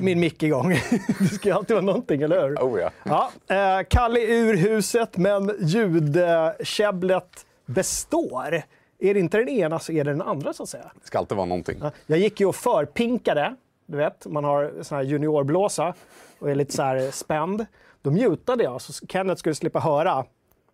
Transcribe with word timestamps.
Är 0.00 0.04
min 0.04 0.20
mick 0.20 0.42
igång. 0.42 0.68
Det 1.18 1.24
ska 1.24 1.48
ju 1.48 1.54
alltid 1.54 1.74
vara 1.74 1.84
någonting, 1.86 2.22
eller 2.22 2.48
hur? 2.48 2.56
Oh 2.56 2.80
ja. 2.80 2.90
ja 3.02 3.30
eh, 3.56 3.86
Kalle 3.88 4.20
är 4.20 4.32
ur 4.32 4.56
huset, 4.56 5.16
men 5.16 5.52
ljudkäbblet 5.60 7.46
består. 7.66 8.62
Är 8.98 9.14
det 9.14 9.20
inte 9.20 9.38
den 9.38 9.48
ena 9.48 9.78
så 9.78 9.92
är 9.92 10.04
det 10.04 10.10
den 10.10 10.22
andra, 10.22 10.52
så 10.52 10.62
att 10.62 10.68
säga. 10.68 10.90
Det 11.00 11.06
ska 11.06 11.18
alltid 11.18 11.36
vara 11.36 11.46
någonting. 11.46 11.78
Ja, 11.82 11.90
Jag 12.06 12.18
gick 12.18 12.40
ju 12.40 12.46
och 12.46 12.56
förpinkade. 12.56 13.54
Du 13.86 13.96
vet, 13.96 14.26
man 14.26 14.44
har 14.44 14.72
sån 14.82 14.96
här 14.96 15.04
juniorblåsa 15.04 15.94
och 16.38 16.50
är 16.50 16.54
lite 16.54 16.72
så 16.72 16.82
här 16.82 17.10
spänd. 17.10 17.66
Då 18.02 18.10
mutade 18.10 18.64
jag 18.64 18.80
så 18.80 19.06
Kenneth 19.06 19.38
skulle 19.38 19.54
slippa 19.54 19.80
höra 19.80 20.24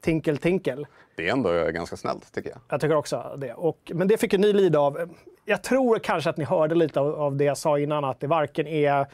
tinkel 0.01 0.39
tinkel. 0.39 0.87
Det 1.17 1.29
är 1.29 1.33
ändå 1.33 1.71
ganska 1.71 1.97
snällt, 1.97 2.33
tycker 2.33 2.51
jag. 2.51 2.59
Jag 2.69 2.81
tycker 2.81 2.97
också 2.97 3.37
det. 3.39 3.55
Och, 3.55 3.93
men 3.95 4.09
det 4.09 4.17
fick 4.17 4.33
ju 4.33 4.39
ni 4.39 4.53
lida 4.53 4.79
av. 4.79 5.11
Jag 5.49 5.63
tror 5.63 5.99
kanske 5.99 6.31
att 6.31 6.37
ni 6.37 6.45
hörde 6.45 6.75
lite 6.75 7.01
av, 7.01 7.15
av 7.15 7.37
det 7.37 7.45
jag 7.45 7.59
sa 7.59 7.79
innan, 7.79 8.05
att 8.05 8.21
det 8.21 8.27
varken 8.27 8.67
är 8.67 9.07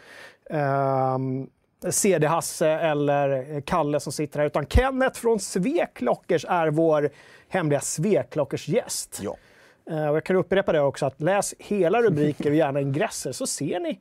ehm, 0.51 1.47
CD-Hasse 1.91 2.69
eller 2.69 3.61
Kalle 3.61 4.01
som 4.01 4.13
sitter 4.13 4.39
här, 4.39 4.47
utan 4.47 4.67
Kenneth 4.67 5.21
från 5.21 5.41
Sveklockers 5.41 6.45
är 6.49 6.71
vår 6.71 7.11
hemliga 7.49 7.81
Sveklockers 7.81 8.69
gäst. 8.69 9.21
Ja. 9.23 9.37
Och 9.85 10.17
jag 10.17 10.25
kan 10.25 10.37
upprepa 10.37 10.73
det 10.73 10.81
också, 10.81 11.07
att 11.07 11.21
läs 11.21 11.55
hela 11.59 12.03
rubriker 12.03 12.51
och 12.51 12.57
gärna 12.57 12.81
ingresser 12.81 13.33
så 13.33 13.47
ser 13.47 13.81
ni. 13.81 14.01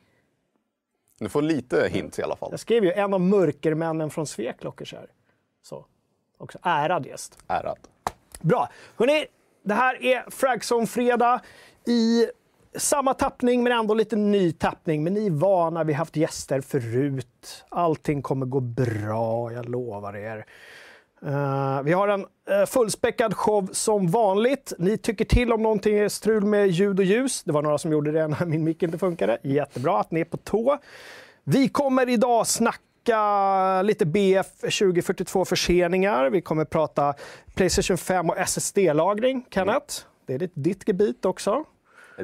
Du 1.20 1.30
får 1.30 1.42
lite 1.42 1.90
hints 1.92 2.20
i 2.20 2.24
alla 2.24 2.36
fall. 2.36 2.48
Jag 2.52 2.60
skrev 2.60 2.84
ju 2.84 2.92
en 2.92 3.14
av 3.14 3.22
mörkermännen 3.22 4.10
från 4.10 4.28
Sveklockers 4.28 4.94
här. 4.94 5.08
Så. 5.62 5.86
Också 6.38 6.58
ärad 6.62 7.06
gäst. 7.06 7.38
Ärad. 7.48 7.78
Bra. 8.42 8.70
Hörrni, 8.98 9.26
det 9.64 9.74
här 9.74 10.04
är 10.04 10.30
Fragzone-fredag 10.30 11.42
i 11.86 12.26
samma 12.76 13.14
tappning 13.14 13.64
men 13.64 13.72
ändå 13.72 13.94
lite 13.94 14.16
ny 14.16 14.52
tappning. 14.52 15.04
Men 15.04 15.14
ni 15.14 15.26
är 15.26 15.32
vana, 15.32 15.84
vi 15.84 15.94
har 15.94 15.98
haft 15.98 16.16
gäster 16.16 16.62
förut. 16.62 17.66
Allting 17.70 18.22
kommer 18.22 18.46
gå 18.46 18.60
bra, 18.60 19.54
jag 19.54 19.70
lovar 19.70 20.16
er. 20.16 20.46
Uh, 21.26 21.82
vi 21.82 21.94
har 21.94 22.08
en 22.08 22.22
uh, 22.22 22.66
fullspäckad 22.68 23.34
show 23.34 23.70
som 23.72 24.08
vanligt. 24.08 24.74
Ni 24.78 24.98
tycker 24.98 25.26
till 25.26 25.54
om 25.54 25.64
någonting 25.64 25.98
är 25.98 26.10
strul 26.10 26.46
med 26.46 26.70
ljud 26.70 27.00
och 27.00 27.06
ljus. 27.06 27.44
Det 27.44 27.52
var 27.52 27.62
några 27.62 27.78
som 27.78 27.92
gjorde 27.92 28.12
det 28.12 28.28
när 28.28 28.46
min 28.46 28.64
mick 28.64 28.84
inte 28.84 28.98
funkade. 28.98 29.38
Jättebra 29.44 30.00
att 30.00 30.12
ni 30.12 30.20
är 30.20 30.26
på 30.26 30.38
tå. 30.38 30.78
Vi 31.44 31.70
kommer 31.70 32.10
idag 32.10 32.48
snacka 32.48 33.82
lite 33.82 34.06
BF 34.06 34.60
2042 34.60 35.46
förseningar. 35.46 36.30
Vi 36.30 36.42
kommer 36.42 36.66
prata 36.66 37.14
Playstation 37.56 37.98
5 37.98 38.30
och 38.30 38.38
SSD-lagring, 38.38 39.46
Kenneth. 39.50 39.96
Det 40.26 40.34
är 40.34 40.50
ditt 40.54 40.88
gebit 40.88 41.26
också. 41.26 41.66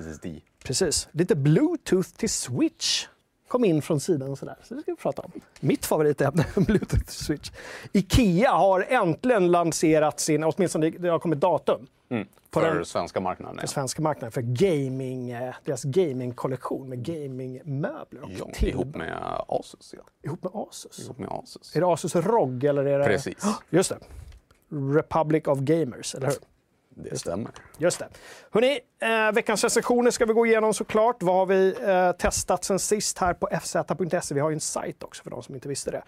SSD. 0.01 0.25
Precis. 0.63 1.07
Lite 1.11 1.35
Bluetooth 1.35 2.09
till 2.09 2.29
Switch 2.29 3.05
kom 3.47 3.65
in 3.65 3.81
från 3.81 3.99
sidan 3.99 4.29
och 4.31 4.37
sådär. 4.37 4.55
Så 4.63 4.75
det 4.75 4.81
ska 4.81 4.91
vi 4.91 4.97
prata 4.97 5.21
om. 5.21 5.31
Mitt 5.59 5.85
favoritämne, 5.85 6.45
Bluetooth 6.55 7.07
Switch. 7.07 7.51
Ikea 7.93 8.51
har 8.51 8.85
äntligen 8.89 9.51
lanserat 9.51 10.19
sin, 10.19 10.43
åtminstone 10.43 10.89
det 10.89 11.09
har 11.09 11.19
kommit 11.19 11.39
datum, 11.39 11.87
Mm. 12.09 12.27
På 12.52 12.59
För 12.59 12.75
den- 12.75 12.86
svenska 12.86 13.19
marknaden. 13.19 13.55
för 13.55 13.63
Ja. 13.63 13.67
svenska 13.67 14.02
marknaden 14.02 14.31
för 14.31 14.41
gaming, 14.41 15.30
eh, 15.31 15.55
deras 15.65 15.83
gamingkollektion 15.83 16.89
med 16.89 17.03
gamingmöbler 17.05 18.21
och 18.23 18.30
Ja, 18.39 18.49
till, 18.53 18.67
ihop 18.69 18.95
med 18.95 19.17
Asus. 19.47 19.93
Ja. 19.97 20.03
ihop 20.23 20.43
med 20.43 20.52
Asus. 20.55 20.99
Ihop 20.99 21.17
med 21.17 21.30
Asus. 21.31 21.75
Är 21.75 21.81
det 21.81 21.87
Asus 21.87 22.15
ROG 22.15 22.63
eller 22.63 22.86
är 22.86 22.99
det... 22.99 23.05
Precis. 23.05 23.43
Just 23.69 23.89
det. 23.89 23.97
Republic 24.95 25.47
of 25.47 25.59
Gamers, 25.59 26.15
eller 26.15 26.27
hur? 26.27 26.36
Det 27.03 27.19
stämmer. 27.19 27.52
Just 27.77 27.99
det. 27.99 28.08
Hörrni, 28.52 28.80
eh, 29.02 29.31
veckans 29.33 29.63
recensioner 29.63 30.11
ska 30.11 30.25
vi 30.25 30.33
gå 30.33 30.45
igenom 30.45 30.73
såklart. 30.73 31.23
Vad 31.23 31.35
har 31.35 31.45
vi 31.45 31.75
eh, 31.81 32.11
testat 32.11 32.63
sen 32.63 32.80
sist 32.80 33.17
här 33.17 33.33
på 33.33 33.49
fz.se? 33.52 34.35
Vi 34.35 34.39
har 34.39 34.49
ju 34.49 34.53
en 34.53 34.59
sajt 34.59 35.03
också 35.03 35.23
för 35.23 35.30
de 35.31 35.43
som 35.43 35.55
inte 35.55 35.69
visste 35.69 35.91
det. 35.91 36.03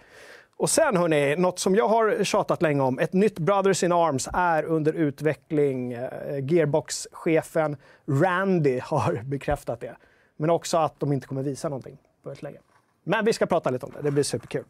Och 0.57 0.69
sen 0.69 0.97
hörni, 0.97 1.35
något 1.35 1.59
som 1.59 1.75
jag 1.75 1.87
har 1.87 2.23
tjatat 2.23 2.61
länge 2.61 2.81
om. 2.81 2.99
Ett 2.99 3.13
nytt 3.13 3.39
Brothers 3.39 3.83
in 3.83 3.91
Arms 3.91 4.29
är 4.33 4.63
under 4.63 4.93
utveckling. 4.93 5.93
Eh, 5.93 6.09
Gearbox-chefen 6.43 7.77
Randy 8.07 8.79
har 8.83 9.21
bekräftat 9.25 9.79
det. 9.79 9.95
Men 10.37 10.49
också 10.49 10.77
att 10.77 10.99
de 10.99 11.13
inte 11.13 11.27
kommer 11.27 11.43
visa 11.43 11.69
någonting 11.69 11.97
på 12.23 12.31
ett 12.31 12.41
länge. 12.41 12.59
Men 13.03 13.25
vi 13.25 13.33
ska 13.33 13.45
prata 13.45 13.69
lite 13.69 13.85
om 13.85 13.91
det, 13.91 14.01
det 14.01 14.11
blir 14.11 14.23
superkul. 14.23 14.63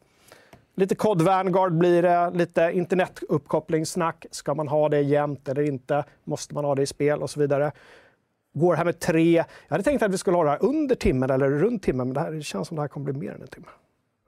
Lite 0.75 0.95
COD 0.95 1.21
Vanguard 1.21 1.73
blir 1.73 2.01
det, 2.01 2.31
lite 2.33 2.71
internetuppkopplingssnack. 2.73 4.25
Ska 4.31 4.53
man 4.53 4.67
ha 4.67 4.89
det 4.89 5.01
jämt 5.01 5.49
eller 5.49 5.61
inte? 5.61 6.03
Måste 6.23 6.53
man 6.53 6.65
ha 6.65 6.75
det 6.75 6.81
i 6.81 6.85
spel 6.85 7.21
och 7.21 7.29
så 7.29 7.39
vidare. 7.39 7.71
Går 8.53 8.75
här 8.75 8.85
med 8.85 8.99
tre? 8.99 9.35
Jag 9.35 9.45
hade 9.69 9.83
tänkt 9.83 10.03
att 10.03 10.13
vi 10.13 10.17
skulle 10.17 10.37
ha 10.37 10.43
det 10.43 10.49
här 10.49 10.63
under 10.65 10.95
timmen 10.95 11.29
eller 11.29 11.49
runt 11.49 11.83
timmen, 11.83 12.07
men 12.07 12.13
det, 12.13 12.19
här, 12.19 12.31
det 12.31 12.41
känns 12.41 12.67
som 12.67 12.75
det 12.75 12.81
här 12.81 12.87
kommer 12.87 13.11
bli 13.11 13.13
mer 13.13 13.35
än 13.35 13.41
en 13.41 13.47
timme. 13.47 13.67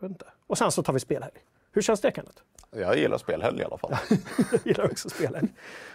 Inte. 0.03 0.25
Och 0.47 0.57
sen 0.57 0.71
så 0.71 0.83
tar 0.83 0.93
vi 0.93 0.99
spelhelg. 0.99 1.33
Hur 1.71 1.81
känns 1.81 2.01
det 2.01 2.11
Kenneth? 2.15 2.41
Jag 2.71 2.97
gillar 2.97 3.17
spelhelg 3.17 3.59
i 3.59 3.63
alla 3.63 3.77
fall. 3.77 3.95
Jag 4.51 4.59
gillar 4.65 4.85
också 4.85 5.09
spelhelg. 5.09 5.47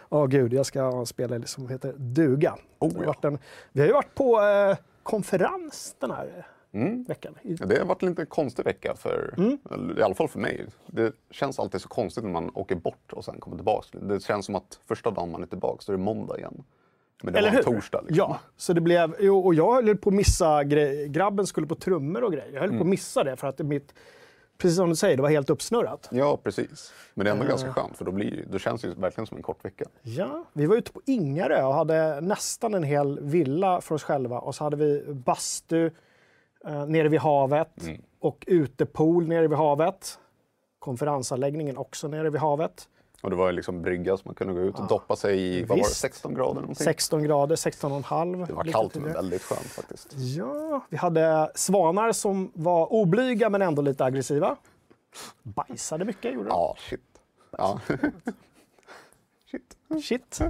Åh 0.09 0.27
gud, 0.27 0.53
jag 0.53 0.67
ska 0.67 0.83
ha 0.83 0.99
en 0.99 1.07
spelhelg 1.07 1.47
som 1.47 1.69
heter 1.69 1.93
duga. 1.97 2.57
Oh, 2.79 3.05
ja. 3.23 3.39
vi 3.73 3.81
har 3.81 3.87
ju 3.87 3.93
varit 3.93 4.15
på 4.15 4.43
eh, 4.43 4.77
konferens 5.03 5.97
den 5.99 6.11
här 6.11 6.47
Mm. 6.73 7.05
veckan. 7.09 7.35
Det 7.43 7.79
har 7.79 7.85
varit 7.87 8.03
en 8.03 8.09
lite 8.09 8.27
konstig 8.27 8.65
vecka, 8.65 8.95
för, 8.97 9.35
Mm. 9.39 9.59
i 9.99 10.03
alla 10.03 10.15
fall 10.15 10.29
för 10.29 10.39
mig. 10.39 10.67
Det 10.87 11.13
känns 11.31 11.59
alltid 11.59 11.81
så 11.81 11.89
konstigt 11.89 12.25
när 12.25 12.31
man 12.31 12.51
åker 12.55 12.75
bort 12.75 13.13
och 13.13 13.25
sen 13.25 13.41
kommer 13.41 13.57
tillbaka. 13.57 13.99
Det 13.99 14.23
känns 14.23 14.47
som 14.47 14.55
att 14.55 14.81
första 14.89 15.11
dagen 15.11 15.31
man 15.31 15.43
är 15.43 15.47
tillbaka 15.47 15.83
så 15.83 15.93
är 15.93 15.97
det 15.97 16.03
måndag 16.03 16.39
igen. 16.39 16.63
Men 17.23 17.33
det 17.33 17.39
Eller 17.39 17.49
var 17.51 17.57
hur? 17.59 17.69
en 17.69 17.75
torsdag. 17.75 18.01
Liksom. 18.01 18.17
Ja, 18.17 18.39
så 18.57 18.73
det 18.73 18.81
blev... 18.81 19.13
Och 19.45 19.55
jag 19.55 19.75
höll 19.75 19.97
på 19.97 20.11
att 20.11 20.15
missa. 20.15 20.65
Grabben 21.09 21.47
skulle 21.47 21.67
på 21.67 21.75
trummor 21.75 22.25
och 22.25 22.33
grejer. 22.33 22.51
Jag 22.53 22.61
höll 22.61 22.71
på 22.71 22.81
att 22.81 22.87
missa 22.87 23.25
det 23.25 23.37
för 23.37 23.49
att 23.49 23.59
mitt... 23.59 23.95
Precis 24.59 24.77
som 24.77 24.89
du 24.89 24.97
säger, 24.97 25.17
det 25.17 25.23
var 25.23 25.29
helt 25.31 25.51
uppsnurrat. 25.51 26.09
ja, 26.13 26.37
precis. 26.43 26.93
Men 27.15 27.25
det 27.25 27.31
är 27.31 27.33
ändå 27.33 27.45
Eh. 27.45 27.49
ganska 27.49 27.73
skönt 27.73 27.97
för 27.97 28.05
då, 28.05 28.11
blir, 28.13 28.45
då 28.51 28.59
känns 28.59 28.83
det 28.83 28.89
ju 28.89 28.95
verkligen 28.95 29.27
som 29.27 29.37
en 29.37 29.43
kort 29.43 29.65
vecka. 29.65 29.85
Ja, 30.03 30.45
vi 30.53 30.67
var 30.67 30.77
ute 30.77 30.93
på 30.93 31.01
Ingarö 31.07 31.63
och 31.65 31.75
hade 31.75 32.21
nästan 32.21 32.75
en 32.75 32.83
hel 32.83 33.21
villa 33.21 33.81
för 33.81 33.95
oss 33.95 34.03
själva. 34.03 34.39
Och 34.39 34.55
så 34.55 34.65
hade 34.65 34.77
vi 34.77 35.05
bastu 35.09 35.91
eh, 36.67 36.87
nere 36.87 37.09
vid 37.09 37.21
havet 37.21 37.69
och 38.21 38.45
utepool 38.47 39.29
nere 39.29 39.49
vid 39.49 39.59
havet. 39.59 40.19
Konferensanläggningen 40.79 41.77
också 41.77 42.09
nere 42.09 42.31
vid 42.31 42.41
havet. 42.41 42.89
Och 43.23 43.31
det 43.31 43.37
var 43.37 43.47
ju 43.47 43.53
liksom 43.53 43.83
brygga 43.83 44.17
så 44.17 44.23
man 44.25 44.35
kunde 44.35 44.55
gå 44.55 44.61
ut 44.61 44.79
och 44.79 44.87
doppa 44.89 45.17
sig 45.17 45.41
i, 45.41 45.61
vad 45.61 45.69
var 45.69 45.77
det, 45.77 45.83
Visst. 45.83 45.97
16 45.97 46.35
grader? 46.35 46.61
Någonting. 46.61 46.85
16 46.85 47.23
grader, 47.23 47.57
16,5. 47.57 48.47
Det 48.47 48.53
var 48.53 48.65
kallt 48.65 48.95
men 48.95 49.13
väldigt 49.13 49.43
skönt 49.43 49.67
faktiskt. 49.67 50.13
Ja, 50.13 50.85
vi 50.89 50.97
hade 50.97 51.51
svanar 51.55 52.13
som 52.13 52.51
var 52.55 52.93
oblyga 52.93 53.51
men 53.51 53.63
ändå 53.63 53.83
lite 53.83 54.05
aggressiva. 54.05 54.57
Bajsade 55.43 56.05
mycket 56.05 56.35
gjorde 56.35 56.49
de. 56.49 56.53
Ja, 56.53 56.77
shit. 56.79 57.01
Ja. 57.59 57.81
shit. 59.51 59.77
Shit. 60.05 60.41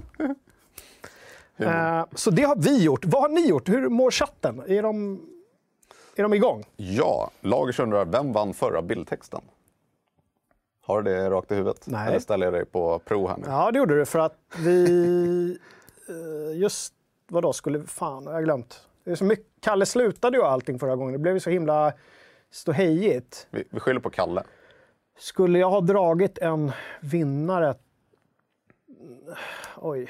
Eh, 1.57 2.05
så 2.15 2.31
det 2.31 2.43
har 2.43 2.57
vi 2.57 2.83
gjort. 2.83 3.05
Vad 3.05 3.23
har 3.23 3.29
ni 3.29 3.49
gjort? 3.49 3.69
Hur 3.69 3.89
mår 3.89 4.11
chatten? 4.11 4.63
Är 4.67 4.83
de, 4.83 5.21
är 6.19 6.23
de 6.23 6.35
igång? 6.35 6.65
Ja, 6.77 7.31
Lagers 7.41 7.81
undrar, 7.81 8.05
vem 8.05 8.33
vann 8.33 8.55
förra 8.55 8.83
bildtexten? 8.83 9.41
Har 10.81 11.03
du 11.03 11.11
det 11.13 11.31
rakt 11.31 11.53
i 11.53 11.55
huvudet? 11.55 11.87
Nej. 11.87 12.09
Eller 12.09 12.19
ställer 12.19 12.47
jag 12.47 12.55
dig 12.55 12.65
på 12.65 12.99
prov 12.99 13.29
här 13.29 13.37
nu? 13.37 13.45
Ja, 13.47 13.71
det 13.71 13.79
gjorde 13.79 13.99
du 13.99 14.07
för 14.07 14.19
att 14.19 14.39
vi... 14.59 15.59
eh, 16.09 16.59
Just 16.59 16.95
vad 17.29 17.43
då 17.43 17.53
skulle... 17.53 17.83
Fan, 17.83 18.25
jag 18.25 18.33
har 18.33 18.43
glömt. 18.43 18.87
Det 19.05 19.11
är 19.11 19.15
så 19.15 19.25
mycket, 19.25 19.47
Kalle 19.61 19.87
slutade 19.87 20.37
ju 20.37 20.43
allting 20.43 20.79
förra 20.79 20.97
gången. 20.97 21.13
Det 21.13 21.19
blev 21.19 21.35
ju 21.35 21.41
så 21.41 21.51
himla 21.51 21.93
ståhejigt. 22.51 23.47
Vi, 23.51 23.65
vi 23.71 23.81
skyller 23.81 24.01
på 24.01 24.11
Kalle. 24.11 24.43
Skulle 25.19 25.59
jag 25.59 25.71
ha 25.71 25.81
dragit 25.81 26.39
en 26.39 26.73
vinnare... 27.01 27.75
Oj. 29.77 30.09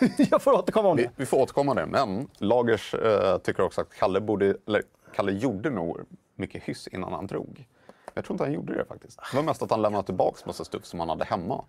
Jag 0.30 0.42
får 0.42 0.52
återkomma 0.52 0.88
om 0.88 0.96
Vi, 0.96 1.02
det. 1.02 1.10
vi 1.16 1.26
får 1.26 1.36
återkomma 1.38 1.74
det, 1.74 1.86
men 1.86 2.28
Lagers 2.38 2.94
eh, 2.94 3.38
tycker 3.38 3.62
också 3.62 3.80
att 3.80 3.94
Kalle 3.98 4.20
borde, 4.20 4.56
eller 4.66 4.82
Kalle 5.14 5.32
gjorde 5.32 5.70
nog 5.70 6.00
mycket 6.36 6.62
hyss 6.62 6.86
innan 6.88 7.12
han 7.12 7.26
drog. 7.26 7.66
Jag 8.14 8.24
tror 8.24 8.34
inte 8.34 8.44
han 8.44 8.52
gjorde 8.52 8.74
det 8.74 8.84
faktiskt. 8.84 9.20
Det 9.30 9.36
var 9.36 9.44
mest 9.44 9.62
att 9.62 9.70
han 9.70 9.82
lämnade 9.82 10.06
tillbaka 10.06 10.38
massa 10.46 10.64
stuff 10.64 10.84
som 10.84 11.00
han 11.00 11.08
hade 11.08 11.24
hemma 11.24 11.64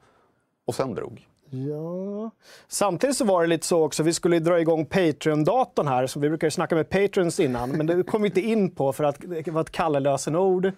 och 0.66 0.76
sen 0.76 0.94
drog. 0.96 1.28
Ja. 1.50 2.32
Samtidigt 2.68 3.18
så 3.18 3.26
var 3.26 3.42
det 3.42 3.48
lite 3.48 3.66
så 3.66 3.84
också, 3.84 4.04
vi 4.04 4.14
skulle 4.14 4.40
dra 4.40 4.60
igång 4.60 4.86
Patreon-datorn 4.86 5.88
här, 5.88 6.08
så 6.08 6.20
vi 6.20 6.30
brukar 6.30 6.48
ju 6.48 6.52
snacka 6.52 6.76
med 6.76 6.90
Patrons 6.90 7.40
innan, 7.40 7.70
men 7.72 7.86
det 7.86 8.04
kom 8.04 8.22
vi 8.22 8.28
inte 8.28 8.42
in 8.42 8.72
på 8.76 8.94
för 8.94 9.04
att 9.04 9.18
det 9.20 9.48
var 9.52 9.62
ett 9.62 9.72
Kalle-lösenord. 9.72 10.72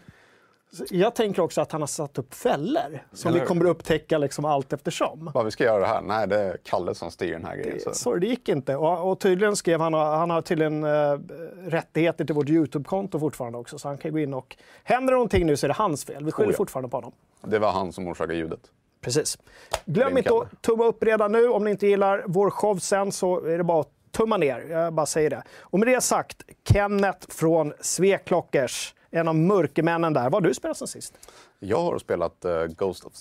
Jag 0.90 1.16
tänker 1.16 1.42
också 1.42 1.62
att 1.62 1.72
han 1.72 1.82
har 1.82 1.88
satt 1.88 2.18
upp 2.18 2.34
fällor 2.34 3.04
som 3.14 3.34
vi 3.34 3.40
kommer 3.40 3.66
upptäcka 3.66 4.18
liksom 4.18 4.46
allt 4.46 4.74
eftersom. 4.74 5.32
Vad 5.34 5.46
vi 5.46 5.52
ska 5.52 5.64
göra 5.64 5.80
det 5.80 5.88
här? 5.88 6.02
Nej, 6.02 6.28
det 6.28 6.40
är 6.40 6.58
Kalle 6.64 6.96
som 6.96 7.12
styr 7.12 7.32
den 7.32 7.46
här 7.46 7.56
grejen. 7.56 7.94
Så. 7.94 8.16
Det 8.16 8.28
gick 8.28 8.50
inte. 8.50 8.76
Och, 8.76 9.12
och 9.12 9.20
tydligen 9.20 9.56
skrev 9.56 9.82
han, 9.82 9.94
han 9.94 10.30
har 10.30 10.42
tydligen 10.42 10.84
eh, 10.84 11.18
rättigheter 11.64 12.26
till 12.26 12.36
vårt 12.36 12.50
YouTube-konto 12.50 13.20
fortfarande 13.20 13.58
också, 13.58 13.78
så 13.80 13.88
han 13.88 13.98
kan 13.98 14.12
gå 14.12 14.20
in 14.20 14.34
och... 14.34 14.58
Händer 14.84 15.14
någonting 15.14 15.46
nu 15.46 15.58
så 15.58 15.66
är 15.66 15.68
det 15.68 15.74
hans 15.74 16.06
fel. 16.06 16.26
Vi 16.26 16.32
skyller 16.32 16.50
Oh 16.50 16.54
ja. 16.54 16.58
fortfarande 16.58 16.90
på 16.90 16.98
honom. 16.98 17.12
Det 17.42 17.60
var 17.60 17.72
han 17.72 17.94
som 17.94 18.08
orsakade 18.08 18.36
ljudet. 18.38 18.60
Precis. 19.02 19.38
Glöm 19.86 20.18
inte 20.18 20.30
Kalle. 20.30 20.42
att 20.42 20.62
tumma 20.62 20.86
upp 20.86 21.04
redan 21.04 21.32
nu. 21.32 21.48
Om 21.50 21.64
ni 21.64 21.72
inte 21.72 21.88
gillar 21.88 22.24
vår 22.28 22.50
show 22.50 22.78
sen 22.78 23.12
så 23.12 23.46
är 23.46 23.58
det 23.58 23.64
bara 23.64 23.82
att 23.82 23.90
tumma 24.12 24.38
ner, 24.38 24.66
jag 24.70 24.94
bara 24.94 25.06
säger 25.06 25.30
det. 25.30 25.44
Och 25.60 25.80
med 25.80 25.88
det 25.88 26.02
sagt, 26.02 26.44
Kenneth 26.70 27.28
från 27.30 27.74
Sveklockers, 27.82 28.96
en 29.12 29.28
av 29.28 29.36
mörkermännen 29.36 30.14
där. 30.14 30.24
Vad 30.24 30.34
har 30.34 30.42
du 30.42 30.54
spelat 30.54 30.78
sen 30.78 30.88
sist? 30.88 31.30
Jag 31.60 31.82
har 31.82 31.98
spelat 31.98 32.46
uh, 32.46 32.66
Ghost 32.66 33.06
of 33.06 33.14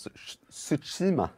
Tsushima. 0.51 1.29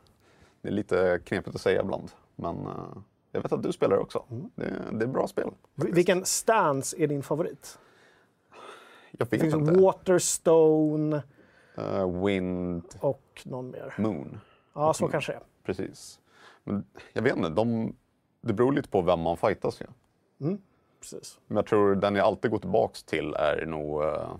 Det 0.63 0.69
är 0.69 0.73
lite 0.73 1.21
knepigt 1.25 1.55
att 1.55 1.61
säga 1.61 1.81
ibland, 1.81 2.11
men 2.37 2.57
uh, 2.57 2.99
jag 3.33 3.43
vet 3.43 3.53
att 3.53 3.63
du 3.63 3.73
spelar 3.73 3.97
också. 3.97 4.25
Mm. 4.31 4.51
Det, 4.55 4.83
det, 4.93 5.05
är 5.05 5.09
bra 5.09 5.27
spel. 5.27 5.51
Faktiskt. 5.77 5.99
Vilken 5.99 6.25
stance 6.25 6.97
är 6.99 7.07
din 7.07 7.23
favorit? 7.23 7.79
Jag 9.11 9.27
vet 9.27 9.31
det 9.31 9.39
finns 9.39 9.55
inte. 9.55 9.73
Waterstone. 9.73 11.23
Uh, 11.79 12.25
wind. 12.27 12.85
Och 13.01 13.43
någon 13.45 13.71
mer. 13.71 13.95
Moon. 13.99 14.41
Ja, 14.75 14.95
så 14.95 15.05
moon. 15.05 15.13
kanske 15.13 15.33
det 15.33 15.37
är. 15.37 15.43
Precis. 15.65 16.21
Men 16.65 16.85
jag 17.13 17.23
vet 17.23 17.37
inte, 17.37 17.49
de, 17.49 17.97
det 18.41 18.53
beror 18.53 18.73
lite 18.73 18.89
på 18.89 19.01
vem 19.01 19.21
man 19.21 19.37
fightas 19.37 19.81
ju. 19.81 19.87
Mm, 20.47 20.59
precis. 21.01 21.39
Men 21.47 21.57
jag 21.57 21.67
tror 21.67 21.95
den 21.95 22.15
jag 22.15 22.27
alltid 22.27 22.51
går 22.51 22.59
tillbaks 22.59 23.03
till 23.03 23.35
är 23.35 23.67
nog 23.67 24.03
uh, 24.03 24.35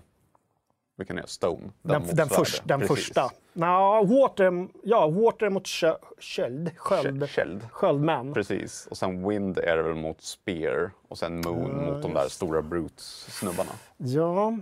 vilken 0.97 1.17
är 1.17 1.25
Stone? 1.25 1.71
Den, 1.81 2.03
den, 2.07 2.15
den, 2.15 2.29
först, 2.29 2.61
den 2.65 2.87
första. 2.87 3.31
No, 3.53 4.05
water, 4.05 4.67
ja, 4.83 5.07
water 5.07 5.49
mot 5.49 5.67
köld. 6.19 6.71
Sköld. 6.77 7.29
Köld. 7.29 7.67
Sköldmän. 7.71 8.33
Precis. 8.33 8.87
Och 8.91 8.97
sen 8.97 9.29
Wind 9.29 9.57
är 9.57 9.77
det 9.77 9.83
väl 9.83 9.95
mot 9.95 10.21
Spear. 10.21 10.91
Och 11.07 11.17
sen 11.17 11.41
Moon 11.41 11.79
uh, 11.79 11.93
mot 11.93 12.01
de 12.01 12.13
där 12.13 12.27
stora 12.27 12.61
Brutes-snubbarna. 12.61 13.71
Ja. 13.97 14.57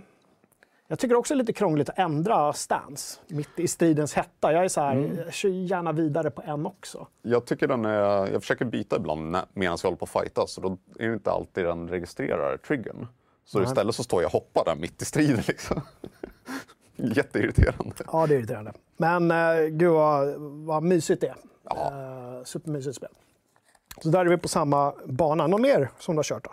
Jag 0.90 0.98
tycker 0.98 1.16
också 1.16 1.34
det 1.34 1.36
är 1.36 1.38
lite 1.38 1.52
krångligt 1.52 1.88
att 1.88 1.98
ändra 1.98 2.52
stance 2.52 3.20
mitt 3.26 3.58
i 3.58 3.68
stridens 3.68 4.14
hetta. 4.14 4.52
Jag 4.52 4.64
är 4.64 4.68
så 4.68 4.80
här, 4.80 4.92
mm. 4.92 5.18
jag 5.18 5.32
kör 5.32 5.48
gärna 5.48 5.92
vidare 5.92 6.30
på 6.30 6.42
en 6.42 6.66
också. 6.66 7.06
Jag 7.22 7.44
tycker 7.44 7.68
den 7.68 7.84
är, 7.84 8.32
jag 8.32 8.42
försöker 8.42 8.64
byta 8.64 8.96
ibland 8.96 9.30
medan 9.30 9.44
jag 9.54 9.78
håller 9.78 9.96
på 9.96 10.04
att 10.04 10.22
fightas. 10.22 10.52
Så 10.52 10.60
då 10.60 10.78
är 10.98 11.08
det 11.08 11.14
inte 11.14 11.30
alltid 11.30 11.64
den 11.64 11.88
registrerar 11.88 12.56
triggern. 12.56 13.06
Så 13.44 13.58
Nej. 13.58 13.68
istället 13.68 13.94
så 13.94 14.04
står 14.04 14.22
jag 14.22 14.28
och 14.28 14.32
hoppar 14.32 14.64
där 14.64 14.74
mitt 14.74 15.02
i 15.02 15.04
striden. 15.04 15.42
Liksom. 15.46 15.80
Jätteirriterande. 16.96 18.04
Ja, 18.12 18.26
det 18.26 18.34
är 18.34 18.38
irriterande. 18.38 18.72
Men 18.96 19.30
uh, 19.30 19.68
gud 19.68 19.90
vad, 19.90 20.34
vad 20.38 20.82
mysigt 20.82 21.20
det 21.20 21.28
är. 21.28 21.36
Ja. 21.62 21.92
Uh, 21.92 22.44
supermysigt 22.44 22.96
spel. 22.96 23.10
Så 24.02 24.08
där 24.08 24.20
är 24.20 24.28
vi 24.28 24.36
på 24.36 24.48
samma 24.48 24.94
bana. 25.06 25.46
Någon 25.46 25.62
mer 25.62 25.90
som 25.98 26.14
du 26.14 26.18
har 26.18 26.24
kört 26.24 26.44
då? 26.44 26.50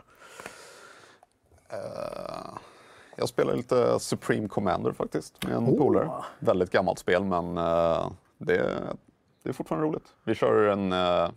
Uh, 1.76 2.58
jag 3.18 3.30
spelar 3.30 3.56
lite 3.56 4.00
Supreme 4.00 4.48
Commander 4.48 4.92
faktiskt 4.92 5.44
med 5.44 5.56
en 5.56 5.66
oh. 5.66 5.78
polare. 5.78 6.10
Väldigt 6.40 6.72
gammalt 6.72 7.00
spel 7.00 7.24
men 7.24 7.58
uh, 7.58 8.12
det, 8.38 8.80
det 9.44 9.50
är 9.50 9.54
fortfarande 9.54 9.88
roligt. 9.88 10.14
Vi 10.24 10.36
kör 10.36 10.68
en 10.68 10.94
uh, 10.94 11.30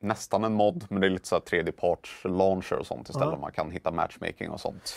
nästan 0.00 0.44
en 0.44 0.52
mod, 0.52 0.84
men 0.88 1.00
det 1.00 1.06
är 1.06 1.10
lite 1.10 1.28
så 1.28 1.40
tredjeparts 1.40 2.24
launcher 2.24 2.74
och 2.74 2.86
sånt 2.86 3.08
istället. 3.08 3.32
Ja. 3.32 3.38
Man 3.38 3.52
kan 3.52 3.70
hitta 3.70 3.90
matchmaking 3.90 4.50
och 4.50 4.60
sånt. 4.60 4.96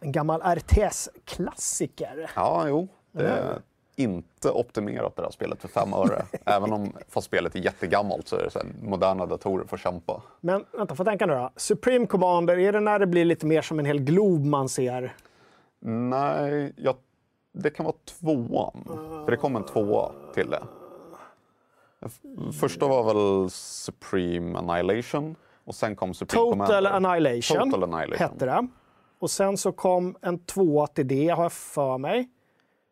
En 0.00 0.12
gammal 0.12 0.40
RTS-klassiker. 0.42 2.30
Ja, 2.36 2.68
jo. 2.68 2.88
Det 3.12 3.62
inte 4.02 4.50
optimerat 4.50 5.16
det 5.16 5.22
här 5.22 5.30
spelet 5.30 5.60
för 5.60 5.68
fem 5.68 5.92
öre. 5.92 6.22
Även 6.44 6.72
om 6.72 6.92
fast 7.08 7.26
spelet 7.26 7.54
är 7.54 7.58
jättegammalt 7.58 8.28
så 8.28 8.36
är 8.36 8.44
det 8.44 8.50
så 8.50 8.58
här, 8.58 8.68
moderna 8.82 9.26
datorer 9.26 9.64
får 9.64 9.76
kämpa. 9.76 10.22
Men 10.40 10.64
vänta, 10.72 10.94
får 10.94 11.04
tänka 11.04 11.26
nu 11.26 11.34
då. 11.34 11.50
Supreme 11.56 12.06
Commander, 12.06 12.58
är 12.58 12.72
det 12.72 12.80
när 12.80 12.98
det 12.98 13.06
blir 13.06 13.24
lite 13.24 13.46
mer 13.46 13.62
som 13.62 13.78
en 13.78 13.86
hel 13.86 14.00
glob 14.00 14.44
man 14.44 14.68
ser? 14.68 15.14
Nej, 15.82 16.72
jag, 16.76 16.96
det 17.52 17.70
kan 17.70 17.84
vara 17.84 17.96
tvåan. 18.20 18.82
För 19.24 19.30
det 19.30 19.36
kom 19.36 19.56
en 19.56 19.64
tvåa 19.64 20.12
till 20.34 20.50
det. 20.50 20.62
Första 22.60 22.86
var 22.86 23.14
väl 23.14 23.50
Supreme 23.50 24.58
Annihilation 24.58 25.36
och 25.64 25.74
sen 25.74 25.96
kom 25.96 26.14
Supreme 26.14 26.40
Total 26.40 26.52
Commander. 26.52 26.90
Annihilation, 26.90 27.70
Total 27.70 27.94
Annihilation 27.94 28.28
hette 28.28 28.46
det. 28.46 28.66
Och 29.18 29.30
sen 29.30 29.56
så 29.56 29.72
kom 29.72 30.16
en 30.20 30.38
tvåa 30.38 30.86
till 30.86 31.08
det, 31.08 31.28
har 31.28 31.42
jag 31.42 31.52
för 31.52 31.98
mig. 31.98 32.28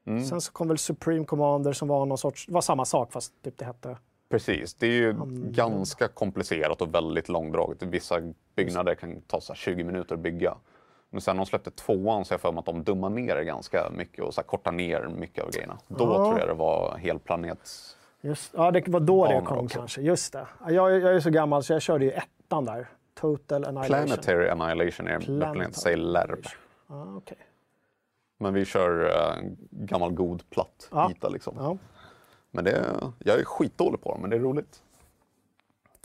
Mm. 0.09 0.25
Sen 0.25 0.41
så 0.41 0.53
kom 0.53 0.69
väl 0.69 0.79
Supreme 0.79 1.25
Commander 1.25 1.73
som 1.73 1.89
var 1.89 2.07
någon 2.07 2.19
sorts, 2.19 2.49
var 2.49 2.61
samma 2.61 2.85
sak 2.85 3.13
fast 3.13 3.43
typ 3.43 3.59
det 3.59 3.65
hette 3.65 3.97
Precis, 4.31 4.75
det 4.75 4.87
är 4.87 4.91
ju 4.91 5.11
mm. 5.11 5.53
ganska 5.53 6.09
komplicerat 6.09 6.83
och 6.83 6.95
väldigt 6.95 7.29
långdraget. 7.29 7.83
Vissa 7.83 8.15
byggnader 8.57 8.95
kan 8.95 9.21
ta 9.21 9.41
så 9.41 9.55
20 9.55 9.85
minuter 9.85 10.15
att 10.15 10.21
bygga. 10.21 10.55
Men 11.11 11.21
sen 11.21 11.37
när 11.37 11.45
de 11.45 11.49
släppte 11.49 11.71
tvåan 11.71 12.25
så 12.25 12.35
jag 12.35 12.41
för 12.41 12.53
mig 12.53 12.59
att 12.59 12.67
de 12.67 12.85
dummar 12.85 13.11
ner 13.11 13.37
det 13.37 13.45
ganska 13.45 13.91
mycket 13.97 14.25
och 14.25 14.35
så 14.35 14.43
kortar 14.43 14.73
ner 14.73 15.09
mycket 15.09 15.45
av 15.45 15.51
grejerna. 15.51 15.79
Då 15.89 16.05
ja. 16.05 16.27
tror 16.27 16.39
jag 16.39 16.49
det 16.49 16.55
var 16.55 16.97
helplanets 16.97 17.97
Just, 18.21 18.55
ja, 18.57 18.71
det 18.71 18.89
var 18.89 19.01
då 19.01 19.27
det 19.27 19.43
kom 19.45 19.59
också. 19.59 19.79
kanske. 19.79 20.01
Just 20.01 20.33
det. 20.33 20.47
Jag, 20.69 20.75
jag 20.75 21.15
är 21.15 21.21
så 21.21 21.31
gammal 21.31 21.63
så 21.63 21.73
jag 21.73 21.83
körde 21.83 22.05
ju 22.05 22.11
ettan 22.11 22.65
där. 22.65 22.89
Total 23.15 23.65
Annihilation. 23.65 24.07
Planetary 24.07 24.49
Annihilation 24.49 25.09
är 25.09 25.21
Planetary. 25.21 25.73
säger 25.73 25.97
LERB. 25.97 26.47
Ah, 26.87 27.17
okay. 27.17 27.37
Men 28.39 28.55
vi 28.55 28.65
kör 28.65 29.05
uh, 29.05 29.51
gammal 29.71 30.13
god 30.13 30.51
platt 30.51 30.89
ja. 30.91 31.11
yta 31.11 31.29
liksom. 31.29 31.55
Ja. 31.59 31.77
Men 32.51 32.65
det, 32.65 32.95
jag 33.19 33.41
är 33.41 33.45
skitdålig 33.45 34.01
på 34.01 34.11
dem, 34.11 34.21
men 34.21 34.31
det 34.31 34.37
är 34.37 34.41
roligt. 34.41 34.83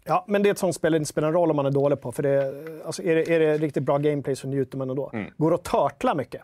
Ja, 0.03 0.25
men 0.27 0.43
det 0.43 0.49
är 0.49 0.51
ett 0.51 0.59
sånt 0.59 0.75
spel 0.75 0.91
det 0.91 0.97
inte 0.97 1.09
spelar 1.09 1.27
en 1.27 1.33
roll 1.33 1.49
om 1.49 1.55
man 1.55 1.65
är 1.65 1.71
dålig 1.71 2.01
på. 2.01 2.11
För 2.11 2.23
det, 2.23 2.53
alltså 2.85 3.03
är, 3.03 3.15
det, 3.15 3.35
är 3.35 3.39
det 3.39 3.57
riktigt 3.57 3.83
bra 3.83 3.97
gameplay 3.97 4.35
så 4.35 4.47
njuter 4.47 4.77
man 4.77 4.89
ändå. 4.89 5.09
Mm. 5.13 5.31
Går 5.37 5.51
det 5.51 5.55
att 5.55 5.63
törtla 5.63 6.15
mycket? 6.15 6.41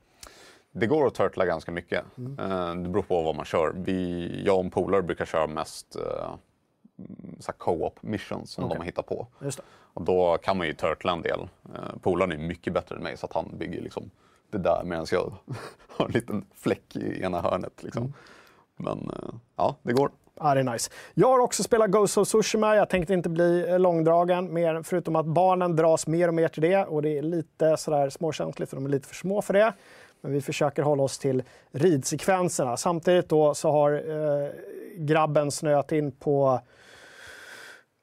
Det 0.71 0.87
går 0.87 1.07
att 1.07 1.13
turtla 1.13 1.45
ganska 1.45 1.71
mycket. 1.71 2.05
Mm. 2.17 2.39
Eh, 2.39 2.83
det 2.83 2.89
beror 2.89 3.03
på 3.03 3.21
vad 3.21 3.35
man 3.35 3.45
kör. 3.45 3.73
Vi, 3.75 4.41
jag 4.45 4.57
och 4.57 4.63
en 4.63 4.71
polare 4.71 5.01
brukar 5.01 5.25
köra 5.25 5.47
mest 5.47 5.97
uh, 5.97 7.53
co-op 7.57 8.03
missions 8.03 8.51
som 8.51 8.63
okay. 8.63 8.75
de 8.75 8.79
har 8.79 8.85
hittat 8.85 9.05
på. 9.05 9.27
Och 9.93 10.01
då 10.01 10.37
kan 10.37 10.57
man 10.57 10.67
ju 10.67 10.73
turtla 10.73 11.11
en 11.11 11.21
del. 11.21 11.39
Uh, 11.39 11.99
polaren 12.01 12.31
är 12.31 12.37
mycket 12.37 12.73
bättre 12.73 12.95
än 12.95 13.03
mig 13.03 13.17
så 13.17 13.25
att 13.25 13.33
han 13.33 13.57
bygger 13.57 13.81
liksom 13.81 14.11
det 14.51 14.57
där 14.57 14.83
medan 14.83 15.05
jag 15.11 15.33
har 15.87 16.05
en 16.05 16.11
liten 16.11 16.45
fläck 16.55 16.95
i 16.95 17.23
ena 17.23 17.41
hörnet. 17.41 17.83
Liksom. 17.83 18.03
Mm. 18.03 18.13
Men 18.77 18.97
uh, 18.97 19.33
ja, 19.55 19.75
det 19.81 19.93
går. 19.93 20.11
Ja, 20.39 20.53
det 20.53 20.59
är 20.59 20.63
nice. 20.63 20.91
Jag 21.13 21.27
har 21.27 21.39
också 21.39 21.63
spelat 21.63 21.89
Ghost 21.89 22.17
of 22.17 22.27
Tsushima. 22.27 22.75
Jag 22.75 22.89
tänkte 22.89 23.13
inte 23.13 23.29
bli 23.29 23.77
långdragen, 23.79 24.53
mer, 24.53 24.83
förutom 24.83 25.15
att 25.15 25.25
barnen 25.25 25.75
dras 25.75 26.07
mer 26.07 26.27
och 26.27 26.33
mer 26.33 26.47
till 26.47 26.61
det. 26.61 26.85
Och 26.85 27.01
det 27.01 27.17
är 27.17 27.21
lite 27.21 27.77
sådär 27.77 28.09
småkänsligt, 28.09 28.69
för 28.69 28.77
de 28.77 28.85
är 28.85 28.89
lite 28.89 29.07
för 29.07 29.15
små 29.15 29.41
för 29.41 29.53
det. 29.53 29.73
Men 30.21 30.31
vi 30.31 30.41
försöker 30.41 30.83
hålla 30.83 31.03
oss 31.03 31.17
till 31.17 31.43
ridsekvenserna. 31.71 32.77
Samtidigt 32.77 33.29
då 33.29 33.53
så 33.53 33.71
har 33.71 33.91
eh, 33.93 34.49
grabben 34.97 35.51
snöat 35.51 35.91
in 35.91 36.11
på 36.11 36.59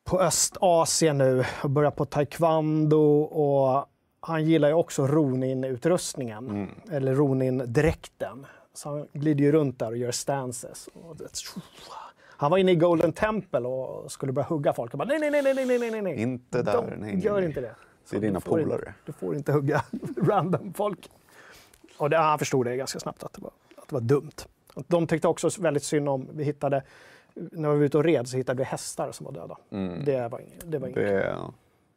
på 0.06 0.20
Östasien 0.20 1.18
nu 1.18 1.44
och 1.62 1.70
börjat 1.70 1.96
på 1.96 2.04
taekwondo 2.04 3.20
och 3.22 3.88
han 4.26 4.44
gillar 4.44 4.68
ju 4.68 4.74
också 4.74 5.06
Ronin-utrustningen, 5.06 6.50
mm. 6.50 6.70
eller 6.90 7.14
Ronin-dräkten. 7.14 8.46
Så 8.74 8.88
han 8.88 9.08
glider 9.12 9.44
ju 9.44 9.52
runt 9.52 9.78
där 9.78 9.86
och 9.86 9.96
gör 9.96 10.10
stances. 10.10 10.88
Han 12.18 12.50
var 12.50 12.58
inne 12.58 12.72
i 12.72 12.76
Golden 12.76 13.12
Temple 13.12 13.60
och 13.60 14.12
skulle 14.12 14.32
börja 14.32 14.46
hugga 14.46 14.72
folk. 14.72 14.92
Och 14.92 14.98
bara, 14.98 15.04
nej, 15.04 15.18
nej, 15.18 15.30
nej, 15.30 15.54
nej, 15.54 15.78
nej, 15.78 15.90
nej, 15.90 16.02
nej. 16.02 16.22
Inte 16.22 16.62
där. 16.62 16.72
De, 16.72 16.86
nej, 16.96 17.18
gör 17.18 17.36
nej. 17.36 17.44
inte 17.44 17.60
det. 17.60 17.74
Det 18.10 18.16
är 18.16 18.20
dina 18.20 18.40
polare. 18.40 18.94
Du 19.04 19.12
får 19.12 19.36
inte 19.36 19.52
hugga 19.52 19.82
random 20.22 20.74
folk. 20.74 21.10
Och 21.98 22.10
det, 22.10 22.16
han 22.16 22.38
förstod 22.38 22.66
det 22.66 22.76
ganska 22.76 23.00
snabbt 23.00 23.22
att 23.22 23.32
det 23.32 23.42
var, 23.42 23.52
att 23.76 23.88
det 23.88 23.94
var 23.94 24.00
dumt. 24.00 24.46
De 24.74 25.06
tyckte 25.06 25.28
också 25.28 25.48
väldigt 25.58 25.82
synd 25.82 26.08
om, 26.08 26.28
vi 26.32 26.44
hittade, 26.44 26.82
när 27.34 27.70
vi 27.70 27.78
var 27.78 27.84
ute 27.84 27.98
och 27.98 28.04
red 28.04 28.28
så 28.28 28.36
hittade 28.36 28.58
vi 28.58 28.64
hästar 28.64 29.12
som 29.12 29.26
var 29.26 29.32
döda. 29.32 29.58
Mm. 29.70 30.04
Det 30.04 30.28
var 30.28 30.40
inget. 30.40 30.70
Det 30.70 30.78
var 30.78 30.88
inget. 30.88 30.96
Det 30.96 31.36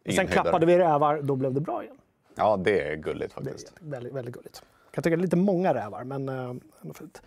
Sen 0.06 0.18
höjdare. 0.18 0.28
klappade 0.28 0.66
vi 0.66 0.78
rävar, 0.78 1.22
då 1.22 1.36
blev 1.36 1.54
det 1.54 1.62
bra 1.62 1.84
igen. 1.84 1.98
Ja, 2.39 2.58
det 2.58 2.81
är 2.81 2.96
gulligt 2.96 3.34
faktiskt. 3.34 3.74
Är 3.81 3.89
väldigt, 3.89 4.13
väldigt 4.13 4.36
gulligt. 4.36 4.63
Jag 4.86 4.93
kan 4.93 5.03
tycka 5.03 5.15
det 5.15 5.19
är 5.19 5.24
lite 5.24 5.36
många 5.36 5.74
rävar, 5.74 6.03
men 6.03 6.29
äh, 6.29 6.53
fint. 6.93 7.22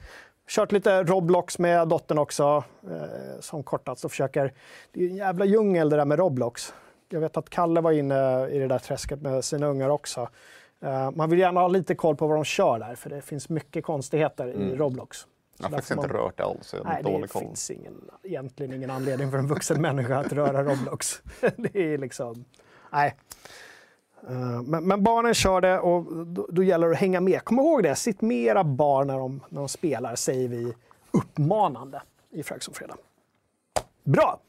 Kört 0.49 0.73
lite 0.73 1.02
Roblox 1.02 1.59
med 1.59 1.88
dottern 1.88 2.19
också, 2.19 2.64
eh, 2.90 3.40
som 3.40 3.62
kortats 3.62 4.04
och 4.04 4.11
försöker... 4.11 4.52
Det 4.92 5.04
är 5.04 5.09
en 5.09 5.16
jävla 5.16 5.45
djungel 5.45 5.90
det 5.90 5.97
där 5.97 6.04
med 6.04 6.19
Roblox. 6.19 6.75
Jag 7.09 7.21
vet 7.21 7.37
att 7.37 7.50
Kalle 7.50 7.81
var 7.81 7.92
inne 7.92 8.49
i 8.49 8.59
det 8.59 8.66
där 8.66 8.78
träsket 8.78 9.23
med 9.23 9.45
sina 9.45 9.66
ungar 9.66 9.88
också. 9.88 10.28
Uh, 10.85 11.11
man 11.11 11.31
vill 11.31 11.38
gärna 11.38 11.61
ha 11.61 11.69
lite 11.69 11.95
koll 11.95 12.16
på 12.16 12.26
vad 12.26 12.37
de 12.37 12.45
kör 12.45 12.78
där, 12.78 12.95
för 12.95 13.11
det 13.11 13.23
finns 13.23 13.49
mycket 13.49 13.85
konstigheter 13.85 14.49
mm. 14.49 14.62
i 14.62 14.76
Roblox. 14.76 15.26
jag 15.59 15.64
har 15.64 15.71
faktiskt 15.71 15.90
inte 15.90 16.09
rört 16.09 16.37
det 16.37 16.45
alls. 16.45 16.75
Nej, 16.85 17.02
det 17.02 17.28
koll. 17.28 17.42
finns 17.42 17.71
ingen, 17.71 18.11
egentligen 18.23 18.73
ingen 18.73 18.90
anledning 18.90 19.31
för 19.31 19.38
en 19.38 19.47
vuxen 19.47 19.83
människa 19.83 20.19
att 20.19 20.33
röra 20.33 20.62
Roblox. 20.62 21.23
det 21.57 21.95
är 21.95 21.99
liksom... 21.99 22.45
Nej. 22.92 23.16
Uh, 24.31 24.62
men, 24.62 24.85
men, 24.85 25.02
barnen 25.02 25.35
kör 25.35 25.61
det 25.61 25.79
och 25.79 26.26
då, 26.26 26.47
då, 26.50 26.62
gäller 26.62 26.87
det 26.87 26.93
att 26.93 27.00
hänga 27.00 27.21
med. 27.21 27.45
Kom 27.45 27.59
ihåg 27.59 27.83
det, 27.83 27.95
sitt 27.95 28.21
mera 28.21 28.64
barn 28.64 29.07
när 29.07 29.19
de, 29.19 29.41
när 29.49 29.61
de 29.61 29.69
spelar, 29.69 30.14
säger 30.14 30.49
vi 30.49 30.75
uppmanande 31.11 32.02
i 32.31 32.43
Frags 32.43 32.71
Fredag. 32.73 32.97
Bra! 34.05 34.41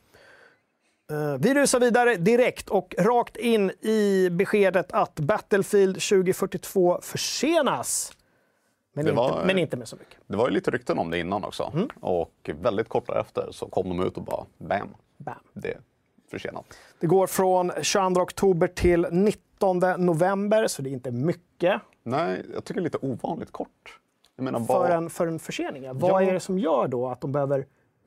Uh, 1.12 1.38
vi 1.39 1.53
rusar 1.53 1.80
vidare 1.80 2.15
direkt 2.15 2.70
och 2.70 2.96
rakt 2.98 3.38
in 3.38 3.72
i 3.82 4.30
beskedet 4.32 4.92
att 4.92 5.20
Battlefield 5.20 5.96
2042 5.96 7.00
försenas. 7.01 8.13
Men, 8.94 9.08
inte, 9.08 9.15
var, 9.15 9.44
men 9.46 9.60
inte 9.60 9.77
med 9.77 9.88
så 9.88 9.96
mycket. 9.96 10.18
Det 10.27 10.38
var 10.38 10.48
ju 10.48 10.53
lite 10.53 10.72
rykten 10.72 11.00
om 11.00 11.10
det 11.10 11.20
innan 11.20 11.44
också. 11.44 11.72
Mm. 11.74 11.89
Och 12.00 12.50
väldigt 12.62 12.89
kort 12.89 13.08
därefter 13.08 13.48
så 13.51 13.68
kom 13.68 13.89
de 13.89 14.08
ut 14.08 14.18
och 14.18 14.24
bara 14.24 14.46
bam. 14.58 14.96
bam. 15.18 15.36
Det 15.53 15.77
försenat. 16.34 16.66
Det 17.00 17.08
går 17.08 17.28
från 17.28 17.72
22 17.82 18.22
oktober 18.22 18.68
till 18.68 19.08
19 19.12 19.80
november, 19.98 20.68
så 20.68 20.82
det 20.82 20.90
är 20.90 20.92
inte 20.92 21.12
mycket 21.12 21.82
Nej, 22.04 22.46
jag 22.54 22.63
tycker 22.63 22.82
det 22.82 22.84
är 22.84 22.84
lite 22.84 22.98
ovanligt 23.02 23.52
kort. 23.52 24.00
Menar, 24.38 24.60
för 24.60 24.74
vad... 24.74 24.92
en, 24.92 25.10
för 25.10 25.28
en 25.28 25.40
försening. 25.40 25.84
Vad 25.94 26.12
Ja. 26.12 26.22
är 26.30 26.34
det 26.34 26.40
som 26.40 26.60
gör 26.60 26.88
då 26.88 27.08
att 27.08 27.22
de 27.22 27.32
behöver 27.32 27.66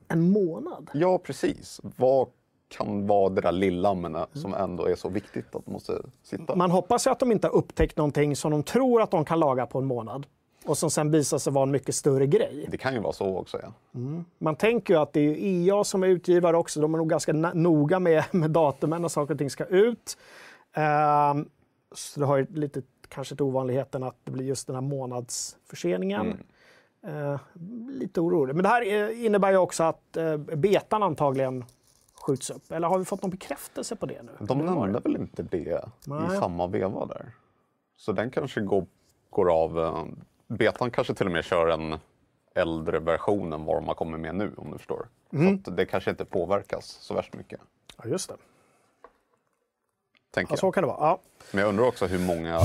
en 0.09 0.31
månad? 0.31 0.91
Ja, 0.95 1.19
precis. 1.19 1.81
Vad 1.97 2.29
kan 2.69 3.07
vara 3.07 3.29
det 3.29 3.41
där 3.41 3.53
lilla 3.53 3.95
men 3.95 4.17
som 4.33 4.55
ändå 4.55 4.87
är 4.87 4.95
så 4.95 5.09
viktigt 5.09 5.55
att 5.55 5.65
det 5.65 5.71
måste 5.73 6.03
sitta? 6.23 6.57
Man 6.57 6.71
hoppas 6.71 7.07
ju 7.07 7.11
att 7.11 7.19
de 7.19 7.33
inte 7.33 7.47
har 7.47 7.55
upptäckt 7.55 7.97
någonting 7.97 8.37
som 8.37 8.51
de 8.53 8.63
tror 8.63 9.03
att 9.03 9.11
de 9.11 9.25
kan 9.25 9.41
laga 9.41 9.67
på 9.67 9.79
en 9.79 9.85
månad 9.87 10.27
och 10.67 10.79
som 10.79 10.91
sen 10.91 11.11
visar 11.11 11.39
sig 11.39 11.53
vara 11.53 11.63
en 11.63 11.71
mycket 11.71 11.95
större 11.95 12.27
grej. 12.27 12.67
Det 12.71 12.79
kan 12.79 12.95
ju 12.95 13.01
vara 13.01 13.13
så 13.13 13.37
också. 13.39 13.59
Ja. 13.63 13.73
Man 14.39 14.57
tänker 14.57 14.95
ju 14.95 15.01
att 15.01 15.13
det 15.13 15.21
är 15.21 15.37
EA 15.39 15.85
som 15.85 16.03
är 16.03 16.07
utgivare 16.07 16.57
också. 16.57 16.81
De 16.81 16.95
är 16.95 16.99
nog 16.99 17.09
ganska 17.09 17.33
noga 17.33 17.99
med, 17.99 18.25
med 18.33 18.51
datumen 18.51 19.03
när 19.03 19.09
saker 19.09 19.35
och 19.35 19.39
ting 19.39 19.51
ska 19.51 19.65
ut. 19.65 20.19
Ehm, 20.73 21.49
så 21.93 22.21
det 22.21 22.27
har 22.27 22.47
lite 22.51 22.83
kanske 23.09 23.37
till 23.37 23.45
ovanligheten 23.45 24.03
att 24.03 24.17
det 24.25 24.31
blir 24.31 24.45
just 24.45 24.67
den 24.67 24.77
här 24.77 24.83
månadsförseningen. 24.83 26.37
Eh, 27.07 27.41
lite 27.89 28.21
orolig. 28.21 28.55
Men 28.55 28.63
det 28.63 28.69
här 28.69 29.11
eh, 29.11 29.25
innebär 29.25 29.51
ju 29.51 29.57
också 29.57 29.85
att 29.85 30.17
eh, 30.17 30.37
betan 30.37 31.03
antagligen 31.03 31.65
skjuts 32.15 32.51
upp. 32.51 32.71
Eller 32.71 32.89
har 32.89 32.99
vi 32.99 33.05
fått 33.05 33.23
någon 33.23 33.31
bekräftelse 33.31 33.97
på 33.97 34.07
det 34.07 34.23
nu? 34.23 34.33
De 34.41 34.59
nämnde 34.59 35.01
väl 35.01 35.17
inte 35.17 35.43
det 35.43 35.89
Nej. 36.07 36.27
i 36.27 36.39
samma 36.39 36.67
veva 36.67 37.07
där? 37.07 37.33
Så 37.97 38.13
den 38.13 38.31
kanske 38.31 38.61
går, 38.61 38.87
går 39.31 39.53
av. 39.53 39.79
Betan 40.47 40.91
kanske 40.91 41.15
till 41.15 41.27
och 41.27 41.33
med 41.33 41.45
kör 41.45 41.69
en 41.69 41.99
äldre 42.55 42.99
version 42.99 43.53
än 43.53 43.65
vad 43.65 43.77
de 43.77 43.89
har 43.89 43.95
kommit 43.95 44.21
med 44.21 44.35
nu 44.35 44.53
om 44.57 44.71
du 44.71 44.79
förstår. 44.79 45.09
Mm. 45.33 45.65
Så 45.65 45.71
att 45.71 45.77
det 45.77 45.87
kanske 45.87 46.11
inte 46.11 46.25
påverkas 46.25 46.87
så 46.87 47.15
värst 47.15 47.33
mycket. 47.35 47.61
Ja, 47.97 48.05
just 48.09 48.29
det. 48.29 48.37
Tänker 50.31 50.53
Ja, 50.53 50.57
så 50.57 50.73
kan 50.73 50.83
det 50.83 50.87
vara. 50.87 50.99
Ja. 51.01 51.19
Men 51.53 51.61
jag 51.61 51.69
undrar 51.69 51.85
också 51.87 52.07
hur 52.07 52.27
många 52.27 52.61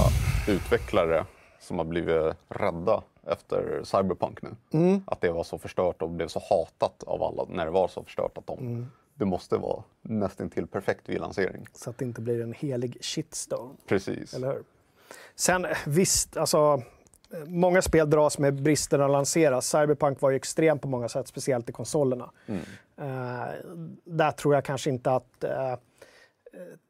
utvecklare 0.47 1.25
som 1.59 1.77
har 1.77 1.85
blivit 1.85 2.35
rädda 2.49 3.03
efter 3.27 3.81
Cyberpunk 3.83 4.41
nu. 4.41 4.55
Mm. 4.73 5.01
Att 5.07 5.21
det 5.21 5.31
var 5.31 5.43
så 5.43 5.57
förstört 5.57 6.01
och 6.01 6.09
blev 6.09 6.27
så 6.27 6.41
hatat 6.49 7.03
av 7.03 7.23
alla 7.23 7.45
när 7.49 7.65
det 7.65 7.71
var 7.71 7.87
så 7.87 8.03
förstört 8.03 8.37
att 8.37 8.47
de, 8.47 8.59
Mm. 8.59 8.87
det 9.13 9.25
måste 9.25 9.57
vara 9.57 9.83
nästintill 10.01 10.67
perfekt 10.67 11.09
vid 11.09 11.19
lansering. 11.19 11.67
Så 11.73 11.89
att 11.89 11.97
det 11.97 12.05
inte 12.05 12.21
blir 12.21 12.41
en 12.41 12.53
helig 12.53 12.97
shitstorm. 13.01 13.77
Precis. 13.87 14.33
Eller 14.33 14.47
hur? 14.47 14.63
Sen 15.35 15.65
eh, 15.65 15.77
visst, 15.87 16.37
alltså, 16.37 16.81
många 17.45 17.81
spel 17.81 18.09
dras 18.09 18.37
med 18.37 18.61
brister 18.61 18.97
när 18.97 19.05
de 19.05 19.11
lanseras. 19.11 19.69
Cyberpunk 19.69 20.21
var 20.21 20.29
ju 20.29 20.35
extrem 20.35 20.79
på 20.79 20.87
många 20.87 21.09
sätt, 21.09 21.27
speciellt 21.27 21.69
i 21.69 21.71
konsolerna. 21.71 22.31
Eh, 22.97 23.53
där 24.03 24.31
tror 24.31 24.53
jag 24.53 24.65
kanske 24.65 24.89
inte 24.89 25.11
att 25.11 25.43
eh, 25.43 25.75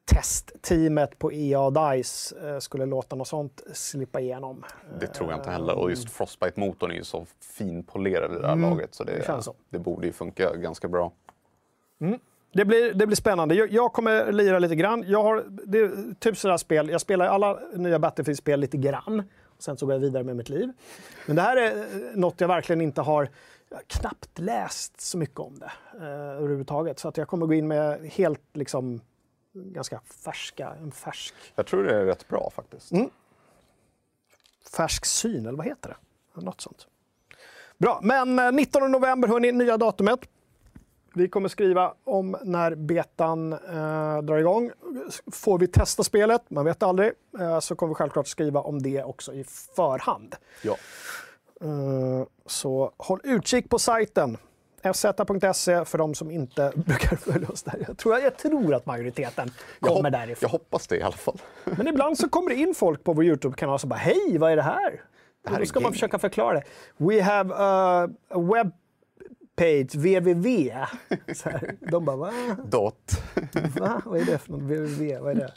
testteamet 0.06 1.20
på 1.20 1.32
EA 1.32 1.60
och 1.60 1.74
DICE 1.74 2.36
eh, 2.50 2.60
skulle 2.60 2.86
låta 2.86 3.16
något 3.16 3.28
sånt 3.28 3.64
slippa 3.74 4.20
igenom. 4.20 4.64
Det 5.00 5.08
tror 5.08 5.32
jag 5.32 5.40
inte 5.40 5.52
heller. 5.52 5.76
Och 5.76 5.90
just 5.90 6.10
Frostbite-motorn 6.10 6.92
är 6.92 6.96
ju 6.96 7.04
så 7.04 7.26
finpolerad 7.58 8.36
i 8.36 8.40
det 8.40 8.48
här 8.48 8.56
laget 8.56 8.96
så 8.96 9.04
det, 9.04 9.28
det 9.28 9.42
så. 9.42 9.56
det 9.70 9.80
borde 9.80 10.08
ju 10.08 10.14
funka 10.14 10.56
ganska 10.56 10.88
bra. 10.88 11.12
Det 12.54 12.66
blir, 12.66 12.94
det 12.94 13.08
blir 13.08 13.16
spännande. 13.16 13.56
Jag, 13.56 13.72
jag 13.72 13.94
kommer 13.94 14.32
lira 14.32 14.60
lite 14.60 14.76
grann. 14.76 15.04
Jag 15.08 15.24
har 15.24 15.44
det 15.48 15.80
är 15.80 16.16
typ 16.20 16.38
sådär 16.38 16.58
spel. 16.58 16.90
Jag 16.90 17.02
spelar 17.02 17.26
alla 17.26 17.60
nya 17.76 18.00
Battlefield-spel 18.00 18.60
lite 18.60 18.78
grann. 18.78 19.24
Sen 19.62 19.77
så 19.77 19.86
går 19.86 19.96
jag 19.96 20.00
vidare 20.00 20.24
med 20.24 20.36
mitt 20.36 20.50
liv. 20.50 20.72
Men 21.25 21.36
det 21.36 21.41
här 21.41 21.58
är 21.58 21.77
eh, 21.77 22.15
något 22.15 22.41
jag 22.41 22.48
verkligen 22.48 22.82
inte 22.82 23.01
har 23.01 23.30
knappt 23.88 24.39
läst 24.39 25.01
så 25.01 25.18
mycket 25.18 25.39
om 25.39 25.60
det 25.60 25.72
eh, 25.98 26.06
överhuvudtaget. 26.08 27.00
Så 27.00 27.08
att 27.08 27.18
jag 27.18 27.27
kommer 27.27 27.46
gå 27.46 27.53
in 27.53 27.68
med 27.68 28.10
helt 28.12 28.41
liksom 28.53 29.01
ganska 29.53 30.01
färska, 30.24 30.74
en 30.82 30.91
färsk, 30.91 31.34
Jag 31.56 31.65
tror 31.65 31.84
det 31.84 31.96
är 31.96 32.06
rätt 32.06 32.27
bra 32.27 32.51
faktiskt. 32.56 32.91
Mm. 32.91 33.10
färsk 34.72 35.06
syn, 35.06 35.46
eller 35.46 35.58
vad 35.58 35.65
heter 35.65 35.89
det? 35.89 36.41
Något 36.41 36.62
sånt. 36.62 36.88
Bra, 37.77 38.00
men 38.03 38.39
eh, 38.39 38.51
19 38.51 38.91
november, 38.91 39.27
hörni, 39.27 39.51
nya 39.51 39.77
datumet. 39.77 40.20
Vi 41.13 41.27
kommer 41.30 41.50
skriva 41.50 41.94
om 42.03 42.38
när 42.44 42.75
betan 42.75 43.53
eh, 43.53 44.22
drar 44.22 44.38
igång. 44.38 44.72
Får 45.32 45.60
vi 45.60 45.68
testa 45.68 46.03
spelet, 46.03 46.41
man 46.50 46.65
vet 46.65 46.84
aldrig, 46.84 47.12
eh, 47.39 47.60
så 47.60 47.75
kommer 47.75 47.89
vi 47.89 47.96
självklart 47.96 48.27
skriva 48.27 48.60
om 48.62 48.82
det 48.82 49.03
också 49.03 49.34
i 49.34 49.44
förhand. 49.75 50.36
Ja. 50.63 50.75
Eh, 51.62 52.27
så 52.46 52.91
håll 52.98 53.20
utkik 53.24 53.70
på 53.70 53.80
sajten. 53.80 54.38
fz.se 54.84 55.86
för 55.86 55.98
de 55.98 56.15
som 56.15 56.32
inte 56.32 56.72
brukar 56.75 57.15
följa 57.15 57.48
oss 57.50 57.63
där. 57.63 57.86
Jag 57.88 57.98
tror, 57.98 58.20
jag 58.20 58.38
tror 58.38 58.74
att 58.75 58.86
majoriteten 58.86 59.51
Jag, 59.80 59.89
kommer 59.89 60.10
hop- 60.10 60.12
därifrån. 60.12 60.38
jag 60.41 60.50
hoppas 60.50 60.88
det 60.88 60.98
i 60.98 61.01
alla 61.01 61.12
fall. 61.18 61.41
Men 61.77 61.88
ibland 61.88 62.18
så 62.18 62.30
kommer 62.30 62.50
det 62.50 62.56
in 62.56 62.74
folk 62.75 63.03
på 63.03 63.13
vår 63.13 63.25
Youtube-kanal 63.25 63.80
som 63.80 63.89
bara 63.89 63.96
“Hej, 64.00 64.38
vad 64.38 64.51
är 64.51 64.56
det 64.56 64.62
här?” 64.62 65.01
här 65.48 65.53
Och 65.53 65.60
då 65.60 65.65
ska 65.65 65.80
man 65.80 65.91
försöka 65.91 66.20
förklara 66.20 66.53
det. 66.53 66.63
“We 66.98 67.22
have 67.22 67.53
a, 67.58 68.10
a 68.30 68.39
web 68.53 68.72
page, 69.55 69.96
www”. 69.96 70.72
Så 71.36 71.50
här. 71.50 71.75
De 71.79 72.05
bara 72.05 72.15
“Va? 72.15 72.31
Dot. 72.65 73.24
Va? 73.79 74.01
Vad 74.05 74.20
är 74.20 74.25
det 74.25 74.38
för 74.38 74.51
något? 74.51 74.62
www? 74.62 75.20
Vad 75.20 75.31
är 75.31 75.36
det?” 75.36 75.53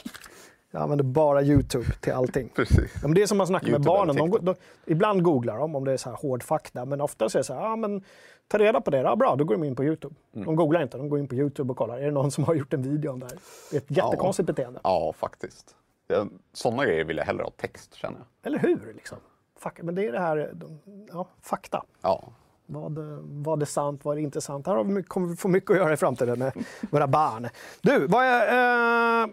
Jag 0.75 0.81
använder 0.81 1.03
bara 1.05 1.41
Youtube 1.41 1.85
till 1.99 2.13
allting. 2.13 2.49
Precis. 2.55 2.93
Ja, 3.03 3.07
det 3.07 3.21
är 3.21 3.27
som 3.27 3.37
man 3.37 3.47
snackar 3.47 3.65
med 3.67 3.71
YouTube 3.71 3.87
barnen. 3.87 4.15
De, 4.15 4.31
TikTok. 4.31 4.45
de, 4.85 4.91
ibland 4.91 5.23
googlar 5.23 5.57
de 5.57 5.75
om 5.75 5.85
det 5.85 5.91
är 5.91 5.97
så 5.97 6.09
här 6.09 6.17
hård 6.17 6.43
fakta, 6.43 6.85
men 6.85 7.01
ofta 7.01 7.29
så 7.29 7.37
är 7.37 7.39
det 7.39 7.43
så 7.43 7.53
här, 7.53 7.61
ja, 7.61 7.75
men 7.75 8.03
ta 8.47 8.57
reda 8.57 8.81
på 8.81 8.91
det. 8.91 8.97
Ja, 8.97 9.15
bra, 9.15 9.35
då 9.35 9.43
går 9.45 9.55
de 9.55 9.63
in 9.63 9.75
på 9.75 9.83
Youtube. 9.83 10.15
Mm. 10.33 10.45
De 10.45 10.55
googlar 10.55 10.81
inte, 10.81 10.97
de 10.97 11.09
går 11.09 11.19
in 11.19 11.27
på 11.27 11.35
Youtube 11.35 11.71
och 11.71 11.77
kollar. 11.77 11.97
Är 11.97 12.05
det 12.05 12.11
någon 12.11 12.31
som 12.31 12.43
har 12.43 12.55
gjort 12.55 12.73
en 12.73 12.81
video 12.81 13.11
om 13.11 13.19
det 13.19 13.25
här? 13.25 13.37
Det 13.71 13.77
är 13.77 13.81
ett 13.81 13.91
jättekonstigt 13.91 14.47
beteende. 14.47 14.79
Ja, 14.83 15.13
faktiskt. 15.17 15.75
Ja, 16.07 16.25
Sådana 16.53 16.85
grejer 16.85 17.03
vill 17.03 17.17
jag 17.17 17.25
hellre 17.25 17.43
ha 17.43 17.51
text 17.51 17.93
känner 17.93 18.17
jag. 18.17 18.47
Eller 18.47 18.59
hur? 18.59 18.93
Liksom? 18.95 19.17
Fuck, 19.59 19.81
men 19.81 19.95
det 19.95 20.05
är 20.05 20.11
det 20.11 20.19
här, 20.19 20.51
de, 20.53 20.79
ja, 21.11 21.27
fakta. 21.41 21.83
Ja, 22.01 22.23
Vad, 22.65 22.97
vad 23.21 23.61
är 23.61 23.65
sant, 23.65 24.05
vad 24.05 24.17
är 24.17 24.21
inte 24.21 24.41
sant? 24.41 24.67
Här 24.67 24.83
vi, 24.83 25.03
kommer 25.03 25.27
vi 25.27 25.35
få 25.35 25.47
mycket 25.47 25.71
att 25.71 25.77
göra 25.77 25.93
i 25.93 25.97
framtiden 25.97 26.39
med 26.39 26.53
våra 26.91 27.07
barn. 27.07 27.49
Du, 27.81 28.07
vad 28.07 28.25
är... 28.25 29.23
Eh, 29.23 29.29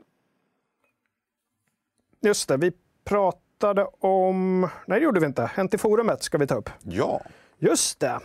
just 2.20 2.48
det, 2.48 2.56
vi 2.56 2.72
pratade 3.04 3.86
om... 4.00 4.60
Nej, 4.86 4.98
det 5.00 5.04
gjorde 5.04 5.20
vi 5.20 5.26
inte. 5.26 5.42
Hänt 5.42 5.74
i 5.74 5.78
forumet 5.78 6.22
ska 6.22 6.38
vi 6.38 6.46
ta 6.46 6.54
upp. 6.54 6.70
ja. 6.82 7.22
Just 7.58 8.00
det. 8.00 8.20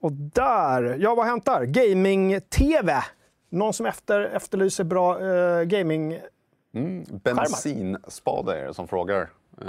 Och 0.00 0.12
där, 0.12 0.96
ja 1.00 1.14
vad 1.14 1.24
har 1.24 1.30
hänt 1.30 1.44
där? 1.44 1.64
Gaming-TV. 1.64 3.04
Någon 3.48 3.72
som 3.72 3.86
efter, 3.86 4.20
efterlyser 4.20 4.84
bra 4.84 5.20
eh, 5.26 5.62
gaming... 5.62 6.20
Mm, 6.74 7.04
bensinspade 7.10 8.58
är 8.60 8.66
det 8.66 8.74
som 8.74 8.88
frågar. 8.88 9.30
Eh, 9.60 9.66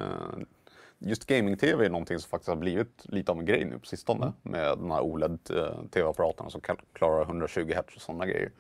Just 1.00 1.26
gaming-tv 1.26 1.86
är 1.86 1.90
någonting 1.90 2.20
som 2.20 2.30
faktiskt 2.30 2.50
har 2.50 2.56
blivit 2.56 3.02
lite 3.06 3.32
av 3.32 3.40
en 3.40 3.46
grej 3.46 3.66
nu 3.66 3.80
på 3.80 3.86
sistone 3.86 4.34
med 4.42 4.78
de 4.78 4.92
här 4.92 5.02
OLED-tv-apparaterna 5.02 6.50
som 6.50 6.62
kal- 6.62 6.80
klarar 6.94 7.22
120 7.26 7.74
Hz 7.74 7.96
och 7.96 8.02
sådana 8.02 8.26
grejer. 8.26 8.52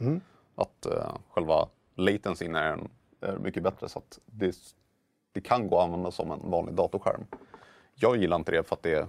Att 0.55 0.85
eh, 0.85 1.15
själva 1.29 1.67
latencyn 1.95 2.55
är, 2.55 2.71
en- 2.71 2.89
är 3.21 3.37
mycket 3.37 3.63
bättre 3.63 3.89
så 3.89 3.99
att 3.99 4.19
det, 4.25 4.55
det 5.31 5.41
kan 5.41 5.67
gå 5.67 5.77
att 5.77 5.83
använda 5.85 6.11
som 6.11 6.31
en 6.31 6.39
vanlig 6.51 6.75
datorskärm. 6.75 7.25
Jag 7.95 8.17
gillar 8.17 8.35
inte 8.37 8.51
det 8.51 8.63
för 8.63 8.75
att 8.75 8.83
det 8.83 8.93
är 8.93 9.07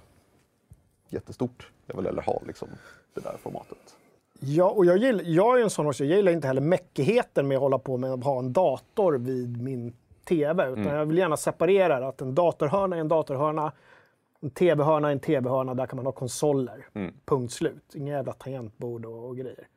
jättestort. 1.08 1.70
Jag 1.86 1.96
vill 1.96 2.06
hellre 2.06 2.20
ha 2.20 2.42
liksom, 2.46 2.68
det 3.14 3.20
där 3.20 3.36
formatet. 3.42 3.96
Ja, 4.40 4.70
och 4.70 4.84
jag, 4.86 4.96
gill, 4.96 5.22
jag 5.24 5.58
är 5.58 5.62
en 5.64 5.70
sån 5.70 5.86
också, 5.86 6.04
jag 6.04 6.16
gillar 6.16 6.32
inte 6.32 6.46
heller 6.46 6.60
mäckigheten 6.60 7.48
med 7.48 7.56
att 7.56 7.60
hålla 7.62 7.78
på 7.78 7.96
med 7.96 8.12
att 8.12 8.24
ha 8.24 8.38
en 8.38 8.52
dator 8.52 9.12
vid 9.18 9.62
min 9.62 9.96
TV. 10.28 10.68
Utan 10.68 10.84
jag 10.84 11.06
vill 11.06 11.18
gärna 11.18 11.36
separera 11.36 12.08
att 12.08 12.20
en 12.20 12.34
datorhörna 12.34 12.96
är 12.96 13.00
en 13.00 13.08
datorhörna, 13.08 13.72
en 14.40 14.50
TV-hörna 14.50 15.08
är 15.08 15.12
en 15.12 15.20
TV-hörna, 15.20 15.74
där 15.74 15.86
kan 15.86 15.96
man 15.96 16.06
ha 16.06 16.12
konsoler. 16.12 16.88
Punkt 17.24 17.52
slut. 17.52 17.94
Inga 17.94 18.12
jävla 18.12 18.32
tangentbord 18.32 19.06
och, 19.06 19.28
och 19.28 19.36
grejer. 19.36 19.68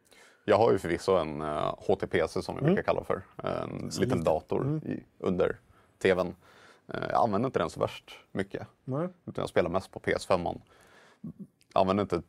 Jag 0.45 0.57
har 0.57 0.71
ju 0.71 0.77
förvisso 0.77 1.11
en 1.11 1.41
uh, 1.41 1.75
HTPC 1.87 2.41
som 2.41 2.55
vi 2.55 2.61
brukar 2.61 2.83
kalla 2.83 3.03
för. 3.03 3.21
En 3.43 3.89
liten 3.99 4.23
dator 4.23 4.81
i, 4.85 5.03
under 5.19 5.57
tvn. 6.01 6.35
Eh, 6.93 6.99
jag 7.09 7.23
använder 7.23 7.47
inte 7.47 7.59
den 7.59 7.69
så 7.69 7.79
värst 7.79 8.19
mycket. 8.31 8.67
Nej. 8.83 9.07
Utan 9.25 9.41
jag 9.41 9.49
spelar 9.49 9.69
mest 9.69 9.91
på 9.91 9.99
PS5. 9.99 10.37
-man. 10.37 10.61
Jag 11.73 11.81
använder 11.81 12.01
inte 12.01 12.21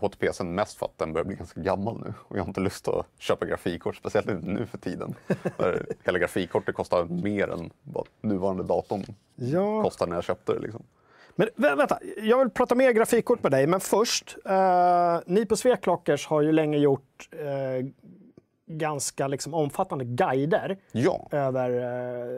HTPCn 0.00 0.46
mest 0.54 0.78
för 0.78 0.86
att 0.86 0.98
den 0.98 1.12
börjar 1.12 1.24
bli 1.24 1.36
ganska 1.36 1.60
gammal 1.60 2.00
nu. 2.04 2.14
Och 2.18 2.36
jag 2.36 2.42
har 2.42 2.48
inte 2.48 2.60
lust 2.60 2.88
att 2.88 3.06
köpa 3.18 3.46
grafikkort, 3.46 3.96
speciellt 3.96 4.28
inte 4.30 4.48
nu 4.48 4.66
för 4.66 4.78
tiden. 4.78 5.14
Där 5.56 5.86
hela 6.04 6.18
grafikkortet 6.18 6.74
kostar 6.74 7.04
mer 7.04 7.48
än 7.48 7.70
vad 7.82 8.06
nuvarande 8.20 8.62
datorn 8.62 9.04
Ja. 9.34 9.82
kostade 9.82 10.08
när 10.08 10.16
jag 10.16 10.24
köpte 10.24 10.52
det. 10.52 10.58
Liksom. 10.60 10.82
Men 11.36 11.48
vä- 11.56 11.76
vänta, 11.76 11.98
jag 12.16 12.38
vill 12.38 12.50
prata 12.50 12.74
mer 12.74 12.90
grafikkort 12.92 13.42
med 13.42 13.52
dig, 13.52 13.66
men 13.66 13.80
först. 13.80 14.36
Eh, 14.44 15.18
ni 15.26 15.46
på 15.46 15.56
Sveklockers 15.56 16.26
har 16.26 16.40
ju 16.42 16.52
länge 16.52 16.78
gjort 16.78 17.28
eh, 17.32 17.86
ganska 18.66 19.28
liksom, 19.28 19.54
omfattande 19.54 20.04
guider 20.04 20.76
Ja, 20.92 21.28
över 21.30 21.70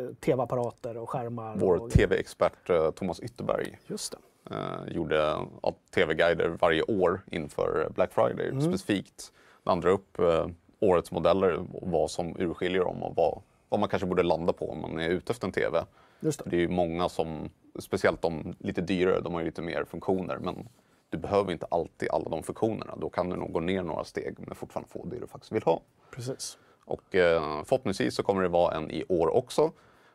eh, 0.09 0.15
tv-apparater 0.15 0.97
och 0.97 1.11
skärmar. 1.11 1.57
vår 1.57 1.77
och, 1.77 1.91
tv-expert 1.91 2.71
eh, 2.71 2.91
Thomas 2.91 3.21
Ytterberg 3.21 3.79
Just 3.87 4.13
det. 4.13 4.19
Eh, 4.51 4.93
gjorde 4.95 5.17
ja, 5.63 5.75
tv-guider 5.95 6.49
varje 6.49 6.83
år 6.83 7.21
inför 7.31 7.89
Black 7.95 8.13
Friday 8.13 8.49
Mm. 8.49 8.61
specifikt. 8.61 9.33
Han 9.65 9.81
drar 9.81 9.91
upp 9.91 10.19
eh, 10.19 10.47
årets 10.81 11.11
modeller 11.13 11.55
och 11.73 11.91
vad 11.91 12.11
som 12.11 12.37
urskiljer 12.41 12.85
dem 12.85 13.03
och 13.03 13.15
vad, 13.17 13.43
vad 13.69 13.81
man 13.81 13.89
kanske 13.89 14.07
borde 14.07 14.23
landa 14.23 14.53
på 14.53 14.71
om 14.71 14.81
man 14.81 15.01
är 15.01 15.09
ute 15.09 15.33
efter 15.33 15.47
en 15.47 15.53
TV. 15.53 15.85
Just 16.21 16.45
det. 16.45 16.51
Det 16.51 16.57
är 16.57 16.61
ju 16.61 16.69
många 16.69 17.09
som, 17.09 17.51
speciellt 17.79 18.23
de 18.23 18.55
lite 18.59 18.81
dyrare, 18.81 19.21
de 19.21 19.35
har 19.35 19.41
ju 19.41 19.47
lite 19.47 19.63
mer 19.63 19.85
funktioner. 19.85 20.39
Men 20.39 20.69
du 21.11 21.19
behöver 21.19 21.53
inte 21.53 21.67
alltid 21.71 22.09
alla 22.11 22.29
de 22.29 22.43
funktionerna. 22.43 22.97
Då 22.97 23.09
kan 23.09 23.31
du 23.31 23.37
nog 23.37 23.53
gå 23.53 23.61
ner 23.61 23.83
några 23.83 24.05
steg 24.05 24.35
men 24.39 24.55
fortfarande 24.55 24.89
få 24.91 25.05
det 25.05 25.19
du 25.21 25.27
faktiskt 25.27 25.53
vill 25.53 25.63
ha. 25.63 25.81
Precis. 26.11 26.59
Och 26.85 27.15
eh, 27.15 27.65
förhoppningsvis 27.65 28.15
så 28.15 28.23
kommer 28.23 28.43
det 28.43 28.49
vara 28.49 28.77
en 28.77 28.91
i 28.91 29.05
år 29.09 29.35
också. 29.35 29.73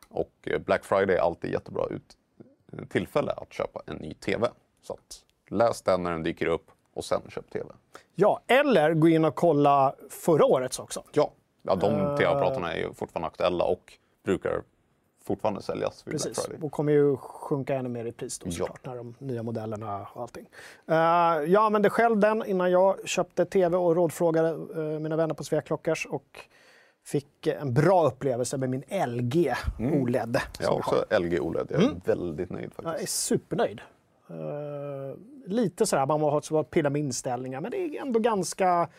Och 0.10 0.32
eh, 0.44 0.60
Black 0.60 0.86
Friday 0.86 1.16
är 1.16 1.20
alltid 1.22 1.52
jättebra 1.52 1.86
ut, 1.90 2.18
tillfälle 2.90 3.32
att 3.32 3.54
köpa 3.54 3.82
en 3.86 3.96
ny 3.96 4.14
TV. 4.14 4.48
Så 4.82 4.98
läs 5.50 5.82
den 5.82 6.04
när 6.04 6.12
den 6.12 6.24
dyker 6.24 6.46
upp 6.46 6.72
och 6.94 7.06
sen 7.06 7.22
köp 7.30 7.50
TV. 7.50 7.66
Ja, 8.16 8.42
eller 8.48 8.94
gå 8.94 9.10
in 9.10 9.26
och 9.26 9.36
kolla 9.36 9.96
förra 10.10 10.46
årets 10.46 10.80
också. 10.80 11.04
Ja, 11.14 11.32
ja 11.62 11.76
de 11.76 12.18
TV-apparaterna 12.18 12.74
är 12.74 12.78
ju 12.78 12.94
fortfarande 12.94 13.28
aktuella 13.28 13.64
och 13.64 13.94
brukar 14.24 14.62
fortfarande 15.24 15.62
säljas 15.62 16.08
vid 16.08 16.12
Precis, 16.12 16.50
och 16.62 16.72
kommer 16.72 16.94
ju 16.94 17.18
sjunka 17.18 17.76
ännu 17.76 17.90
mer 17.90 18.06
i 18.06 18.12
pris 18.12 18.40
då 18.40 18.48
Ja. 18.50 18.52
såklart, 18.52 18.86
när 18.86 18.96
de 18.96 19.16
nya 19.20 19.44
modellerna 19.44 20.08
och 20.14 20.22
allting. 20.22 20.46
Uh, 20.90 20.96
jag 21.52 21.56
använde 21.56 21.90
själv 21.90 22.20
den 22.20 22.46
innan 22.46 22.72
jag 22.72 23.08
köpte 23.08 23.46
tv 23.46 23.78
och 23.78 23.96
rådfrågade 23.96 24.50
eh, 24.50 25.00
mina 25.00 25.16
vänner 25.16 25.34
på 25.34 25.44
Svea 25.44 25.62
Klockers 25.62 26.06
och 26.06 26.46
fick 27.06 27.48
en 27.48 27.74
bra 27.74 28.08
upplevelse 28.08 28.58
med 28.58 28.70
min 28.70 28.84
LG 29.08 29.54
OLED. 29.80 30.38
Jag 30.60 30.68
har 30.68 30.78
också 30.78 31.06
LG 31.20 31.40
OLED. 31.40 31.68
Jag 31.70 31.84
är 31.84 31.96
väldigt 32.06 32.50
nöjd 32.50 32.72
Jag 32.76 32.86
är 32.86 32.90
faktiskt. 32.92 33.24
supernöjd. 33.24 33.82
Eh, 34.30 35.18
lite 35.46 35.86
sådär, 35.86 36.06
man 36.06 36.22
har 36.22 36.64
pilla 36.64 36.90
med 36.90 37.00
inställningar, 37.00 37.62
men 37.62 37.72
det 37.72 37.78
är 37.78 38.02
ändå 38.02 38.20
ganska 38.20 38.90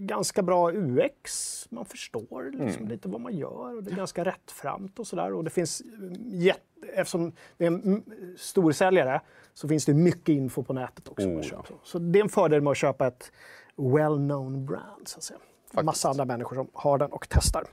ganska 0.00 0.42
bra 0.42 0.72
UX. 0.72 1.66
Man 1.70 1.84
förstår 1.84 2.64
liksom 2.64 2.88
lite 2.88 3.08
vad 3.08 3.20
man 3.20 3.36
gör 3.36 3.76
och 3.76 3.82
det 3.82 3.90
är 3.90 3.96
ganska 3.96 4.24
rättframt 4.24 4.98
och 4.98 5.06
sådär. 5.06 5.32
Och 5.32 5.44
det 5.44 5.50
finns 5.50 5.80
mm, 5.80 6.14
jätte, 6.24 6.86
eftersom 6.94 7.32
det 7.56 7.64
är 7.64 7.66
en 7.66 7.82
mm, 7.82 8.02
storsäljare 8.38 9.20
så 9.54 9.68
finns 9.68 9.84
det 9.84 9.94
mycket 9.94 10.28
info 10.28 10.62
på 10.62 10.72
nätet 10.72 11.08
också. 11.08 11.28
Oh, 11.28 11.46
ja. 11.50 11.64
Så 11.82 11.98
det 11.98 12.18
är 12.18 12.22
en 12.22 12.28
fördel 12.28 12.60
med 12.60 12.70
att 12.70 12.76
köpa 12.76 13.06
ett 13.06 13.32
well-known 13.76 14.66
brand. 14.66 15.08
Så 15.08 15.18
att 15.18 15.22
säga. 15.24 15.40
Massa 15.72 16.08
andra 16.08 16.24
människor 16.24 16.56
som 16.56 16.68
har 16.72 16.98
den 16.98 17.12
och 17.12 17.26
testar. 17.30 17.64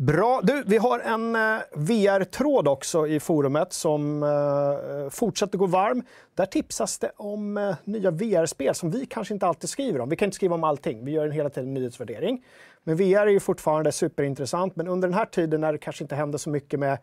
Bra. 0.00 0.40
Du, 0.42 0.62
vi 0.66 0.76
har 0.76 1.00
en 1.00 1.36
eh, 1.36 1.58
VR-tråd 1.72 2.68
också 2.68 3.06
i 3.06 3.20
forumet 3.20 3.72
som 3.72 4.22
eh, 4.22 5.10
fortsätter 5.10 5.58
gå 5.58 5.66
varm. 5.66 6.02
Där 6.34 6.46
tipsas 6.46 6.98
det 6.98 7.10
om 7.16 7.56
eh, 7.56 7.74
nya 7.84 8.10
VR-spel 8.10 8.74
som 8.74 8.90
vi 8.90 9.06
kanske 9.06 9.34
inte 9.34 9.46
alltid 9.46 9.70
skriver 9.70 10.00
om. 10.00 10.08
Vi 10.08 10.16
kan 10.16 10.26
inte 10.26 10.34
skriva 10.34 10.54
om 10.54 10.64
allting, 10.64 11.04
vi 11.04 11.10
gör 11.12 11.26
en 11.26 11.32
hela 11.32 11.50
tiden 11.50 11.74
nyhetsvärdering. 11.74 12.44
Men 12.84 12.96
VR 12.96 13.26
är 13.26 13.26
ju 13.26 13.40
fortfarande 13.40 13.92
superintressant, 13.92 14.76
men 14.76 14.88
under 14.88 15.08
den 15.08 15.14
här 15.14 15.26
tiden 15.26 15.60
när 15.60 15.72
det 15.72 15.78
kanske 15.78 16.04
inte 16.04 16.16
händer 16.16 16.38
så 16.38 16.50
mycket 16.50 16.80
med 16.80 16.98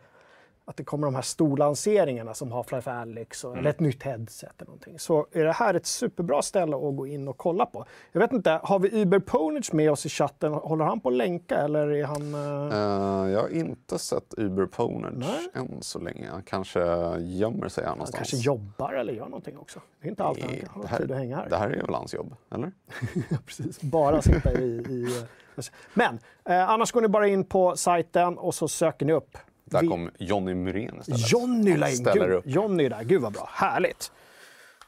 att 0.68 0.76
det 0.76 0.84
kommer 0.84 1.06
de 1.06 1.14
här 1.14 1.22
storlanseringarna 1.22 2.34
som 2.34 2.52
Half-Life 2.52 3.00
Alyx 3.00 3.44
och, 3.44 3.56
eller 3.58 3.70
ett 3.70 3.80
nytt 3.80 4.02
headset 4.02 4.52
eller 4.56 4.66
någonting. 4.66 4.98
Så 4.98 5.26
är 5.32 5.44
det 5.44 5.52
här 5.52 5.74
ett 5.74 5.86
superbra 5.86 6.42
ställe 6.42 6.76
att 6.76 6.96
gå 6.96 7.06
in 7.06 7.28
och 7.28 7.36
kolla 7.36 7.66
på. 7.66 7.84
Jag 8.12 8.20
vet 8.20 8.32
inte, 8.32 8.60
har 8.62 8.78
vi 8.78 9.02
Uber 9.02 9.18
Ponage 9.18 9.74
med 9.74 9.90
oss 9.90 10.06
i 10.06 10.08
chatten? 10.08 10.52
Håller 10.52 10.84
han 10.84 11.00
på 11.00 11.08
att 11.08 11.14
länka 11.14 11.56
eller 11.56 11.88
är 11.90 12.04
han... 12.04 12.34
Eh, 12.34 13.30
jag 13.32 13.40
har 13.42 13.48
inte 13.48 13.98
sett 13.98 14.34
Uber 14.36 14.66
Ponage 14.66 15.12
Nej. 15.16 15.48
än 15.54 15.82
så 15.82 15.98
länge. 15.98 16.28
Han 16.30 16.42
kanske 16.42 16.80
gömmer 17.18 17.68
sig 17.68 17.84
här 17.84 17.88
Han 17.88 17.98
någonstans. 17.98 18.30
kanske 18.30 18.36
jobbar 18.46 18.92
eller 18.92 19.12
gör 19.12 19.24
någonting 19.26 19.58
också. 19.58 19.80
Det 20.00 20.06
är 20.08 20.10
inte 20.10 20.24
alltid 20.24 20.44
han 20.44 20.54
Det- 20.54 20.60
kan 20.66 20.82
ha 20.90 20.98
tid 20.98 21.10
att 21.10 21.18
hänga 21.18 21.36
här. 21.36 21.48
Det 21.50 21.56
här 21.56 21.70
är 21.70 21.82
väl 21.82 21.94
hans 21.94 22.14
jobb, 22.14 22.34
eller? 22.54 22.72
Precis. 23.46 23.80
Bara 23.80 24.22
sitta 24.22 24.52
i... 24.52 24.64
i 24.66 25.24
men 25.94 26.18
eh, 26.44 26.70
annars 26.70 26.92
går 26.92 27.00
ni 27.00 27.08
bara 27.08 27.28
in 27.28 27.44
på 27.44 27.76
sajten 27.76 28.38
och 28.38 28.54
så 28.54 28.68
söker 28.68 29.06
ni 29.06 29.12
upp. 29.12 29.38
Där 29.70 29.80
Vi- 29.80 29.88
kom 29.88 30.10
Johnny 30.18 30.54
Myrén 30.54 30.98
istället. 31.00 31.32
Jonny 31.32 31.76
la 31.76 31.88
in. 31.90 32.06
Gud. 32.14 32.42
Jonny 32.44 32.84
är 32.84 32.90
där. 32.90 33.04
Gud 33.04 33.22
vad 33.22 33.32
bra. 33.32 33.48
Härligt. 33.52 34.12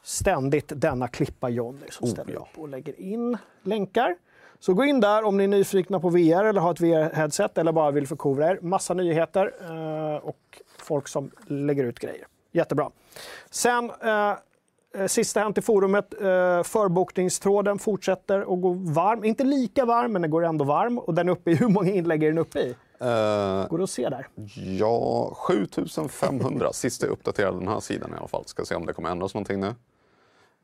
Ständigt 0.03 0.71
denna 0.75 1.07
klippa 1.07 1.49
Jonny 1.49 1.85
som 1.89 2.07
Oh, 2.07 2.11
ställer 2.13 2.33
ja. 2.33 2.39
upp 2.39 2.59
och 2.59 2.69
lägger 2.69 2.99
in 2.99 3.37
länkar. 3.63 4.15
Så 4.59 4.73
gå 4.73 4.85
in 4.85 4.99
där 4.99 5.23
om 5.23 5.37
ni 5.37 5.43
är 5.43 5.47
nyfikna 5.47 5.99
på 5.99 6.09
VR 6.09 6.43
eller 6.45 6.61
har 6.61 6.71
ett 6.71 6.79
VR-headset 6.81 7.57
eller 7.59 7.71
bara 7.71 7.91
vill 7.91 8.07
förkovra 8.07 8.47
er. 8.51 8.59
Massa 8.61 8.93
nyheter 8.93 9.51
eh, 9.61 10.15
och 10.17 10.61
folk 10.77 11.07
som 11.07 11.31
lägger 11.47 11.83
ut 11.83 11.99
grejer. 11.99 12.25
Jättebra. 12.51 12.91
Sen 13.49 13.91
eh, 14.03 14.29
eh, 15.01 15.07
Sista 15.07 15.39
hänt 15.39 15.57
i 15.57 15.61
forumet, 15.61 16.13
eh, 16.13 16.63
förbokningstråden 16.63 17.79
fortsätter 17.79 18.39
att 18.39 18.61
gå 18.61 18.73
varm. 18.73 19.23
Inte 19.23 19.43
lika 19.43 19.85
varm, 19.85 20.13
men 20.13 20.21
den 20.21 20.31
går 20.31 20.45
ändå 20.45 20.65
varm. 20.65 20.99
Och 20.99 21.13
den 21.13 21.27
är 21.27 21.31
uppe 21.31 21.51
i, 21.51 21.55
hur 21.59 21.67
många 21.67 21.91
inlägg 21.91 22.23
är 22.23 22.27
den 22.27 22.37
uppe 22.37 22.59
i? 22.59 22.75
Eh, 23.01 23.67
Går 23.67 23.77
det 23.77 23.83
att 23.83 23.89
se 23.89 24.09
där? 24.09 24.27
ja, 24.79 25.33
7500. 25.35 26.69
Sist 26.73 27.01
jag 27.01 27.11
uppdaterade 27.11 27.57
den 27.59 27.67
här 27.67 27.79
sidan 27.79 28.11
i 28.13 28.17
alla 28.17 28.27
fall. 28.27 28.45
Ska 28.45 28.65
se 28.65 28.75
om 28.75 28.85
det 28.85 28.93
kommer 28.93 29.09
ändras 29.09 29.33
någonting 29.33 29.59
nu. 29.59 29.75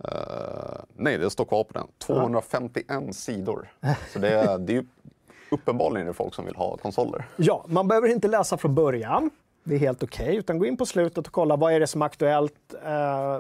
Eh, 0.04 0.80
nej, 0.96 1.18
det 1.18 1.30
står 1.30 1.46
kvar 1.46 1.64
på 1.64 1.74
den. 1.74 1.88
251 1.98 3.16
sidor. 3.16 3.74
Så 4.14 4.20
det 4.20 4.30
är, 4.30 4.58
det 4.58 4.74
är 4.74 4.76
ju 4.76 4.86
uppenbarligen 5.52 6.06
det 6.06 6.12
är 6.12 6.14
folk 6.14 6.34
som 6.36 6.46
vill 6.46 6.56
ha 6.56 6.78
konsoler. 6.78 7.26
Ja, 7.36 7.66
man 7.68 7.88
behöver 7.88 8.08
inte 8.08 8.28
läsa 8.28 8.58
från 8.58 8.76
början. 8.76 9.30
Det 9.64 9.76
är 9.76 9.80
helt 9.80 10.04
okej. 10.04 10.36
utan 10.36 10.60
gå 10.60 10.66
in 10.66 10.78
på 10.78 10.86
slutet 10.86 11.28
och 11.28 11.34
kolla 11.34 11.56
vad 11.56 11.74
är 11.74 11.80
det 11.80 11.88
som 11.88 12.02
är 12.02 12.06
aktuellt. 12.06 12.74
Eh, 12.86 13.40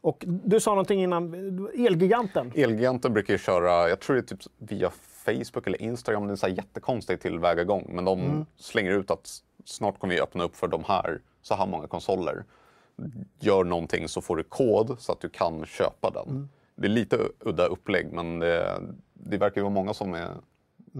och 0.00 0.24
du 0.26 0.60
sa 0.60 0.70
någonting 0.70 1.02
innan, 1.02 1.34
Elgiganten. 1.74 2.52
Elgiganten 2.54 3.12
brukar 3.12 3.34
ju 3.34 3.38
köra, 3.38 3.88
jag 3.88 4.00
tror 4.00 4.16
det 4.16 4.20
är 4.20 4.36
typ 4.36 4.40
via 4.58 4.90
Facebook 5.34 5.66
eller 5.66 5.82
Instagram, 5.82 6.26
det 6.26 6.42
är 6.42 6.48
en 6.48 6.54
jättekonstig 6.54 7.20
tillvägagång. 7.20 7.90
Men 7.92 8.04
de 8.04 8.20
Mm. 8.20 8.46
slänger 8.56 8.90
ut 8.90 9.10
att 9.10 9.30
snart 9.64 9.98
kommer 9.98 10.14
vi 10.14 10.20
öppna 10.20 10.44
upp 10.44 10.56
för 10.56 10.68
de 10.68 10.84
här, 10.84 11.20
så 11.42 11.54
här 11.54 11.66
många 11.66 11.86
konsoler. 11.86 12.44
Gör 13.40 13.64
någonting 13.64 14.08
så 14.08 14.20
får 14.20 14.36
du 14.36 14.42
kod 14.42 14.96
så 15.00 15.12
att 15.12 15.20
du 15.20 15.28
kan 15.28 15.66
köpa 15.66 16.10
den. 16.10 16.28
Mm. 16.28 16.48
Det 16.74 16.86
är 16.86 16.90
lite 16.90 17.18
udda 17.40 17.66
upplägg 17.66 18.12
men 18.12 18.38
det, 18.38 18.80
det 19.12 19.38
verkar 19.38 19.56
ju 19.56 19.62
vara 19.62 19.74
många 19.74 19.94
som 19.94 20.14
är, 20.14 20.28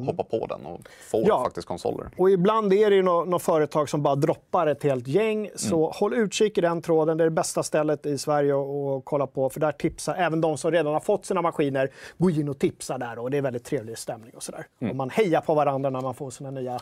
hoppar 0.05 0.25
på 0.25 0.47
den 0.47 0.67
och 0.67 0.81
Mm. 1.13 1.27
Ja. 1.29 1.45
faktiskt 1.45 1.69
konsoler. 1.69 2.07
Och 2.17 2.31
ibland 2.31 2.73
är 2.73 2.91
det 2.91 2.97
ju 2.97 3.03
något, 3.03 3.29
något 3.29 3.43
företag 3.43 3.89
som 3.89 4.03
bara 4.03 4.15
droppar 4.15 4.67
ett 4.67 4.83
helt 4.83 5.09
gäng. 5.09 5.51
Så 5.57 5.77
Mm. 5.85 5.91
håll 5.95 6.15
utkik 6.15 6.59
i 6.59 6.61
den 6.61 6.83
tråden. 6.83 7.17
Det 7.17 7.25
är 7.25 7.27
det 7.27 7.31
bästa 7.31 7.63
stället 7.63 8.07
i 8.07 8.19
Sverige 8.19 8.55
att 8.55 9.05
kolla 9.05 9.27
på. 9.27 9.51
För 9.51 9.61
där 9.61 9.73
tipsar 9.73 10.15
även 10.15 10.41
de 10.41 10.59
som 10.59 10.71
redan 10.73 10.93
har 10.93 11.01
fått 11.01 11.27
sina 11.27 11.43
maskiner. 11.43 11.91
Gå 12.19 12.31
in 12.31 12.49
och 12.49 12.59
tipsa 12.59 12.99
där 12.99 13.19
och 13.19 13.31
det 13.31 13.37
är 13.39 13.43
väldigt 13.43 13.65
trevlig 13.65 13.99
stämning 13.99 14.35
och 14.37 14.43
sådär. 14.43 14.67
Mm. 14.81 14.91
Och 14.91 14.97
man 14.97 15.11
hejar 15.11 15.41
på 15.41 15.55
varandra 15.55 15.91
när 15.91 16.01
man 16.01 16.15
får 16.15 16.31
sina 16.31 16.51
nya 16.51 16.81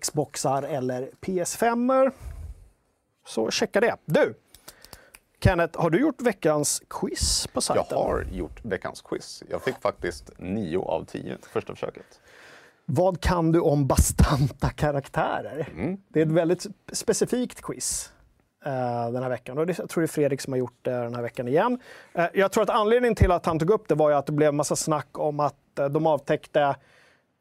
Xboxar 0.00 0.62
eller 0.62 1.08
PS5. 1.20 2.10
Så 3.26 3.50
checka 3.50 3.80
det. 3.80 3.96
Du! 4.04 4.34
Kenneth, 5.44 5.80
har 5.80 5.90
du 5.90 6.00
gjort 6.00 6.22
veckans 6.22 6.82
quiz 6.90 7.46
på 7.46 7.56
Jag 7.56 7.62
sajten? 7.62 7.98
har 7.98 8.26
gjort 8.32 8.64
veckans 8.64 9.02
quiz. 9.02 9.42
Jag 9.50 9.62
fick 9.62 9.78
faktiskt 9.78 10.30
9 10.38 10.78
av 10.78 11.04
10 11.04 11.36
första 11.52 11.72
försöket. 11.74 12.20
Vad 12.84 13.20
kan 13.20 13.52
du 13.52 13.60
om 13.60 13.86
bastanta 13.86 14.70
karaktärer? 14.70 15.68
Mm. 15.74 15.96
Det 16.08 16.20
är 16.20 16.26
ett 16.26 16.32
väldigt 16.32 16.66
specifikt 16.92 17.62
quiz 17.62 18.12
eh, 18.64 19.10
den 19.12 19.22
här 19.22 19.28
veckan. 19.30 19.58
Och 19.58 19.66
det, 19.66 19.78
jag 19.78 19.88
tror 19.88 20.02
det 20.02 20.04
är 20.04 20.08
Fredrik 20.08 20.40
som 20.40 20.52
har 20.52 20.58
gjort 20.58 20.78
det 20.82 20.90
den 20.90 21.14
här 21.14 21.22
veckan 21.22 21.48
igen. 21.48 21.78
Eh, 22.12 22.26
jag 22.34 22.52
tror 22.52 22.62
att 22.62 22.70
anledningen 22.70 23.14
till 23.14 23.32
att 23.32 23.46
han 23.46 23.58
tog 23.58 23.70
upp 23.70 23.88
det 23.88 23.94
var 23.94 24.10
ju 24.10 24.16
att 24.16 24.26
det 24.26 24.32
blev 24.32 24.54
massa 24.54 24.76
snack 24.76 25.18
om 25.18 25.40
att 25.40 25.78
eh, 25.78 25.88
de 25.88 26.06
avtäckte 26.06 26.76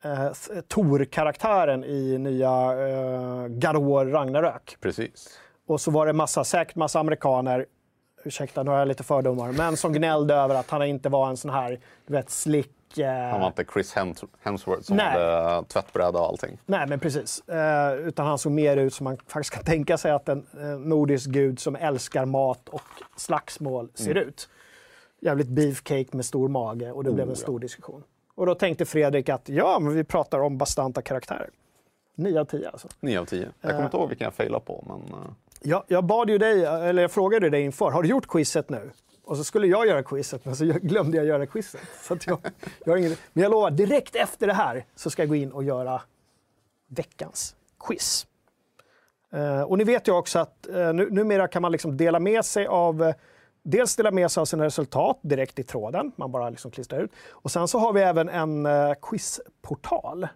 eh, 0.04 0.32
Tor-karaktären 0.68 1.84
i 1.84 2.18
nya 2.18 2.88
eh, 2.88 3.48
God 3.48 4.14
Ragnarök. 4.14 4.78
Precis. 4.80 5.40
Och 5.68 5.82
så 5.82 5.92
var 5.92 6.06
det 6.06 6.14
massa, 6.14 6.44
säkert 6.44 6.76
massa 6.76 7.00
amerikaner, 7.00 7.66
ursäkta 8.24 8.64
nu 8.64 8.72
har 8.72 8.78
jag 8.80 8.88
lite 8.88 9.04
fördomar, 9.04 9.52
men 9.52 9.78
som 9.78 9.94
gnällde 9.94 10.34
över 10.34 10.56
att 10.56 10.70
han 10.70 10.84
inte 10.84 11.10
var 11.10 11.30
en 11.30 11.38
sån 11.38 11.52
här, 11.52 11.80
du 12.06 12.14
vet, 12.14 12.30
slick... 12.30 12.98
eh, 12.98 13.08
Han 13.32 13.40
var 13.40 13.48
inte 13.48 13.66
Chris 13.74 13.96
Hems- 13.96 14.28
Hemsworth 14.42 14.82
som 14.84 14.98
Nej. 14.98 15.06
hade 15.06 15.64
tvättbräda 15.68 16.20
och 16.20 16.26
allting. 16.28 16.58
Nej, 16.66 16.88
men 16.88 17.00
precis. 17.00 17.50
Eh, 17.50 17.94
utan 17.94 18.26
han 18.28 18.38
såg 18.38 18.52
mer 18.52 18.78
ut 18.78 18.94
som 18.94 19.04
man 19.04 19.18
faktiskt 19.28 19.54
kan 19.54 19.64
tänka 19.64 19.98
sig 19.98 20.12
att 20.12 20.30
en 20.30 20.46
eh, 20.60 20.66
nordisk 20.66 21.30
gud 21.30 21.60
som 21.60 21.76
älskar 21.76 22.26
mat 22.26 22.70
och 22.70 22.82
slagsmål 23.18 23.90
ser 23.96 24.12
Mm. 24.12 24.28
ut. 24.28 24.50
Jävligt 25.22 25.48
beefcake 25.48 26.08
med 26.12 26.26
stor 26.26 26.48
mage 26.48 26.92
och 26.92 27.04
det 27.04 27.12
blev 27.12 27.24
en 27.24 27.30
Oh, 27.34 27.38
ja. 27.38 27.42
stor 27.44 27.60
diskussion. 27.60 28.04
Och 28.36 28.46
då 28.46 28.56
tänkte 28.56 28.86
Fredrik 28.86 29.30
att 29.30 29.50
ja, 29.50 29.80
men 29.80 29.94
vi 29.94 30.04
pratar 30.04 30.40
om 30.40 30.58
bastanta 30.58 31.02
karaktärer. 31.02 31.50
9 32.16 32.40
av 32.40 32.46
10 32.46 32.70
alltså. 32.70 32.88
9 33.00 33.20
av 33.20 33.26
10. 33.26 33.50
Jag 33.62 33.72
kommer 33.72 33.84
inte 33.86 33.98
ihåg 33.98 34.10
vilken 34.10 34.26
jag 34.26 34.34
failade 34.34 34.66
på, 34.66 34.84
men... 34.88 35.02
eh, 35.62 35.70
Jag, 35.70 35.84
jag 35.88 36.04
bad 36.04 36.30
ju 36.30 36.38
dig, 36.38 36.66
eller 36.66 37.02
jag 37.02 37.12
frågade 37.12 37.50
dig 37.50 37.62
inför, 37.62 37.92
har 37.92 38.04
du 38.04 38.10
gjort 38.10 38.28
quizet 38.28 38.70
nu? 38.70 38.92
Och 39.24 39.38
så 39.38 39.44
skulle 39.44 39.68
jag 39.68 39.88
göra 39.88 40.04
quizet, 40.04 40.46
men 40.46 40.56
så 40.56 40.66
glömde 40.66 41.18
jag 41.18 41.26
göra 41.26 41.46
quizet. 41.46 41.82
Så 42.02 42.18
jag, 42.26 42.40
jag 42.86 42.94
har 42.94 42.98
ingen, 42.98 43.16
men 43.34 43.44
jag 43.44 43.52
lovar, 43.52 43.72
direkt 43.72 44.16
efter 44.16 44.48
det 44.48 44.54
här 44.54 44.86
så 44.96 45.10
ska 45.10 45.22
jag 45.22 45.30
gå 45.30 45.36
in 45.36 45.52
och 45.52 45.64
göra 45.64 46.02
veckans 46.88 47.56
quiz. 47.80 48.28
Eh, 49.32 49.62
och 49.62 49.78
ni 49.78 49.84
vet 49.84 50.08
ju 50.08 50.12
också 50.12 50.40
att 50.40 50.68
nu, 50.72 51.08
numera 51.12 51.48
kan 51.48 51.62
man 51.62 51.72
liksom 51.72 51.98
dela 51.98 52.20
med 52.20 52.46
sig 52.46 52.68
av 52.68 53.14
dels 53.64 53.96
dela 53.96 54.12
med 54.12 54.32
sig 54.32 54.42
av 54.42 54.46
sina 54.46 54.66
resultat 54.66 55.20
direkt 55.22 55.60
i 55.60 55.64
tråden. 55.64 56.12
Man 56.16 56.32
bara 56.32 56.50
liksom 56.50 56.72
klistrar 56.72 57.00
ut. 57.00 57.12
Och 57.30 57.52
sen 57.52 57.68
så 57.68 57.80
har 57.80 57.94
vi 57.94 58.02
även 58.02 58.30
en 58.30 58.66
eh, 58.66 58.94
quizportal 59.02 60.28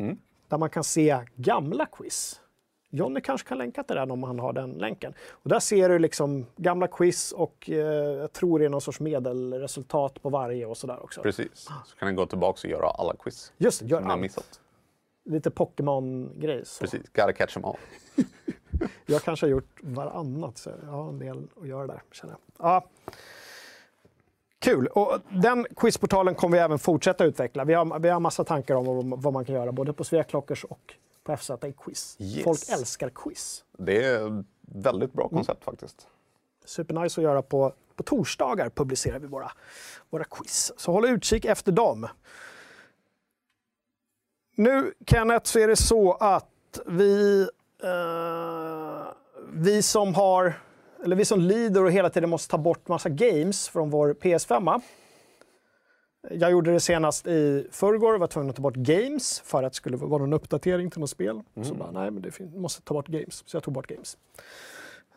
Mm. 0.00 0.18
där 0.48 0.58
man 0.58 0.70
kan 0.70 0.84
se 0.84 1.18
gamla 1.36 1.86
quiz. 1.86 2.40
Jonny 2.90 3.20
kanske 3.20 3.48
kan 3.48 3.58
länka 3.58 3.82
till 3.82 3.96
den 3.96 4.10
om 4.10 4.22
han 4.22 4.38
har 4.38 4.52
den 4.52 4.70
länken. 4.70 5.14
Och 5.30 5.48
där 5.48 5.60
ser 5.60 5.88
du 5.88 5.98
liksom 5.98 6.46
gamla 6.56 6.88
quiz 6.88 7.32
och 7.32 7.70
eh, 7.70 7.76
jag 7.76 8.32
tror 8.32 8.58
det 8.58 8.64
är 8.64 8.68
någon 8.68 8.80
sorts 8.80 9.00
medelresultat 9.00 10.22
på 10.22 10.30
varje 10.30 10.66
och 10.66 10.76
sådär 10.76 11.02
också. 11.02 11.22
Precis. 11.22 11.68
Så 11.86 11.96
kan 11.98 12.08
ni 12.08 12.14
gå 12.14 12.26
tillbaka 12.26 12.68
och 12.68 12.70
göra 12.70 12.90
alla 12.90 13.14
quiz 13.18 13.52
Just 13.56 13.80
det, 13.80 13.86
gör 13.86 14.02
allt. 14.02 14.20
missat. 14.20 14.60
Lite 15.24 15.50
Pokémon-grej. 15.50 16.64
Precis. 16.80 17.02
Gotta 17.12 17.32
catch 17.32 17.54
them 17.54 17.64
all. 17.64 17.76
Jag 19.06 19.22
kanske 19.22 19.46
har 19.46 19.50
gjort 19.50 19.80
varannat, 19.82 20.58
så 20.58 20.70
jag 20.84 20.90
har 20.90 21.08
en 21.08 21.18
del 21.18 21.48
att 21.60 21.68
göra 21.68 21.86
där. 21.86 22.02
Känner 22.12 22.34
jag. 22.34 22.70
Ja. 22.70 22.88
Kul! 24.58 24.86
Och 24.86 25.18
den 25.28 25.66
quizportalen 25.76 26.34
kommer 26.34 26.56
vi 26.56 26.62
även 26.62 26.78
fortsätta 26.78 27.24
utveckla. 27.24 27.64
Vi 27.64 27.74
har, 27.74 27.98
vi 27.98 28.08
har 28.08 28.20
massa 28.20 28.44
tankar 28.44 28.74
om 28.74 29.10
vad, 29.16 29.32
man 29.32 29.44
kan 29.44 29.54
göra 29.54 29.72
både 29.72 29.92
på 29.92 30.04
Sveaklockers 30.04 30.64
och 30.64 30.94
på 31.28 31.36
FZ 31.36 31.50
i 31.50 31.72
quiz. 31.84 32.16
Yes. 32.20 32.44
Folk 32.44 32.60
älskar 32.68 33.10
quiz. 33.10 33.64
Det 33.78 34.04
är 34.04 34.26
ett 34.40 34.46
väldigt 34.62 35.10
Mm. 35.10 35.16
bra 35.16 35.28
koncept 35.28 35.64
faktiskt. 35.64 36.06
Supernice 36.64 37.20
att 37.20 37.24
göra 37.24 37.42
på, 37.42 37.72
på 37.96 38.02
torsdagar 38.02 38.70
publicerar 38.70 39.18
vi 39.18 39.26
våra, 39.26 39.52
våra 40.10 40.24
quiz. 40.24 40.72
Så 40.76 40.92
håll 40.92 41.04
utkik 41.04 41.44
efter 41.44 41.72
dem. 41.72 42.08
Nu 44.54 44.92
Kenneth 45.06 45.44
så 45.50 45.58
är 45.58 45.68
det 45.68 45.76
så 45.76 46.12
att 46.12 46.80
vi, 46.86 47.48
eh, 47.82 49.06
vi 49.52 49.82
som 49.82 50.14
har, 50.14 50.60
eller 51.04 51.16
vi 51.16 51.24
som 51.24 51.40
lider 51.40 51.84
och 51.84 51.92
hela 51.92 52.10
tiden 52.10 52.30
måste 52.30 52.50
ta 52.50 52.58
bort 52.58 52.88
massa 52.88 53.08
games 53.08 53.68
från 53.68 53.90
vår 53.90 54.14
PS5. 54.14 54.80
Jag 56.30 56.50
gjorde 56.50 56.72
det 56.72 56.80
senast 56.80 57.26
i 57.26 57.66
förrgår, 57.70 58.18
var 58.18 58.26
tvungen 58.26 58.50
att 58.50 58.56
ta 58.56 58.62
bort 58.62 58.74
games 58.74 59.40
för 59.40 59.62
att 59.62 59.72
det 59.72 59.76
skulle 59.76 59.96
vara 59.96 60.18
någon 60.20 60.32
uppdatering 60.32 60.90
till 60.90 61.00
något 61.00 61.10
spel. 61.10 61.42
Så 61.62 61.74
bara, 61.74 61.90
nej 61.90 62.10
men 62.10 62.22
det 62.22 62.40
måste 62.56 62.82
ta 62.82 62.94
bort 62.94 63.06
games. 63.08 63.42
Så 63.46 63.56
jag 63.56 63.62
tog 63.62 63.74
bort 63.74 63.86
games. 63.86 64.16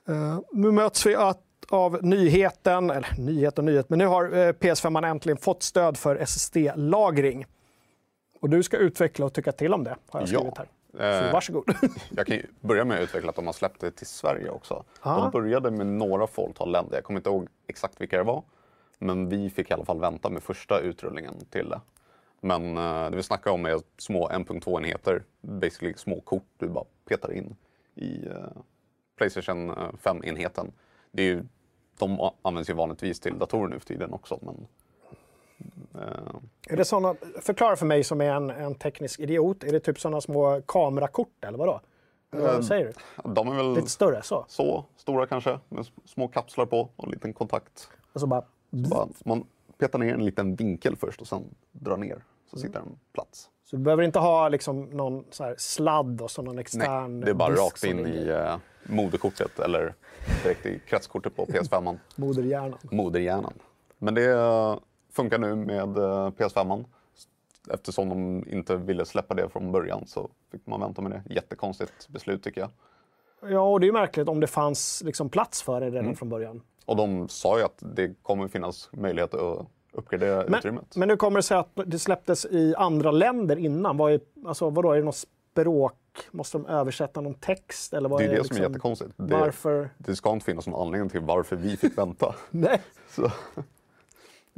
Eh, 0.07 0.39
nu 0.51 0.71
möts 0.71 1.05
vi 1.05 1.15
att, 1.15 1.41
av 1.69 2.03
nyheten, 2.03 2.89
eller 2.89 3.09
nyhet 3.17 3.57
och 3.57 3.63
nyhet, 3.63 3.89
men 3.89 3.99
nu 3.99 4.05
har 4.05 4.23
eh, 4.25 4.51
PS5 4.53 5.05
äntligen 5.07 5.37
fått 5.37 5.63
stöd 5.63 5.97
för 5.97 6.15
SSD-lagring. 6.15 7.45
Och 8.39 8.49
du 8.49 8.63
ska 8.63 8.77
utveckla 8.77 9.25
och 9.25 9.33
tycka 9.33 9.51
till 9.51 9.73
om 9.73 9.83
det, 9.83 9.95
har 10.09 10.19
jag 10.19 10.29
Ja. 10.29 10.39
skrivit 10.39 10.57
här. 10.57 10.65
Så 10.65 10.71
Eh, 10.99 11.33
varsågod. 11.33 11.63
Jag 12.15 12.27
kan 12.27 12.35
ju 12.35 12.45
börja 12.59 12.85
med 12.85 12.97
att 12.97 13.03
utveckla 13.03 13.29
att 13.29 13.35
de 13.35 13.45
har 13.45 13.53
släppt 13.53 13.81
det 13.81 13.91
till 13.91 14.07
Sverige 14.07 14.49
också. 14.49 14.83
Ah. 15.01 15.21
De 15.21 15.31
började 15.31 15.71
med 15.71 15.87
några 15.87 16.27
fåtal 16.27 16.71
länder. 16.71 16.95
Jag 16.97 17.03
kommer 17.03 17.19
inte 17.19 17.29
ihåg 17.29 17.47
exakt 17.67 18.01
vilka 18.01 18.17
det 18.17 18.23
var. 18.23 18.43
Men 19.01 19.29
vi 19.29 19.49
fick 19.49 19.71
i 19.71 19.73
alla 19.73 19.85
fall 19.85 19.99
vänta 19.99 20.29
med 20.29 20.43
första 20.43 20.79
utrullningen 20.79 21.45
till 21.49 21.69
det. 21.69 21.81
Men 22.41 22.77
eh, 22.77 23.09
det 23.09 23.17
vi 23.17 23.23
snackar 23.23 23.51
om 23.51 23.65
är 23.65 23.81
små 23.97 24.29
1.2-enheter. 24.29 25.23
Basically 25.41 25.93
små 25.97 26.21
kort 26.21 26.45
du 26.57 26.67
bara 26.67 26.85
petar 27.05 27.33
in 27.33 27.55
i 27.95 28.27
eh, 28.27 28.33
Playstation 29.17 29.71
5-enheten. 30.03 30.71
Det 31.11 31.23
är 31.23 31.27
ju, 31.27 31.43
de 31.97 32.31
används 32.41 32.69
ju 32.69 32.73
vanligtvis 32.73 33.19
till 33.19 33.39
datorer 33.39 33.69
nu 33.69 33.79
för 33.79 33.85
tiden 33.85 34.13
också. 34.13 34.39
Men, 34.41 34.67
eh, 36.01 36.35
är 36.69 36.77
det 36.77 36.85
såna, 36.85 37.15
förklara 37.41 37.75
för 37.75 37.85
mig 37.85 38.03
som 38.03 38.21
är 38.21 38.33
en, 38.33 38.49
en 38.49 38.75
teknisk 38.75 39.19
idiot, 39.19 39.63
är 39.63 39.71
det 39.71 39.79
typ 39.79 39.99
sådana 39.99 40.21
små 40.21 40.61
kamerakort 40.67 41.45
eller 41.45 41.57
vadå? 41.57 41.81
Eh, 42.33 42.41
vad 42.41 42.65
säger 42.65 42.85
du? 42.85 42.93
de 43.33 43.47
är 43.47 43.55
väl 43.55 43.73
Lite 43.73 43.89
större 43.89 44.21
så? 44.21 44.45
så 44.47 44.85
stora 44.95 45.27
kanske, 45.27 45.59
med 45.69 45.85
små 46.05 46.27
kapslar 46.27 46.65
på 46.65 46.89
och 46.95 47.05
en 47.05 47.11
liten 47.11 47.33
kontakt. 47.33 47.89
Och 48.13 48.19
så 48.19 48.27
bara, 48.27 48.43
Så 48.71 48.77
bara, 48.89 49.07
man 49.25 49.45
petar 49.77 49.99
ner 49.99 50.13
en 50.13 50.25
liten 50.25 50.55
vinkel 50.55 50.95
först 50.95 51.21
och 51.21 51.27
sen 51.27 51.43
drar 51.71 51.97
ner. 51.97 52.23
Så 52.51 52.57
sitter 52.57 52.79
den 52.79 52.99
plats. 53.13 53.49
så 53.63 53.75
du 53.75 53.81
behöver 53.83 54.03
inte 54.03 54.19
ha 54.19 54.49
liksom 54.49 54.83
någon 54.83 55.25
sladd 55.57 56.21
och 56.21 56.31
så 56.31 56.41
någon 56.41 56.59
extern 56.59 57.19
Nej, 57.19 57.25
det 57.25 57.29
är 57.31 57.35
bara 57.35 57.55
rakt 57.55 57.83
in 57.83 57.99
i 58.07 58.27
eh, 58.27 58.57
moderkortet 58.83 59.59
eller 59.59 59.93
direkt 60.43 60.65
i 60.65 60.79
kretskortet 60.87 61.35
på 61.35 61.45
PS5. 61.45 61.97
moderhjärnan. 62.15 62.77
Moderhjärnan. 62.91 63.53
Men 63.97 64.13
det 64.13 64.31
eh, 64.31 64.77
funkar 65.11 65.37
nu 65.39 65.55
med 65.55 65.97
eh, 65.97 66.27
PS5. 66.31 66.85
Eftersom 67.69 68.09
de 68.09 68.43
inte 68.49 68.75
ville 68.75 69.05
släppa 69.05 69.33
det 69.33 69.49
från 69.49 69.71
början 69.71 70.07
så 70.07 70.29
fick 70.51 70.65
man 70.67 70.79
vänta 70.79 71.01
med 71.01 71.11
det. 71.11 71.33
Jättekonstigt 71.33 72.07
beslut 72.09 72.43
tycker 72.43 72.61
jag. 72.61 72.69
Ja, 73.51 73.59
och 73.61 73.79
det 73.79 73.83
är 73.83 73.87
ju 73.87 73.93
märkligt 73.93 74.27
om 74.29 74.39
det 74.39 74.47
fanns 74.47 75.01
liksom 75.05 75.29
plats 75.29 75.61
för 75.63 75.79
det 75.81 75.85
redan 75.87 75.99
Mm. 76.05 76.15
från 76.15 76.29
början. 76.29 76.61
Och 76.85 76.95
de 76.95 77.29
sa 77.29 77.57
ju 77.57 77.63
att 77.65 77.77
det 77.95 78.13
kommer 78.23 78.47
finnas 78.47 78.89
möjlighet 78.93 79.33
att 79.33 79.67
uppgradera 79.93 80.43
Men, 80.47 80.59
utrymmet. 80.59 80.95
men 80.95 81.07
nu 81.07 81.17
kommer 81.17 81.37
det 81.39 81.43
sig 81.43 81.57
att 81.57 81.69
det 81.85 81.99
släpptes 81.99 82.45
i 82.45 82.75
andra 82.77 83.11
länder 83.11 83.55
innan. 83.55 83.97
Vad 83.97 84.13
är, 84.13 84.19
alltså, 84.45 84.69
vadå, 84.69 84.91
är 84.91 84.97
det 84.97 85.03
något 85.03 85.15
språk? 85.15 85.93
Måste 86.31 86.57
de 86.57 86.65
översätta 86.65 87.21
någon 87.21 87.33
text? 87.33 87.93
Eller 87.93 88.09
vad 88.09 88.19
det 88.21 88.25
är 88.25 88.29
det 88.29 88.35
det 88.35 88.43
som 88.43 88.55
är 88.55 88.59
liksom- 88.59 88.73
jättekonstigt. 88.73 89.11
Det, 89.17 89.35
Varför? 89.37 89.89
det 89.97 90.15
ska 90.15 90.29
inte 90.31 90.45
finnas 90.45 90.67
någon 90.67 90.87
anledning 90.87 91.09
till 91.09 91.21
varför 91.21 91.55
vi 91.55 91.77
fick 91.77 91.97
vänta. 91.97 92.35
Nej. 92.49 92.81
Så. 93.09 93.31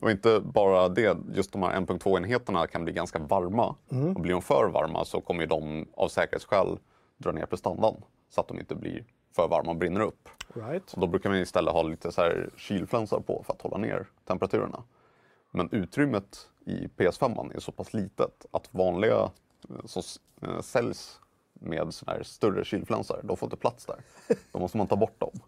Och 0.01 0.11
inte 0.11 0.39
bara 0.39 0.89
det, 0.89 1.17
just 1.33 1.51
de 1.51 1.63
här 1.63 1.75
1.2-enheterna 1.79 2.67
kan 2.67 2.83
bli 2.83 2.93
ganska 2.93 3.19
varma. 3.19 3.75
Och 4.15 4.21
blir 4.21 4.31
de 4.33 4.41
för 4.41 4.67
varma 4.67 5.05
så 5.05 5.21
kommer 5.21 5.45
de 5.47 5.87
av 5.97 6.07
säkerhetsskäl 6.07 6.77
dra 7.17 7.31
ner 7.31 7.45
prestandan 7.45 7.95
så 8.29 8.41
att 8.41 8.47
de 8.47 8.59
inte 8.59 8.75
blir 8.75 9.03
för 9.35 9.47
varma 9.47 9.69
och 9.69 9.77
brinner 9.77 10.01
upp. 10.01 10.29
Right. 10.53 10.93
Och 10.93 10.99
då 10.99 11.07
brukar 11.07 11.29
man 11.29 11.39
istället 11.39 11.73
ha 11.73 11.83
lite 11.83 12.11
så 12.11 12.21
här 12.21 12.49
kylflänsar 12.57 13.19
på 13.19 13.43
för 13.45 13.53
att 13.53 13.61
hålla 13.61 13.77
ner 13.77 14.07
temperaturerna. 14.25 14.83
Men 15.51 15.69
utrymmet 15.71 16.49
i 16.65 16.87
PS5 16.87 17.55
är 17.55 17.59
så 17.59 17.71
pass 17.71 17.93
litet 17.93 18.45
att 18.51 18.69
vanliga 18.71 19.31
eh, 19.69 19.85
som 19.85 20.03
eh, 20.41 20.61
säljs 20.61 21.19
med 21.53 21.93
såna 21.93 22.11
här 22.11 22.23
större 22.23 22.65
kylflänsar, 22.65 23.21
de 23.23 23.37
får 23.37 23.47
inte 23.47 23.57
plats 23.57 23.85
där. 23.85 23.99
Då 24.51 24.59
måste 24.59 24.77
man 24.77 24.87
ta 24.87 24.95
bort 24.95 25.19
dem. 25.19 25.39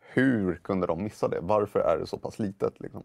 Hur 0.00 0.54
kunde 0.54 0.86
de 0.86 1.02
missa 1.02 1.28
det? 1.28 1.40
Varför 1.40 1.80
är 1.80 1.98
det 1.98 2.06
så 2.06 2.18
pass 2.18 2.38
litet? 2.38 2.80
Liksom? 2.80 3.02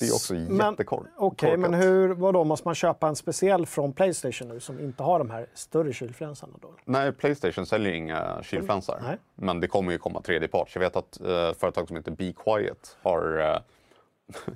Det 0.00 0.06
är 0.06 0.14
också 0.14 0.34
jättekorkat. 0.34 1.12
Okej, 1.16 1.56
men 1.56 1.74
hur, 1.74 2.08
vadå, 2.08 2.44
måste 2.44 2.68
man 2.68 2.74
köpa 2.74 3.08
en 3.08 3.16
speciell 3.16 3.66
från 3.66 3.92
Playstation 3.92 4.48
nu 4.48 4.60
som 4.60 4.80
inte 4.80 5.02
har 5.02 5.18
de 5.18 5.30
här 5.30 5.46
större 5.54 5.92
kylflänsarna 5.92 6.52
då? 6.62 6.68
Nej, 6.84 7.12
Playstation 7.12 7.66
säljer 7.66 7.92
inga 7.92 8.42
kylflänsar. 8.42 9.00
Nej. 9.02 9.16
Men 9.34 9.60
det 9.60 9.68
kommer 9.68 9.92
ju 9.92 9.98
komma 9.98 10.22
tredjeparts. 10.22 10.74
Jag 10.74 10.80
vet 10.80 10.96
att 10.96 11.20
eh, 11.20 11.52
företag 11.52 11.88
som 11.88 11.96
heter 11.96 12.10
Be 12.10 12.32
Quiet 12.32 12.96
har 13.02 13.38
eh, 13.38 13.60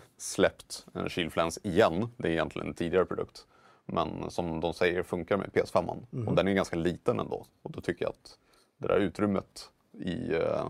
släppt 0.19 0.87
en 0.95 1.09
kylfläns 1.09 1.59
igen. 1.63 2.09
Det 2.17 2.29
är 2.29 2.33
egentligen 2.33 2.69
en 2.69 2.75
tidigare 2.75 3.05
produkt. 3.05 3.47
Men 3.87 4.31
som 4.31 4.61
de 4.61 4.75
säger 4.75 5.03
funkar 5.03 5.37
med 5.37 5.47
PS5. 5.53 5.97
Mhm. 6.11 6.29
Och 6.29 6.35
den 6.35 6.49
är 6.49 6.53
ganska 6.53 6.77
liten 6.77 7.21
ändå. 7.21 7.47
Och 7.63 7.73
då 7.73 7.81
tycker 7.81 8.05
jag 8.05 8.11
att 8.11 8.39
det 8.79 8.89
där 8.89 8.99
utrymmet 8.99 9.71
i 9.93 10.35
eh, 10.35 10.67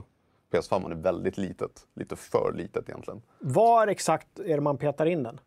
PS5 0.58 0.90
är 0.90 0.94
väldigt 0.94 1.38
litet. 1.38 1.86
Lite 1.94 2.16
för 2.16 2.52
litet 2.52 2.88
egentligen. 2.88 3.22
Var 3.38 3.86
exakt 3.86 4.38
är 4.38 4.54
det 4.54 4.60
man 4.60 4.76
petar 4.76 5.06
in 5.06 5.22
den? 5.22 5.40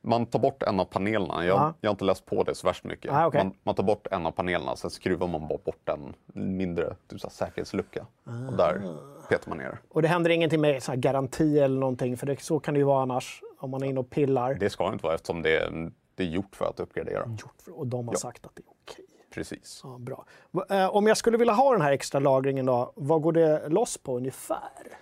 Man 0.00 0.26
tar 0.26 0.38
bort 0.38 0.62
en 0.62 0.80
av 0.80 0.84
panelerna. 0.84 1.46
Jag, 1.46 1.56
Ja. 1.56 1.74
jag 1.80 1.90
har 1.90 1.94
inte 1.94 2.04
läst 2.04 2.26
på 2.26 2.42
det 2.42 2.54
så 2.54 2.66
värst 2.66 2.84
mycket. 2.84 3.12
Ah, 3.12 3.26
okej. 3.26 3.44
man, 3.44 3.54
man 3.62 3.74
tar 3.74 3.82
bort 3.82 4.06
en 4.10 4.26
av 4.26 4.30
panelerna, 4.30 4.76
sen 4.76 4.90
skruvar 4.90 5.26
man 5.26 5.48
bara 5.48 5.58
bort 5.64 5.88
en 5.88 6.14
mindre 6.56 6.96
typ, 7.08 7.20
så 7.20 7.26
här, 7.26 7.32
säkerhetslucka. 7.34 8.06
Och 8.50 8.56
där 8.56 8.82
Ah. 8.84 9.26
petar 9.28 9.48
man 9.48 9.58
ner. 9.58 9.78
Och 9.88 10.02
det 10.02 10.08
händer 10.08 10.30
ingenting 10.30 10.60
med 10.60 10.82
så 10.82 10.92
garanti 10.96 11.58
eller 11.58 11.80
någonting, 11.80 12.16
för 12.16 12.26
det, 12.26 12.40
så 12.42 12.60
kan 12.60 12.74
det 12.74 12.78
ju 12.78 12.84
vara 12.84 13.02
annars 13.02 13.42
om 13.58 13.70
man 13.70 13.82
är 13.82 13.86
inne 13.86 14.00
och 14.00 14.10
pillar. 14.10 14.54
Det 14.54 14.70
ska 14.70 14.86
det 14.86 14.92
inte 14.92 15.04
vara 15.04 15.14
eftersom 15.14 15.42
det 15.42 15.56
är, 15.56 15.90
det 16.14 16.22
är 16.22 16.26
gjort 16.28 16.56
för 16.56 16.64
att 16.64 16.80
uppgradera. 16.80 17.24
Gjort 17.40 17.62
för- 17.64 17.78
Och 17.78 17.86
de 17.86 18.08
har 18.08 18.14
sagt 18.14 18.46
att 18.46 18.56
det 18.56 18.62
är 18.62 18.70
okej. 18.82 19.04
Precis. 19.38 19.80
Ja, 19.84 19.98
bra. 19.98 20.24
Eh, 20.70 20.94
Om 20.96 21.06
jag 21.06 21.16
skulle 21.16 21.38
vilja 21.38 21.52
ha 21.52 21.72
den 21.72 21.80
här 21.80 21.92
extra 21.92 22.20
lagringen 22.20 22.66
då, 22.66 22.92
vad 22.96 23.22
går 23.22 23.32
det 23.32 23.68
loss 23.68 23.98
på 23.98 24.16
ungefär? 24.16 24.98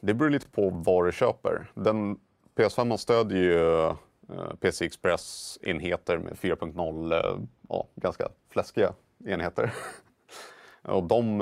Det 0.00 0.14
beror 0.14 0.30
lite 0.30 0.48
på 0.48 0.70
vad 0.70 1.06
du 1.06 1.12
köper. 1.12 1.70
Den, 1.74 2.20
PS5 2.56 2.96
stödjer 2.96 3.38
ju 3.38 3.84
eh, 3.88 4.54
PC 4.60 4.84
Express-enheter 4.84 6.18
med 6.18 6.32
4.0, 6.32 7.12
eh, 7.12 7.40
ja, 7.68 7.86
ganska 7.94 8.28
fläskiga 8.50 8.92
enheter. 9.26 9.74
Och 10.82 11.04
de, 11.04 11.38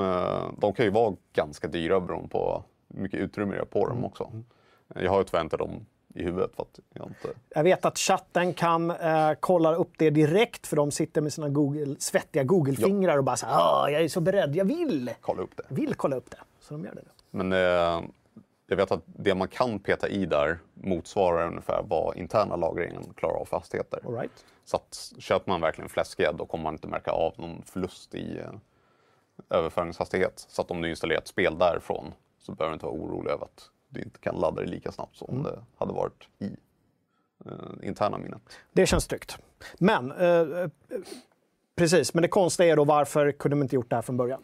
de 0.57 0.73
kan 0.73 0.85
ju 0.85 0.91
vara 0.91 1.15
ganska 1.33 1.67
dyra 1.67 1.99
beroende 1.99 2.29
på 2.29 2.63
hur 2.93 3.01
mycket 3.01 3.19
utrymme 3.19 3.55
det 3.55 3.61
är 3.61 3.65
på 3.65 3.87
dem 3.87 4.05
också. 4.05 4.31
Jag 4.95 5.11
har 5.11 5.17
ju 5.17 5.23
tyvärr 5.23 5.41
inte 5.41 5.57
dem 5.57 5.85
i 6.17 6.23
huvudet 6.23 6.55
för 6.55 6.63
att 6.63 6.79
jag 6.93 7.07
inte... 7.07 7.29
Jag 7.49 7.63
vet 7.63 7.85
att 7.85 7.97
chatten 7.97 8.53
kan 8.53 8.91
eh, 8.91 9.31
kolla 9.39 9.75
upp 9.75 9.91
det 9.97 10.09
direkt 10.09 10.67
för 10.67 10.75
de 10.75 10.91
sitter 10.91 11.21
med 11.21 11.33
sina 11.33 11.49
Google, 11.49 11.95
svettiga 11.99 12.43
Google-fingrar 12.43 13.17
och 13.17 13.23
bara 13.23 13.37
så 13.37 13.45
här, 13.45 13.55
"Ah, 13.57 13.89
jag 13.89 14.01
är 14.01 14.07
så 14.07 14.21
beredd, 14.21 14.55
jag 14.55 14.65
vill! 14.65 15.11
kolla 15.21 15.41
upp 15.41 15.57
det. 15.57 15.63
Jag 15.69 15.75
vill 15.75 15.95
kolla 15.95 16.15
upp 16.15 16.31
det. 16.31 16.37
Så 16.59 16.73
de 16.73 16.85
gör 16.85 16.95
det 16.95 17.01
nu. 17.01 17.09
Men 17.31 17.53
eh, 17.53 18.09
jag 18.67 18.77
vet 18.77 18.91
att 18.91 19.03
det 19.05 19.35
man 19.35 19.47
kan 19.47 19.79
peta 19.79 20.07
i 20.07 20.25
där 20.25 20.59
motsvarar 20.73 21.47
ungefär 21.47 21.83
vad 21.87 22.17
interna 22.17 22.55
lagringen 22.55 23.13
klarar 23.15 23.35
av 23.39 23.45
för 23.45 23.57
hastigheter. 23.57 23.99
All 24.05 24.13
right. 24.13 24.45
Så 24.65 24.77
att 24.77 25.13
köper 25.19 25.51
man 25.51 25.61
verkligen 25.61 25.89
fläskiga 25.89 26.31
då 26.33 26.45
kommer 26.45 26.63
man 26.63 26.73
inte 26.73 26.87
märka 26.87 27.11
av 27.11 27.33
någon 27.37 27.61
förlust 27.65 28.15
i 28.15 28.37
eh, 28.37 28.49
överföringshastighet. 29.49 30.45
Så 30.49 30.61
att 30.61 30.71
om 30.71 30.81
du 30.81 30.89
installerar 30.89 31.19
ett 31.19 31.27
spel 31.27 31.57
därifrån 31.57 32.13
så 32.39 32.51
behöver 32.51 32.71
du 32.71 32.73
inte 32.73 32.85
vara 32.85 32.95
orolig 32.95 33.31
över 33.31 33.45
att 33.45 33.69
du 33.97 34.03
inte 34.03 34.19
kan 34.19 34.35
ladda 34.35 34.61
det 34.61 34.67
lika 34.67 34.91
snabbt 34.91 35.15
som 35.15 35.43
det 35.43 35.59
hade 35.77 35.93
varit 35.93 36.27
i 36.39 36.45
eh, 37.45 37.51
interna 37.87 38.17
minnet. 38.17 38.41
Det 38.73 38.85
känns 38.85 39.07
tryggt. 39.07 39.37
Men, 39.77 40.11
eh, 40.11 40.27
eh, 40.29 40.67
precis, 41.75 42.13
men 42.13 42.21
det 42.21 42.27
konstiga 42.27 42.71
är 42.71 42.75
då 42.75 42.83
varför 42.83 43.31
kunde 43.31 43.55
de 43.57 43.61
inte 43.61 43.75
gjort 43.75 43.89
det 43.89 43.95
här 43.95 44.01
från 44.03 44.17
början? 44.17 44.41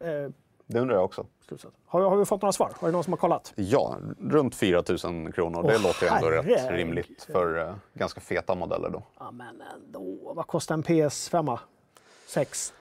Eh, 0.00 0.30
Det 0.66 0.80
undrar 0.80 0.94
jag 0.96 1.04
också. 1.04 1.26
har, 1.86 2.00
har 2.02 2.16
vi 2.16 2.24
fått 2.24 2.42
några 2.42 2.52
svar? 2.52 2.72
Har 2.80 2.88
det 2.88 2.92
någon 2.92 3.04
som 3.04 3.12
har 3.12 3.18
kollat? 3.18 3.52
Ja, 3.56 3.96
runt 4.20 4.54
4 4.54 4.82
000 5.04 5.32
kronor. 5.32 5.62
Det 5.62 5.78
låter 5.78 6.02
ju 6.06 6.12
ändå 6.12 6.30
rätt 6.30 6.44
herregud. 6.46 6.76
rimligt 6.78 7.22
för 7.32 7.68
eh, 7.68 7.74
ganska 7.94 8.20
feta 8.20 8.54
modeller 8.54 8.90
då. 8.90 9.02
Ja, 9.18 9.30
men 9.30 9.62
ändå. 9.74 10.32
Vad 10.34 10.46
kostar 10.46 10.74
en 10.74 10.82
PS5? 10.82 11.58
6? 12.26 12.74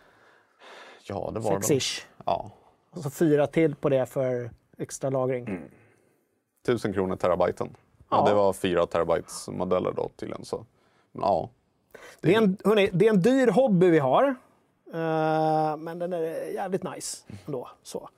Ja, 1.03 1.31
det 1.33 1.39
var 1.39 1.51
de. 1.51 1.57
6-ish. 1.61 2.01
Ja, 2.25 2.51
Och 2.91 3.03
så 3.03 3.09
fyra 3.09 3.47
till 3.47 3.75
på 3.75 3.89
det 3.89 4.05
för 4.05 4.51
extra 4.81 5.09
lagring. 5.09 5.61
1000 6.63 6.93
kronor 6.93 7.15
terabyten. 7.15 7.69
Ja, 8.09 8.17
Ja. 8.17 8.25
det 8.29 8.33
var 8.35 8.53
4 8.53 8.85
terabytes 8.85 9.47
modeller 9.47 9.91
då 9.95 10.09
tydligen. 10.15 10.45
Så. 10.45 10.65
Men, 11.11 11.21
ja, 11.21 11.49
Det, 12.21 12.33
är 12.35 12.37
en, 12.37 12.57
hörni, 12.65 12.89
det 12.93 13.05
är 13.07 13.09
en 13.13 13.21
dyr 13.21 13.47
hobby 13.47 13.89
vi 13.89 13.99
har. 13.99 14.35
Eh, 14.93 15.77
men 15.77 15.99
den 15.99 16.13
är 16.13 16.51
jävligt 16.53 16.83
nice 16.83 17.17
ändå. 17.45 17.69
Så. 17.83 18.09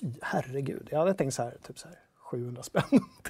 Fy 0.00 0.06
herregud. 0.22 0.88
Jag 0.90 0.98
hade 0.98 1.14
tänkt 1.14 1.34
så 1.34 1.42
här, 1.42 1.56
typ 1.66 1.78
så 1.78 1.88
här 1.88 1.98
700 2.16 2.62
spänn. 2.62 2.82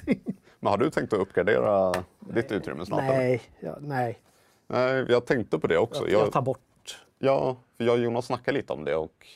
Men 0.59 0.71
har 0.71 0.77
du 0.77 0.89
tänkt 0.89 1.13
att 1.13 1.19
uppgradera 1.19 1.93
ditt 2.19 2.51
utrymme 2.51 2.85
snart? 2.85 3.03
nej, 3.03 3.41
ja, 3.59 3.77
nej. 3.81 4.19
Nej, 4.67 5.05
jag 5.09 5.25
tänkte 5.25 5.59
på 5.59 5.67
det 5.67 5.77
också. 5.77 6.09
Jag, 6.09 6.21
Jag, 6.25 6.31
tar 6.31 6.41
bort. 6.41 7.05
ja, 7.19 7.55
för 7.77 7.83
jag 7.83 7.93
och 7.93 7.99
Jonas 7.99 8.25
snackade 8.25 8.57
lite 8.57 8.73
om 8.73 8.85
det 8.85 8.95
och 8.95 9.27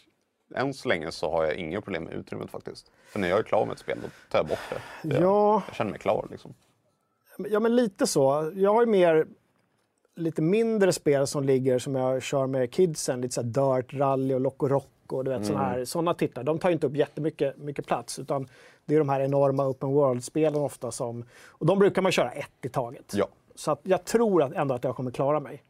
än 0.55 0.73
så 0.73 0.87
länge 0.89 1.11
så 1.11 1.31
har 1.31 1.45
jag 1.45 1.55
inga 1.55 1.81
problem 1.81 2.03
med 2.03 2.13
utrymmet 2.13 2.51
faktiskt. 2.51 2.91
För 3.05 3.19
när 3.19 3.29
jag 3.29 3.39
är 3.39 3.43
klar 3.43 3.65
med 3.65 3.73
ett 3.73 3.79
spel 3.79 3.97
då 4.03 4.07
tar 4.31 4.39
jag 4.39 4.47
bort 4.47 4.59
det. 4.69 5.09
Jag, 5.15 5.21
Ja. 5.23 5.63
jag 5.67 5.75
känner 5.75 5.91
mig 5.91 5.99
klar 5.99 6.27
liksom. 6.31 6.53
Ja, 7.37 7.59
men 7.59 7.75
lite 7.75 8.07
så. 8.07 8.51
Jag 8.55 8.73
har 8.73 8.81
ju 8.81 8.87
mer 8.87 9.27
lite 10.15 10.41
mindre 10.41 10.93
spel 10.93 11.27
som 11.27 11.43
ligger 11.43 11.79
som 11.79 11.95
jag 11.95 12.23
kör 12.23 12.47
med 12.47 12.71
kidsen. 12.71 13.21
Lite 13.21 13.33
så 13.33 13.41
Dirt, 13.41 13.93
Rally 13.93 14.33
och 14.33 14.41
Loco 14.41 14.67
Roco. 14.67 15.23
Du 15.23 15.31
vet, 15.31 15.45
såna, 15.45 15.59
här, 15.59 15.85
såna 15.85 16.13
titlar. 16.13 16.43
De 16.43 16.59
tar 16.59 16.69
ju 16.69 16.73
inte 16.73 16.87
upp 16.87 16.95
jättemycket 16.95 17.57
mycket 17.57 17.85
plats. 17.87 18.19
Utan 18.19 18.47
det 18.85 18.95
är 18.95 18.99
de 18.99 19.09
här 19.09 19.21
enorma 19.21 19.67
open 19.67 19.89
world-spelen 19.89 20.61
ofta 20.61 20.91
som... 20.91 21.25
Och 21.47 21.65
de 21.65 21.79
brukar 21.79 22.01
man 22.01 22.11
köra 22.11 22.31
ett 22.31 22.65
i 22.65 22.69
taget. 22.69 23.13
Ja. 23.15 23.27
Så 23.55 23.77
jag 23.83 24.03
tror 24.05 24.43
att 24.43 24.53
ändå 24.53 24.75
att 24.75 24.83
jag 24.83 24.95
kommer 24.95 25.11
klara 25.11 25.39
mig. 25.39 25.63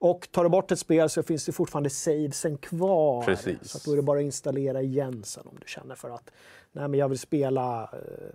Och 0.00 0.28
tar 0.30 0.44
du 0.44 0.50
bort 0.50 0.72
ett 0.72 0.78
spel 0.78 1.08
så 1.08 1.22
finns 1.22 1.44
det 1.44 1.52
fortfarande 1.52 1.90
savesen 1.90 2.58
kvar. 2.58 3.22
Precis. 3.24 3.70
Så 3.70 3.78
att 3.78 3.84
då 3.84 3.92
är 3.92 3.96
det 3.96 4.02
bara 4.02 4.18
att 4.18 4.24
installera 4.24 4.82
igen 4.82 5.24
sen 5.24 5.46
om 5.46 5.56
du 5.60 5.66
känner 5.66 5.94
för 5.94 6.10
att 6.10 6.30
nej, 6.72 6.88
men 6.88 7.00
jag 7.00 7.08
vill 7.08 7.18
spela 7.18 7.82
eh, 7.82 8.34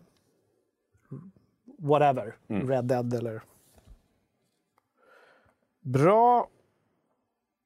whatever, 1.78 2.36
Red 2.48 2.86
Dead 2.86 3.14
eller... 3.14 3.42
Bra. 5.82 6.50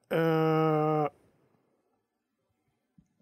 Eh, 0.09 1.07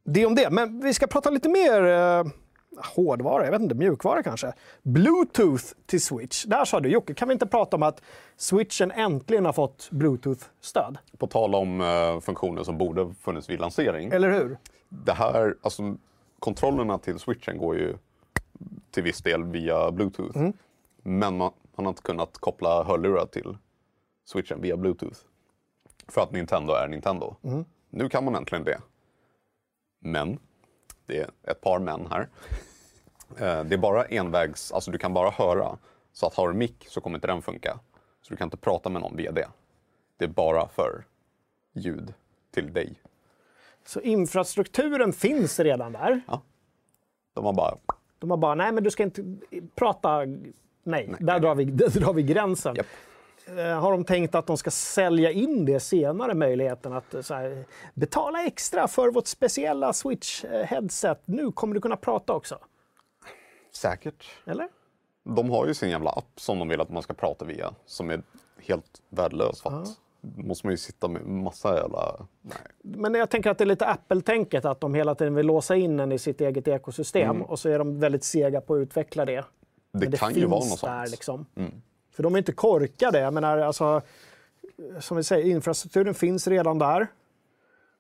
det 0.04 0.26
om 0.26 0.36
det, 0.36 0.50
men 0.52 0.80
vi 0.80 0.94
ska 0.94 1.08
prata 1.08 1.30
lite 1.30 1.50
mer 1.50 1.84
eh, 1.84 2.24
hårdvara, 2.96 3.46
jag 3.46 3.52
vet 3.52 3.62
inte, 3.62 3.76
mjukvara 3.76 4.24
kanske. 4.24 4.54
Bluetooth 4.82 5.64
till 5.86 6.02
Switch. 6.02 6.46
Där 6.46 6.66
sa 6.66 6.80
du 6.80 6.90
Jocke, 6.90 7.14
kan 7.14 7.28
vi 7.28 7.34
inte 7.34 7.48
prata 7.48 7.76
om 7.76 7.84
att 7.84 8.02
Switchen 8.38 8.92
äntligen 8.92 9.46
har 9.46 9.54
fått 9.54 9.90
Bluetooth-stöd? 9.92 10.98
På 11.18 11.28
tal 11.28 11.56
om 11.56 11.82
eh, 11.82 12.20
funktioner 12.20 12.64
som 12.64 12.78
borde 12.78 13.14
funnits 13.22 13.50
vid 13.50 13.60
lansering. 13.60 14.12
Eller 14.12 14.32
hur? 14.32 14.58
Det 14.90 15.14
här, 15.14 15.56
alltså 15.62 15.96
kontrollerna 16.40 16.98
till 16.98 17.20
switchen 17.20 17.58
går 17.58 17.76
ju 17.76 17.98
till 18.92 19.04
viss 19.04 19.22
del 19.22 19.44
via 19.44 19.92
bluetooth. 19.92 20.38
Mm. 20.38 20.54
Men 21.04 21.38
man, 21.38 21.52
man 21.76 21.86
har 21.86 21.92
inte 21.92 22.02
kunnat 22.02 22.38
koppla 22.38 22.84
hörlurar 22.84 23.26
till 23.26 23.58
switchen 24.26 24.62
via 24.62 24.78
bluetooth. 24.78 25.20
För 26.08 26.22
att 26.22 26.32
Nintendo 26.32 26.74
är 26.74 26.88
Nintendo. 26.88 27.36
Mm. 27.44 27.66
Nu 27.90 28.10
kan 28.10 28.26
man 28.26 28.36
äntligen 28.36 28.64
det. 28.64 28.80
Men, 30.00 30.40
det 31.06 31.18
är 31.18 31.30
ett 31.44 31.62
par 31.62 31.80
men 31.80 32.08
här. 32.08 32.30
Eh, 33.40 33.64
Det 33.64 33.76
är 33.76 33.78
bara 33.78 34.06
envägs, 34.06 34.72
alltså 34.72 34.92
du 34.92 34.98
kan 34.98 35.14
bara 35.14 35.30
höra. 35.30 35.78
Så 36.14 36.28
att 36.28 36.34
har 36.36 36.48
du 36.48 36.54
mick 36.54 36.86
så 36.90 37.02
kommer 37.02 37.18
inte 37.18 37.28
den 37.28 37.42
funka. 37.42 37.80
Så 38.22 38.34
du 38.34 38.38
kan 38.38 38.46
inte 38.46 38.58
prata 38.58 38.90
med 38.90 39.02
någon 39.02 39.16
via 39.16 39.32
det. 39.32 39.48
Det 40.18 40.26
är 40.26 40.30
bara 40.30 40.68
för 40.68 41.06
ljud 41.74 42.14
till 42.54 42.74
dig. 42.74 43.02
Så 43.86 44.02
infrastrukturen 44.02 45.14
finns 45.14 45.60
redan 45.60 45.92
där. 45.92 46.22
De 47.34 47.46
har 47.46 47.54
bara 47.54 47.78
De 48.20 48.30
har 48.30 48.38
bara, 48.38 48.56
nej 48.56 48.72
men 48.72 48.84
du 48.84 48.92
ska 48.92 49.04
inte 49.04 49.24
prata, 49.76 50.20
nej, 50.84 51.14
Där, 51.20 51.40
drar 51.40 51.56
vi, 51.56 51.66
där 51.66 51.90
drar 52.00 52.14
vi 52.14 52.24
gränsen. 52.24 52.76
Japp. 52.76 52.86
Eh, 53.58 53.80
Har 53.80 53.92
de 53.92 54.04
tänkt 54.04 54.36
att 54.36 54.48
de 54.48 54.58
ska 54.58 54.72
sälja 54.72 55.32
in 55.32 55.66
det 55.66 55.80
senare, 55.80 56.34
möjligheten 56.34 56.94
att 56.94 57.14
eh, 57.14 57.22
här, 57.30 57.66
betala 57.94 58.44
extra 58.46 58.88
för 58.88 59.12
vårt 59.12 59.28
speciella 59.28 59.92
Switch-headset. 59.92 61.18
Nu 61.26 61.52
kommer 61.52 61.74
du 61.76 61.82
kunna 61.82 61.96
prata 61.98 62.34
också. 62.34 62.58
Säkert. 63.78 64.26
Eller? 64.46 64.68
De 65.24 65.50
har 65.50 65.68
ju 65.68 65.74
sin 65.74 65.90
jävla 65.90 66.10
app 66.10 66.40
som 66.40 66.60
de 66.60 66.68
vill 66.68 66.82
att 66.82 66.90
man 66.90 67.04
ska 67.04 67.14
prata 67.14 67.46
via, 67.46 67.74
som 67.86 68.10
är 68.10 68.22
helt 68.60 69.02
värdelös. 69.10 69.62
För 69.62 69.82
att 69.82 69.88
måste 70.22 70.68
man 70.68 70.74
ju 70.74 70.78
sitta 70.78 71.08
med 71.08 71.26
massa 71.26 71.76
jävla... 71.76 72.28
Nej. 72.42 72.58
Men 72.82 73.14
jag 73.14 73.30
tänker 73.30 73.50
att 73.50 73.58
det 73.58 73.64
är 73.64 73.66
lite 73.66 73.86
Apple-tänket, 73.88 74.66
att 74.66 74.82
de 74.82 74.94
hela 74.94 75.16
tiden 75.16 75.36
vill 75.36 75.46
låsa 75.46 75.76
in 75.76 76.00
en 76.00 76.12
i 76.12 76.20
sitt 76.20 76.42
eget 76.42 76.68
ekosystem 76.68 77.42
och 77.42 77.60
så 77.60 77.70
är 77.70 77.80
de 77.80 78.00
väldigt 78.00 78.24
sega 78.24 78.62
på 78.62 78.74
att 78.74 78.78
utveckla 78.80 79.26
det. 79.26 79.36
Det, 79.36 79.46
Men 79.92 80.12
det 80.12 80.18
kan 80.18 80.30
finns 80.30 80.44
ju 80.44 80.46
vara 80.48 80.60
något 80.60 80.82
där 80.82 81.00
sånt. 81.06 81.12
liksom. 81.12 81.46
För 82.12 82.24
de 82.24 82.34
är 82.34 82.38
inte 82.38 82.52
korkade. 82.52 83.20
Jag 83.20 83.34
menar, 83.34 83.58
alltså, 83.58 84.02
som 85.00 85.18
vi 85.18 85.24
säger, 85.24 85.46
infrastrukturen 85.52 86.14
finns 86.14 86.48
redan 86.48 86.80
där. 86.80 87.08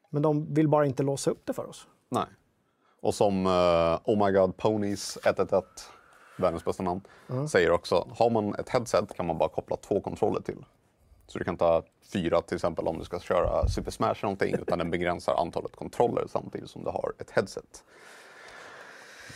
Men 0.09 0.21
de 0.21 0.53
vill 0.53 0.67
bara 0.67 0.85
inte 0.85 1.03
låsa 1.03 1.31
upp 1.31 1.45
det 1.45 1.53
för 1.53 1.69
oss. 1.69 1.87
Nej. 2.09 2.25
Och 3.07 3.15
som 3.15 3.45
eh, 3.45 3.99
Oh 4.03 4.25
My 4.25 4.31
God 4.31 4.57
Ponies 4.57 5.17
111, 5.25 5.67
världens 6.37 6.65
bästa 6.65 6.83
namn, 6.83 7.01
säger 7.49 7.71
också. 7.71 8.07
Har 8.17 8.29
man 8.29 8.55
ett 8.55 8.69
headset 8.69 9.13
kan 9.15 9.27
man 9.27 9.37
bara 9.37 9.49
koppla 9.49 9.75
två 9.77 10.01
kontroller 10.01 10.41
till. 10.41 10.65
Så 11.27 11.39
du 11.39 11.45
kan 11.45 11.57
ta 11.57 11.83
fyra 12.13 12.41
till 12.41 12.55
exempel 12.55 12.87
om 12.87 12.97
du 12.97 13.03
ska 13.05 13.19
köra 13.19 13.67
Super 13.67 13.91
Smash 13.91 14.09
eller 14.09 14.23
någonting. 14.23 14.55
Utan 14.61 14.79
den 14.79 14.91
begränsar 14.91 15.35
antalet 15.35 15.75
kontroller 15.75 16.27
samtidigt 16.29 16.69
som 16.69 16.83
du 16.83 16.89
har 16.89 17.13
ett 17.19 17.31
headset. 17.31 17.83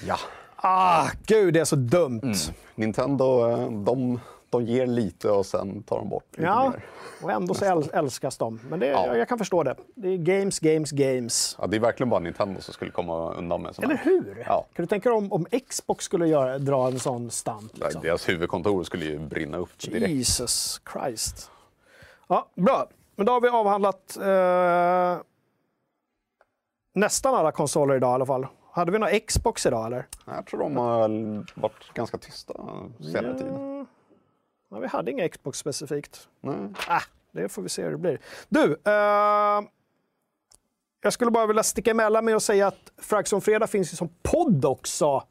Ja. 0.07 0.17
Ah, 0.55 1.07
gud, 1.25 1.53
det 1.53 1.59
är 1.59 1.65
så 1.65 1.75
dumt. 1.75 2.33
Nintendo, 2.75 3.49
eh, 3.49 3.71
de, 3.71 4.19
de 4.51 4.65
ger 4.65 4.87
lite 4.87 5.29
och 5.29 5.45
sen 5.45 5.83
tar 5.83 5.97
de 5.99 6.09
bort 6.09 6.23
lite 6.31 6.41
Ja, 6.43 6.69
mer. 6.69 6.85
och 7.23 7.31
ändå 7.31 7.53
så 7.53 7.65
äl- 7.65 7.89
älskas 7.93 8.37
de. 8.37 8.59
Men 8.69 8.79
det, 8.79 8.85
Ja. 8.87 9.17
jag, 9.17 9.27
kan 9.27 9.37
förstå 9.37 9.63
det. 9.63 9.75
Det 9.95 10.07
är 10.09 10.17
games, 10.17 10.59
games, 10.59 10.91
games. 10.91 11.55
Ja, 11.59 11.67
det 11.67 11.75
är 11.77 11.79
verkligen 11.79 12.09
bara 12.09 12.19
Nintendo 12.19 12.61
som 12.61 12.73
skulle 12.73 12.91
komma 12.91 13.33
undan 13.33 13.61
med 13.61 13.75
sådana 13.75 13.93
Eller 13.93 14.03
hur? 14.03 14.43
Ja. 14.47 14.65
Kan 14.73 14.83
du 14.83 14.87
tänka 14.87 15.09
dig 15.09 15.17
om, 15.17 15.31
om 15.33 15.45
Xbox 15.69 16.05
skulle 16.05 16.27
göra, 16.27 16.57
dra 16.59 16.87
en 16.87 16.99
sån 16.99 17.31
stant? 17.31 17.77
Liksom? 17.77 18.01
Deras 18.01 18.29
huvudkontor 18.29 18.83
skulle 18.83 19.05
ju 19.05 19.19
brinna 19.19 19.57
upp 19.57 19.79
direkt. 19.79 20.09
Jesus 20.11 20.81
Christ. 20.93 21.51
Ja, 22.27 22.47
bra. 22.55 22.87
Men 23.15 23.25
då 23.25 23.31
har 23.33 23.41
vi 23.41 23.47
avhandlat 23.49 24.17
eh, 24.21 25.23
nästan 26.93 27.35
alla 27.35 27.51
konsoler 27.51 27.95
idag 27.95 28.11
i 28.11 28.13
alla 28.13 28.25
fall. 28.25 28.47
Hade 28.71 28.91
vi 28.91 28.99
några 28.99 29.19
Xbox 29.19 29.65
idag 29.65 29.85
eller? 29.85 30.05
Jag 30.25 30.45
tror 30.45 30.59
de 30.59 30.77
har 30.77 31.09
varit 31.61 31.93
ganska 31.93 32.17
tysta 32.17 32.53
senare 33.11 33.37
tid. 33.37 33.47
Ja, 34.71 34.79
vi 34.79 34.87
hade 34.87 35.11
inga 35.11 35.29
Xbox 35.29 35.57
specifikt. 35.57 36.27
Nej. 36.41 36.69
Ah, 36.87 37.01
det 37.31 37.49
får 37.49 37.61
vi 37.61 37.69
se 37.69 37.83
hur 37.83 37.91
det 37.91 37.97
blir. 37.97 38.19
Du, 38.49 38.77
eh, 38.85 39.61
jag 41.01 41.13
skulle 41.13 41.31
bara 41.31 41.47
vilja 41.47 41.63
sticka 41.63 41.91
emellan 41.91 42.25
med 42.25 42.35
att 42.35 42.43
säga 42.43 42.67
att 42.67 42.91
Fraxon 42.97 43.41
Fredag 43.41 43.67
finns 43.67 43.93
ju 43.93 43.97
som 43.97 44.09
podd 44.21 44.65
också. 44.65 45.23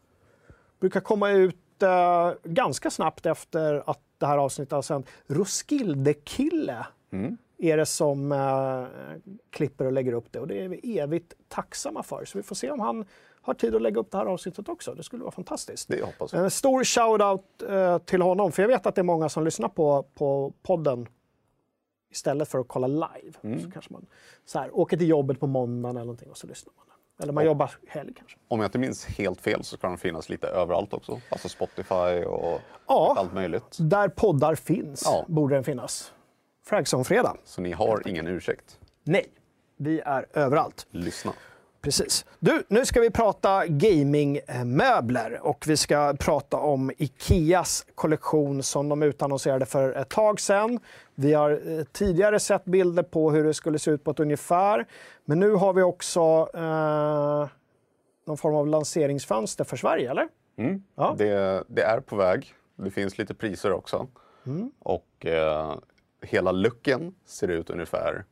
Brukar 0.81 1.01
komma 1.01 1.31
ut 1.31 1.83
eh, 1.83 2.33
ganska 2.45 2.91
snabbt 2.91 3.27
efter 3.27 3.91
att 3.91 4.01
det 4.19 4.27
här 4.27 4.39
avsnittet 4.39 4.73
har 4.73 4.83
sänt. 4.83 5.07
Roskilde-kille 5.27 6.87
är 7.59 7.77
det 7.77 7.87
som 7.87 8.33
eh, 8.33 8.85
klipper 9.51 9.85
och 9.85 9.93
lägger 9.93 10.13
upp 10.13 10.33
det 10.33 10.41
och 10.41 10.47
det 10.47 10.65
är 10.65 10.69
vi 10.69 10.99
evigt 10.99 11.33
tacksamma 11.49 12.03
för. 12.03 12.25
Så 12.25 12.39
vi 12.39 12.43
får 12.43 12.55
se 12.55 12.71
om 12.71 12.81
han 12.81 13.05
har 13.43 13.55
tid 13.55 13.75
att 13.75 13.83
lägga 13.83 14.01
upp 14.01 14.11
det 14.11 14.19
här 14.19 14.27
avsnittet 14.27 14.69
också. 14.69 14.95
Det 14.95 15.03
skulle 15.03 15.23
vara 15.23 15.33
fantastiskt. 15.33 15.89
Det 15.89 16.03
hoppas 16.05 16.33
jag. 16.33 16.45
En 16.45 16.51
stor 16.51 16.85
shout-out 16.85 17.43
eh, 17.69 17.99
till 17.99 18.23
honom, 18.23 18.53
för 18.53 18.63
jag 18.63 18.69
vet 18.69 18.87
att 18.87 18.95
det 18.95 19.01
är 19.01 19.03
många 19.03 19.29
som 19.29 19.45
lyssnar 19.45 19.69
på, 19.69 20.03
på 20.15 20.53
podden 20.63 21.09
istället 22.11 22.49
för 22.49 22.59
att 22.59 22.69
kolla 22.69 22.87
live. 22.87 23.39
Mm. 23.43 23.61
Så 23.63 23.71
kanske 23.71 23.93
man 23.93 24.07
så 24.45 24.59
här, 24.59 24.79
åker 24.79 24.97
till 24.97 25.09
jobbet 25.09 25.41
på 25.41 25.47
måndagen 25.47 25.97
eller 25.97 26.05
någonting 26.07 26.31
och 26.31 26.37
så 26.37 26.47
lyssnar 26.47 26.73
man. 26.77 26.87
Eller 27.23 27.33
man 27.33 27.45
jobbar 27.45 27.71
helg 27.89 28.15
kanske. 28.17 28.37
Om 28.49 28.61
jag 28.61 28.69
inte 28.69 28.79
minns 28.79 29.05
helt 29.07 29.41
fel 29.41 29.65
så 29.65 29.77
ska 29.77 29.87
de 29.89 29.99
finnas 29.99 30.29
lite 30.29 30.47
överallt 30.47 30.93
också. 30.93 31.21
Alltså 31.29 31.49
Spotify 31.49 32.25
och 32.25 32.61
Ja. 32.87 33.15
allt 33.19 33.33
möjligt. 33.35 33.77
Där 33.81 34.09
poddar 34.09 34.55
finns 34.55 35.03
Ja. 35.05 35.25
borde 35.29 35.55
den 35.55 35.65
finnas. 35.65 36.13
Fragson 36.65 37.05
fredag. 37.05 37.37
Så 37.45 37.61
ni 37.63 37.73
har 37.73 38.09
ingen 38.09 38.27
ursäkt. 38.27 38.79
Nej, 39.05 39.27
vi 39.77 40.01
är 40.01 40.27
överallt. 40.33 40.87
Lyssna. 40.91 41.33
Precis. 41.81 42.25
Du, 42.39 42.65
nu 42.69 42.87
ska 42.87 43.01
vi 43.01 43.11
prata 43.11 43.67
gamingmöbler 43.67 45.41
och 45.43 45.65
vi 45.69 45.77
ska 45.77 46.15
prata 46.21 46.57
om 46.57 46.91
Ikeas 46.97 47.87
kollektion 47.95 48.63
som 48.63 48.89
de 48.89 49.03
utannonserade 49.03 49.67
för 49.67 49.93
ett 49.93 50.09
tag 50.09 50.41
sedan. 50.41 50.81
Vi 51.15 51.33
har 51.33 51.79
eh, 51.79 51.85
tidigare 51.85 52.41
sett 52.41 52.65
bilder 52.65 53.03
på 53.03 53.31
hur 53.31 53.45
det 53.45 53.55
skulle 53.55 53.79
se 53.79 53.91
ut 53.91 54.05
på 54.05 54.11
ett 54.11 54.21
ungefär. 54.21 54.87
Men 55.25 55.41
nu 55.41 55.55
har 55.55 55.73
vi 55.73 55.83
också 55.83 56.49
eh, 56.55 57.49
någon 58.27 58.37
form 58.37 58.55
av 58.55 58.67
lanseringsfönster 58.67 59.65
för 59.65 59.77
Sverige, 59.77 60.11
eller? 60.11 60.29
Mm. 60.57 60.83
Ja. 60.95 61.15
Det, 61.19 61.65
det 61.69 61.83
är 61.83 62.01
på 62.01 62.17
väg. 62.17 62.55
Det 62.77 62.91
finns 62.91 63.19
lite 63.19 63.35
priser 63.35 63.73
också. 63.73 64.07
Mm. 64.47 64.71
Och 64.79 65.27
eh, 65.27 65.75
hela 66.23 66.53
looken 66.53 67.15
ser 67.27 67.49
ut 67.49 67.71
ungefär 67.71 68.25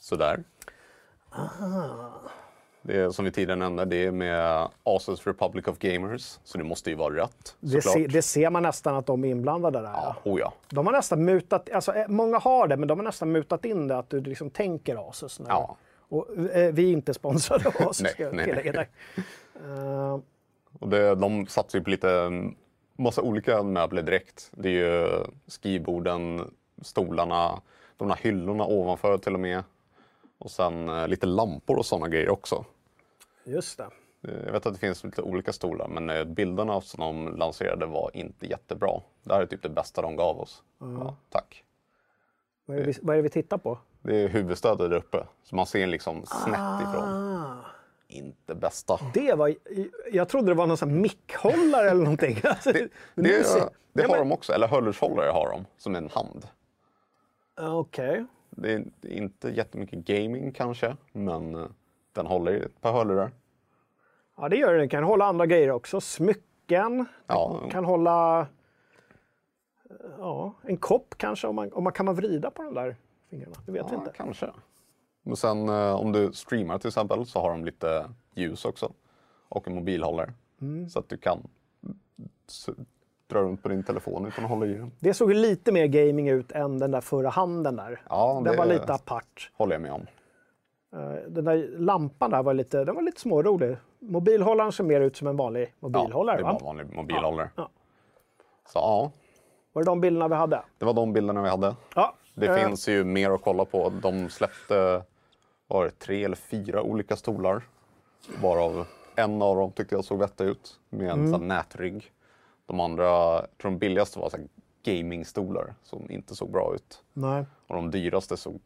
sådär. 0.00 0.44
Det 2.82 3.00
är, 3.00 3.10
som 3.10 3.24
vi 3.24 3.30
tidigare 3.30 3.58
nämnde, 3.58 3.84
det 3.84 3.96
är 3.96 4.10
med 4.10 4.68
Asus 4.84 5.26
Republic 5.26 5.66
of 5.68 5.78
Gamers, 5.78 6.38
så 6.44 6.58
det 6.58 6.64
måste 6.64 6.90
ju 6.90 6.96
vara 6.96 7.16
rätt 7.16 7.56
Det, 7.60 7.82
se, 7.82 8.06
det 8.06 8.22
ser 8.22 8.50
man 8.50 8.62
nästan 8.62 8.96
att 8.96 9.06
de 9.06 9.24
är 9.24 9.28
inblandade 9.28 9.78
där. 9.78 9.92
Ja, 9.92 10.16
oh 10.24 10.40
ja. 10.40 10.52
De 10.68 10.86
har 10.86 10.92
nästan 10.92 11.24
mutat, 11.24 11.70
alltså 11.70 11.94
eh, 11.94 12.08
många 12.08 12.38
har 12.38 12.68
det, 12.68 12.76
men 12.76 12.88
de 12.88 12.98
har 12.98 13.04
nästan 13.04 13.32
mutat 13.32 13.64
in 13.64 13.88
det 13.88 13.98
att 13.98 14.10
du 14.10 14.20
liksom 14.20 14.50
tänker 14.50 15.08
Asus. 15.10 15.40
När, 15.40 15.48
Ja. 15.48 15.76
Och, 16.08 16.26
eh, 16.38 16.72
vi 16.74 16.88
är 16.88 16.92
inte 16.92 17.14
sponsrade 17.14 17.68
av 17.68 17.74
Asus, 17.88 18.00
Nej, 18.02 18.12
ska 18.12 18.22
jag 18.22 18.34
nej, 18.34 18.44
tillägga 18.44 18.72
nej. 18.72 18.88
där. 19.54 20.12
Eh, 20.12 20.20
Och 20.80 20.88
det, 20.88 21.14
de 21.14 21.46
satsar 21.46 21.78
ju 21.78 21.84
på 21.84 21.90
lite 21.90 22.10
mm, 22.10 22.54
massa 22.98 23.22
olika 23.22 23.62
möbler 23.62 24.02
direkt. 24.02 24.50
Det 24.52 24.68
är 24.68 24.72
ju 24.72 25.08
skrivborden, 25.46 26.50
stolarna, 26.82 27.60
de 27.96 28.10
här 28.10 28.18
hyllorna 28.22 28.64
ovanför 28.64 29.18
till 29.18 29.34
och 29.34 29.40
med. 29.40 29.62
Och 30.38 30.50
sen 30.50 30.88
eh, 30.88 31.08
lite 31.08 31.26
lampor 31.26 31.78
och 31.78 31.86
sådana 31.86 32.08
grejer 32.08 32.28
också. 32.30 32.64
just 33.44 33.78
det. 33.78 33.88
Eh, 34.28 34.44
Jag 34.44 34.52
vet 34.52 34.66
att 34.66 34.72
det 34.74 34.80
finns 34.80 35.04
lite 35.04 35.22
olika 35.22 35.52
stolar, 35.52 35.88
men 35.88 36.10
eh, 36.10 36.24
bilderna 36.24 36.80
som 36.80 37.00
de 37.00 37.36
lanserade 37.36 37.86
var 37.86 38.10
inte 38.14 38.46
jättebra. 38.46 39.00
Det 39.22 39.34
här 39.34 39.42
är 39.42 39.46
typ 39.46 39.62
det 39.62 39.68
bästa 39.68 40.02
de 40.02 40.16
gav 40.16 40.40
oss. 40.40 40.62
Ja, 40.78 41.16
tack. 41.30 41.64
Vad 42.66 42.78
är, 42.78 42.84
vi, 42.84 42.94
vad 43.02 43.12
är 43.14 43.16
det 43.16 43.22
vi 43.22 43.28
tittar 43.30 43.58
på? 43.58 43.78
Det 44.02 44.16
är 44.16 44.28
huvudstödet 44.28 44.90
där 44.90 44.96
uppe, 44.96 45.26
så 45.44 45.56
man 45.56 45.66
ser 45.66 45.86
liksom 45.86 46.26
snett 46.26 46.80
ifrån. 46.82 47.04
Ah, 47.04 47.56
Inte 48.08 48.54
bästa. 48.54 48.98
det 49.14 49.34
var, 49.34 49.54
jag 50.12 50.28
trodde 50.28 50.46
det 50.46 50.54
var 50.54 50.66
någon 50.66 50.76
sån 50.76 51.00
mickhållare 51.00 51.90
eller 51.90 52.02
någonting. 52.02 52.40
Alltså, 52.44 52.72
Det, 52.72 52.88
det, 53.14 53.44
ser- 53.44 53.68
det 53.92 54.02
har 54.02 54.08
men- 54.08 54.18
de 54.18 54.32
också, 54.32 54.52
eller 54.52 54.68
hörlurshållare 54.68 55.30
har 55.30 55.50
de, 55.50 55.64
som 55.78 55.94
en 55.96 56.08
hand. 56.10 56.46
Okej. 57.56 58.06
Det 58.06 58.12
är 58.12 58.26
det 58.56 58.72
är 58.72 58.84
inte 59.02 59.48
jättemycket 59.48 59.98
gaming 59.98 60.52
kanske, 60.52 60.96
men 61.12 61.54
eh, 61.54 61.66
den 62.12 62.26
håller 62.26 62.52
i 62.52 62.60
ett 62.60 62.80
par 62.80 62.92
hörlurar. 62.92 63.30
Ja, 64.36 64.48
det 64.48 64.56
gör 64.56 64.72
det. 64.72 64.78
Den 64.78 64.88
kan 64.88 65.04
hålla 65.04 65.24
andra 65.24 65.46
grejer 65.46 65.70
också. 65.70 66.00
Smycken. 66.00 67.06
Ja, 67.26 67.62
Kan 67.70 67.84
hålla 67.84 68.40
eh, 68.40 68.46
ja, 70.18 70.54
en 70.62 70.76
kopp 70.76 71.14
kanske. 71.18 71.46
Om 71.46 71.56
man, 71.56 71.72
om 71.72 71.84
man 71.84 71.92
kan 71.92 72.06
man 72.06 72.14
vrida 72.14 72.50
på 72.50 72.62
de 72.62 72.74
där 72.74 72.96
fingrarna. 73.30 73.56
Det 73.66 73.72
vet 73.72 73.86
vi 73.86 73.94
ja 73.94 73.98
inte. 73.98 74.12
kanske. 74.16 74.50
Men 75.22 75.36
sen 75.36 75.68
eh, 75.68 75.94
om 75.94 76.12
du 76.12 76.32
streamar 76.32 76.78
till 76.78 76.88
exempel 76.88 77.26
så 77.26 77.40
har 77.40 77.50
de 77.50 77.64
lite 77.64 78.10
ljus 78.34 78.64
också. 78.64 78.92
Och 79.48 79.68
en 79.68 79.74
mobilhållare. 79.74 80.32
Mm. 80.60 80.88
Så 80.88 80.98
att 80.98 81.08
du 81.08 81.16
kan 81.16 81.48
dra 83.28 83.40
runt 83.40 83.62
på 83.62 83.68
din 83.68 83.82
telefon 83.82 84.26
utan 84.26 84.44
att 84.44 84.50
hålla 84.50 84.66
i 84.66 84.74
den. 84.74 84.92
Det 85.00 85.14
såg 85.14 85.34
lite 85.34 85.72
mer 85.72 85.86
gaming 85.86 86.28
ut 86.28 86.52
än 86.52 86.78
den 86.78 86.90
där 86.90 87.00
förra 87.00 87.28
handen 87.28 87.76
där. 87.76 88.02
Ja, 88.08 88.34
den 88.34 88.52
det 88.52 88.58
var 88.58 88.66
lite 88.66 88.92
apart. 88.94 89.50
håller 89.56 89.74
jag 89.74 89.82
med 89.82 89.92
om. 89.92 90.06
Eh, 90.96 91.14
Den 91.28 91.44
där 91.44 91.68
lampan 91.78 92.30
där 92.30 92.42
var 92.42 92.54
lite, 92.54 92.84
den 92.84 92.94
var 92.94 93.02
lite 93.02 93.20
smårolig. 93.20 93.76
Mobilhållaren 93.98 94.72
ser 94.72 94.84
mer 94.84 95.00
ut 95.00 95.16
som 95.16 95.26
en 95.26 95.36
vanlig 95.36 95.74
mobilhållare. 95.80 96.36
ja, 96.40 96.42
det 96.42 96.48
är 96.48 96.52
va? 96.52 96.58
bara 96.60 96.70
en 96.70 96.76
vanlig 96.76 96.96
mobilhållare. 96.96 97.50
Ja. 97.56 97.68
Så 98.72 98.78
ja, 98.78 99.10
Var 99.72 99.82
det 99.82 99.86
de 99.90 100.00
bilderna 100.00 100.28
vi 100.28 100.34
hade? 100.34 100.62
det 100.78 100.84
var 100.84 100.94
de 100.94 101.12
bilderna 101.12 101.42
vi 101.42 101.48
hade. 101.48 101.76
Ja. 101.94 102.14
Det 102.34 102.46
eh, 102.46 102.54
finns 102.66 102.88
ju 102.88 103.04
mer 103.04 103.30
att 103.30 103.42
kolla 103.42 103.64
på. 103.64 103.92
De 104.02 104.28
släppte 104.30 105.02
var 105.66 105.84
det, 105.84 105.90
tre 105.90 106.24
eller 106.24 106.36
fyra 106.36 106.82
olika 106.82 107.16
stolar. 107.16 107.62
Varav 108.42 108.86
en 109.16 109.42
av 109.42 109.56
dem 109.56 109.72
tyckte 109.72 109.94
jag 109.94 110.04
såg 110.04 110.18
vettig 110.18 110.44
ut 110.44 110.80
med 110.88 111.10
en 111.10 111.32
här 111.32 111.38
nätrygg. 111.40 112.12
De 112.66 112.80
andra, 112.80 113.04
jag 113.04 113.46
tror 113.60 113.70
de 113.70 113.78
billigaste 113.78 114.18
var 114.18 114.28
så 114.30 114.36
gamingstolar 114.82 115.74
som 115.82 116.10
inte 116.10 116.34
såg 116.34 116.50
bra 116.50 116.74
ut. 116.74 117.02
Nej. 117.12 117.44
Och 117.66 117.74
de 117.74 117.90
dyraste 117.90 118.36
såg 118.36 118.60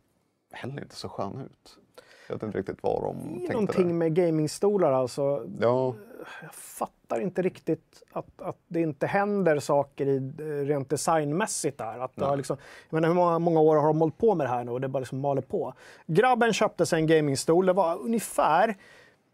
heller 0.53 0.83
inte 0.83 0.97
så 0.97 1.09
sköna 1.09 1.45
ut. 1.45 1.79
Jag 2.29 2.35
vet 2.37 2.43
inte 2.43 2.59
riktigt 2.59 2.83
vad 2.83 3.03
de 3.03 3.17
Det 3.17 3.23
är 3.25 3.37
tänkte 3.37 3.53
någonting 3.53 3.87
där. 3.87 3.95
med 3.95 4.15
gamingstolar 4.15 4.93
alltså. 4.93 5.47
Ja, 5.61 5.95
Jag 6.43 6.55
fattar 6.55 7.21
inte 7.21 7.43
riktigt 7.43 8.03
att, 8.13 8.43
att 8.43 8.57
det 8.69 8.81
inte 8.81 9.07
händer 9.07 9.59
saker 9.59 10.07
i, 10.07 10.17
eh, 10.39 10.45
rent 10.67 10.91
designmässigt 10.91 11.79
där. 11.79 11.99
Att 11.99 12.17
det 12.17 12.37
liksom, 12.37 12.57
jag 12.91 12.95
menar, 12.97 13.09
hur 13.09 13.15
många, 13.15 13.39
många 13.39 13.61
år 13.61 13.77
har 13.77 13.87
de 13.87 14.01
hållit 14.01 14.19
på 14.19 14.35
med 14.35 14.47
det 14.47 14.51
här 14.51 14.65
nu 14.65 14.71
och 14.71 14.81
det 14.81 14.89
bara 14.89 14.99
liksom 15.01 15.21
maler 15.21 15.43
på. 15.43 15.75
Grabben 16.07 16.53
köpte 16.53 16.87
sig 16.87 17.01
en 17.01 17.07
gamingstol. 17.07 17.67
Det 17.67 17.73
var 17.73 17.99
ungefär 17.99 18.77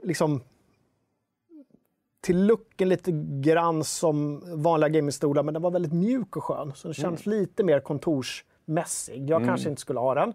liksom 0.02 0.40
till 2.26 2.46
looken 2.46 2.88
lite 2.88 3.10
grann 3.40 3.84
som 3.84 4.42
vanliga 4.62 4.88
gamingstolar 4.88 5.42
men 5.42 5.54
den 5.54 5.62
var 5.62 5.70
väldigt 5.70 5.92
mjuk 5.92 6.36
och 6.36 6.44
skön. 6.44 6.72
Så 6.74 6.88
den 6.88 6.94
känns 6.94 7.26
lite 7.26 7.64
mer 7.64 7.80
kontorsmässig. 7.80 9.30
Jag 9.30 9.44
kanske 9.44 9.68
inte 9.68 9.80
skulle 9.80 10.00
ha 10.00 10.14
den. 10.14 10.32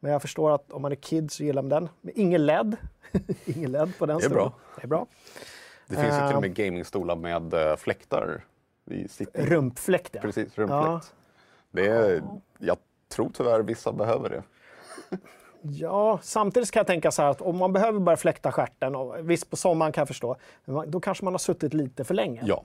Men 0.00 0.12
jag 0.12 0.22
förstår 0.22 0.54
att 0.54 0.72
om 0.72 0.82
man 0.82 0.92
är 0.92 0.96
kid 0.96 1.30
så 1.30 1.44
gillar 1.44 1.62
man 1.62 1.68
den. 1.68 1.88
Men 2.00 2.12
ingen 2.16 2.46
LED. 2.46 2.76
ingen 3.44 3.72
LED 3.72 3.98
på 3.98 4.06
den 4.06 4.18
Det 4.18 4.24
är 4.24 4.30
bra. 4.30 4.52
Det 4.76 4.82
är 4.82 4.86
bra. 4.88 5.06
det 5.86 5.94
finns 5.94 6.06
ju 6.06 6.10
till 6.10 6.20
Eh. 6.30 6.36
och 6.36 6.40
med 6.40 6.54
gamingstolar 6.54 7.16
med 7.16 7.54
eh, 7.54 7.76
fläktar 7.76 8.44
i 8.90 9.08
sittning. 9.08 9.46
Rumpfläkt 9.46 10.10
ja. 10.14 10.20
Precis, 10.20 10.58
rumpfläkt. 10.58 11.14
Det 11.70 11.86
är, 11.86 12.22
jag 12.58 12.76
tror 13.08 13.30
tyvärr 13.34 13.62
vissa 13.62 13.92
behöver 13.92 14.30
det. 14.30 14.42
Ja, 15.70 16.18
samtidigt 16.22 16.70
kan 16.70 16.80
jag 16.80 16.86
tänka 16.86 17.10
så 17.10 17.22
här 17.22 17.30
att 17.30 17.40
om 17.40 17.56
man 17.56 17.72
behöver 17.72 17.98
börja 18.00 18.16
fläkta 18.16 18.52
stjärten, 18.52 18.94
och 18.94 19.30
visst 19.30 19.50
på 19.50 19.56
sommaren 19.56 19.92
kan 19.92 20.00
jag 20.00 20.08
förstå, 20.08 20.36
då 20.86 21.00
kanske 21.00 21.24
man 21.24 21.34
har 21.34 21.38
suttit 21.38 21.74
lite 21.74 22.04
för 22.04 22.14
länge. 22.14 22.42
Ja, 22.44 22.64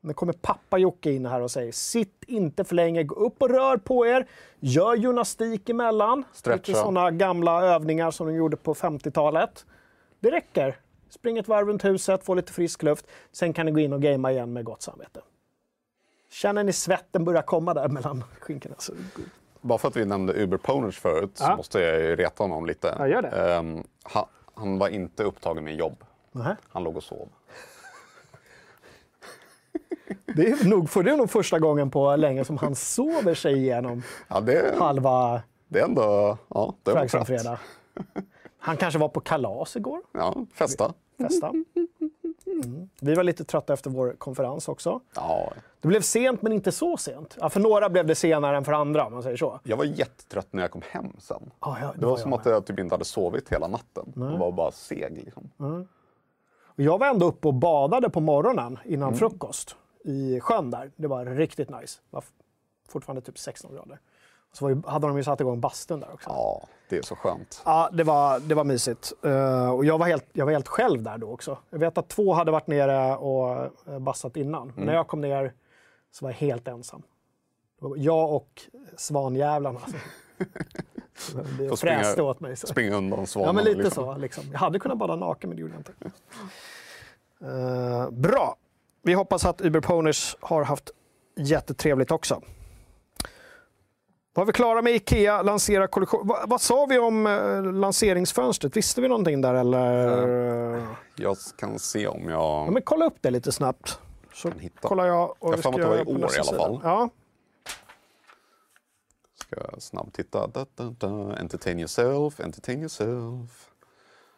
Nu 0.00 0.14
kommer 0.14 0.32
pappa 0.32 0.78
Jocke 0.78 1.10
in 1.10 1.26
här 1.26 1.40
och 1.40 1.50
säger 1.50 1.72
sitt 1.72 2.24
inte 2.26 2.64
för 2.64 2.74
länge, 2.74 3.02
gå 3.02 3.14
upp 3.14 3.42
och 3.42 3.50
rör 3.50 3.76
på 3.76 4.06
er, 4.06 4.26
gör 4.60 4.94
gymnastik 4.94 5.68
emellan. 5.68 6.24
Stretcha. 6.32 6.56
Lite 6.56 6.74
sådana 6.74 7.10
gamla 7.10 7.62
övningar 7.62 8.10
som 8.10 8.26
de 8.26 8.34
gjorde 8.34 8.56
på 8.56 8.74
50-talet. 8.74 9.66
Det 10.20 10.30
räcker. 10.30 10.76
Spring 11.10 11.38
ett 11.38 11.48
varv 11.48 11.68
runt 11.68 11.84
huset, 11.84 12.24
få 12.24 12.34
lite 12.34 12.52
frisk 12.52 12.82
luft, 12.82 13.06
sen 13.32 13.52
kan 13.52 13.66
ni 13.66 13.72
gå 13.72 13.80
in 13.80 13.92
och 13.92 14.02
gamea 14.02 14.32
igen 14.32 14.52
med 14.52 14.64
gott 14.64 14.82
samvete. 14.82 15.20
Känner 16.30 16.64
ni 16.64 16.72
svetten 16.72 17.24
börja 17.24 17.42
komma 17.42 17.74
där 17.74 17.88
mellan 17.88 18.24
skinkorna? 18.40 18.74
Så 18.78 18.92
bara 19.64 19.78
för 19.78 19.88
att 19.88 19.96
vi 19.96 20.04
nämnde 20.04 20.32
Uber 20.42 20.56
Poners 20.56 20.98
förut 20.98 21.30
så 21.34 21.44
Ja. 21.44 21.56
måste 21.56 21.80
jag 21.80 22.18
reta 22.18 22.44
honom 22.44 22.66
lite. 22.66 22.94
Ja, 22.98 23.08
gör 23.08 23.22
det. 23.22 23.28
Ehm, 23.28 23.82
han, 24.02 24.24
han 24.54 24.78
var 24.78 24.88
inte 24.88 25.24
upptagen 25.24 25.64
med 25.64 25.74
jobb. 25.76 26.04
Nähä. 26.32 26.56
Han 26.68 26.82
låg 26.84 26.96
och 26.96 27.02
sov. 27.02 27.28
Det 30.26 30.46
är 30.50 30.68
nog, 30.68 30.90
för 30.90 31.02
det 31.02 31.10
är 31.12 31.16
nog 31.16 31.30
första 31.30 31.58
gången 31.58 31.90
på 31.90 32.16
länge 32.16 32.44
som 32.44 32.58
han 32.58 32.74
sover 32.74 33.34
sig 33.34 33.54
igenom 33.56 34.02
Ja, 34.28 34.40
det, 34.40 34.74
halva 34.78 35.42
det 35.68 35.80
är 35.80 35.84
ändå... 35.84 36.38
Ja, 36.48 36.74
det 36.82 36.92
var. 36.92 36.98
Fragsson-fredag. 37.00 37.58
Han 38.58 38.76
kanske 38.76 38.98
var 38.98 39.08
på 39.08 39.20
kalas 39.20 39.76
igår, 39.76 40.00
Ja, 40.12 40.34
festa. 40.54 40.92
festa. 41.20 41.52
Mm. 42.46 42.88
Vi 43.00 43.14
var 43.14 43.22
lite 43.24 43.44
trötta 43.44 43.72
efter 43.72 43.90
vår 43.90 44.14
konferens 44.18 44.68
också. 44.68 45.00
Ja, 45.14 45.52
Det 45.80 45.88
blev 45.88 46.00
sent, 46.00 46.42
men 46.42 46.52
inte 46.52 46.72
så 46.72 46.96
sent. 46.96 47.36
Ja, 47.40 47.48
för 47.50 47.60
några 47.60 47.88
blev 47.88 48.06
det 48.06 48.14
senare 48.14 48.56
än 48.56 48.64
för 48.64 48.72
andra, 48.72 49.10
man 49.10 49.22
säger 49.22 49.36
så. 49.36 49.60
jag 49.64 49.76
var 49.76 49.84
jättetrött 49.84 50.48
när 50.52 50.62
jag 50.62 50.70
kom 50.70 50.82
hem 50.90 51.12
sen. 51.18 51.50
Ja, 51.60 51.76
ja, 51.80 51.92
Det 51.98 52.06
var 52.06 52.12
jag 52.12 52.18
som 52.18 52.30
med. 52.30 52.38
att 52.38 52.46
jag 52.46 52.66
typ 52.66 52.78
inte 52.78 52.94
hade 52.94 53.04
sovit 53.04 53.48
hela 53.52 53.66
natten. 53.68 54.12
Jag 54.16 54.38
var 54.38 54.52
bara 54.52 54.70
seg. 54.72 55.22
Liksom. 55.24 55.50
Och 56.76 56.82
Jag 56.82 56.98
var 56.98 57.06
ändå 57.06 57.26
uppe 57.26 57.48
och 57.48 57.54
badade 57.54 58.10
på 58.10 58.20
morgonen 58.20 58.78
innan 58.84 59.14
frukost 59.14 59.76
i 60.04 60.40
sjön 60.40 60.70
där. 60.70 60.90
Det 60.96 61.06
var 61.08 61.24
riktigt 61.26 61.70
nice. 61.70 62.00
Det 62.10 62.16
var 62.16 62.24
fortfarande 62.88 63.22
typ 63.22 63.38
16 63.38 63.74
grader. 63.74 63.98
Så 64.54 64.70
ju, 64.70 64.82
hade 64.86 65.06
de 65.06 65.16
ju 65.16 65.24
satt 65.24 65.40
igång 65.40 65.60
bastun 65.60 66.00
där 66.00 66.12
också. 66.12 66.30
Ja, 66.30 66.66
det 66.88 66.96
är 66.96 67.02
så 67.02 67.16
skönt. 67.16 67.62
Ja, 67.64 67.90
det 67.92 68.04
var, 68.04 68.40
det 68.40 68.54
var 68.54 68.64
mysigt. 68.64 69.12
Eh, 69.22 69.70
och 69.70 69.84
jag 69.84 69.98
var, 69.98 70.06
helt, 70.06 70.26
jag 70.32 70.44
var 70.44 70.52
helt 70.52 70.68
själv 70.68 71.02
där 71.02 71.18
då 71.18 71.32
också. 71.32 71.58
Jag 71.70 71.78
vet 71.78 71.98
att 71.98 72.08
två 72.08 72.32
hade 72.32 72.50
varit 72.50 72.66
nere 72.66 73.16
och 73.16 73.70
uh, 73.88 73.98
bassat 73.98 74.36
innan. 74.36 74.72
Men 74.76 74.86
när 74.86 74.94
jag 74.94 75.08
kom 75.08 75.20
ner 75.20 75.52
så 76.12 76.24
var 76.24 76.30
jag 76.30 76.36
helt 76.36 76.68
ensam. 76.68 77.02
Jag 77.96 78.32
och 78.32 78.62
svanjävlarna. 78.96 79.80
Alltså. 79.80 79.98
Det 81.58 81.76
fräste 81.80 82.22
åt 82.22 82.40
mig. 82.40 82.56
Så. 82.56 82.66
Springa 82.66 82.96
undan 82.96 83.26
svanarna. 83.26 83.48
Ja, 83.48 83.52
men 83.52 83.64
lite 83.64 83.82
liksom. 83.82 84.04
så. 84.04 84.16
Liksom. 84.16 84.44
Jag 84.52 84.58
hade 84.58 84.78
kunnat 84.78 84.98
bada 84.98 85.16
naken, 85.16 85.50
men 85.50 85.56
det 85.56 85.60
gjorde 85.60 85.74
jag 85.74 85.80
inte. 85.80 85.92
Eh, 87.44 88.10
bra. 88.10 88.56
Vi 89.02 89.12
hoppas 89.12 89.44
att 89.44 89.60
Uber 89.60 89.80
Poners 89.80 90.36
har 90.40 90.64
haft 90.64 90.90
jättetrevligt 91.36 92.10
också. 92.10 92.40
Var 94.34 94.44
vi 94.44 94.52
klara 94.52 94.82
med 94.82 94.92
Ikea, 94.94 95.42
lansera 95.42 95.86
kollektion? 95.86 96.26
Va, 96.26 96.44
vad 96.46 96.60
sa 96.60 96.86
vi 96.86 96.98
om 96.98 97.26
eh, 97.26 97.62
lanseringsfönstret? 97.72 98.76
Visste 98.76 99.00
vi 99.00 99.08
någonting 99.08 99.40
där 99.40 99.54
eller? 99.54 100.86
Jag 101.16 101.36
kan 101.56 101.78
se 101.78 102.06
om 102.06 102.28
Ja, 102.28 102.64
jag 102.64 102.72
men 102.72 102.82
kolla 102.82 103.06
upp 103.06 103.16
det 103.20 103.30
lite 103.30 103.52
snabbt. 103.52 103.98
Så 104.32 104.50
kan 104.50 104.58
hitta. 104.60 104.88
kollar 104.88 105.06
jag. 105.06 105.34
Och 105.38 105.52
Jag 105.52 105.62
får 105.62 105.70
att 105.70 105.76
det 105.76 105.86
var 105.86 105.96
i 105.96 106.00
år 106.00 106.18
i 106.18 106.22
alla 106.22 106.28
sida. 106.28 106.58
fall. 106.58 106.80
Ja. 106.82 107.08
Ska 109.40 109.56
snabbt 109.80 110.14
titta. 110.14 110.46
Da, 110.46 110.66
da, 110.74 110.84
da. 110.98 111.36
Entertain 111.36 111.78
yourself, 111.78 112.40
entertain 112.40 112.78
yourself. 112.78 113.70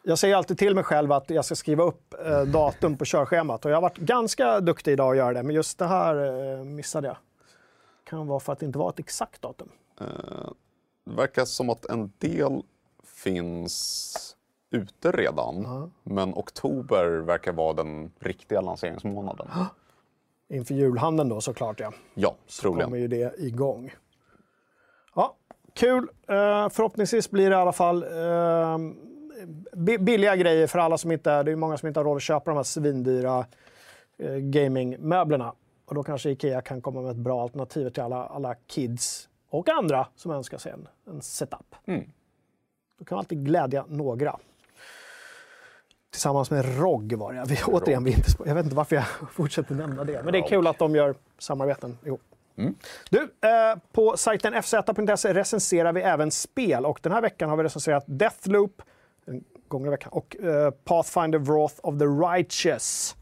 Jag 0.03 0.19
säger 0.19 0.35
alltid 0.35 0.57
till 0.57 0.75
mig 0.75 0.83
själv 0.83 1.11
att 1.11 1.29
jag 1.29 1.45
ska 1.45 1.55
skriva 1.55 1.83
upp 1.83 2.13
eh, 2.25 2.41
datum 2.41 2.97
på 2.97 3.05
körschemat. 3.05 3.65
Och 3.65 3.71
jag 3.71 3.75
har 3.75 3.81
varit 3.81 3.97
ganska 3.97 4.59
duktig 4.59 4.91
idag 4.91 5.11
att 5.11 5.17
göra 5.17 5.33
det, 5.33 5.43
men 5.43 5.55
just 5.55 5.77
det 5.79 5.85
här 5.87 6.15
eh, 6.59 6.63
missade 6.63 7.07
jag. 7.07 7.17
Kan 8.03 8.27
vara 8.27 8.39
för 8.39 8.53
att 8.53 8.59
det 8.59 8.65
inte 8.65 8.79
var 8.79 8.89
ett 8.89 8.99
exakt 8.99 9.41
datum. 9.41 9.69
Eh, 10.01 10.07
Det 11.03 11.15
verkar 11.15 11.45
som 11.45 11.69
att 11.69 11.85
en 11.85 12.11
del 12.17 12.63
finns 13.03 14.35
ute 14.71 15.11
redan. 15.11 15.91
Men 16.03 16.33
oktober 16.33 17.05
verkar 17.19 17.51
vara 17.53 17.73
den 17.73 18.11
riktiga 18.19 18.61
lanseringsmånaden. 18.61 19.47
Inför 20.49 20.73
julhandeln 20.75 21.29
då 21.29 21.41
såklart 21.41 21.79
ja. 21.79 21.91
Ja, 22.13 22.35
troligen. 22.61 22.85
kommer 22.85 22.97
ju 22.97 23.07
det 23.07 23.39
igång. 23.39 23.93
Ja, 25.15 25.35
kul. 25.73 26.07
Eh, 26.27 26.69
förhoppningsvis 26.69 27.31
blir 27.31 27.49
det 27.49 27.53
i 27.55 27.59
alla 27.59 27.71
fall 27.73 28.03
eh, 28.03 28.77
bi- 29.73 29.97
billiga 29.97 30.35
grejer 30.35 30.67
för 30.67 30.79
alla 30.79 30.97
som 30.97 31.11
inte... 31.11 31.43
Det 31.43 31.51
är 31.51 31.55
många 31.55 31.77
som 31.77 31.87
inte 31.87 31.99
har 31.99 32.05
råd 32.05 32.15
att 32.17 32.21
köpa 32.23 32.51
de 32.51 32.55
här 32.57 32.63
svindyra 32.63 33.45
eh, 34.17 34.35
gamingmöblerna. 34.35 35.53
Och 35.85 35.95
då 35.95 36.03
kanske 36.03 36.29
Ikea 36.29 36.61
kan 36.61 36.81
komma 36.81 37.01
med 37.01 37.11
ett 37.11 37.17
bra 37.17 37.41
alternativ 37.43 37.89
till 37.89 38.03
alla, 38.03 38.25
alla 38.25 38.55
kids 38.55 39.26
och 39.49 39.69
andra 39.69 40.07
som 40.15 40.31
önskar 40.31 40.57
sig 40.57 40.71
en, 40.71 40.87
en 41.07 41.21
setup. 41.21 41.75
Mm. 41.85 42.11
Då 42.99 43.05
kan 43.05 43.15
man 43.15 43.19
alltid 43.19 43.45
glädja 43.45 43.85
några. 43.89 44.39
Tillsammans 46.11 46.51
med 46.51 46.79
ROG 46.79 47.13
var 47.13 47.33
det. 47.33 47.43
Vi, 47.47 47.57
återigen, 47.65 48.03
vi 48.03 48.11
inte, 48.11 48.29
jag 48.45 48.55
vet 48.55 48.63
inte 48.63 48.75
varför 48.75 48.95
jag 48.95 49.05
fortsätter 49.31 49.75
nämna 49.75 50.03
det. 50.03 50.23
Men 50.23 50.33
det 50.33 50.39
är 50.39 50.47
kul 50.47 50.67
att 50.67 50.79
de 50.79 50.95
gör 50.95 51.15
samarbeten 51.37 51.97
ihop. 52.05 52.21
Du, 53.09 53.21
eh, 53.21 53.77
på 53.91 54.17
sajten 54.17 54.53
fz.se 54.53 55.33
recenserar 55.33 55.93
vi 55.93 56.01
även 56.01 56.31
spel 56.31 56.85
och 56.85 56.99
den 57.03 57.11
här 57.11 57.21
veckan 57.21 57.49
har 57.49 57.57
vi 57.57 57.63
recenserat 57.63 58.03
Deathloop, 58.07 58.81
den 59.25 59.43
gångna 59.67 59.89
veckan, 59.89 60.11
och 60.11 60.37
eh, 60.37 60.71
Pathfinder 60.71 61.39
Wrath 61.39 61.75
of 61.83 61.99
the 61.99 62.05
Righteous. 62.05 63.15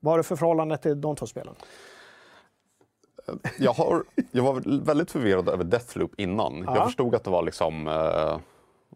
Vad 0.00 0.12
har 0.12 0.18
du 0.18 0.22
för 0.22 0.36
förhållande 0.36 0.76
till 0.76 1.00
de 1.00 1.16
två 1.16 1.26
spelen? 1.26 1.54
Jag, 3.58 3.72
har, 3.72 4.04
jag 4.30 4.42
var 4.42 4.84
väldigt 4.84 5.10
förvirrad 5.10 5.48
över 5.48 5.64
Deathloop 5.64 6.14
innan. 6.16 6.62
Ja. 6.66 6.76
Jag 6.76 6.84
förstod 6.84 7.14
att 7.14 7.24
det 7.24 7.30
var 7.30 7.42
liksom, 7.42 7.88
eh, 7.88 8.38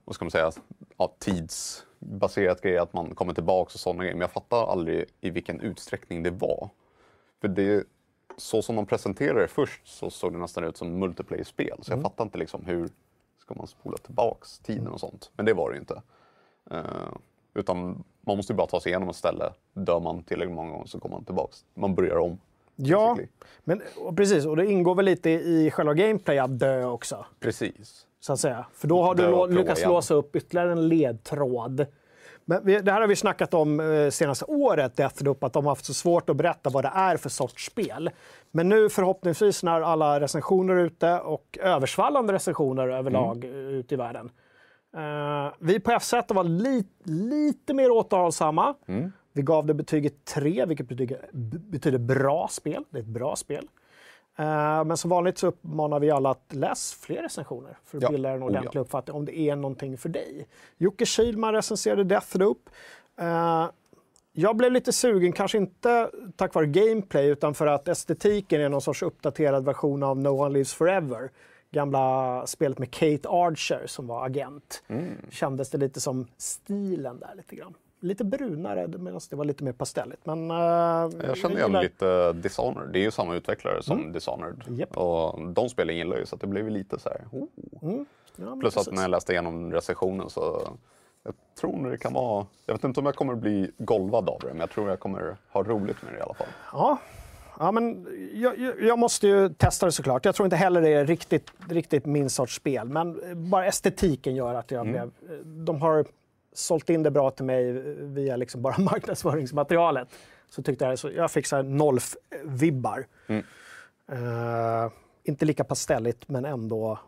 vad 0.04 0.14
ska 0.14 0.24
man 0.24 0.30
säga, 0.30 0.52
ja, 0.96 1.14
tidsbaserat 1.18 2.60
grej, 2.60 2.78
att 2.78 2.92
man 2.92 3.14
kommer 3.14 3.34
tillbaka 3.34 3.70
och 3.74 3.80
sådana 3.80 4.02
grejer. 4.02 4.14
Men 4.14 4.20
jag 4.20 4.30
fattar 4.30 4.72
aldrig 4.72 5.04
i 5.20 5.30
vilken 5.30 5.60
utsträckning 5.60 6.22
det 6.22 6.30
var. 6.30 6.68
För 7.40 7.48
det, 7.48 7.84
så 8.36 8.62
som 8.62 8.76
de 8.76 8.86
presenterade 8.86 9.40
det 9.40 9.48
först 9.48 9.88
så 9.88 10.10
såg 10.10 10.32
det 10.32 10.38
nästan 10.38 10.64
ut 10.64 10.76
som 10.76 10.98
multiplayer-spel. 10.98 11.78
Så 11.82 11.92
jag 11.92 12.02
fattar 12.02 12.24
inte 12.24 12.38
liksom 12.38 12.64
hur 12.66 12.88
ska 13.38 13.54
man 13.54 13.66
spola 13.66 13.96
tillbaks 13.96 14.58
tiden 14.58 14.88
och 14.88 15.00
sånt. 15.00 15.30
Men 15.36 15.46
det 15.46 15.54
var 15.54 15.70
det 15.70 15.74
ju 15.74 15.80
inte. 15.80 16.02
Eh, 16.70 17.12
utan 17.54 18.04
man 18.20 18.36
måste 18.36 18.52
ju 18.52 18.56
bara 18.56 18.66
ta 18.66 18.80
sig 18.80 18.90
igenom 18.90 19.08
ett 19.08 19.16
ställe. 19.16 19.52
Dör 19.72 20.00
man 20.00 20.22
tillräckligt 20.22 20.54
många 20.54 20.70
gånger 20.72 20.86
så 20.86 21.00
kommer 21.00 21.16
man 21.16 21.24
tillbaks. 21.24 21.64
Man 21.74 21.94
börjar 21.94 22.16
om. 22.16 22.38
Ja, 22.82 23.18
men, 23.64 23.82
och 23.96 24.16
precis. 24.16 24.46
Och 24.46 24.56
det 24.56 24.66
ingår 24.66 24.94
väl 24.94 25.04
lite 25.04 25.30
i 25.30 25.70
själva 25.70 25.94
gameplay 25.94 26.38
att 26.38 26.58
dö 26.58 26.84
också. 26.84 27.26
Precis. 27.40 28.06
så 28.20 28.32
att 28.32 28.40
säga. 28.40 28.66
För 28.74 28.88
då 28.88 29.02
har 29.02 29.14
du 29.14 29.22
Dö 29.22 29.28
prova 29.28 29.46
lyckats 29.46 29.84
låsa 29.86 30.14
upp 30.14 30.36
ytterligare 30.36 30.72
en 30.72 30.88
ledtråd. 30.88 31.86
Men 32.44 32.64
vi, 32.64 32.80
det 32.80 32.92
här 32.92 33.00
har 33.00 33.08
vi 33.08 33.16
snackat 33.16 33.54
om 33.54 33.80
eh, 33.80 34.10
senaste 34.10 34.44
året, 34.44 34.96
Deathloop, 34.96 35.44
att 35.44 35.52
de 35.52 35.64
har 35.64 35.70
haft 35.70 35.84
så 35.84 35.94
svårt 35.94 36.30
att 36.30 36.36
berätta 36.36 36.70
vad 36.70 36.84
det 36.84 36.92
är 36.94 37.16
för 37.16 37.28
sorts 37.28 37.66
spel. 37.66 38.10
Men 38.50 38.68
nu 38.68 38.88
förhoppningsvis 38.88 39.62
när 39.62 39.80
alla 39.80 40.20
recensioner 40.20 40.74
är 40.74 40.84
ute 40.84 41.18
och 41.20 41.58
översvallande 41.62 42.32
recensioner 42.32 42.88
överlag 42.88 43.44
Mm. 43.44 43.56
eh, 43.68 43.74
ute 43.74 43.94
i 43.94 43.96
världen. 43.96 44.30
Eh, 44.96 45.52
vi 45.58 45.80
på 45.80 45.98
FZ 46.00 46.12
var 46.28 46.44
li, 46.44 46.84
lite 47.04 47.74
mer 47.74 47.90
återhållsamma. 47.90 48.74
Mm. 48.88 49.12
Vi 49.32 49.42
gav 49.42 49.66
det 49.66 49.74
betyget 49.74 50.24
3, 50.24 50.64
vilket 50.66 50.88
betyder, 50.88 51.28
betyder 51.70 51.98
bra 51.98 52.48
spel. 52.50 52.84
Det 52.90 52.98
är 52.98 53.02
ett 53.02 53.06
bra 53.08 53.36
spel. 53.36 53.68
Eh, 54.38 54.84
Men 54.84 54.96
som 54.96 55.10
vanligt 55.10 55.38
så 55.38 55.46
uppmanar 55.46 56.00
vi 56.00 56.10
alla 56.10 56.30
att 56.30 56.52
läsa 56.54 56.96
fler 57.00 57.22
recensioner 57.22 57.78
för 57.84 57.96
att 57.98 58.02
Ja. 58.02 58.10
bilda 58.10 58.30
en 58.30 58.42
Oh, 58.42 58.46
ordentlig 58.46 58.78
ja. 58.78 58.80
uppfattning 58.82 59.16
om 59.16 59.24
det 59.24 59.38
är 59.38 59.56
någonting 59.56 59.98
för 59.98 60.08
dig. 60.08 60.46
Jocke 60.78 61.06
Kihlman 61.06 61.54
recenserade 61.54 62.04
Deathloop. 62.04 62.70
Eh, 63.20 63.66
Jag 64.32 64.56
blev 64.56 64.72
lite 64.72 64.92
sugen, 64.92 65.32
kanske 65.32 65.58
inte 65.58 66.10
tack 66.36 66.54
vare 66.54 66.66
gameplay 66.66 67.26
utan 67.28 67.54
för 67.54 67.66
att 67.66 67.88
estetiken 67.88 68.60
är 68.60 68.68
någon 68.68 68.80
sorts 68.80 69.02
uppdaterad 69.02 69.64
version 69.64 70.02
av 70.02 70.18
No 70.18 70.28
One 70.28 70.52
Lives 70.52 70.74
Forever. 70.74 71.30
Gamla 71.70 72.46
spelet 72.46 72.78
med 72.78 72.90
Kate 72.90 73.28
Archer 73.28 73.82
som 73.86 74.06
var 74.06 74.26
agent. 74.26 74.82
Mm. 74.88 75.16
Kändes 75.30 75.70
det 75.70 75.78
lite 75.78 76.00
som 76.00 76.26
stilen 76.36 77.20
där 77.20 77.34
lite 77.36 77.56
grann. 77.56 77.74
Lite 78.02 78.24
brunare 78.24 78.88
medan 78.88 79.20
det 79.30 79.36
var 79.36 79.44
lite 79.44 79.64
mer 79.64 79.72
pastelligt. 79.72 80.26
Men, 80.26 80.50
eh, 80.50 80.56
Jag 80.56 81.36
känner 81.36 81.56
igen 81.56 81.66
gillar- 81.68 81.82
lite 81.82 82.32
Dishonored. 82.32 82.92
Det 82.92 82.98
är 82.98 83.02
ju 83.02 83.10
samma 83.10 83.34
utvecklare 83.34 83.82
som 83.82 84.12
Dishonored. 84.12 84.62
Mm. 84.66 84.78
Japp. 84.80 84.96
Och 84.96 85.48
de 85.52 85.68
spelen 85.68 85.96
gillar 85.96 86.16
ju 86.16 86.26
så 86.26 86.34
att 86.34 86.40
det 86.40 86.46
blev 86.46 86.68
lite 86.68 86.98
så 86.98 87.08
här. 87.08 87.20
Oh. 87.32 87.46
Ja, 88.36 88.44
men 88.44 88.60
Plus 88.60 88.76
att 88.76 88.80
precis. 88.84 88.92
när 88.94 89.02
jag 89.02 89.10
läste 89.10 89.32
igenom 89.32 89.72
recensionen 89.72 90.30
så 90.30 90.68
jag 91.22 91.34
tror 91.60 91.90
det 91.90 91.96
kan 91.98 92.12
vara, 92.12 92.46
jag 92.66 92.74
vet 92.74 92.84
inte 92.84 93.00
om 93.00 93.06
jag 93.06 93.14
kommer 93.14 93.34
bli 93.34 93.70
golvad 93.78 94.28
av 94.28 94.38
det, 94.40 94.48
men 94.48 94.60
jag 94.60 94.70
tror 94.70 94.88
jag 94.88 95.00
kommer 95.00 95.36
ha 95.52 95.62
roligt 95.62 96.02
med 96.02 96.12
det 96.12 96.18
i 96.18 96.22
alla 96.22 96.34
fall. 96.34 96.46
Ja, 96.72 96.98
ja 97.58 97.72
men 97.72 98.06
jag, 98.34 98.54
jag, 98.82 98.98
måste 98.98 99.28
ju 99.28 99.48
testa 99.48 99.86
det 99.86 99.92
såklart. 99.92 100.24
Jag 100.24 100.34
tror 100.34 100.46
inte 100.46 100.56
heller 100.56 100.80
det 100.82 100.88
är 100.88 101.06
riktigt, 101.06 101.52
riktigt 101.68 102.06
min 102.06 102.30
sorts 102.30 102.54
spel. 102.56 102.88
Men 102.88 103.20
bara 103.50 103.66
estetiken 103.66 104.34
gör 104.34 104.54
att 104.54 104.70
jag 104.70 104.86
blev... 104.86 105.10
De 105.44 105.82
har 105.82 106.04
sålt 106.52 106.90
in 106.90 107.02
det 107.02 107.10
bra 107.10 107.30
till 107.30 107.44
mig 107.44 107.72
via 107.96 108.36
liksom 108.36 108.62
bara 108.62 108.78
marknadsföringsmaterialet. 108.82 110.08
Så 110.48 110.62
tyckte 110.62 110.84
jag, 110.84 110.98
så 110.98 111.10
jag 111.10 111.30
fick 111.30 111.46
så 111.46 111.56
här 111.56 111.62
Nolf-vibbar. 111.62 113.04
Eh, 114.12 114.92
inte 115.24 115.44
lika 115.44 115.64
pastelligt, 115.64 116.28
men 116.28 116.44
ändå, 116.44 116.98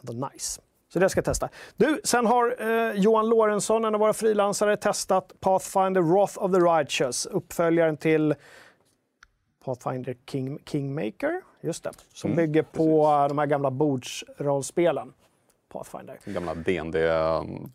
ändå 0.00 0.28
nice. 0.28 0.60
Så 0.88 0.98
det 0.98 1.08
ska 1.08 1.18
jag 1.18 1.24
testa. 1.24 1.48
Du, 1.76 2.00
sen 2.04 2.26
har 2.26 2.56
eh, 2.58 2.92
Johan 2.92 3.28
Lorentzon, 3.28 3.84
en 3.84 3.94
av 3.94 4.00
våra 4.00 4.12
frilansare, 4.12 4.76
testat 4.76 5.32
Pathfinder 5.40 6.00
Wrath 6.00 6.38
of 6.38 6.52
the 6.52 6.58
Righteous, 6.58 7.26
uppföljaren 7.26 7.96
till 7.96 8.34
Pathfinder 9.64 10.16
King, 10.26 10.58
Kingmaker, 10.66 11.40
just 11.60 11.84
det, 11.84 11.90
som 12.12 12.30
Mm, 12.30 12.36
bygger 12.36 12.62
på 12.62 13.02
eh, 13.02 13.28
de 13.28 13.38
här 13.38 13.46
gamla 13.46 13.70
bordsrollspelen. 13.70 15.12
Pathfinder. 15.68 16.18
Gamla 16.24 16.54
DND, 16.54 16.96
um, 16.96 17.72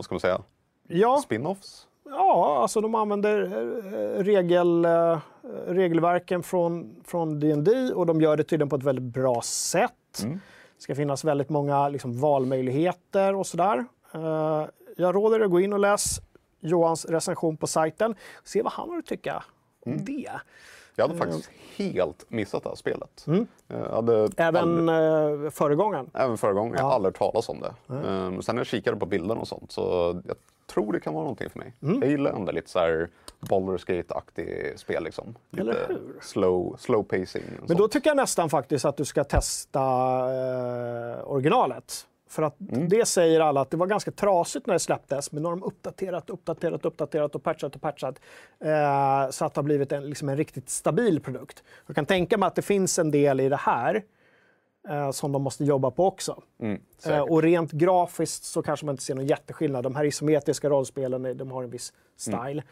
vad 0.00 0.04
ska 0.04 0.14
man 0.14 0.20
säga, 0.20 0.40
Ja, 0.88 1.22
spin-offs? 1.24 1.86
ja 2.04 2.58
alltså 2.62 2.80
de 2.80 2.94
använder 2.94 3.42
eh, 3.42 4.22
regel, 4.24 4.84
eh, 4.84 5.18
regelverken 5.66 6.42
från, 6.42 6.94
från 7.04 7.40
D&D 7.40 7.92
och 7.94 8.06
de 8.06 8.20
gör 8.20 8.36
det 8.36 8.44
tydligen 8.44 8.68
på 8.68 8.76
ett 8.76 8.82
väldigt 8.82 9.04
bra 9.14 9.42
sätt. 9.42 10.22
Mm. 10.22 10.40
Det 10.76 10.82
ska 10.82 10.94
finnas 10.94 11.24
väldigt 11.24 11.48
många 11.48 11.88
liksom, 11.88 12.20
valmöjligheter 12.20 13.34
och 13.34 13.46
sådär. 13.46 13.84
Eh, 14.14 14.66
jag 14.96 15.14
råder 15.14 15.38
dig 15.38 15.44
att 15.46 15.50
gå 15.50 15.60
in 15.60 15.72
och 15.72 15.78
läs 15.78 16.20
Johans 16.60 17.04
recension 17.04 17.56
på 17.56 17.66
sajten. 17.66 18.14
Se 18.44 18.62
vad 18.62 18.72
han 18.72 18.90
har 18.90 18.98
att 18.98 19.06
tycka 19.06 19.44
om 19.86 19.92
Mm. 19.92 20.04
det. 20.04 20.30
Jag 20.96 21.08
hade 21.08 21.18
faktiskt 21.18 21.50
helt 21.76 22.24
missat 22.30 22.62
det 22.62 22.68
här 22.68 22.76
spelet. 22.76 23.24
Mm. 23.26 23.46
Jag 23.68 23.88
hade 23.94 24.28
Även 24.36 24.88
aldrig, 24.88 25.44
eh, 25.46 25.50
föregångaren. 25.50 26.10
även 26.14 26.38
förra 26.38 26.52
gången, 26.52 26.72
jag 26.72 26.80
Ja. 26.82 26.84
har 26.86 26.92
aldrig 26.94 27.14
hört 27.14 27.18
talas 27.32 27.48
om 27.48 27.60
det. 27.60 27.74
Um, 27.94 28.42
sen 28.42 28.54
när 28.54 28.60
jag 28.60 28.66
kikade 28.66 28.96
på 28.96 29.06
bilderna 29.06 29.40
och 29.40 29.48
sånt 29.48 29.72
så 29.72 29.80
jag 30.26 30.36
tror 30.66 30.92
det 30.92 31.00
kan 31.00 31.14
vara 31.14 31.24
någonting 31.24 31.50
för 31.50 31.58
mig. 31.58 31.74
Mm. 31.82 32.00
Jag 32.02 32.10
gillar 32.10 32.32
ändå 32.32 32.52
lite 32.52 32.70
så 32.70 32.78
här 32.78 33.08
Baldur's 33.40 33.86
Gate-aktig 33.96 34.72
spel 34.78 35.04
liksom. 35.04 35.34
Lite 35.50 35.62
Eller 35.62 35.86
hur? 35.88 36.00
slow, 36.20 36.76
slow 36.78 37.02
pacing. 37.02 37.42
Men 37.58 37.66
sånt. 37.68 37.78
då 37.78 37.88
tycker 37.88 38.10
jag 38.10 38.16
nästan 38.16 38.50
faktiskt 38.50 38.84
att 38.84 38.96
du 38.96 39.04
ska 39.04 39.24
testa 39.24 39.80
eh, 39.80 41.30
originalet. 41.30 42.06
För 42.30 42.42
att 42.42 42.60
Mm. 42.60 42.88
det 42.88 43.06
säger 43.08 43.40
alla 43.40 43.60
att 43.60 43.70
det 43.70 43.76
var 43.76 43.86
ganska 43.86 44.10
trasigt 44.10 44.66
när 44.66 44.74
det 44.74 44.80
släpptes, 44.80 45.32
men 45.32 45.42
nu 45.42 45.48
har 45.48 45.56
de 45.56 45.62
uppdaterat, 45.62 46.30
uppdaterat, 46.30 46.84
uppdaterat 46.84 47.34
och 47.34 47.42
patchat 47.42 47.74
och 47.76 47.82
patchat. 47.82 48.20
Eh, 48.60 49.30
så 49.30 49.44
att 49.44 49.54
det 49.54 49.58
har 49.58 49.62
blivit 49.62 49.92
en, 49.92 50.06
liksom 50.06 50.28
en 50.28 50.36
riktigt 50.36 50.68
stabil 50.70 51.20
produkt. 51.20 51.62
Jag 51.86 51.96
kan 51.96 52.06
tänka 52.06 52.38
mig 52.38 52.46
att 52.46 52.54
det 52.54 52.62
finns 52.62 52.98
en 52.98 53.10
del 53.10 53.40
i 53.40 53.48
det 53.48 53.56
här 53.56 54.02
eh, 54.88 55.10
som 55.10 55.32
de 55.32 55.42
måste 55.42 55.64
jobba 55.64 55.90
på 55.90 56.06
också. 56.06 56.42
Mm, 56.60 56.80
Eh, 57.06 57.20
och 57.20 57.42
rent 57.42 57.72
grafiskt 57.72 58.44
så 58.44 58.62
kanske 58.62 58.86
man 58.86 58.92
inte 58.92 59.02
ser 59.04 59.14
någon 59.14 59.26
jätteskillnad. 59.26 59.84
De 59.84 59.94
här 59.94 60.04
isometriska 60.04 60.68
rollspelen 60.70 61.24
eh, 61.26 61.34
de 61.34 61.50
har 61.50 61.62
en 61.62 61.70
viss 61.70 61.92
style. 62.16 62.62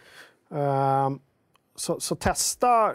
Eh, 0.50 1.11
så, 1.74 2.00
så 2.00 2.14
testa 2.16 2.94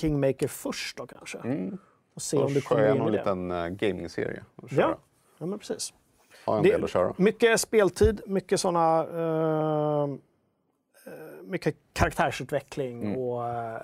Kingmaker 0.00 0.48
först 0.48 0.96
då 0.96 1.06
kanske. 1.06 1.38
Mm. 1.38 1.78
och 2.14 2.22
se 2.22 2.36
om 2.36 2.54
du 2.54 2.60
kommer 2.60 2.90
in 2.96 3.02
i 3.02 3.04
det. 3.04 3.10
liten 3.10 3.50
uh, 3.50 3.68
gaming-serie. 3.68 4.44
Ja, 4.70 4.98
ja, 5.38 5.46
men 5.46 5.58
precis. 5.58 5.92
Har 6.44 6.56
en 6.56 6.62
del 6.62 6.84
att 6.84 6.90
köra. 6.90 7.14
Mycket 7.16 7.60
speltid, 7.60 8.20
mycket 8.26 8.60
såna... 8.60 9.00
eh, 9.00 10.02
eh, 11.06 11.42
mycket 11.44 11.76
karaktärsutveckling 11.92 13.02
Mm. 13.02 13.16
och 13.16 13.48
eh, 13.48 13.80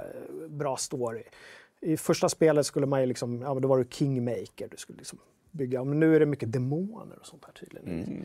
bra 0.48 0.76
story. 0.76 1.22
I 1.80 1.96
första 1.96 2.28
spelet 2.28 2.66
skulle 2.66 2.86
man 2.86 3.00
ju 3.00 3.06
liksom, 3.06 3.42
ja 3.42 3.54
men 3.54 3.62
då 3.62 3.68
var 3.68 3.78
du 3.78 3.84
kingmaker, 3.90 4.68
du 4.70 4.76
skulle 4.76 4.98
liksom 4.98 5.18
bygga, 5.50 5.84
men 5.84 6.00
nu 6.00 6.16
är 6.16 6.20
det 6.20 6.26
mycket 6.26 6.52
demoner 6.52 7.18
och 7.20 7.26
sånt 7.26 7.44
här 7.44 7.52
tydligen. 7.52 7.88
Mm. 7.88 8.22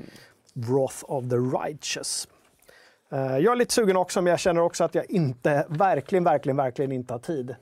Wrath 0.53 1.03
of 1.11 1.29
the 1.29 1.35
Righteous. 1.35 2.27
Eh, 3.09 3.19
jag 3.37 3.51
är 3.51 3.55
lite 3.55 3.73
sugen 3.73 3.97
också, 3.97 4.21
men 4.21 4.31
jag 4.31 4.39
känner 4.39 4.61
också 4.61 4.83
att 4.83 4.95
jag 4.95 5.11
inte, 5.11 5.65
verkligen, 5.69 6.23
verkligen, 6.23 6.57
verkligen 6.57 6.91
inte 6.91 7.13
har 7.13 7.19
tid 7.19 7.55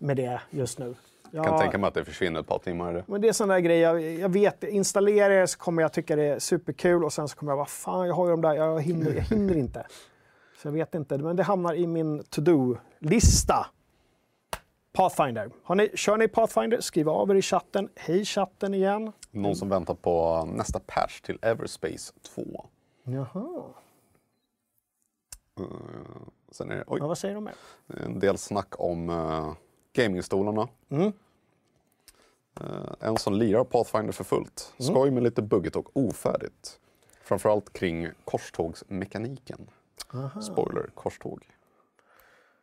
med 0.00 0.16
det 0.16 0.40
just 0.50 0.78
nu. 0.78 0.94
Jag 1.34 1.44
kan 1.44 1.58
tänka 1.58 1.78
mig 1.78 1.88
att 1.88 1.94
det 1.94 2.04
försvinner 2.04 2.40
ett 2.40 2.46
par 2.46 2.58
timmar. 2.58 3.04
Men 3.06 3.20
det 3.20 3.28
är 3.28 3.32
sådana 3.32 3.54
där 3.54 3.60
grejer, 3.60 3.94
jag, 3.94 4.02
jag 4.02 4.28
vet, 4.28 4.64
installerar 4.64 5.40
det 5.40 5.46
så 5.46 5.58
kommer 5.58 5.82
jag 5.82 5.92
tycka 5.92 6.16
det 6.16 6.22
är 6.24 6.38
superkul 6.38 7.04
och 7.04 7.12
sen 7.12 7.28
så 7.28 7.36
kommer 7.36 7.52
jag 7.52 7.56
vara 7.56 7.66
fan, 7.66 8.06
jag 8.06 8.14
har 8.14 8.24
ju 8.26 8.30
de 8.30 8.40
där, 8.40 8.54
jag 8.54 8.82
hinner, 8.82 9.14
jag 9.14 9.22
hinner 9.22 9.56
inte. 9.56 9.86
Så 10.62 10.68
jag 10.68 10.72
vet 10.72 10.94
inte, 10.94 11.18
men 11.18 11.36
det 11.36 11.42
hamnar 11.42 11.74
i 11.74 11.86
min 11.86 12.24
to-do-lista. 12.24 13.66
Pathfinder. 14.92 15.50
Har 15.62 15.74
ni, 15.74 15.90
kör 15.94 16.16
ni 16.16 16.28
Pathfinder? 16.28 16.80
Skriv 16.80 17.08
av 17.08 17.30
er 17.30 17.34
i 17.34 17.42
chatten. 17.42 17.88
Hej 17.96 18.24
chatten 18.24 18.74
igen. 18.74 19.12
Någon 19.30 19.56
som 19.56 19.68
väntar 19.68 19.94
på 19.94 20.44
nästa 20.44 20.80
patch 20.86 21.20
till 21.20 21.38
Everspace 21.42 22.12
2. 22.34 22.66
Jaha. 23.04 23.64
Eh, 25.60 25.66
sen 26.50 26.70
är 26.70 26.76
det, 26.76 26.84
oj, 26.86 26.98
Ja, 27.00 27.06
vad 27.06 27.18
säger 27.18 27.34
de 27.34 27.44
mer? 27.44 27.54
en 27.86 28.18
del 28.18 28.38
snack 28.38 28.74
om 28.78 29.08
uh, 29.10 29.52
gamingstolarna. 29.94 30.68
Mm. 30.90 31.12
Eh, 32.60 33.08
en 33.08 33.16
som 33.16 33.34
lirar 33.34 33.64
Pathfinder 33.64 34.12
för 34.12 34.24
fullt. 34.24 34.72
Skoj 34.78 35.10
med 35.10 35.22
lite 35.22 35.42
buggigt 35.42 35.76
och 35.76 35.90
ofärdigt. 35.96 36.78
Framförallt 37.22 37.72
kring 37.72 38.08
korstågsmekaniken. 38.24 39.70
Spoiler, 40.42 40.90
korståg. 40.94 41.48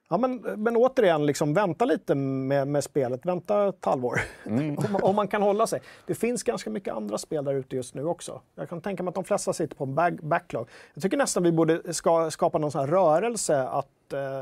Ja, 0.10 0.18
men, 0.18 0.36
men 0.38 0.76
återigen, 0.78 1.26
liksom, 1.26 1.54
vänta 1.54 1.86
lite 1.86 2.16
med, 2.16 2.68
med 2.68 2.84
spelet. 2.84 3.26
Vänta 3.26 3.68
ett 3.68 3.86
halvår. 3.86 4.20
om, 4.46 4.76
man- 4.92 5.04
om 5.04 5.16
man 5.16 5.28
kan 5.28 5.42
hålla 5.42 5.68
sig. 5.68 5.82
Det 6.06 6.16
finns 6.16 6.44
ganska 6.44 6.70
mycket 6.70 6.94
andra 6.94 7.18
spel 7.18 7.46
där 7.46 7.54
ute 7.54 7.76
just 7.76 7.96
nu 7.96 8.06
också. 8.06 8.42
Jag 8.56 8.70
kan 8.70 8.82
tänka 8.82 9.04
mig 9.04 9.10
att 9.10 9.16
de 9.16 9.24
flesta 9.24 9.54
sitter 9.54 9.76
på 9.76 9.84
en 9.84 10.20
backlog. 10.30 10.70
Jag 10.94 11.04
tycker 11.04 11.18
nästan 11.18 11.44
vi 11.44 11.52
borde 11.52 11.94
ska, 11.94 12.32
skapa 12.32 12.58
någon 12.58 12.72
sån 12.72 12.82
här 12.82 12.88
rörelse 12.88 13.62
att 13.64 14.14
eh, 14.14 14.42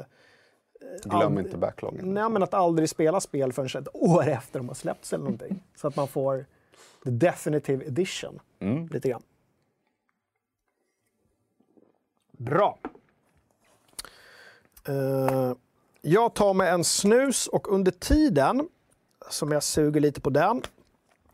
Glöm 1.04 1.38
Ald- 1.38 1.40
inte 1.46 1.58
backloggen. 1.58 2.14
Nej, 2.14 2.30
men 2.30 2.44
att 2.44 2.54
aldrig 2.54 2.90
spela 2.90 3.20
spel 3.22 3.54
förrän 3.54 3.82
ett 3.84 3.96
år 3.96 4.28
efter 4.28 4.60
de 4.60 4.68
har 4.68 4.76
släppts 4.76 5.14
eller 5.14 5.24
någonting. 5.24 5.64
Så 5.76 5.88
att 5.88 5.96
man 5.96 6.08
får 6.08 6.46
the 7.04 7.10
definitive 7.10 7.86
edition. 7.86 8.40
Mm. 8.60 8.88
Lite 8.88 9.10
grann. 9.10 9.24
Bra. 12.32 12.78
Eh, 14.88 15.54
jag 16.02 16.34
tar 16.34 16.54
med 16.54 16.74
en 16.74 16.84
snus 16.84 17.48
och 17.48 17.74
under 17.74 17.92
tiden 17.92 18.70
som 19.30 19.52
jag 19.52 19.64
suger 19.64 20.02
lite 20.02 20.22
på 20.22 20.30
den 20.30 20.62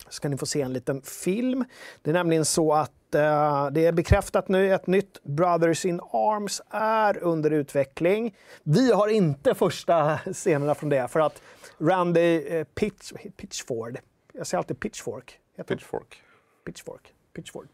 ska 0.09 0.29
ni 0.29 0.37
få 0.37 0.45
se 0.45 0.61
en 0.61 0.73
liten 0.73 1.01
film. 1.01 1.65
Det 2.01 2.09
är 2.09 2.13
nämligen 2.13 2.45
så 2.45 2.73
att 2.73 2.91
eh, 3.15 3.67
det 3.71 3.85
är 3.85 3.91
bekräftat 3.91 4.47
nu 4.47 4.73
ett 4.73 4.87
nytt 4.87 5.23
Brothers 5.23 5.85
in 5.85 5.99
Arms 5.99 6.61
är 6.69 7.23
under 7.23 7.51
utveckling. 7.51 8.35
Vi 8.63 8.91
har 8.91 9.07
inte 9.07 9.55
första 9.55 10.17
scenerna 10.17 10.75
från 10.75 10.89
det 10.89 11.07
för 11.07 11.19
att 11.19 11.41
Randy 11.77 12.47
eh, 12.47 12.63
Pitch, 12.63 13.11
Pitchford, 13.37 13.97
jag 14.33 14.47
säger 14.47 14.59
alltid 14.59 14.79
Pitchfork, 14.79 15.39
heter? 15.57 15.75
Pitchfork. 15.75 16.21
Pitchfork, 16.65 17.13
Pitchford. 17.33 17.67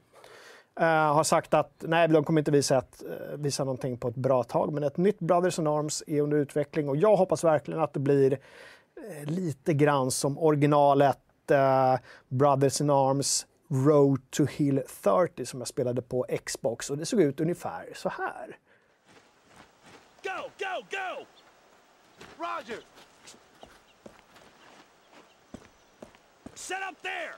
Eh, 0.80 0.86
har 1.14 1.24
sagt 1.24 1.54
att 1.54 1.72
nej, 1.88 2.08
de 2.08 2.24
kommer 2.24 2.42
inte 2.42 2.52
visa, 2.52 2.78
ett, 2.78 3.04
visa 3.36 3.64
någonting 3.64 3.98
på 3.98 4.08
ett 4.08 4.16
bra 4.16 4.44
tag, 4.44 4.74
men 4.74 4.84
ett 4.84 4.98
nytt 4.98 5.20
Brothers 5.20 5.60
in 5.60 5.68
Arms 5.68 6.04
är 6.08 6.22
under 6.22 6.38
utveckling 6.38 6.90
och 6.90 6.98
jag 6.98 7.16
hoppas 7.16 7.44
verkligen 7.44 7.82
att 7.82 7.94
det 7.94 8.00
blir 8.00 8.38
lite 9.24 9.74
grann 9.74 10.12
som 10.12 10.38
originalet 10.38 11.52
eh, 11.52 11.96
Brothers 12.28 12.82
in 12.82 12.90
Arms 12.90 13.48
Road 13.72 14.20
to 14.30 14.46
Hill 14.46 14.82
30 15.04 15.46
som 15.46 15.60
jag 15.60 15.68
spelade 15.68 16.02
på 16.02 16.26
Xbox 16.46 16.90
och 16.90 16.98
det 16.98 17.06
såg 17.06 17.22
ut 17.22 17.40
ungefär 17.40 17.90
så 17.96 18.10
här. 18.10 18.58
Go, 20.24 20.50
go, 20.60 20.86
go! 20.92 21.26
Roger! 22.38 22.80
Set 26.54 26.78
up 26.92 27.02
there! 27.02 27.34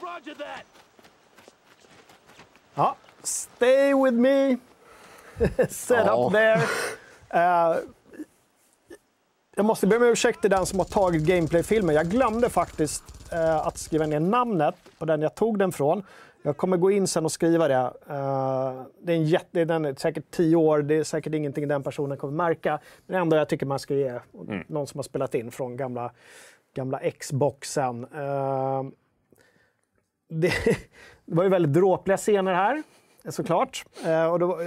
Roger 0.00 0.34
that! 0.34 0.64
Ja, 2.74 2.96
stay 3.22 3.94
with 3.94 4.16
me. 4.16 4.56
Set 5.68 6.06
up 6.06 6.32
there. 6.32 6.62
Eh, 7.30 7.76
jag 9.54 9.64
måste 9.64 9.86
be 9.86 9.96
om 9.96 10.02
ursäkt 10.02 10.40
till 10.40 10.50
den 10.50 10.66
som 10.66 10.78
har 10.78 10.86
tagit 10.86 11.22
gameplay-filmen. 11.22 11.94
Jag 11.94 12.10
glömde 12.10 12.50
faktiskt 12.50 13.15
eh, 13.32 13.66
att 13.66 13.78
skriva 13.78 14.06
ner 14.06 14.20
namnet 14.20 14.74
på 14.98 15.04
den 15.04 15.22
jag 15.22 15.34
tog 15.34 15.58
den 15.58 15.72
från. 15.72 16.02
Jag 16.42 16.56
kommer 16.56 16.76
gå 16.76 16.90
in 16.90 17.06
sen 17.06 17.24
och 17.24 17.32
skriva 17.32 17.68
det. 17.68 17.92
Eh, 18.08 18.82
det 19.00 19.12
är 19.12 19.16
en 19.16 19.24
jätte, 19.24 19.64
den 19.64 19.84
är 19.84 19.94
säkert 19.94 20.30
tio 20.30 20.56
år, 20.56 20.82
det 20.82 20.94
är 20.94 21.04
säkert 21.04 21.34
ingenting 21.34 21.68
den 21.68 21.82
personen 21.82 22.18
kommer 22.18 22.32
märka. 22.32 22.78
Men 23.06 23.22
ändå 23.22 23.36
jag 23.36 23.48
tycker 23.48 23.66
man 23.66 23.78
ska 23.78 23.94
ge 23.94 24.20
någon 24.66 24.86
som 24.86 24.98
har 24.98 25.02
spelat 25.02 25.34
in 25.34 25.50
från 25.50 25.76
gamla, 25.76 26.12
gamla 26.74 27.00
Xboxen. 27.10 28.04
Eh, 28.04 28.82
det, 30.28 30.52
det 31.24 31.34
var 31.34 31.42
ju 31.42 31.48
väldigt 31.48 31.72
dråpliga 31.72 32.16
scener 32.16 32.54
här, 32.54 32.82
såklart. 33.28 33.84
Eh, 34.04 34.26
och 34.26 34.40
var, 34.40 34.62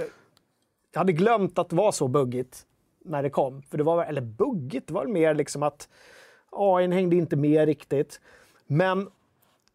jag 0.92 1.00
hade 1.00 1.12
glömt 1.12 1.58
att 1.58 1.68
det 1.68 1.76
var 1.76 1.92
så 1.92 2.08
buggigt 2.08 2.66
när 3.04 3.22
det 3.22 3.30
kom. 3.30 3.62
För 3.62 3.78
det 3.78 3.84
var, 3.84 4.04
eller 4.04 4.20
buggigt, 4.20 4.86
det 4.86 4.94
var 4.94 5.06
mer 5.06 5.34
liksom 5.34 5.62
att 5.62 5.88
AI 6.50 6.92
hängde 6.92 7.16
inte 7.16 7.36
med 7.36 7.66
riktigt. 7.66 8.20
Men 8.72 9.08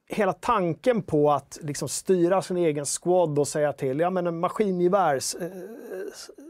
hela 0.08 0.34
tanken 0.34 1.02
på 1.02 1.32
att 1.32 1.60
liksom 1.62 1.89
styra 1.89 2.41
sin 2.41 2.58
egen 2.58 2.86
squad 2.86 3.39
och 3.39 3.48
säga 3.48 3.74
till, 3.74 4.00
ja 4.00 4.10
men 4.10 4.28
en 4.28 4.39
maskingevär, 4.39 5.16
eh, 5.16 5.50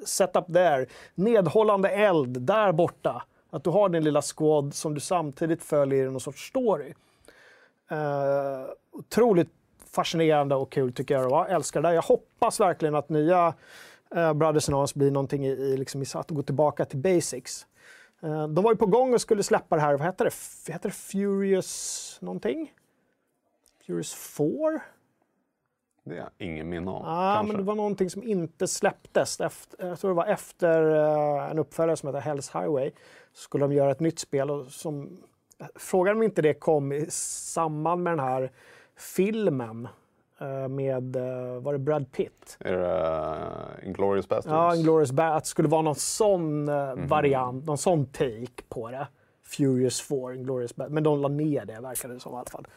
set 0.06 0.36
up 0.36 0.46
there, 0.54 0.86
nedhållande 1.16 1.90
eld 1.90 2.42
där 2.42 2.72
borta. 2.72 3.24
Att 3.50 3.64
du 3.64 3.70
har 3.70 3.90
din 3.90 4.04
lilla 4.04 4.22
squad 4.22 4.74
som 4.74 4.94
du 4.94 5.00
samtidigt 5.00 5.64
följer 5.64 6.06
i 6.06 6.12
någon 6.12 6.20
sorts 6.20 6.48
story. 6.48 6.94
Eh, 7.92 8.70
otroligt 8.92 9.50
fascinerande 9.96 10.56
och 10.56 10.72
kul 10.72 10.94
tycker 10.94 11.14
jag. 11.14 11.32
Jag 11.32 11.52
älskar 11.52 11.82
det 11.82 11.88
där. 11.88 11.96
Jag 11.96 12.02
hoppas 12.02 12.60
verkligen 12.60 12.96
att 12.96 13.10
nya 13.10 13.54
eh, 14.16 14.34
Brothers 14.34 14.70
in 14.70 14.76
Arms 14.76 14.96
blir 14.96 15.12
någonting 15.12 15.46
i, 15.46 15.52
i, 15.52 15.78
liksom, 15.78 16.02
i 16.02 16.06
att 16.14 16.32
gå 16.32 16.44
tillbaka 16.44 16.86
till 16.86 17.00
basics. 17.00 17.66
Eh, 18.26 18.48
de 18.48 18.64
var 18.64 18.72
ju 18.72 18.78
på 18.78 18.86
gång 18.86 19.14
och 19.14 19.22
skulle 19.22 19.44
släppa 19.44 19.76
det 19.76 19.82
här, 19.82 19.98
vad 19.98 20.08
heter 20.08 20.26
det? 20.26 20.30
F- 20.32 20.66
heter 20.68 20.90
det 20.90 20.96
Furious 20.96 22.18
någonting? 22.22 22.74
Furious 23.88 24.14
4? 24.14 24.82
Det 26.04 26.18
är 26.18 26.30
ingen 26.38 26.70
minne 26.70 26.92
av. 26.92 27.02
Ja, 27.06 27.34
kanske. 27.36 27.48
men 27.54 27.58
det 27.62 27.68
var 27.68 27.76
någonting 27.76 28.10
som 28.10 28.24
inte 28.24 28.68
släpptes. 28.68 29.42
Efter, 29.42 29.88
jag 29.88 30.00
tror 30.00 30.12
det 30.12 30.16
var 30.16 30.26
efter 30.26 30.82
eh, 30.96 31.52
en 31.52 31.60
uppföljare 31.60 31.98
som 31.98 32.16
heter 32.16 32.30
Hell's 32.32 32.60
Highway. 32.62 32.92
Så 33.34 33.42
skulle 33.42 33.64
de 33.64 33.74
göra 33.74 33.92
ett 33.92 34.00
nytt 34.00 34.20
spel. 34.20 34.52
Och 34.52 34.66
som, 34.72 35.18
frågan 35.76 36.16
om 36.18 36.24
inte 36.24 36.42
det 36.42 36.54
kom 36.54 36.92
i 36.92 37.06
samband 37.10 38.04
med 38.04 38.12
den 38.14 38.20
här 38.26 38.52
filmen 38.96 39.88
med, 40.70 41.16
eh, 41.16 41.62
var 41.62 41.74
det 41.74 41.80
Brad 41.80 42.12
Pitt? 42.12 42.58
Är 42.60 42.72
det 42.72 43.82
uh, 43.82 43.88
Inglourious 43.88 44.28
Basterds? 44.28 44.52
Ja, 44.52 44.76
Inglourious 44.76 45.12
Bad. 45.12 45.36
Att 45.36 45.44
det 45.44 45.50
skulle 45.50 45.68
vara 45.68 45.82
någon 45.82 45.96
sån 45.96 46.70
eh, 46.70 46.94
variant, 46.96 47.66
någon 47.66 47.78
sån 47.78 48.06
take 48.06 48.64
på 48.70 48.90
det. 48.92 49.08
Furious 49.46 50.02
4, 50.02 50.36
Inglourious 50.36 50.76
Bad. 50.76 50.92
Men 50.92 51.04
de 51.04 51.22
la 51.22 51.28
ner 51.28 51.66
det, 51.66 51.82
verkar 51.82 52.10
det 52.10 52.20
som 52.20 52.34
i 52.34 52.36
alla 52.36 52.46
fall. 52.52 52.68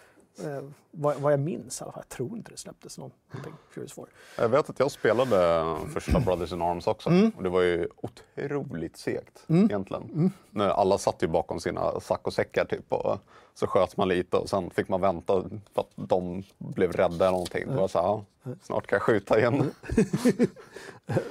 Eh, 0.44 0.62
vad, 0.90 1.16
vad 1.16 1.32
jag 1.32 1.40
minns 1.40 1.80
i 1.80 1.84
alla 1.84 1.92
fall. 1.92 2.02
Jag 2.08 2.16
tror 2.16 2.36
inte 2.36 2.50
det 2.50 2.56
släpptes 2.56 2.98
någon, 2.98 3.10
någonting, 3.30 3.52
Furious 3.70 3.92
4. 3.92 4.06
Jag 4.38 4.48
vet 4.48 4.70
att 4.70 4.78
jag 4.78 4.90
spelade 4.90 5.64
första 5.94 6.20
Brothers 6.20 6.52
in 6.52 6.62
Arms 6.62 6.86
också. 6.86 7.10
Mm. 7.10 7.32
Och 7.36 7.42
det 7.42 7.48
var 7.48 7.62
ju 7.62 7.88
otroligt 7.96 8.96
segt 8.96 9.44
egentligen. 9.48 10.02
Mm. 10.02 10.30
När 10.50 10.68
alla 10.68 10.98
satt 10.98 11.22
ju 11.22 11.26
bakom 11.26 11.60
sina 11.60 12.00
saccosäckar 12.00 12.64
typ. 12.64 12.92
Och 12.92 13.18
så 13.54 13.66
sköt 13.66 13.96
man 13.96 14.08
lite 14.08 14.36
och 14.36 14.48
sen 14.48 14.70
fick 14.70 14.88
man 14.88 15.00
vänta 15.00 15.44
för 15.74 15.80
att 15.80 15.90
de 15.94 16.42
blev 16.58 16.92
rädda 16.92 17.14
eller 17.14 17.30
någonting. 17.30 17.64
Då 17.66 17.72
var 17.74 17.80
jag 17.80 17.90
så 17.90 17.98
här, 17.98 18.06
ja, 18.06 18.24
snart 18.62 18.86
kan 18.86 18.96
jag 18.96 19.02
skjuta 19.02 19.38
igen. 19.38 19.70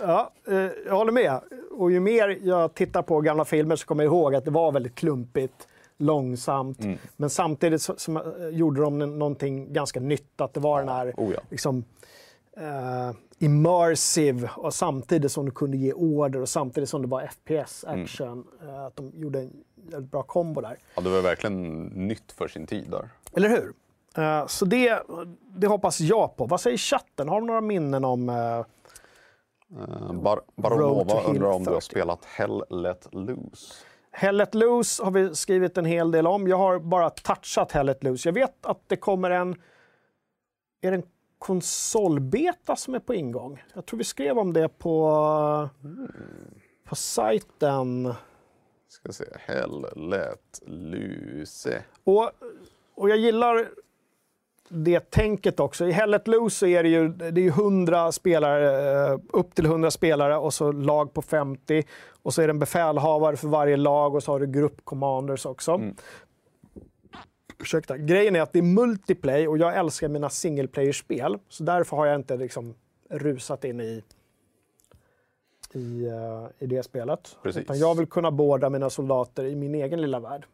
Ja, 0.01 0.31
eh, 0.47 0.69
jag 0.85 0.95
håller 0.95 1.11
med. 1.11 1.39
Och 1.71 1.91
ju 1.91 1.99
mer 1.99 2.39
jag 2.43 2.73
tittar 2.73 3.01
på 3.01 3.21
gamla 3.21 3.45
filmer 3.45 3.75
så 3.75 3.85
kommer 3.85 4.03
jag 4.03 4.11
ihåg 4.11 4.35
att 4.35 4.45
det 4.45 4.51
var 4.51 4.71
väldigt 4.71 4.95
klumpigt, 4.95 5.67
långsamt. 5.97 6.79
Men 7.15 7.29
samtidigt 7.29 7.81
så, 7.81 7.93
så 7.97 8.11
eh, 8.11 8.47
gjorde 8.49 8.81
de 8.81 8.97
någonting 8.97 9.73
ganska 9.73 9.99
nytt. 9.99 10.41
Att 10.41 10.53
det 10.53 10.59
var 10.59 10.79
den 10.79 10.89
här 10.89 11.13
oh 11.17 11.33
ja. 11.33 11.41
liksom, 11.49 11.83
eh, 12.57 13.11
immersive 13.39 14.49
och 14.55 14.73
samtidigt 14.73 15.31
som 15.31 15.45
du 15.45 15.51
kunde 15.51 15.77
ge 15.77 15.93
order 15.93 16.41
och 16.41 16.49
samtidigt 16.49 16.89
som 16.89 17.01
det 17.01 17.07
var 17.07 17.27
FPS 17.27 17.83
action. 17.83 18.47
Eh, 18.61 18.85
att 18.85 18.95
de 18.95 19.11
gjorde 19.15 19.39
en 19.39 19.51
jävligt 19.91 20.11
bra 20.11 20.23
kombo 20.23 20.61
där. 20.61 20.77
Ja, 20.95 21.01
det 21.01 21.09
var 21.09 21.21
verkligen 21.21 21.83
nytt 21.85 22.31
för 22.31 22.47
sin 22.47 22.67
tid 22.67 22.89
där. 22.91 23.09
Eller 23.33 23.49
hur? 23.49 23.73
Eh, 24.17 24.47
så 24.47 24.65
det, 24.65 25.03
det 25.55 25.67
hoppas 25.67 25.99
jag 25.99 26.35
på. 26.35 26.45
Vad 26.45 26.61
säger 26.61 26.77
chatten? 26.77 27.29
Har 27.29 27.41
de 27.41 27.47
några 27.47 27.61
minnen 27.61 28.05
om... 28.05 28.29
Eh, 28.29 28.65
Uh, 29.71 30.13
Bar 30.13 30.41
Baronova 30.55 31.21
undrar 31.21 31.47
om 31.47 31.63
du 31.63 31.69
har 31.69 31.75
30. 31.75 31.85
spelat 31.85 32.25
Hell 32.25 32.63
Let 32.69 33.07
Loose. 33.11 33.73
Hell 34.17 34.37
Let 34.37 34.55
Loose 34.55 35.03
har 35.03 35.11
vi 35.11 35.35
skrivit 35.35 35.77
en 35.77 35.85
hel 35.85 36.11
del 36.11 36.27
om. 36.27 36.47
Jag 36.47 36.57
har 36.57 36.79
bara 36.79 37.09
touchat 37.09 37.71
Hell 37.71 37.85
Let 37.85 38.03
Loose. 38.03 38.27
Jag 38.27 38.33
vet 38.33 38.65
att 38.65 38.81
det 38.87 38.95
kommer 38.95 39.31
en... 39.31 39.61
Är 40.81 40.91
det 40.91 40.97
en 40.97 41.03
konsolbeta 41.37 42.75
som 42.75 42.95
är 42.95 42.99
på 42.99 43.13
ingång? 43.13 43.63
Jag 43.73 43.85
tror 43.85 43.97
vi 43.97 44.03
skrev 44.03 44.37
om 44.37 44.53
det 44.53 44.69
på, 44.69 45.69
på 46.83 46.95
sajten. 46.95 48.13
Ska 48.87 49.11
se, 49.11 49.25
Hell 49.39 49.85
Let 49.95 50.61
Loose. 50.65 51.83
Och, 52.03 52.31
och 52.95 53.09
jag 53.09 53.17
gillar 53.17 53.69
det 54.69 55.11
tänket 55.11 55.59
också. 55.59 55.87
I 55.87 55.91
Hell 55.91 56.09
Let 56.09 56.27
Loose 56.27 56.57
så 56.57 56.65
är 56.65 56.83
det 56.83 56.89
ju, 56.89 57.07
det 57.09 57.25
är 57.25 57.43
ju 57.43 57.49
100 57.49 58.11
spelare, 58.11 59.11
eh, 59.11 59.19
upp 59.33 59.55
till 59.55 59.65
100 59.65 59.91
spelare 59.91 60.37
och 60.37 60.53
så 60.53 60.71
lag 60.71 61.13
på 61.13 61.21
50. 61.21 61.83
Och 62.23 62.33
så 62.33 62.41
är 62.41 62.47
det 62.47 62.51
en 62.51 62.59
befälhavare 62.59 63.37
för 63.37 63.47
varje 63.47 63.77
lag 63.77 64.15
och 64.15 64.23
så 64.23 64.31
har 64.31 64.39
du 64.39 64.47
gruppcommanders 64.47 65.45
också. 65.45 65.81
Ursäkta. 67.59 67.97
Grejen 67.97 68.35
är 68.35 68.41
att 68.41 68.53
det 68.53 68.59
är 68.59 68.63
multiplay 68.63 69.47
och 69.47 69.57
jag 69.57 69.75
älskar 69.75 70.07
mina 70.07 70.29
single 70.29 70.67
player-spel. 70.67 71.37
Så 71.49 71.63
därför 71.63 71.97
har 71.97 72.05
jag 72.05 72.15
inte 72.15 72.37
liksom 72.37 72.73
rusat 73.09 73.63
in 73.63 73.81
i, 73.81 74.03
i, 75.73 76.05
eh, 76.05 76.47
i 76.59 76.67
det 76.67 76.83
spelet. 76.83 77.37
Precis. 77.43 77.61
Utan 77.61 77.79
jag 77.79 77.97
vill 77.97 78.07
kunna 78.07 78.31
båda 78.31 78.69
mina 78.69 78.89
soldater 78.89 79.43
i 79.45 79.55
min 79.55 79.75
egen 79.75 80.01
lilla 80.01 80.19
värld. 80.19 80.45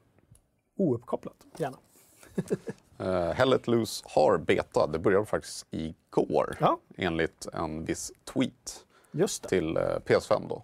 Ouppkopplat, 0.77 1.35
gärna. 1.57 1.77
Uh, 3.01 3.31
Hell 3.31 3.59
Loose 3.63 4.03
har 4.07 4.37
beta. 4.37 4.87
Det 4.87 4.99
började 4.99 5.25
faktiskt 5.25 5.67
igår 5.71 6.57
Ja. 6.59 6.79
enligt 6.97 7.45
en 7.53 7.85
viss 7.85 8.11
tweet 8.33 8.85
till 9.47 9.77
eh, 9.77 9.81
PS5 9.81 10.49
då. 10.49 10.63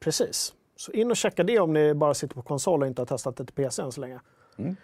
Precis. 0.00 0.54
Så 0.76 0.92
in 0.92 1.10
och 1.10 1.16
checka 1.16 1.42
det 1.42 1.58
om 1.58 1.72
ni 1.72 1.94
bara 1.94 2.14
sitter 2.14 2.34
på 2.34 2.42
konsol 2.42 2.82
och 2.82 2.86
inte 2.88 3.00
har 3.02 3.06
testat 3.06 3.36
det 3.36 3.44
till 3.44 3.54
PC 3.54 3.82
än 3.82 3.92
så 3.92 4.00
länge. 4.00 4.20
Mm. 4.56 4.76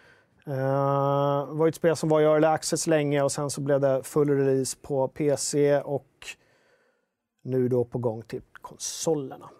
Eh, 0.47 1.47
det 1.49 1.55
var 1.55 1.69
ett 1.69 1.75
spel 1.75 1.97
som 1.97 2.09
var 2.09 2.21
i 2.21 2.25
early 2.25 2.47
access 2.47 2.87
länge 2.87 3.23
och 3.23 3.33
sen 3.33 3.51
så 3.51 3.61
blev 3.61 3.81
det 3.81 4.03
full 4.03 4.29
release 4.31 4.77
på 4.83 5.09
PC 5.09 5.81
och 5.81 6.27
nu 7.43 7.69
då 7.69 7.85
på 7.85 7.99
gång 7.99 8.23
till 8.23 8.43
konsolerna. 8.53 9.51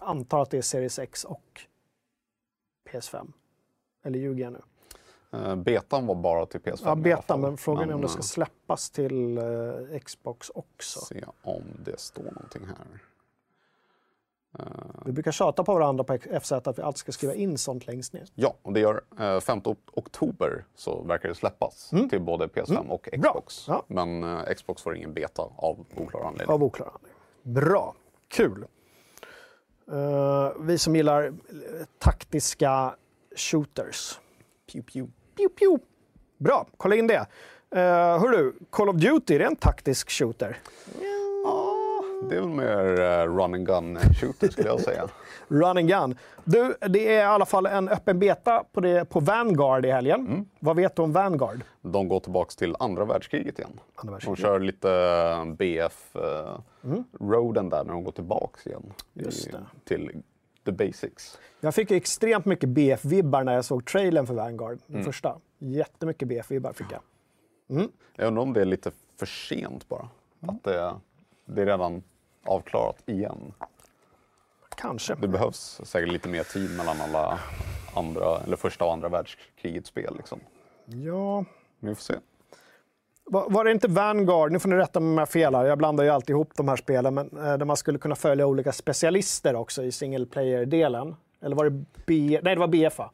Jag 0.00 0.08
antar 0.08 0.42
att 0.42 0.50
det 0.50 0.58
är 0.58 0.62
Series 0.62 0.98
X 0.98 1.24
och 1.24 1.60
PS5. 2.90 3.32
Eller 4.04 4.18
ljuger 4.18 4.44
jag 4.44 4.52
nu? 4.52 4.62
Uh, 5.36 5.54
betan 5.56 6.06
var 6.06 6.14
bara 6.14 6.46
till 6.46 6.60
PS5 6.60 6.78
Ja, 6.82 6.88
i 6.88 6.90
alla 6.90 6.96
beta, 6.96 7.22
fall. 7.22 7.40
men 7.40 7.56
frågan 7.56 7.90
är 7.90 7.94
om 7.94 8.00
det 8.00 8.08
ska 8.08 8.18
eh, 8.18 8.22
släppas 8.22 8.90
till 8.90 9.38
eh, 9.38 9.98
Xbox 10.04 10.50
också. 10.50 11.00
se 11.00 11.24
om 11.42 11.62
det 11.84 12.00
står 12.00 12.22
någonting 12.22 12.62
här. 12.66 13.00
Vi 15.04 15.12
brukar 15.12 15.32
tjata 15.32 15.64
på 15.64 15.74
varandra 15.74 16.04
på 16.04 16.18
FZ 16.42 16.52
att 16.52 16.78
vi 16.78 16.82
alltid 16.82 16.98
ska 16.98 17.12
skriva 17.12 17.34
in 17.34 17.58
sånt 17.58 17.86
längst 17.86 18.12
ner. 18.12 18.24
Ja, 18.34 18.54
och 18.62 18.72
det 18.72 18.80
gör 18.80 19.02
eh, 19.20 19.40
5 19.40 19.60
oktober 19.92 20.64
så 20.74 21.02
verkar 21.02 21.28
det 21.28 21.34
släppas 21.34 21.90
till 22.10 22.20
både 22.20 22.46
PS5 22.46 22.88
och 22.88 23.08
Mm. 23.12 23.20
Bra. 23.20 23.30
Xbox. 23.32 23.64
Ja. 23.68 23.82
Men 23.86 24.24
eh, 24.24 24.54
Xbox 24.54 24.82
får 24.82 24.96
ingen 24.96 25.14
beta 25.14 25.42
av 25.56 25.86
oklar 25.96 26.20
anledning. 26.20 26.54
Av 26.54 26.62
oklar 26.64 26.86
anledning. 26.86 27.12
Bra, 27.42 27.94
kul. 28.28 28.66
Eh, 29.92 30.50
vi 30.60 30.78
som 30.78 30.96
gillar 30.96 31.22
eh, 31.26 31.32
taktiska 31.98 32.94
shooters. 33.36 34.20
Pew, 34.72 34.92
pew. 34.92 35.12
Pew, 35.36 35.48
pew. 35.58 35.78
Bra, 36.38 36.66
kolla 36.76 36.96
in 36.96 37.06
det. 37.06 37.26
Uh, 37.76 37.80
hörru, 38.18 38.52
Call 38.70 38.88
of 38.88 38.96
Duty, 38.96 39.34
är 39.34 39.38
det 39.38 39.44
en 39.44 39.56
taktisk 39.56 40.10
shooter? 40.10 40.56
Det 42.30 42.36
är 42.36 42.40
väl 42.40 42.48
mer 42.48 43.00
eh, 43.00 43.24
run 43.36 43.54
and 43.54 43.66
gun 43.66 43.98
shooter 44.20 44.48
skulle 44.48 44.68
jag 44.68 44.80
säga. 44.80 45.08
Run 45.48 45.64
and 45.78 45.88
gun. 45.88 46.18
Du, 46.44 46.74
det 46.88 47.14
är 47.14 47.20
i 47.20 47.22
alla 47.22 47.46
fall 47.46 47.66
en 47.66 47.88
öppen 47.88 48.18
beta 48.18 48.64
på, 48.72 48.80
det, 48.80 49.04
på 49.04 49.20
Vanguard 49.20 49.86
i 49.86 49.90
helgen. 49.90 50.48
Vad 50.60 50.76
vet 50.76 50.96
du 50.96 51.02
om 51.02 51.12
Vanguard? 51.12 51.60
De 51.82 52.08
går 52.08 52.20
tillbaks 52.20 52.56
till 52.56 52.76
andra 52.78 53.04
världskriget 53.04 53.58
igen. 53.58 53.80
Andra 53.94 54.10
De 54.10 54.12
världskriget. 54.12 54.40
kör 54.40 54.60
lite 54.60 54.90
eh, 54.90 55.44
BF-roaden 55.54 57.68
där 57.68 57.84
när 57.84 57.92
de 57.92 58.04
går 58.04 58.12
tillbaks 58.12 58.66
igen. 58.66 58.92
Just 59.12 59.46
i-. 59.46 59.50
Till 59.84 60.22
the 60.66 60.72
basics. 60.72 61.38
Jag 61.60 61.74
fick 61.74 61.90
extremt 61.90 62.44
mycket 62.44 62.68
BF-vibbar 62.68 63.44
när 63.44 63.54
jag 63.54 63.64
såg 63.64 63.84
trailern 63.84 64.26
för 64.26 64.34
Vanguard, 64.34 64.78
den 64.86 65.04
första. 65.04 65.40
Jättemycket 65.58 66.28
BF-vibbar 66.28 66.72
fick 66.72 66.86
jag. 66.90 67.00
Jag 68.16 68.26
undrar 68.26 68.42
om 68.42 68.52
det 68.52 68.60
är 68.60 68.64
lite 68.64 68.90
för 69.18 69.26
sent 69.26 69.88
bara. 69.88 70.08
Att 70.40 70.64
det, 70.64 70.94
det 71.44 71.62
är 71.62 71.66
redan 71.66 72.02
avklarat 72.44 73.02
igen. 73.06 73.52
Kanske. 74.76 75.14
Det 75.14 75.28
behövs 75.28 75.80
säkert 75.84 76.12
lite 76.12 76.28
mer 76.28 76.42
tid 76.42 76.76
mellan 76.76 77.00
alla 77.00 77.40
andra, 77.94 78.40
eller 78.40 78.56
första 78.56 78.84
och 78.84 78.92
andra 78.92 79.08
världskrigets 79.08 79.88
spel. 79.88 80.14
Liksom. 80.16 80.40
Ja, 80.84 81.44
vi 81.80 81.94
får 81.94 82.02
se. 82.02 82.14
Var, 83.26 83.50
var 83.50 83.64
det 83.64 83.70
inte 83.72 83.88
Vanguard, 83.88 84.52
nu 84.52 84.58
får 84.58 84.68
ni 84.68 84.76
rätta 84.76 85.00
mig 85.00 85.08
om 85.08 85.14
jag 85.14 85.20
har 85.20 85.26
fel 85.26 85.54
här, 85.54 85.64
jag 85.64 85.78
blandar 85.78 86.04
ju 86.04 86.10
alltid 86.10 86.30
ihop 86.30 86.50
de 86.56 86.68
här 86.68 86.76
spelen, 86.76 87.14
men 87.14 87.26
eh, 87.36 87.58
där 87.58 87.64
man 87.64 87.76
skulle 87.76 87.98
kunna 87.98 88.14
följa 88.14 88.46
olika 88.46 88.72
specialister 88.72 89.54
också 89.56 89.82
i 89.82 89.92
single 89.92 90.26
player-delen? 90.26 91.16
Eller 91.42 91.56
var 91.56 91.64
det 91.64 91.84
B... 92.06 92.40
Nej, 92.42 92.54
det 92.54 92.60
var 92.60 92.66
BF 92.68 92.98
va? 92.98 93.10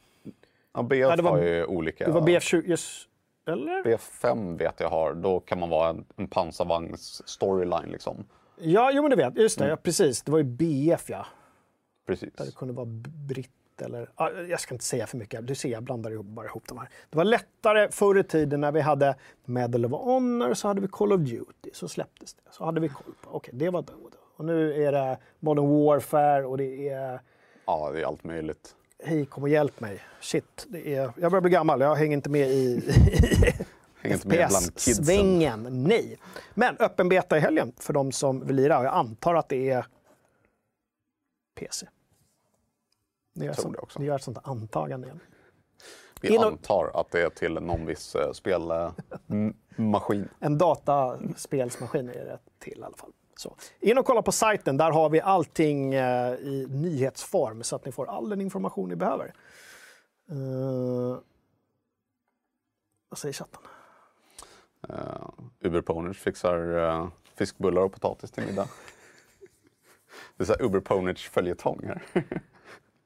Ja, 0.74 0.82
BF 0.82 1.16
det 1.16 1.22
var- 1.22 1.30
har 1.30 1.42
ju 1.42 1.64
olika. 1.64 2.06
Det 2.06 2.12
var 2.12 2.20
BF20, 2.20 2.62
just... 2.66 3.08
Eller? 3.46 3.82
BF5 3.84 4.58
vet 4.58 4.80
jag 4.80 4.88
har, 4.90 5.14
då 5.14 5.40
kan 5.40 5.60
man 5.60 5.68
vara 5.70 5.88
en, 5.88 6.04
en 6.16 6.28
pansarvagns 6.28 7.28
storyline 7.28 7.88
liksom. 7.92 8.24
Ja, 8.60 8.90
jo 8.94 9.02
men 9.02 9.10
det 9.10 9.16
vet 9.16 9.36
Just 9.38 9.58
det, 9.58 9.68
ja, 9.68 9.76
precis. 9.76 10.22
Det 10.22 10.32
var 10.32 10.38
ju 10.38 10.44
BF 10.44 11.10
ja. 11.10 11.26
Precis. 12.06 12.32
Där 12.34 12.44
det 12.44 12.54
kunde 12.54 12.74
vara 12.74 12.86
b- 12.86 13.10
britt 13.72 13.86
eller... 13.86 14.10
Ja, 14.16 14.32
jag 14.32 14.60
ska 14.60 14.74
inte 14.74 14.84
säga 14.84 15.06
för 15.06 15.16
mycket, 15.16 15.46
du 15.46 15.54
ser 15.54 15.68
jag 15.68 15.82
blandar 15.82 16.10
ihop, 16.10 16.26
bara 16.26 16.46
ihop 16.46 16.62
de 16.68 16.78
här. 16.78 16.88
Det 17.10 17.16
var 17.16 17.24
lättare 17.24 17.88
förr 17.90 18.18
i 18.18 18.24
tiden 18.24 18.60
när 18.60 18.72
vi 18.72 18.80
hade 18.80 19.14
Medal 19.44 19.84
of 19.84 19.92
Honor, 19.92 20.54
så 20.54 20.68
hade 20.68 20.80
vi 20.80 20.88
Call 20.88 21.12
of 21.12 21.20
Duty, 21.20 21.70
så 21.72 21.88
släpptes 21.88 22.34
det. 22.34 22.42
Så 22.50 22.64
hade 22.64 22.80
vi 22.80 22.88
koll 22.88 23.14
på, 23.22 23.30
okej 23.30 23.54
det 23.54 23.70
var 23.70 23.82
då. 23.82 23.92
då. 23.92 24.18
Och 24.36 24.44
nu 24.44 24.84
är 24.84 24.92
det 24.92 25.18
Modern 25.40 25.84
Warfare 25.84 26.44
och 26.44 26.58
det 26.58 26.88
är 26.88 27.20
Ja, 27.66 27.90
det 27.92 28.00
är 28.00 28.04
allt 28.04 28.24
möjligt. 28.24 28.74
Hej, 29.04 29.26
kom 29.26 29.42
och 29.42 29.48
hjälp 29.48 29.80
mig. 29.80 30.00
Shit, 30.20 30.66
det 30.68 30.94
är... 30.94 31.12
jag 31.16 31.32
börjar 31.32 31.40
bli 31.40 31.50
gammal. 31.50 31.80
Jag 31.80 31.94
hänger 31.94 32.12
inte 32.12 32.30
med 32.30 32.48
i. 32.48 32.80
FPS-svängen. 34.02 35.66
Nej. 35.70 36.18
Men 36.54 36.76
öppen 36.78 37.08
beta 37.08 37.36
i 37.36 37.40
helgen 37.40 37.72
för 37.78 37.92
de 37.92 38.12
som 38.12 38.46
vill 38.46 38.56
lira. 38.56 38.84
Jag 38.84 38.94
antar 38.94 39.34
att 39.34 39.48
det 39.48 39.70
är 39.70 39.86
PC. 41.54 41.86
Ni 43.32 43.44
gör, 43.44 43.52
tror 43.54 43.72
det 43.72 43.78
också. 43.78 43.98
ni 43.98 44.04
gör 44.04 44.16
ett 44.16 44.22
sånt 44.22 44.38
antagande 44.44 45.06
igen. 45.06 45.20
Vi 46.20 46.28
In 46.28 46.38
och- 46.38 46.44
antar 46.44 46.90
att 46.94 47.10
det 47.10 47.22
är 47.22 47.30
till 47.30 47.52
någon 47.54 47.86
viss 47.86 48.14
eh, 48.14 48.32
spelmaskin. 48.32 50.28
En 50.40 50.58
dataspelsmaskin 50.58 52.08
är 52.08 52.24
det 52.24 52.38
till 52.58 52.80
i 52.80 52.82
alla 52.84 52.96
fall. 52.96 53.12
Så. 53.36 53.56
In 53.80 53.98
och 53.98 54.06
kolla 54.06 54.22
på 54.22 54.32
sajten, 54.32 54.76
där 54.76 54.90
har 54.90 55.10
vi 55.10 55.20
allting 55.20 55.94
eh, 55.94 56.32
i 56.34 56.66
nyhetsform 56.70 57.62
så 57.62 57.76
att 57.76 57.84
ni 57.84 57.92
får 57.92 58.06
all 58.10 58.28
den 58.28 58.40
information 58.40 58.88
ni 58.88 58.96
behöver. 58.96 59.34
Eh, 60.30 61.18
vad 63.08 63.18
säger 63.18 63.32
chatten? 63.32 63.60
Uh, 64.90 65.28
Uberponers 65.60 66.18
fixar 66.20 66.76
eh, 66.88 67.08
fiskbullar 67.34 67.82
och 67.82 67.92
potatis 67.92 68.30
till 68.30 68.44
middag. 68.46 68.68
Det 70.36 70.42
är 70.42 70.46
så 70.46 70.52
här 70.52 70.62
Uberponers 70.62 71.28
följetong 71.28 71.80
här. 71.86 72.02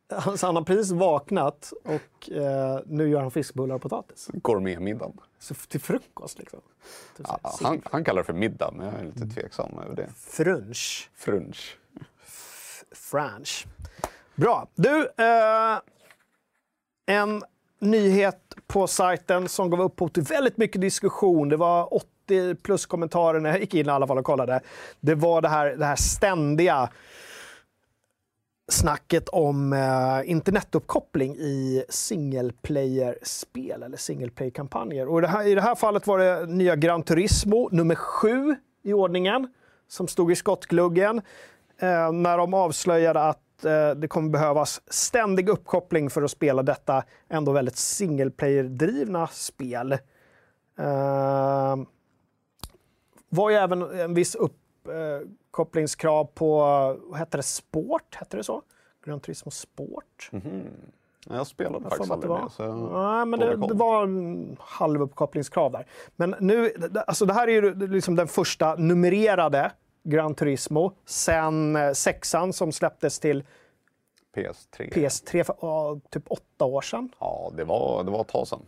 Alltså, 0.09 0.46
han 0.46 0.57
har 0.57 0.62
precis 0.62 0.90
vaknat 0.92 1.72
och 1.84 2.30
eh, 2.30 2.80
nu 2.86 3.09
gör 3.09 3.20
han 3.20 3.30
fiskbullar 3.30 3.74
och 3.74 3.82
potatis. 3.82 4.28
Gourmetmiddagen. 4.32 5.20
Så 5.38 5.54
till 5.54 5.80
frukost 5.80 6.38
liksom. 6.38 6.61
Typ 7.16 7.26
Ja, 7.28 7.54
han, 7.62 7.82
han 7.84 8.04
kallar 8.04 8.22
det 8.22 8.26
för 8.26 8.32
middag, 8.32 8.70
men 8.76 8.86
jag 8.86 8.94
är 9.00 9.04
lite 9.04 9.26
tveksam 9.26 9.78
över 9.84 9.96
det. 9.96 10.09
Frunch. 10.16 11.11
Frunch. 11.14 11.76
Franch. 12.92 13.66
Bra. 14.34 14.68
Du, 14.74 15.00
eh, 15.16 15.78
en 17.07 17.42
nyhet 17.78 18.40
på 18.66 18.86
sajten 18.86 19.48
som 19.48 19.70
gav 19.70 19.80
upphov 19.80 20.09
till 20.09 20.22
väldigt 20.22 20.57
mycket 20.57 20.80
diskussion. 20.80 21.48
Det 21.48 21.57
var 21.57 21.94
80 21.94 22.54
plus 22.54 22.86
kommentarer 22.86 23.40
när 23.40 23.50
jag 23.50 23.61
gick 23.61 23.74
in 23.74 23.86
i 23.86 23.90
alla 23.90 24.07
fall 24.07 24.18
och 24.18 24.24
kollade. 24.24 24.61
Det 25.00 25.14
var 25.14 25.42
det 25.42 25.48
här, 25.48 25.76
det 25.76 25.84
här 25.84 25.96
ständiga 25.96 26.88
snacket 28.68 29.28
om 29.28 29.72
eh, 29.72 30.30
internetuppkoppling 30.30 31.36
i 31.36 31.84
single 31.88 32.52
player-spel 32.62 33.82
eller 33.82 33.96
single 33.96 34.30
player-kampanjer. 34.30 35.08
Och 35.08 35.18
i 35.18 35.20
det 35.20 35.28
här, 35.28 35.46
I 35.46 35.54
det 35.54 35.60
här 35.60 35.74
fallet 35.74 36.06
var 36.06 36.18
det 36.18 36.46
nya 36.46 36.76
Gran 36.76 37.02
Turismo 37.02 37.68
nummer 37.72 37.94
sju 37.94 38.56
i 38.82 38.92
ordningen 38.92 39.48
som 39.88 40.08
stod 40.08 40.32
i 40.32 40.36
skottgluggen 40.36 41.18
eh, 41.78 42.12
när 42.12 42.38
de 42.38 42.54
avslöjade 42.54 43.20
att 43.20 43.64
eh, 43.64 43.90
det 43.90 44.08
kommer 44.08 44.30
behövas 44.30 44.82
ständig 44.86 45.48
uppkoppling 45.48 46.10
för 46.10 46.22
att 46.22 46.30
spela 46.30 46.62
detta 46.62 47.04
ändå 47.28 47.52
väldigt 47.52 47.76
single 47.76 48.30
player-drivna 48.30 49.26
spel. 49.26 49.92
Eh, 50.78 51.76
var 53.28 53.50
ju 53.50 53.56
även 53.56 53.82
en 53.82 54.14
viss 54.14 54.34
eh, 54.34 54.42
uppkopplingskrav 55.57 56.24
på, 56.24 56.59
vad 57.02 57.18
hette 57.18 57.36
det, 57.36 57.42
Sport? 57.42 58.14
Hette 58.14 58.36
det 58.36 58.44
så? 58.44 58.62
Gran 59.04 59.20
Turismo 59.20 59.50
Sport? 59.50 60.30
Jag 61.28 61.46
spelade 61.46 61.84
Jag 61.84 61.90
faktiskt 61.90 62.11
aldrig 62.11 62.32
det. 62.32 62.50
Så 62.50 62.74
Nej, 62.74 63.26
men 63.26 63.40
det, 63.40 63.57
det 63.57 63.74
var 63.74 64.02
en 64.02 64.57
halv 64.61 65.02
uppkopplingskrav 65.02 65.72
där. 65.72 65.86
Men 66.16 66.34
nu, 66.40 66.72
alltså 67.07 67.26
det 67.26 67.32
här 67.32 67.48
är 67.48 67.52
ju 67.52 67.74
liksom 67.74 68.16
den 68.16 68.28
första 68.28 68.74
numrerade 68.74 69.72
Gran 70.02 70.34
Turismo 70.34 70.92
sen 71.04 71.76
eh, 71.76 71.92
sexan 71.92 72.52
som 72.52 72.72
släpptes 72.72 73.18
till 73.18 73.44
PS3. 74.36 74.92
PS3 74.92 75.44
för 75.44 75.57
ja, 75.61 76.00
typ 76.11 76.24
åtta 76.28 76.64
år 76.64 76.80
sedan. 76.80 77.12
Ja, 77.18 77.52
det 77.57 77.64
var, 77.64 78.04
det 78.04 78.11
var 78.11 78.20
ett 78.20 78.28
tag 78.28 78.48
sedan. 78.48 78.62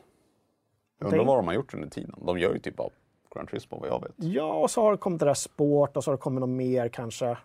Jag 0.98 1.06
undrar 1.06 1.24
vad 1.24 1.38
de 1.38 1.46
har 1.46 1.54
gjort 1.54 1.74
under 1.74 1.88
tiden. 1.88 2.14
De 2.26 2.38
gör 2.38 2.52
ju 2.52 2.58
typ 2.58 2.80
av 2.80 2.92
Gran 3.34 3.46
Turismo 3.46 3.78
vad 3.80 3.88
jag 3.88 4.00
vet. 4.00 4.12
Ja, 4.16 4.52
och 4.52 4.70
så 4.70 4.82
har 4.82 4.92
det 4.92 4.98
kommit 4.98 5.20
det 5.20 5.26
där 5.26 5.34
Sport 5.34 5.96
och 5.96 6.04
så 6.04 6.10
har 6.10 6.16
det 6.16 6.20
kommit 6.20 6.40
något 6.40 6.48
mer 6.48 6.88
kanske. 6.88 7.26
Jag 7.26 7.36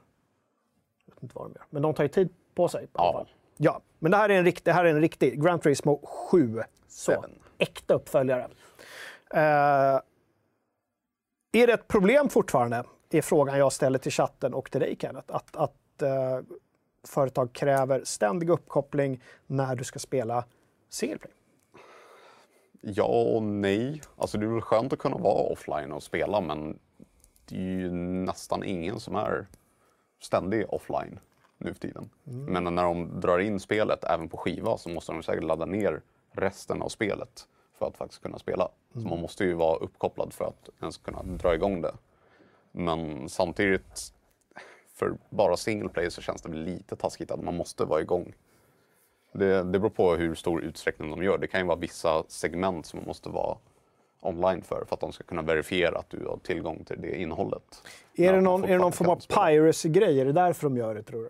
vet 1.06 1.24
inte 1.24 1.36
vad 1.36 1.46
de 1.46 1.54
gör. 1.56 1.66
Men 1.70 1.82
de 1.82 1.94
tar 1.94 2.04
ju 2.04 2.08
tid 2.08 2.30
på 2.56 2.68
sig. 2.68 2.88
Ja. 2.94 3.26
ja. 3.58 3.82
Men 4.00 4.12
det 4.12 4.18
här 4.18 4.30
är 4.30 4.38
en 4.38 4.46
riktig, 4.46 4.64
det 4.66 4.74
här 4.74 4.86
är 4.86 4.90
en 4.90 5.02
riktig 5.02 5.44
Gran 5.44 5.60
Turismo 5.60 6.02
7. 6.06 6.62
Så, 6.88 7.12
Seven. 7.12 7.32
äkta 7.58 7.94
uppföljare. 7.94 8.48
Eh, 9.34 10.00
är 11.52 11.68
det 11.68 11.74
ett 11.74 11.88
problem 11.88 12.30
fortfarande? 12.30 12.84
är 13.18 13.22
frågan 13.22 13.58
jag 13.58 13.74
ställer 13.74 14.00
till 14.00 14.12
chatten 14.12 14.54
och 14.54 14.72
till 14.72 14.82
dig 14.82 14.96
Kenneth. 15.00 15.36
Att, 15.36 15.56
att 15.56 16.02
eh, 16.02 16.40
företag 17.08 17.54
kräver 17.54 18.02
ständig 18.04 18.50
uppkoppling 18.50 19.22
när 19.48 19.76
du 19.76 19.84
ska 19.84 20.00
spela 20.00 20.46
single 20.90 21.18
play. 21.18 21.32
Ja 22.86 23.04
och 23.36 23.44
nej. 23.44 24.02
Alltså 24.18 24.38
det 24.38 24.46
är 24.46 24.50
väl 24.50 24.62
skönt 24.62 24.94
att 24.94 25.00
kunna 25.00 25.18
vara 25.18 25.52
offline 25.52 25.92
och 25.92 26.04
spela 26.04 26.42
men 26.42 26.80
det 27.46 27.56
är 27.56 27.60
ju 27.60 27.92
nästan 27.92 28.64
ingen 28.64 29.00
som 29.00 29.16
är 29.16 29.48
ständig 30.22 30.66
offline 30.74 31.20
nu 31.58 31.74
för 31.74 31.80
tiden. 31.80 32.10
Men 32.24 32.76
när 32.76 32.84
de 32.84 33.20
drar 33.20 33.40
in 33.40 33.60
spelet 33.60 34.04
även 34.04 34.30
på 34.30 34.38
skiva 34.38 34.78
så 34.78 34.90
måste 34.90 35.12
de 35.12 35.24
säkert 35.24 35.44
ladda 35.44 35.66
ner 35.66 36.02
resten 36.32 36.82
av 36.82 36.90
spelet 36.90 37.48
för 37.80 37.88
att 37.88 37.98
faktiskt 37.98 38.24
kunna 38.24 38.40
spela. 38.40 38.70
Så 38.94 39.00
man 39.00 39.22
måste 39.22 39.44
ju 39.44 39.54
vara 39.54 39.78
uppkopplad 39.78 40.34
för 40.34 40.46
att 40.46 40.70
ens 40.82 40.98
kunna 40.98 41.24
dra 41.24 41.56
igång 41.56 41.82
det. 41.82 41.94
Men 42.72 43.30
samtidigt, 43.30 44.14
för 44.94 45.18
bara 45.30 45.58
single 45.58 45.90
player 45.90 46.10
så 46.10 46.22
känns 46.22 46.42
det 46.42 46.54
lite 46.54 46.96
taskigt 46.96 47.32
att 47.32 47.44
man 47.44 47.56
måste 47.56 47.86
vara 47.86 48.02
igång. 48.02 48.34
Det, 49.34 49.64
det 49.64 49.80
beror 49.80 49.90
på 49.90 50.16
hur 50.16 50.36
stor 50.36 50.64
utsträckning 50.64 51.10
de 51.10 51.24
gör. 51.24 51.38
Det 51.38 51.48
kan 51.48 51.60
ju 51.60 51.68
vara 51.68 51.78
vissa 51.78 52.24
segment 52.28 52.86
som 52.86 53.00
man 53.00 53.08
måste 53.08 53.30
vara 53.30 53.58
online 54.22 54.62
för, 54.62 54.86
för 54.88 54.94
att 54.96 55.00
de 55.00 55.12
ska 55.12 55.24
kunna 55.24 55.42
verifiera 55.42 55.98
att 55.98 56.10
du 56.10 56.26
har 56.26 56.38
tillgång 56.38 56.84
till 56.86 57.02
det 57.02 57.22
innehållet. 57.22 57.84
Är 58.16 58.34
det 58.34 58.42
någon, 58.42 58.64
är 58.64 58.68
det 58.68 58.78
någon 58.78 58.92
form 58.92 59.10
av 59.10 59.16
piracy-grej? 59.16 60.22
Är 60.22 60.26
det 60.26 60.32
därför 60.32 60.64
de 60.64 60.78
gör 60.78 60.96
det 60.96 61.04
tror 61.04 61.24
du? 61.24 61.30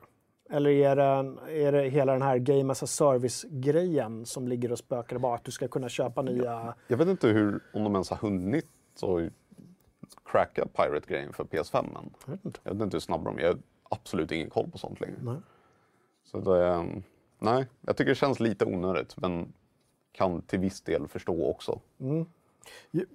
Eller 0.55 0.69
är 0.69 0.95
det, 0.95 1.35
är 1.65 1.71
det 1.71 1.89
hela 1.89 2.13
den 2.13 2.21
här 2.21 2.37
Game 2.37 2.71
as 2.71 2.83
a 2.83 2.87
Service-grejen 2.87 4.25
som 4.25 4.47
ligger 4.47 4.71
och 4.71 4.77
spökar 4.77 5.17
bara? 5.17 5.35
Att 5.35 5.43
du 5.43 5.51
ska 5.51 5.67
kunna 5.67 5.89
köpa 5.89 6.21
nya... 6.21 6.75
Jag 6.87 6.97
vet 6.97 7.07
inte 7.07 7.27
hur, 7.27 7.59
om 7.73 7.83
de 7.83 7.93
ens 7.93 8.09
har 8.09 8.17
hunnit 8.17 8.65
att 9.01 9.33
cracka 10.25 10.65
Pirate-grejen 10.65 11.33
för 11.33 11.43
PS5 11.43 11.77
än. 11.79 12.13
Jag 12.25 12.31
vet 12.31 12.45
inte. 12.45 12.59
Jag 12.63 12.73
vet 12.73 12.81
inte 12.81 12.95
hur 12.95 13.01
snabba 13.01 13.23
de 13.23 13.37
är. 13.37 13.41
Jag 13.41 13.49
har 13.49 13.59
absolut 13.89 14.31
ingen 14.31 14.49
koll 14.49 14.71
på 14.71 14.77
sånt 14.77 15.01
längre. 15.01 15.15
Nej. 15.21 15.37
Så 16.23 16.39
det, 16.39 16.67
ehm, 16.67 17.03
nej, 17.43 17.65
jag 17.81 17.97
tycker 17.97 18.09
det 18.09 18.15
känns 18.15 18.39
lite 18.39 18.65
onödigt 18.65 19.17
men 19.17 19.53
kan 20.11 20.41
till 20.41 20.59
viss 20.59 20.81
del 20.81 21.07
förstå 21.07 21.49
också. 21.49 21.79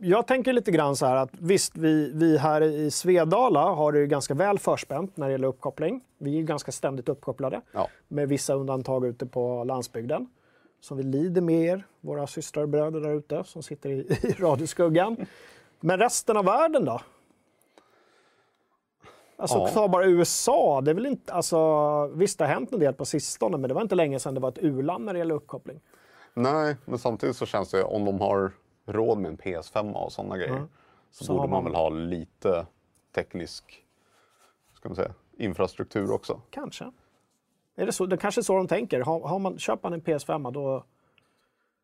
Jag 0.00 0.26
tänker 0.26 0.52
lite 0.52 0.70
grann 0.70 0.96
så 0.96 1.06
här 1.06 1.16
att 1.16 1.30
visst, 1.32 1.76
vi, 1.76 2.12
vi 2.14 2.38
här 2.38 2.60
i 2.62 2.90
Svedala 2.90 3.60
har 3.60 3.92
det 3.92 3.98
ju 3.98 4.06
ganska 4.06 4.34
väl 4.34 4.58
förspänt 4.58 5.16
när 5.16 5.26
det 5.26 5.32
gäller 5.32 5.48
uppkoppling. 5.48 6.00
Vi 6.18 6.30
är 6.30 6.36
ju 6.36 6.42
ganska 6.42 6.72
ständigt 6.72 7.08
uppkopplade 7.08 7.60
Ja. 7.72 7.88
med 8.08 8.28
vissa 8.28 8.54
undantag 8.54 9.06
ute 9.06 9.26
på 9.26 9.64
landsbygden. 9.64 10.26
Som 10.80 10.96
vi 10.96 11.02
lider 11.02 11.40
med 11.40 11.64
er, 11.64 11.86
våra 12.00 12.26
systrar 12.26 12.62
och 12.62 12.68
bröder 12.68 13.00
där 13.00 13.14
ute 13.14 13.44
som 13.44 13.62
sitter 13.62 13.90
i, 13.90 13.98
i 14.22 14.32
radioskuggan. 14.32 15.16
Men 15.80 15.98
resten 15.98 16.36
av 16.36 16.44
världen 16.44 16.84
då? 16.84 17.00
Alltså 19.40 19.58
Ja. 19.58 19.68
ta 19.68 19.88
bara 19.88 20.06
USA, 20.06 20.80
det 20.80 20.90
är 20.90 20.94
väl 20.94 21.06
inte, 21.06 21.32
alltså, 21.32 22.06
visst 22.06 22.38
det 22.38 22.44
har 22.46 22.54
hänt 22.54 22.72
en 22.72 22.78
del 22.80 22.94
på 22.94 23.04
sistone 23.04 23.56
men 23.56 23.68
det 23.68 23.74
var 23.74 23.82
inte 23.82 23.94
länge 23.94 24.18
sedan 24.18 24.34
det 24.34 24.40
var 24.40 24.48
ett 24.48 24.58
u-land 24.58 25.04
när 25.04 25.12
det 25.12 25.18
gäller 25.18 25.34
uppkoppling. 25.34 25.80
Nej, 26.34 26.76
men 26.84 26.98
samtidigt 26.98 27.36
så 27.36 27.46
känns 27.46 27.70
det 27.70 27.82
om 27.84 28.04
de 28.04 28.20
har 28.20 28.52
råd 28.86 29.18
med 29.18 29.28
en 29.30 29.36
PS5 29.38 29.92
och 29.92 30.12
sådana 30.12 30.36
grejer 30.36 30.66
så, 31.10 31.24
Så 31.24 31.32
borde 31.36 31.48
man- 31.48 31.64
väl 31.64 31.74
ha 31.74 31.88
lite 31.88 32.66
teknisk 33.14 33.84
ska 34.74 34.88
man 34.88 34.96
säga, 34.96 35.14
infrastruktur 35.38 36.12
också. 36.12 36.40
Kanske. 36.50 36.92
Är 37.76 37.86
det, 37.86 37.92
så, 37.92 38.06
det 38.06 38.16
kanske 38.16 38.40
är 38.40 38.42
så 38.42 38.56
de 38.56 38.66
tänker. 38.68 39.00
Har, 39.00 39.20
har 39.20 39.38
man, 39.38 39.58
köper 39.58 39.82
man 39.90 39.92
en 39.92 40.00
PS5 40.02 40.50
då, 40.52 40.84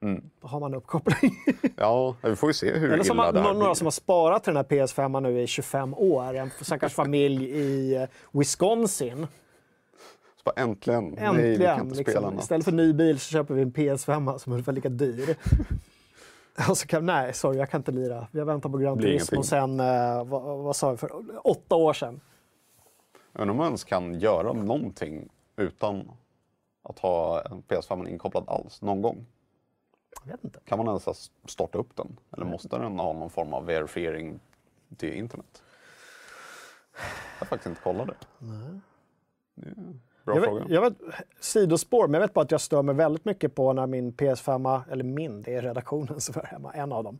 Mm. 0.02 0.30
då 0.40 0.48
har 0.48 0.60
man 0.60 0.74
uppkoppling. 0.74 1.32
Ja, 1.76 2.16
vi 2.22 2.36
får 2.36 2.48
ju 2.48 2.54
se 2.54 2.72
hur 2.78 2.92
Eller 2.92 3.04
som 3.04 3.16
illa 3.16 3.24
har, 3.24 3.32
det 3.32 3.40
här 3.40 3.52
några 3.54 3.66
blir. 3.68 3.74
som 3.74 3.86
har 3.86 3.90
sparat 3.90 4.44
till 4.44 4.54
den 4.54 4.64
här 4.70 4.86
PS5 4.86 5.20
nu 5.20 5.40
i 5.42 5.46
25 5.46 5.94
år. 5.94 6.34
En 6.34 6.50
stackars 6.60 6.94
familj 6.94 7.44
i 7.44 7.94
eh, 7.96 8.08
Wisconsin. 8.32 9.26
Så 10.36 10.42
bara, 10.44 10.62
äntligen, 10.62 11.04
nej 11.08 11.32
vi 11.32 11.50
Äntligen. 11.50 11.76
kan 11.76 11.86
inte 11.86 11.94
spela 12.02 12.18
liksom, 12.20 12.34
något. 12.34 12.42
istället 12.42 12.64
för 12.64 12.72
ny 12.72 12.92
bil 12.92 13.20
så 13.20 13.30
köper 13.30 13.54
vi 13.54 13.62
en 13.62 13.72
PS5 13.72 14.38
som 14.38 14.52
är 14.52 14.54
ungefär 14.54 14.72
lika 14.72 14.88
dyr. 14.88 15.36
Och 16.70 16.78
så 16.78 16.86
kan, 16.86 17.06
nej, 17.06 17.34
sorry, 17.34 17.58
jag 17.58 17.70
kan 17.70 17.80
inte 17.80 17.92
lira. 17.92 18.26
Vi 18.30 18.38
har 18.38 18.46
väntat 18.46 18.72
på 18.72 18.78
Gran 18.78 18.98
Turismo 18.98 19.42
sen, 19.42 19.80
eh, 19.80 20.24
vad, 20.24 20.42
vad 20.42 20.76
sa 20.76 20.90
vi, 20.90 20.96
för 20.96 21.10
åtta 21.44 21.74
år 21.76 21.92
sedan. 21.92 22.20
Jag 23.32 23.40
undrar 23.40 23.50
om 23.52 23.56
man 23.56 23.66
ens 23.66 23.84
kan 23.84 24.18
göra 24.20 24.52
någonting 24.52 25.28
utan 25.56 26.10
att 26.82 26.98
ha 26.98 27.42
en 27.42 27.62
PS5 27.62 28.08
inkopplad 28.08 28.44
alls 28.48 28.82
någon 28.82 29.02
gång. 29.02 29.26
Jag 30.24 30.32
vet 30.32 30.44
inte. 30.44 30.60
Kan 30.64 30.78
man 30.78 30.86
ens 30.88 31.30
starta 31.46 31.78
upp 31.78 31.96
den? 31.96 32.16
Eller 32.36 32.46
måste 32.46 32.68
den 32.68 32.98
ha 32.98 33.12
någon 33.12 33.30
form 33.30 33.54
av 33.54 33.66
verifiering 33.66 34.40
till 34.96 35.12
internet? 35.14 35.62
Jag 36.94 37.38
har 37.38 37.46
faktiskt 37.46 37.66
inte 37.66 37.80
kollat 37.82 38.06
det. 38.06 38.46
är 38.46 39.66
en 39.66 40.00
bra 40.24 40.34
Jag 40.36 40.44
fråga. 40.44 40.60
vet, 40.64 40.70
jag 40.70 40.80
vet, 40.80 40.94
sidospår, 41.40 42.08
men 42.08 42.20
jag 42.20 42.26
vet 42.28 42.34
bara 42.34 42.40
att 42.44 42.50
jag 42.50 42.60
stör 42.60 42.82
mig 42.82 42.94
väldigt 42.94 43.24
mycket 43.24 43.54
på 43.54 43.72
när 43.72 43.86
min 43.86 44.12
PS5, 44.12 44.80
eller 44.90 45.04
min, 45.04 45.42
det 45.42 45.54
är 45.54 45.62
redaktionen 45.62 46.20
som 46.20 46.40
är 46.40 46.44
hemma, 46.46 46.72
en 46.72 46.92
av 46.92 47.04
dem. 47.04 47.18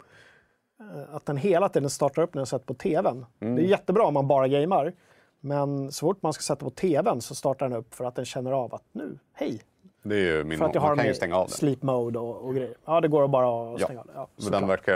eh, 0.80 1.14
Att 1.14 1.26
den 1.26 1.36
hela 1.36 1.68
tiden 1.68 1.90
startar 1.90 2.22
upp 2.22 2.34
när 2.34 2.40
jag 2.40 2.48
sätter 2.48 2.66
på 2.66 2.74
TVn. 2.74 3.26
Det 3.38 3.46
är 3.46 3.58
jättebra 3.58 4.04
om 4.06 4.14
man 4.14 4.28
bara 4.28 4.48
gamer. 4.48 4.92
Men 5.40 5.92
så 5.92 6.06
fort 6.06 6.22
man 6.22 6.32
ska 6.32 6.42
sätta 6.42 6.64
på 6.64 6.70
TVn 6.70 7.20
så 7.20 7.34
startar 7.34 7.68
den 7.68 7.78
upp 7.78 7.94
för 7.94 8.04
att 8.04 8.14
den 8.14 8.24
känner 8.24 8.52
av 8.52 8.74
att 8.74 8.84
nu, 8.92 9.18
hej. 9.32 9.62
Det 10.06 10.14
är 10.16 10.20
ju 10.36 10.44
min 10.44 10.58
För 10.58 10.64
att 10.64 10.74
jag 10.74 10.80
man 10.82 10.88
har 10.88 10.96
kan 10.96 11.06
ju 11.06 11.12
den. 11.12 11.48
sleep 11.48 11.82
mode 11.82 12.18
och, 12.18 12.36
och 12.46 12.54
grejer. 12.54 12.74
Ja, 12.84 13.00
det 13.00 13.08
går 13.08 13.28
bara 13.28 13.74
att 13.74 13.80
Ja. 13.80 13.86
stänga 13.86 14.00
av 14.00 14.06
det. 14.06 14.12
Ja, 14.14 14.50
den 14.50 14.68
verkar, 14.68 14.94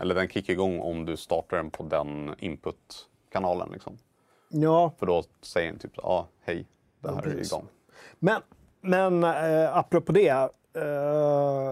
eller 0.00 0.14
den 0.14 0.28
kickar 0.28 0.52
igång 0.52 0.80
om 0.80 1.04
du 1.06 1.16
startar 1.16 1.56
den 1.56 1.70
på 1.70 1.82
den 1.82 2.34
input-kanalen 2.38 3.68
liksom. 3.72 3.98
ja, 4.48 4.92
För 4.98 5.06
då 5.06 5.22
säger 5.42 5.70
den 5.70 5.78
typ 5.78 5.92
ja 5.96 6.02
ah, 6.02 6.26
hej, 6.44 6.66
det 7.00 7.08
Ja, 7.08 7.14
här 7.14 7.18
är 7.18 7.22
precis. 7.22 7.52
igång. 7.52 7.66
Men, 8.18 8.40
men 8.80 9.24
eh, 9.24 9.76
apropå 9.76 10.12
det, 10.12 10.28
eh, 10.28 10.48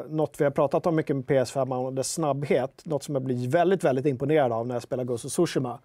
något 0.08 0.40
vi 0.40 0.44
har 0.44 0.50
pratat 0.50 0.86
om 0.86 0.96
mycket 0.96 1.16
med 1.16 1.24
PS5 1.24 1.84
och 1.86 1.92
dess 1.92 2.12
snabbhet, 2.12 2.82
något 2.84 3.02
som 3.02 3.14
jag 3.14 3.22
blir 3.22 3.48
väldigt, 3.48 3.84
väldigt 3.84 4.06
imponerad 4.06 4.52
av 4.52 4.66
när 4.66 4.74
jag 4.74 4.82
spelar 4.82 5.04
Ghost 5.04 5.24
of 5.24 5.32
Tsushima, 5.32 5.78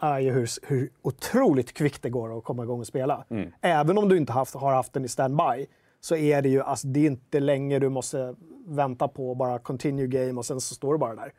är 0.00 0.18
ju 0.18 0.32
hur, 0.32 0.48
hur 0.62 0.90
otroligt 1.02 1.72
kvickt 1.72 2.02
det 2.02 2.10
går 2.10 2.38
att 2.38 2.44
komma 2.44 2.62
igång 2.62 2.80
och 2.80 2.86
spela. 2.86 3.24
Även 3.60 3.98
om 3.98 4.08
du 4.08 4.16
inte 4.16 4.32
haft, 4.32 4.54
har 4.54 4.72
haft 4.74 4.92
den 4.92 5.04
i 5.04 5.08
standby, 5.08 5.66
så 6.00 6.16
är 6.16 6.42
det 6.42 6.48
ju 6.48 6.62
alltså, 6.62 6.86
det 6.86 7.00
är 7.00 7.06
inte 7.06 7.40
länge 7.40 7.78
du 7.78 7.88
måste 7.88 8.34
vänta 8.66 9.08
på 9.08 9.34
bara 9.34 9.58
continue 9.58 10.06
game 10.06 10.32
och 10.32 10.46
sen 10.46 10.60
så 10.60 10.74
står 10.74 10.92
du 10.92 10.98
bara 10.98 11.14
där. 11.14 11.32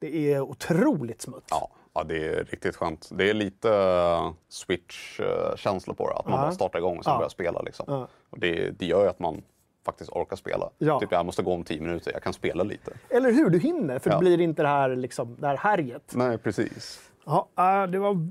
Det 0.00 0.32
är 0.32 0.40
otroligt 0.40 1.20
smutt. 1.22 1.44
Ja, 1.50 1.70
ja, 1.94 2.04
det 2.04 2.28
är 2.28 2.44
riktigt 2.44 2.76
skönt. 2.76 3.08
Det 3.12 3.30
är 3.30 3.34
lite 3.34 3.68
uh, 3.68 4.32
switch-känsla 4.48 5.94
på 5.94 6.08
det. 6.08 6.14
Att 6.14 6.26
man 6.26 6.40
bara 6.40 6.52
startar 6.52 6.78
igång 6.78 6.98
och 6.98 7.04
sen 7.04 7.12
Ja. 7.12 7.18
börjar 7.18 7.28
spela. 7.28 7.62
Liksom. 7.62 8.06
Och 8.30 8.38
det, 8.38 8.70
det 8.70 8.86
gör 8.86 9.02
ju 9.02 9.08
att 9.08 9.18
man 9.18 9.42
faktiskt 9.84 10.10
orkar 10.10 10.36
spela. 10.36 10.70
Ja. 10.78 11.00
Typ 11.00 11.12
jag 11.12 11.26
måste 11.26 11.42
gå 11.42 11.52
om 11.52 11.64
tio 11.64 11.80
minuter, 11.80 12.12
jag 12.12 12.22
kan 12.22 12.32
spela 12.32 12.62
lite. 12.64 12.92
Eller 13.08 13.32
hur? 13.32 13.50
Du 13.50 13.58
hinner, 13.58 13.98
för 13.98 14.10
Ja. 14.10 14.16
det 14.16 14.20
blir 14.20 14.40
inte 14.40 14.62
det 14.62 14.68
här, 14.68 14.96
liksom, 14.96 15.36
det 15.40 15.46
här 15.46 15.56
härjet. 15.56 16.12
Nej, 16.14 16.38
precis. 16.38 17.10
Ja, 17.24 17.48
äh, 17.58 17.90
det 17.90 17.98
var 17.98 18.30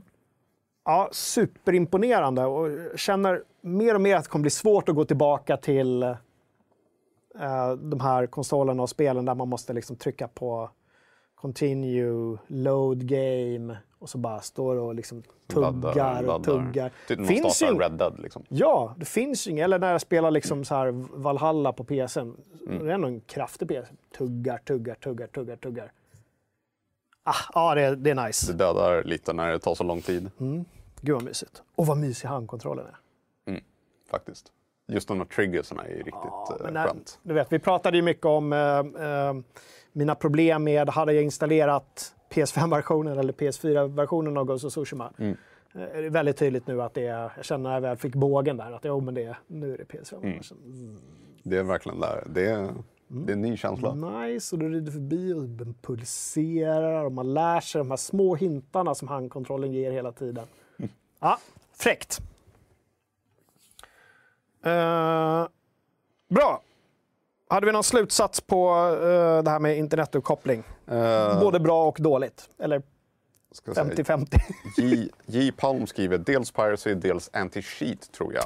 ja, 0.85 1.09
superimponerande 1.11 2.45
och 2.45 2.69
känner 2.99 3.43
mer 3.61 3.95
och 3.95 4.01
mer 4.01 4.15
att 4.15 4.23
det 4.23 4.29
kommer 4.29 4.41
bli 4.43 4.49
svårt 4.49 4.89
att 4.89 4.95
gå 4.95 5.05
tillbaka 5.05 5.57
till 5.57 6.03
eh, 6.03 7.71
de 7.81 7.99
här 7.99 8.27
konsolerna 8.27 8.83
och 8.83 8.89
spelen 8.89 9.25
där 9.25 9.35
man 9.35 9.47
måste 9.49 9.73
liksom 9.73 9.95
trycka 9.95 10.27
på 10.27 10.69
continue, 11.35 12.37
load 12.47 13.07
game 13.07 13.77
och 13.99 14.09
så 14.09 14.17
bara 14.17 14.39
står 14.39 14.75
och 14.75 14.95
liksom 14.95 15.23
Laddar, 15.55 15.91
tuggar 15.93 16.23
och 16.35 16.43
tuggar. 16.43 16.91
Typ 17.07 17.19
man 17.19 17.27
Finns 17.27 17.55
startar 17.55 17.73
ju- 17.73 17.79
Red 17.79 17.91
Dead 17.91 18.19
liksom. 18.19 18.43
Ja, 18.49 18.95
det 18.97 19.05
finns 19.05 19.47
ju 19.47 19.51
inget. 19.51 19.63
Eller 19.63 19.79
när 19.79 19.91
jag 19.91 20.01
spelar 20.01 20.31
liksom 20.31 20.65
så 20.65 20.75
här 20.75 20.91
Valhalla 21.17 21.73
på 21.73 21.83
PSN. 21.83 22.19
Mm. 22.19 22.35
Det 22.85 22.91
är 22.91 22.93
ändå 22.93 23.07
en 23.07 23.19
kraftig 23.21 23.67
PS. 23.67 23.89
Tuggar, 24.17 24.57
tuggar, 24.57 24.95
tuggar, 24.95 25.27
tuggar, 25.27 25.55
tuggar. 25.55 25.91
Ah, 27.23 27.35
ja, 27.53 27.75
det, 27.75 27.81
är- 27.81 27.95
det 27.95 28.09
är 28.11 28.15
Det 28.15 28.25
nice. 28.25 28.53
dödar 28.53 29.03
lite 29.03 29.33
när 29.33 29.51
det 29.51 29.59
tar 29.59 29.75
så 29.75 29.83
lång 29.83 30.01
tid. 30.01 30.31
Gud 31.01 31.15
vad 31.15 31.23
mysigt. 31.23 31.63
Och 31.75 31.85
vad 31.87 31.97
mysig 31.97 32.27
handkontrollen 32.27 32.85
är. 32.85 32.95
Faktiskt. 34.11 34.51
Just 34.87 35.07
de 35.07 35.17
här 35.17 35.25
triggersarna 35.25 35.83
är 35.83 35.89
ju 35.89 35.97
riktigt 35.97 36.13
Ja, 36.23 36.57
eh, 36.65 36.71
när, 36.71 36.87
skönt. 36.87 37.19
du 37.23 37.33
vet, 37.33 37.51
vi 37.53 37.59
pratade 37.59 37.97
ju 37.97 38.03
mycket 38.03 38.25
om 38.25 38.53
eh, 38.53 38.79
eh, 38.79 39.33
mina 39.91 40.15
problem 40.15 40.63
med, 40.63 40.89
hade 40.89 41.13
jag 41.13 41.23
installerat 41.23 42.15
PS5-versionen 42.29 43.17
eller 43.19 43.33
PS4-versionen 43.33 44.37
av 44.37 44.45
Ghost 44.45 44.65
of 44.65 44.71
Tsushima. 44.73 45.13
Mm. 45.17 45.31
Eh, 45.31 45.79
Det 45.79 46.05
är 46.05 46.09
väldigt 46.09 46.37
tydligt 46.37 46.67
nu 46.67 46.81
att 46.81 46.93
det 46.93 47.07
är, 47.07 47.31
jag 47.35 47.45
känner 47.45 47.63
när 47.69 47.73
jag 47.73 47.81
väl 47.81 47.97
fick 47.97 48.15
bågen 48.15 48.57
där, 48.57 48.71
att 48.71 48.85
jo, 48.85 48.99
men 49.01 49.13
det, 49.13 49.35
nu 49.47 49.73
är 49.73 49.77
det 49.77 49.83
PS5. 49.83 50.23
Mm. 50.23 50.97
Det 51.43 51.57
är 51.57 51.63
verkligen 51.63 51.99
där. 51.99 52.23
Det 52.29 52.45
är, 52.45 52.69
Mm. 53.11 53.25
det 53.25 53.31
är 53.31 53.33
en 53.33 53.41
ny 53.41 53.57
känsla. 53.57 53.93
Nice, 53.93 54.55
och 54.55 54.59
du 54.59 54.69
rider 54.69 54.91
förbi 54.91 55.33
och 55.33 55.43
den 55.43 55.73
pulserar 55.81 57.05
och 57.05 57.11
man 57.11 57.33
lär 57.33 57.59
sig 57.59 57.79
de 57.79 57.89
här 57.89 57.97
små 57.97 58.35
hintarna 58.35 58.95
som 58.95 59.07
handkontrollen 59.07 59.71
ger 59.73 59.91
hela 59.91 60.11
tiden. 60.11 60.45
Ja, 61.19 61.39
fräckt. 61.73 62.19
Eh, 64.65 65.47
bra. 66.29 66.61
Hade 67.49 67.65
vi 67.65 67.71
någon 67.71 67.83
slutsats 67.83 68.41
på 68.41 68.69
eh, 69.01 69.43
det 69.43 69.49
här 69.49 69.59
med 69.59 69.77
internetuppkoppling? 69.77 70.63
Eh, 70.87 71.39
Både 71.41 71.59
bra 71.59 71.87
och 71.87 71.97
dåligt? 71.99 72.49
Eller 72.59 72.81
ska 73.51 73.71
jag 73.75 73.75
säga, 73.75 74.03
50-50? 74.03 74.39
J, 74.77 75.09
J. 75.25 75.51
Palm 75.51 75.87
skriver 75.87 76.17
dels 76.17 76.51
piracy, 76.51 76.93
dels 76.93 77.29
anti-cheat 77.33 78.11
tror 78.11 78.33
jag. 78.33 78.45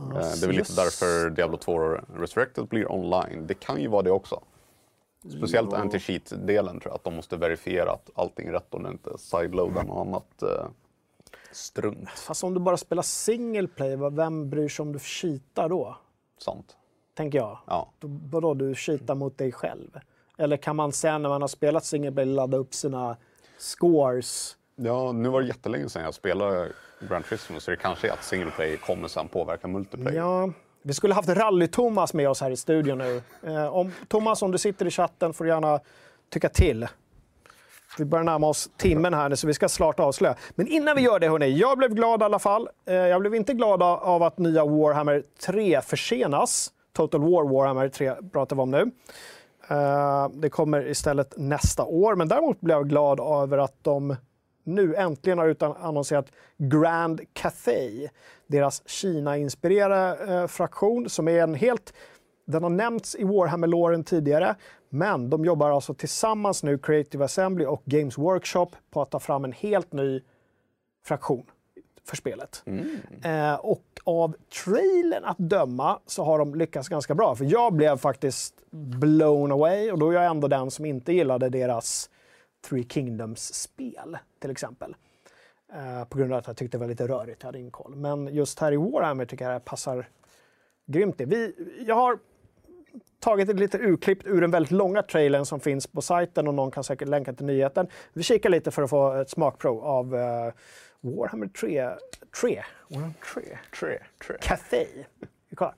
Eh, 0.00 0.06
det 0.08 0.42
är 0.42 0.46
väl 0.46 0.56
lite 0.56 0.72
därför 0.72 1.30
Diablo 1.30 1.56
2 1.56 1.78
Resurrected 2.16 2.66
blir 2.68 2.92
online. 2.92 3.46
Det 3.46 3.54
kan 3.54 3.80
ju 3.80 3.88
vara 3.88 4.02
det 4.02 4.10
också. 4.10 4.40
Speciellt 5.38 5.72
Ja. 5.72 5.78
anti-cheat-delen 5.78 6.80
tror 6.80 6.90
jag, 6.90 6.94
att 6.94 7.04
de 7.04 7.14
måste 7.16 7.36
verifiera 7.36 7.92
att 7.92 8.10
allting 8.14 8.48
är 8.48 8.52
rätt 8.52 8.74
och 8.74 8.82
det 8.82 8.88
inte 8.88 9.18
sideloadar 9.18 9.82
något 9.84 10.06
annat 10.06 10.42
eh, 10.42 10.66
strunt. 11.52 12.08
Fast 12.10 12.44
om 12.44 12.54
du 12.54 12.60
bara 12.60 12.76
spelar 12.76 13.02
single 13.02 13.68
play, 13.68 13.96
vad- 13.96 14.16
vem 14.16 14.50
bryr 14.50 14.68
sig 14.68 14.82
om 14.82 14.92
du 14.92 14.98
cheatar 14.98 15.68
då? 15.68 15.96
Sant. 16.38 16.76
Tänker 17.14 17.38
jag. 17.38 17.58
Ja. 17.66 17.88
Då, 17.98 18.08
vadå, 18.30 18.54
du 18.54 18.74
cheatar 18.74 19.14
mot 19.14 19.38
dig 19.38 19.52
själv? 19.52 20.00
Eller 20.38 20.56
kan 20.56 20.76
man 20.76 20.92
sen 20.92 21.22
när 21.22 21.28
man 21.28 21.40
har 21.40 21.48
spelat 21.48 21.84
single 21.84 22.12
play 22.12 22.24
ladda 22.26 22.56
upp 22.56 22.74
sina 22.74 23.16
scores? 23.58 24.56
Ja, 24.76 25.12
nu 25.12 25.28
var 25.28 25.40
det 25.40 25.46
jättelänge 25.46 25.88
sedan 25.88 26.02
jag 26.04 26.14
spelade 26.14 26.68
Grand 27.08 27.24
Turismo 27.24 27.60
så 27.60 27.70
det 27.70 27.76
kanske 27.76 28.08
är 28.08 28.12
att 28.12 28.24
single 28.24 28.50
play 28.50 28.76
kommer 28.76 29.08
sen 29.08 29.28
påverka 29.28 29.68
multiplayer. 29.68 30.18
Ja, 30.18 30.50
vi 30.82 30.94
skulle 30.94 31.14
haft 31.14 31.28
Rally-Thomas 31.28 32.16
med 32.16 32.28
oss 32.28 32.40
här 32.40 32.50
i 32.50 32.56
studion 32.56 32.98
nu. 32.98 33.22
Eh, 33.46 33.66
om, 33.76 33.92
Thomas, 34.08 34.42
om 34.42 34.50
du 34.50 34.58
sitter 34.58 34.86
i 34.86 34.90
chatten 34.90 35.32
får 35.34 35.44
du 35.44 35.50
gärna 35.50 35.80
tycka 36.32 36.48
till. 36.48 36.86
Vi 37.98 38.04
börjar 38.04 38.24
närma 38.24 38.46
oss 38.46 38.70
timmen 38.76 39.14
här 39.14 39.28
nu, 39.28 39.36
så 39.36 39.46
vi 39.46 39.54
ska 39.54 39.68
snart 39.68 40.00
avslöja. 40.00 40.36
Men 40.54 40.66
innan 40.68 40.96
vi 40.96 41.02
gör 41.02 41.18
det, 41.20 41.28
hörni. 41.28 41.48
Jag 41.58 41.78
blev 41.78 41.94
glad 41.94 42.20
i 42.22 42.24
alla 42.24 42.38
fall. 42.38 42.68
Eh, 42.86 42.94
jag 42.94 43.20
blev 43.20 43.34
inte 43.34 43.52
glad 43.54 43.82
av- 43.82 44.22
att 44.22 44.38
nya 44.38 44.64
Warhammer 44.64 45.22
3 45.46 45.80
försenas. 45.80 46.72
Total 46.92 47.20
War 47.20 47.48
Warhammer 47.54 47.88
3 47.88 48.14
pratar 48.32 48.56
vi 48.56 48.62
om 48.62 48.70
nu. 48.70 48.90
Eh, 49.68 50.28
det 50.32 50.48
kommer 50.50 50.86
istället 50.88 51.34
nästa 51.36 51.84
år. 51.84 52.14
Men 52.14 52.28
däremot 52.28 52.60
blev 52.60 52.76
jag 52.76 52.88
glad 52.88 53.20
över 53.42 53.58
att 53.58 53.74
de 53.82 54.16
nu 54.64 54.94
äntligen 54.94 55.38
har 55.38 55.46
utan 55.46 55.76
annonserat 55.76 56.26
Grand 56.56 57.20
Cathay. 57.32 58.08
Deras 58.46 58.82
Kina-inspirerade 58.88 60.34
eh, 60.34 60.46
fraktion 60.46 61.08
som 61.08 61.28
är 61.28 61.42
en 61.42 61.54
helt... 61.54 61.94
Den 62.46 62.62
har 62.62 62.70
nämnts 62.70 63.14
i 63.14 63.24
Warhammer-låren 63.24 64.04
tidigare, 64.04 64.54
men 64.88 65.30
de 65.30 65.44
jobbar 65.44 65.70
alltså 65.70 65.94
tillsammans 65.94 66.62
nu, 66.62 66.78
Creative 66.78 67.24
Assembly 67.24 67.66
och 67.66 67.82
Games 67.84 68.18
Workshop, 68.18 68.68
på 68.90 69.02
att 69.02 69.10
ta 69.10 69.18
fram 69.18 69.44
en 69.44 69.52
helt 69.52 69.92
ny 69.92 70.20
fraktion 71.06 71.46
för 72.06 72.16
spelet. 72.16 72.62
Eh, 73.22 73.54
och 73.54 73.84
av 74.04 74.36
trailern 74.64 75.24
att 75.24 75.38
döma 75.38 75.98
så 76.06 76.24
har 76.24 76.38
de 76.38 76.54
lyckats 76.54 76.88
ganska 76.88 77.14
bra. 77.14 77.34
För 77.34 77.44
jag 77.44 77.72
blev 77.72 77.96
faktiskt 77.96 78.54
blown 78.70 79.52
away 79.52 79.90
och 79.92 79.98
då 79.98 80.10
är 80.10 80.14
jag 80.14 80.26
ändå 80.26 80.48
den 80.48 80.70
som 80.70 80.84
inte 80.84 81.12
gillade 81.12 81.48
deras 81.48 82.10
Three 82.68 82.84
Kingdoms-spel 82.84 84.18
till 84.38 84.50
exempel. 84.50 84.96
Eh, 85.72 86.04
på 86.04 86.18
grund 86.18 86.32
av 86.32 86.38
att 86.38 86.46
jag 86.46 86.56
tyckte 86.56 86.76
det 86.76 86.80
var 86.80 86.88
lite 86.88 87.08
rörigt, 87.08 87.42
jag 87.42 87.48
hade 87.48 87.58
ingen 87.58 87.70
koll. 87.70 87.96
Men 87.96 88.34
just 88.34 88.58
här 88.58 88.72
i 88.72 88.76
Warhammer 88.76 89.24
tycker 89.24 89.44
jag 89.44 89.54
det 89.54 89.64
passar 89.64 90.08
grymt. 90.86 91.18
Det. 91.18 91.24
Vi, 91.24 91.54
jag 91.86 91.94
har 91.94 92.18
tagit 93.20 93.48
ett 93.48 93.60
litet 93.60 93.80
urklipp 93.80 94.26
ur 94.26 94.40
den 94.40 94.50
väldigt 94.50 94.70
långa 94.70 95.02
trailern 95.02 95.44
som 95.44 95.60
finns 95.60 95.86
på 95.86 96.02
sajten 96.02 96.48
och 96.48 96.54
någon 96.54 96.70
kan 96.70 96.84
säkert 96.84 97.08
länka 97.08 97.32
till 97.32 97.46
nyheten. 97.46 97.86
Vi 98.12 98.22
kikar 98.22 98.50
lite 98.50 98.70
för 98.70 98.82
att 98.82 98.90
få 98.90 99.12
ett 99.12 99.30
smakprov 99.30 99.84
av 99.84 100.14
eh, 100.14 100.52
Warhammer 101.00 101.46
3. 101.46 101.90
3. 102.40 102.62
Warhammer 102.88 103.14
3. 103.34 103.42
Tre, 103.80 103.98
tre. 104.26 104.36
Cathay. 104.40 104.86
Vi 105.48 105.56
kollar. 105.56 105.74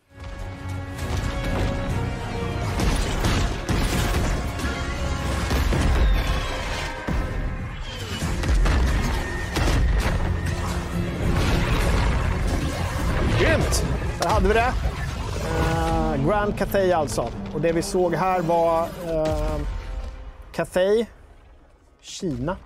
Grymt! 13.41 13.84
Där 14.22 14.28
hade 14.28 14.49
vi 14.49 14.55
det. 14.55 14.72
Eh, 15.47 16.26
Grand 16.28 16.59
Cathay 16.59 16.93
alltså. 16.93 17.28
Och 17.55 17.61
det 17.61 17.72
vi 17.72 17.82
såg 17.82 18.14
här 18.14 18.41
var 18.41 18.82
uh, 18.82 19.61
Cathay, 20.53 21.07
Kina 22.01 22.57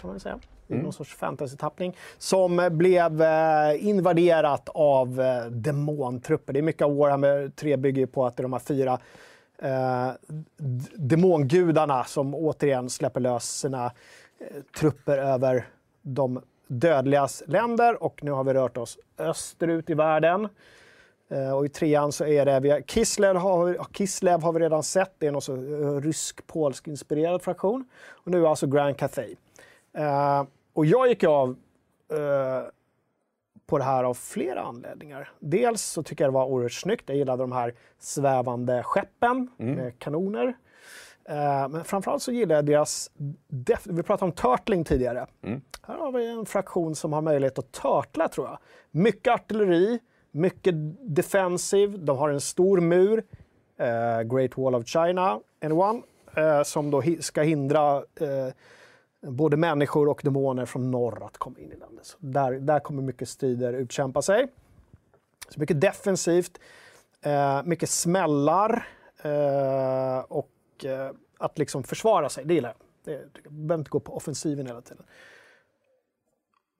kan 0.00 0.10
man 0.10 0.20
säga. 0.20 0.38
I 0.68 0.74
någon 0.74 0.92
sorts 0.92 1.14
fantasy-tappning. 1.14 1.96
Som 2.18 2.60
eh, 2.60 2.68
blev 2.68 3.22
eh, 3.22 3.86
invaderat 3.86 4.68
av 4.74 5.20
eh, 5.20 5.44
demontrupper. 5.44 6.52
Det 6.52 6.60
är 6.60 6.62
mycket 6.62 6.82
av 6.82 6.96
Warhammer 6.96 7.52
3 7.56 7.76
bygger 7.76 8.06
på 8.06 8.26
att 8.26 8.36
det 8.36 8.40
är 8.40 8.42
de 8.42 8.52
här 8.52 8.60
fyra 8.60 8.98
eh, 9.58 10.10
demongudarna 10.94 12.04
som 12.04 12.34
återigen 12.34 12.90
släpper 12.90 13.20
lös 13.20 13.58
sina 13.58 13.84
eh, 13.84 13.90
trupper 14.78 15.18
över 15.18 15.68
de 16.02 16.42
dödligas 16.78 17.42
länder. 17.46 18.02
Och 18.02 18.24
nu 18.24 18.30
har 18.30 18.44
vi 18.44 18.52
rört 18.54 18.76
oss 18.76 18.98
österut 19.18 19.90
i 19.90 19.94
världen. 19.94 20.48
Eh, 21.28 21.56
Och 21.56 21.64
i 21.66 21.68
trean 21.68 22.12
så 22.12 22.24
är 22.26 22.44
det, 22.44 22.60
vi 22.60 22.70
har, 22.70 22.80
Kislev, 22.80 23.36
har, 23.36 23.64
vi- 23.64 23.78
Kislev 23.92 24.42
har 24.42 24.52
vi 24.52 24.60
redan 24.60 24.82
sett, 24.82 25.14
det 25.18 25.26
är 25.26 25.40
så 25.40 25.54
eh, 25.54 26.00
rysk-polsk 26.00 26.88
inspirerad 26.88 27.42
fraktion. 27.42 27.84
Och 28.10 28.30
nu 28.30 28.46
alltså 28.46 28.66
Grand 28.66 28.96
Cathay. 28.96 29.36
Eh, 29.96 30.44
och 30.72 30.86
jag 30.86 31.08
gick 31.08 31.24
av 31.24 31.56
eh, 32.12 32.68
på 33.66 33.78
det 33.78 33.84
här 33.84 34.04
av 34.04 34.14
flera 34.14 34.62
anledningar. 34.62 35.30
Dels 35.40 35.82
så 35.82 36.02
tycker 36.02 36.24
jag 36.24 36.32
det 36.32 36.34
var 36.34 36.46
oerhört 36.46 36.72
snyggt. 36.72 37.04
Jag 37.08 37.16
gillade 37.16 37.42
de 37.42 37.52
här 37.52 37.74
svävande 37.98 38.82
skeppen 38.82 39.50
med 39.56 39.98
kanoner. 39.98 40.54
Eh, 41.28 41.68
men 41.68 41.84
framförallt 41.84 42.22
så 42.22 42.32
gillar 42.32 42.54
jag 42.54 42.64
deras... 42.64 43.10
Vi 43.84 44.02
pratade 44.02 44.24
om 44.24 44.32
turtling 44.32 44.84
tidigare. 44.84 45.26
Här 45.86 45.98
har 45.98 46.12
vi 46.12 46.30
en 46.30 46.46
fraktion 46.46 46.94
som 46.94 47.12
har 47.12 47.22
möjlighet 47.22 47.58
att 47.58 47.72
turtla 47.72 48.28
tror 48.28 48.46
jag. 48.46 48.58
Mycket 48.90 49.34
artilleri, 49.34 49.98
mycket 50.30 50.74
defensive. 51.16 51.96
De 51.96 52.18
har 52.18 52.28
en 52.28 52.40
stor 52.40 52.80
mur. 52.80 53.24
Eh, 53.76 54.22
Great 54.22 54.58
Wall 54.58 54.74
of 54.74 54.86
China, 54.86 55.40
anyone? 55.62 56.02
Eh, 56.36 56.62
som 56.62 56.90
då 56.90 57.02
ska 57.20 57.42
hindra 57.42 57.96
eh, 57.96 58.48
både 59.20 59.56
människor 59.56 60.08
och 60.08 60.20
demoner 60.24 60.66
från 60.66 60.90
norr 60.90 61.26
att 61.26 61.38
komma 61.38 61.58
in 61.58 61.72
i 61.72 61.76
landet. 61.76 62.06
Så 62.06 62.16
där, 62.20 62.52
där 62.52 62.80
kommer 62.80 63.02
mycket 63.02 63.28
strider 63.28 63.72
utkämpa 63.72 64.22
sig. 64.22 64.46
Så 65.48 65.60
mycket 65.60 65.80
defensivt, 65.80 66.58
eh, 67.22 67.62
mycket 67.64 67.90
smällar 67.90 68.88
eh, 69.22 70.18
och 70.74 70.84
eh, 70.84 71.10
att 71.38 71.58
liksom 71.58 71.84
försvara 71.84 72.28
sig. 72.28 72.44
Det 72.44 72.54
gillar 72.54 72.68
jag. 72.68 72.76
Det, 73.04 73.50
behöver 73.50 73.74
inte 73.74 73.90
gå 73.90 74.00
på 74.00 74.16
offensiven 74.16 74.66
hela 74.66 74.80
tiden. 74.80 75.04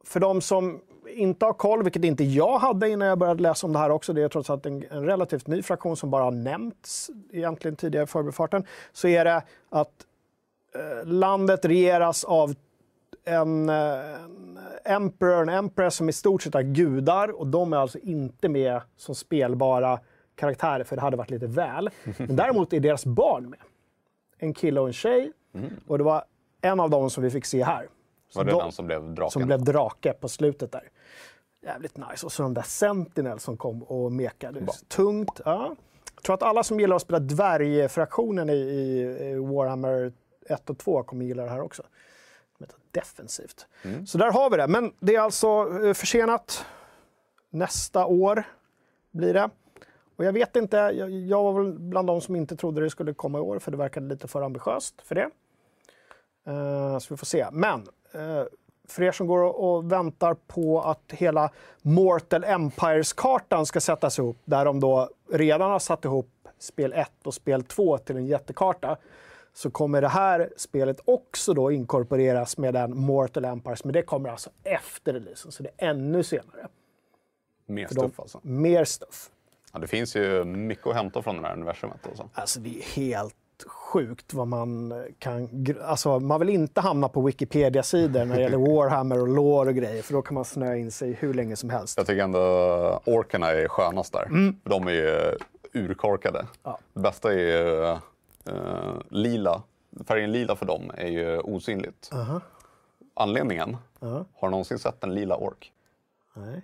För 0.05 0.21
de 0.21 0.41
som 0.41 0.81
inte 1.09 1.45
har 1.45 1.53
koll, 1.53 1.83
vilket 1.83 2.05
inte 2.05 2.25
jag 2.25 2.59
hade 2.59 2.89
innan 2.89 3.09
jag 3.09 3.19
började 3.19 3.43
läsa 3.43 3.67
om 3.67 3.73
det 3.73 3.79
här 3.79 3.91
också, 3.91 4.13
det 4.13 4.23
är 4.23 4.29
trots 4.29 4.51
allt 4.51 4.67
en, 4.67 4.85
en 4.91 5.07
relativt 5.07 5.47
ny 5.47 5.63
fraktion 5.63 5.97
som 5.97 6.11
bara 6.11 6.25
har 6.25 6.31
nämnts 6.31 7.11
egentligen 7.33 7.77
tidigare 7.77 8.05
i 8.05 8.07
förbifarten, 8.07 8.65
så 8.93 9.09
är 9.09 9.25
det 9.25 9.43
att 9.71 10.07
eh, 10.75 11.07
landet 11.07 11.65
regeras 11.65 12.25
av 12.25 12.55
en, 13.25 13.69
eh, 13.69 14.15
en 14.15 14.59
emperor, 14.85 15.43
en 15.43 15.49
empress 15.49 15.95
som 15.95 16.09
i 16.09 16.13
stort 16.13 16.43
sett 16.43 16.55
är 16.55 16.63
gudar 16.63 17.41
och 17.41 17.47
de 17.47 17.73
är 17.73 17.77
alltså 17.77 17.99
inte 17.99 18.49
med 18.49 18.81
som 18.97 19.15
spelbara 19.15 20.01
karaktärer 20.35 20.85
för 20.85 20.97
det 20.97 21.03
hade 21.03 21.17
varit 21.17 21.31
lite 21.31 21.47
väl. 21.47 21.91
Men 22.19 22.37
däremot 22.37 22.73
är 22.73 22.81
deras 22.81 23.07
barn 23.07 23.51
med. 23.51 23.59
En 24.45 24.55
kille 24.55 24.81
och 24.81 24.87
en 24.87 24.93
tjej 24.93 25.33
Och 25.87 25.99
det 25.99 26.05
var 26.05 26.25
en 26.61 26.81
av 26.81 26.91
dem 26.91 27.11
som 27.11 27.23
vi 27.23 27.31
fick 27.31 27.45
se 27.45 27.65
här. 27.65 27.89
Så 28.29 28.39
Var 28.39 28.45
det 28.45 28.51
de- 28.51 28.59
den 28.59 28.73
som 28.73 28.87
blev 28.87 29.15
draken? 29.15 29.31
som 29.31 29.47
blev 29.47 29.65
drake 29.65 30.13
på 30.13 30.29
slutet 30.29 30.73
där. 30.73 30.91
Jävligt 31.63 31.97
nice. 31.97 32.27
Och 32.27 32.33
så 32.33 32.43
de 32.43 32.55
där 32.55 32.63
Sentinel 32.63 33.39
som 33.39 33.57
kom 33.57 33.83
och 33.83 34.13
mekade. 34.13 34.61
Bra. 34.61 34.75
Tungt. 34.89 35.41
Ja. 35.45 35.77
Jag 36.15 36.23
tror 36.23 36.35
att 36.35 36.43
alla 36.43 36.63
som 36.63 36.81
gillar 36.81 36.97
att 36.97 37.03
spela 37.03 37.19
dvärgfraktionen 37.19 38.51
i, 38.51 38.53
i 38.55 39.35
Warhammer 39.39 40.13
1 40.49 40.71
och 40.71 40.79
2 40.79 41.03
kommer 41.03 41.25
gilla 41.25 41.43
det 41.45 41.51
här 41.51 41.61
också. 41.61 41.83
Defensivt. 42.91 43.67
Mm. 43.83 44.07
Så 44.07 44.19
där 44.19 44.33
har 44.33 44.51
vi 44.51 44.57
det. 44.57 44.67
Men 44.67 44.93
det 45.01 45.15
är 45.17 45.21
alltså 45.21 45.47
eh, 45.85 45.93
försenat. 45.95 46.65
Nästa 47.51 48.07
år 48.07 48.43
blir 49.11 49.35
det. 49.35 49.51
Och 50.17 50.25
jag 50.25 50.33
vet 50.33 50.57
inte, 50.57 50.77
jag, 50.77 51.11
jag 51.11 51.43
var 51.43 51.53
väl 51.53 51.73
bland 51.73 52.07
de 52.07 52.21
som 52.21 52.37
inte 52.37 52.57
trodde 52.57 52.81
det 52.81 52.91
skulle 52.91 53.15
komma 53.15 53.39
i 53.39 53.41
år 53.41 53.59
för 53.59 53.71
det 53.71 53.77
verkade 53.77 54.07
lite 54.07 54.29
för 54.29 54.43
ambitiöst 54.43 55.03
för 55.03 55.15
det. 55.15 55.31
Eh, 56.47 56.99
så 56.99 57.15
vi 57.15 57.17
får 57.17 57.27
se. 57.27 57.47
Men 57.53 57.81
eh, 58.13 58.45
för 58.89 59.03
er 59.03 59.13
som 59.13 59.27
går 59.27 59.43
och, 59.43 59.93
väntar 59.93 60.35
på 60.35 60.81
att 60.81 61.13
hela 61.13 61.51
Mortal 61.83 62.45
Empires-kartan 62.45 63.67
ska 63.67 63.81
sättas 63.81 64.19
ihop, 64.19 64.39
där 64.45 64.65
de 64.65 64.81
då 64.81 65.11
redan 65.33 65.71
har 65.71 65.79
satt 65.79 66.05
ihop 66.05 66.31
spel 66.59 66.93
1 66.93 67.11
och 67.25 67.35
spel 67.35 67.65
2 67.65 67.99
till 67.99 68.17
en 68.17 68.27
jättekarta, 68.27 68.97
så 69.53 69.71
kommer 69.71 70.01
det 70.01 70.09
här 70.09 70.51
spelet 70.57 71.01
också 71.05 71.55
då 71.55 71.73
inkorporeras 71.73 72.59
med 72.59 72.75
den 72.75 72.97
Mortal 72.97 73.45
Empires, 73.45 73.85
men 73.85 73.93
det 73.93 74.03
kommer 74.03 74.29
alltså 74.29 74.51
efter 74.63 75.13
releasen, 75.13 75.53
så 75.53 75.63
det 75.63 75.71
är 75.77 75.91
ännu 75.91 76.23
senare. 76.23 76.69
Mer 77.67 77.87
stuff 77.87 78.21
alltså. 78.21 78.41
Mer 78.43 78.85
stuff. 78.85 79.31
Ja, 79.75 79.81
det 79.81 79.87
finns 79.87 80.17
ju 80.17 80.45
mycket 80.45 80.87
att 80.87 80.95
hämta 80.95 81.23
från 81.23 81.37
det 81.43 81.49
här 81.49 81.55
universumet. 81.55 82.07
Alltså. 82.07 82.29
Alltså 82.35 82.61
det 82.61 82.79
är 82.79 82.83
helt 82.83 83.35
sjukt 83.67 84.35
vad 84.35 84.49
man 84.49 85.05
kan... 85.19 85.67
Alltså 85.85 86.21
man 86.21 86.41
vill 86.41 86.49
inte 86.49 86.81
hamna 86.81 87.09
på 87.09 87.21
Wikipedia-sidor 87.23 88.25
när 88.25 88.37
det 88.37 88.43
gäller 88.43 88.59
Warhammer 88.77 89.21
och 89.21 89.29
lore 89.29 89.69
och 89.69 89.75
grejer, 89.77 90.03
för 90.03 90.13
då 90.13 90.23
kan 90.23 90.35
man 90.35 90.45
snöa 90.45 90.77
in 90.77 90.91
sig 90.91 91.13
hur 91.13 91.35
länge 91.35 91.57
som 91.57 91.71
helst. 91.71 91.97
Jag 91.99 92.07
tycker 92.07 92.23
ändå 92.23 92.41
orkerna 93.05 93.51
är 93.51 93.69
skönast 93.69 94.13
där. 94.13 94.25
För 94.63 94.71
De 94.71 94.87
är 94.89 94.93
ju 94.93 95.39
urkorkade. 95.73 96.39
Mm. 96.39 96.51
Ja. 96.63 96.79
Det 96.93 97.01
bästa 97.01 97.33
är 97.33 97.39
ju 97.39 97.85
eh, 98.47 98.95
lila. 99.09 99.63
Färgen 100.07 100.33
lila 100.33 100.57
för 100.57 100.67
dem 100.67 100.91
är 100.97 101.09
ju 101.09 101.39
osynligt. 101.39 102.11
Anledningen? 103.15 103.77
Har 104.01 104.25
du 104.43 104.51
någonsin 104.51 104.79
sett 104.79 105.05
en 105.05 105.15
lila 105.15 105.37
ork? 105.37 105.73
Nej, 106.35 106.63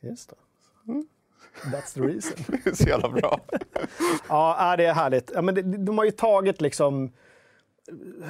just 0.00 0.30
det. 0.30 0.36
That's 1.64 1.94
the 1.94 2.00
reason. 2.00 2.32
Det 2.64 2.70
är 2.70 2.74
så 2.74 2.88
jävla 2.88 3.08
bra. 3.08 3.40
Ja, 4.28 4.72
äh, 4.72 4.76
det 4.76 4.86
är 4.86 4.94
härligt. 4.94 5.30
Ja, 5.34 5.42
men 5.42 5.54
det, 5.54 5.62
de 5.62 5.98
har 5.98 6.04
ju 6.04 6.10
tagit 6.10 6.60
liksom 6.60 7.04
eh, 7.88 8.28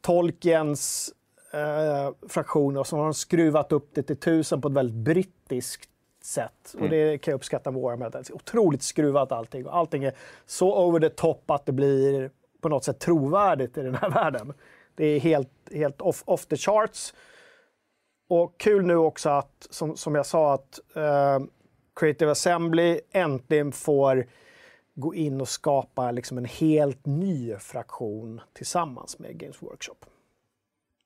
Tolkiens 0.00 1.12
eh, 1.52 2.28
fraktioner 2.28 2.80
och 2.80 2.86
så 2.86 2.96
har 2.96 3.04
de 3.04 3.14
skruvat 3.14 3.72
upp 3.72 3.90
det 3.94 4.02
till 4.02 4.16
tusen 4.16 4.60
på 4.60 4.68
ett 4.68 4.74
väldigt 4.74 5.04
brittiskt 5.04 5.90
sätt. 6.22 6.74
Och 6.80 6.88
det 6.88 7.18
kan 7.18 7.32
jag 7.32 7.38
uppskatta 7.38 7.70
med 7.70 7.82
Warhammer. 7.82 8.10
Det 8.10 8.30
är 8.30 8.34
otroligt 8.34 8.82
skruvat 8.82 9.32
allting. 9.32 9.66
Och 9.66 9.76
allting 9.76 10.04
är 10.04 10.12
så 10.46 10.86
over 10.86 11.00
the 11.00 11.08
top 11.08 11.50
att 11.50 11.66
det 11.66 11.72
blir 11.72 12.30
på 12.60 12.68
något 12.68 12.84
sätt 12.84 12.98
trovärdigt 12.98 13.78
i 13.78 13.82
den 13.82 13.94
här 13.94 14.10
världen. 14.14 14.52
Det 14.94 15.06
är 15.06 15.20
helt, 15.20 15.50
helt 15.72 16.00
off, 16.00 16.22
off 16.26 16.46
the 16.46 16.56
charts. 16.56 17.14
Och 18.28 18.58
kul 18.58 18.86
nu 18.86 18.96
också 18.96 19.30
att, 19.30 19.66
som, 19.70 19.96
som 19.96 20.14
jag 20.14 20.26
sa, 20.26 20.54
att 20.54 20.80
eh, 20.96 21.38
Creative 21.94 22.30
Assembly 22.30 23.00
äntligen 23.12 23.72
får 23.72 24.26
gå 24.94 25.14
in 25.14 25.40
och 25.40 25.48
skapa 25.48 26.10
liksom 26.10 26.38
en 26.38 26.44
helt 26.44 27.06
ny 27.06 27.56
fraktion 27.56 28.40
tillsammans 28.52 29.18
med 29.18 29.38
Games 29.38 29.62
Workshop. 29.62 30.06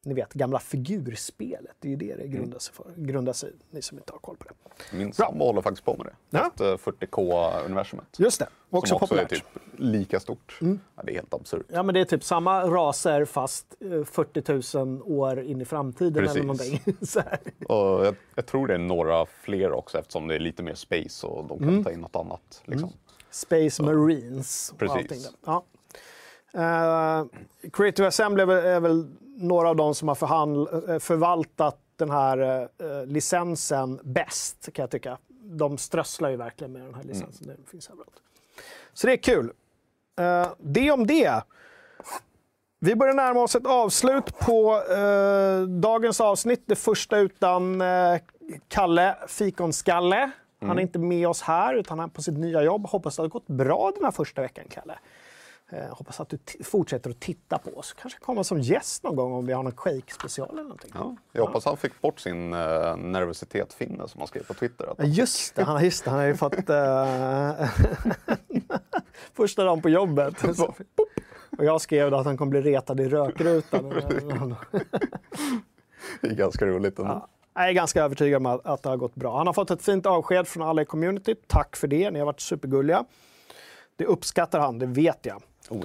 Ni 0.04 0.14
vet, 0.14 0.32
gamla 0.32 0.58
figurspelet, 0.58 1.76
det 1.80 1.88
är 1.88 1.90
ju 1.90 1.96
det 1.96 2.14
det 2.14 2.28
grundar 2.28 2.58
sig 2.58 2.74
för. 2.74 2.92
Grundar 2.96 3.32
sig, 3.32 3.52
ni 3.70 3.82
som 3.82 3.98
inte 3.98 4.12
har 4.12 4.18
koll 4.18 4.36
på 4.36 4.44
det. 4.48 4.96
Min 4.96 5.12
sambo 5.12 5.44
håller 5.44 5.62
faktiskt 5.62 5.84
på 5.84 5.96
med 5.96 6.06
det. 6.06 6.14
Ja. 6.38 6.46
Ett 6.46 6.60
eh, 6.60 6.90
40K-universumet. 6.90 8.04
Just 8.18 8.38
det, 8.38 8.48
också, 8.70 8.86
Som 8.88 8.96
också 8.96 9.06
populärt. 9.06 9.32
är 9.32 9.36
typ 9.36 9.44
lika 9.76 10.20
stort. 10.20 10.58
Ja, 10.96 11.02
det 11.02 11.10
är 11.12 11.14
helt 11.14 11.34
absurt. 11.34 11.66
Ja, 11.68 11.82
men 11.82 11.94
det 11.94 12.00
är 12.00 12.04
typ 12.04 12.24
samma 12.24 12.62
raser 12.64 13.24
fast 13.24 13.74
eh, 13.80 14.04
40 14.04 14.78
000 14.84 15.02
år 15.02 15.40
in 15.42 15.60
i 15.60 15.64
framtiden 15.64 16.16
eller 16.24 16.26
Precis. 16.26 16.42
någonting. 16.42 16.96
Så 17.06 17.20
här. 17.20 17.38
Och 17.68 18.06
jag, 18.06 18.14
jag 18.34 18.46
tror 18.46 18.66
det 18.66 18.74
är 18.74 18.78
några 18.78 19.26
fler 19.26 19.72
också 19.72 19.98
eftersom 19.98 20.28
det 20.28 20.34
är 20.34 20.38
lite 20.38 20.62
mer 20.62 20.74
space 20.74 21.26
och 21.26 21.44
de 21.48 21.58
kan 21.58 21.84
ta 21.84 21.90
in 21.92 22.00
något 22.00 22.16
annat. 22.16 22.62
Liksom. 22.64 22.92
Space 23.30 23.82
Marines 23.82 24.70
och 24.72 24.78
Precis. 24.78 24.96
allting. 24.96 25.22
Där. 25.22 25.30
Ja. 25.46 25.64
Eh, 26.54 27.24
Creative 27.72 28.08
Assembly 28.08 28.42
är 28.42 28.46
väl, 28.46 28.64
är 28.64 28.80
väl 28.80 29.06
några 29.36 29.68
av 29.68 29.76
de 29.76 29.94
som 29.94 30.08
har 30.08 30.90
eh, 30.90 30.98
förvaltat 30.98 31.78
den 31.96 32.10
här 32.10 32.68
eh, 32.78 33.06
licensen 33.06 34.00
bäst, 34.02 34.72
kan 34.72 34.82
jag 34.82 34.90
tycka. 34.90 35.18
De 35.42 35.78
strösslar 35.78 36.30
ju 36.30 36.36
verkligen 36.36 36.72
med 36.72 36.82
den 36.82 36.94
här 36.94 37.02
licensen. 37.02 37.46
Det 37.46 37.70
finns 37.70 37.90
överallt. 37.90 38.22
Så 38.92 39.06
det 39.06 39.12
är 39.12 39.16
kul. 39.16 39.52
Eh, 40.20 40.48
det 40.58 40.90
om 40.90 41.06
det. 41.06 41.42
Vi 42.80 42.96
börjar 42.96 43.14
närma 43.14 43.40
oss 43.40 43.54
ett 43.54 43.66
avslut 43.66 44.38
på 44.38 44.82
eh, 44.90 45.60
dagens 45.62 46.20
avsnitt. 46.20 46.62
Det 46.66 46.76
första 46.76 47.18
utan 47.18 47.80
eh, 47.80 48.20
Kalle 48.68 49.16
Fikonskalle. 49.28 50.30
Han 50.60 50.78
är 50.78 50.82
inte 50.82 50.98
med 50.98 51.28
oss 51.28 51.42
här, 51.42 51.74
utan 51.74 51.98
han 51.98 52.08
är 52.08 52.12
på 52.12 52.22
sitt 52.22 52.38
nya 52.38 52.62
jobb. 52.62 52.86
Hoppas 52.86 53.16
det 53.16 53.22
har 53.22 53.28
gått 53.28 53.46
bra 53.46 53.92
den 53.94 54.04
här 54.04 54.10
första 54.10 54.42
veckan, 54.42 54.64
Kalle. 54.70 54.98
Eh, 55.70 55.88
hoppas 55.90 56.20
att 56.20 56.28
du 56.28 56.38
fortsätter 56.64 57.10
att 57.10 57.20
titta 57.20 57.58
på 57.58 57.70
oss. 57.78 57.92
Kanske 58.00 58.20
komma 58.20 58.44
som 58.44 58.60
gäst 58.60 59.02
någon 59.02 59.16
gång 59.16 59.32
om 59.32 59.46
vi 59.46 59.52
har 59.52 59.62
någon 59.62 59.72
Quake-special 59.72 60.50
eller 60.50 60.62
någonting. 60.62 60.90
Ja, 60.94 61.16
jag 61.32 61.46
hoppas 61.46 61.64
han 61.64 61.76
fick 61.76 62.00
bort 62.00 62.20
sin 62.20 62.54
uh, 62.54 62.96
nervositet-finne 62.96 64.08
som 64.08 64.20
han 64.20 64.28
skrev 64.28 64.46
på 64.46 64.54
Twitter. 64.54 64.86
Att 64.86 64.98
Ja, 64.98 65.04
Just 65.04 65.54
det, 65.54 65.64
han, 65.64 65.84
just 65.84 66.04
det, 66.04 66.10
han 66.10 66.18
har 66.20 66.26
ju 66.26 66.36
fått... 66.36 66.70
eh, 66.70 67.70
första 69.34 69.64
dagen 69.64 69.82
på 69.82 69.88
jobbet. 69.88 70.34
Och 71.58 71.64
jag 71.64 71.80
skrev 71.80 72.10
då 72.10 72.16
att 72.16 72.26
han 72.26 72.36
kommer 72.36 72.50
bli 72.50 72.60
retad 72.60 73.00
i 73.00 73.08
rökrutan. 73.08 73.88
det 76.20 76.28
är 76.28 76.34
ganska 76.34 76.66
roligt. 76.66 76.98
ändå. 76.98 77.28
Jag 77.54 77.68
är 77.68 77.72
ganska 77.72 78.04
övertygad 78.04 78.36
om 78.36 78.46
att, 78.46 78.66
att 78.66 78.82
det 78.82 78.88
har 78.88 78.96
gått 78.96 79.14
bra. 79.14 79.36
Han 79.36 79.46
har 79.46 79.54
fått 79.54 79.70
ett 79.70 79.82
fint 79.82 80.06
avsked 80.06 80.48
från 80.48 80.62
alla 80.62 80.82
i 80.82 80.84
community. 80.84 81.34
Tack 81.46 81.76
för 81.76 81.88
det, 81.88 82.10
ni 82.10 82.18
har 82.18 82.26
varit 82.26 82.40
supergulliga. 82.40 83.04
Det 83.96 84.04
uppskattar 84.04 84.60
han, 84.60 84.78
det 84.78 84.86
vet 84.86 85.26
jag. 85.26 85.42
Oh, 85.68 85.84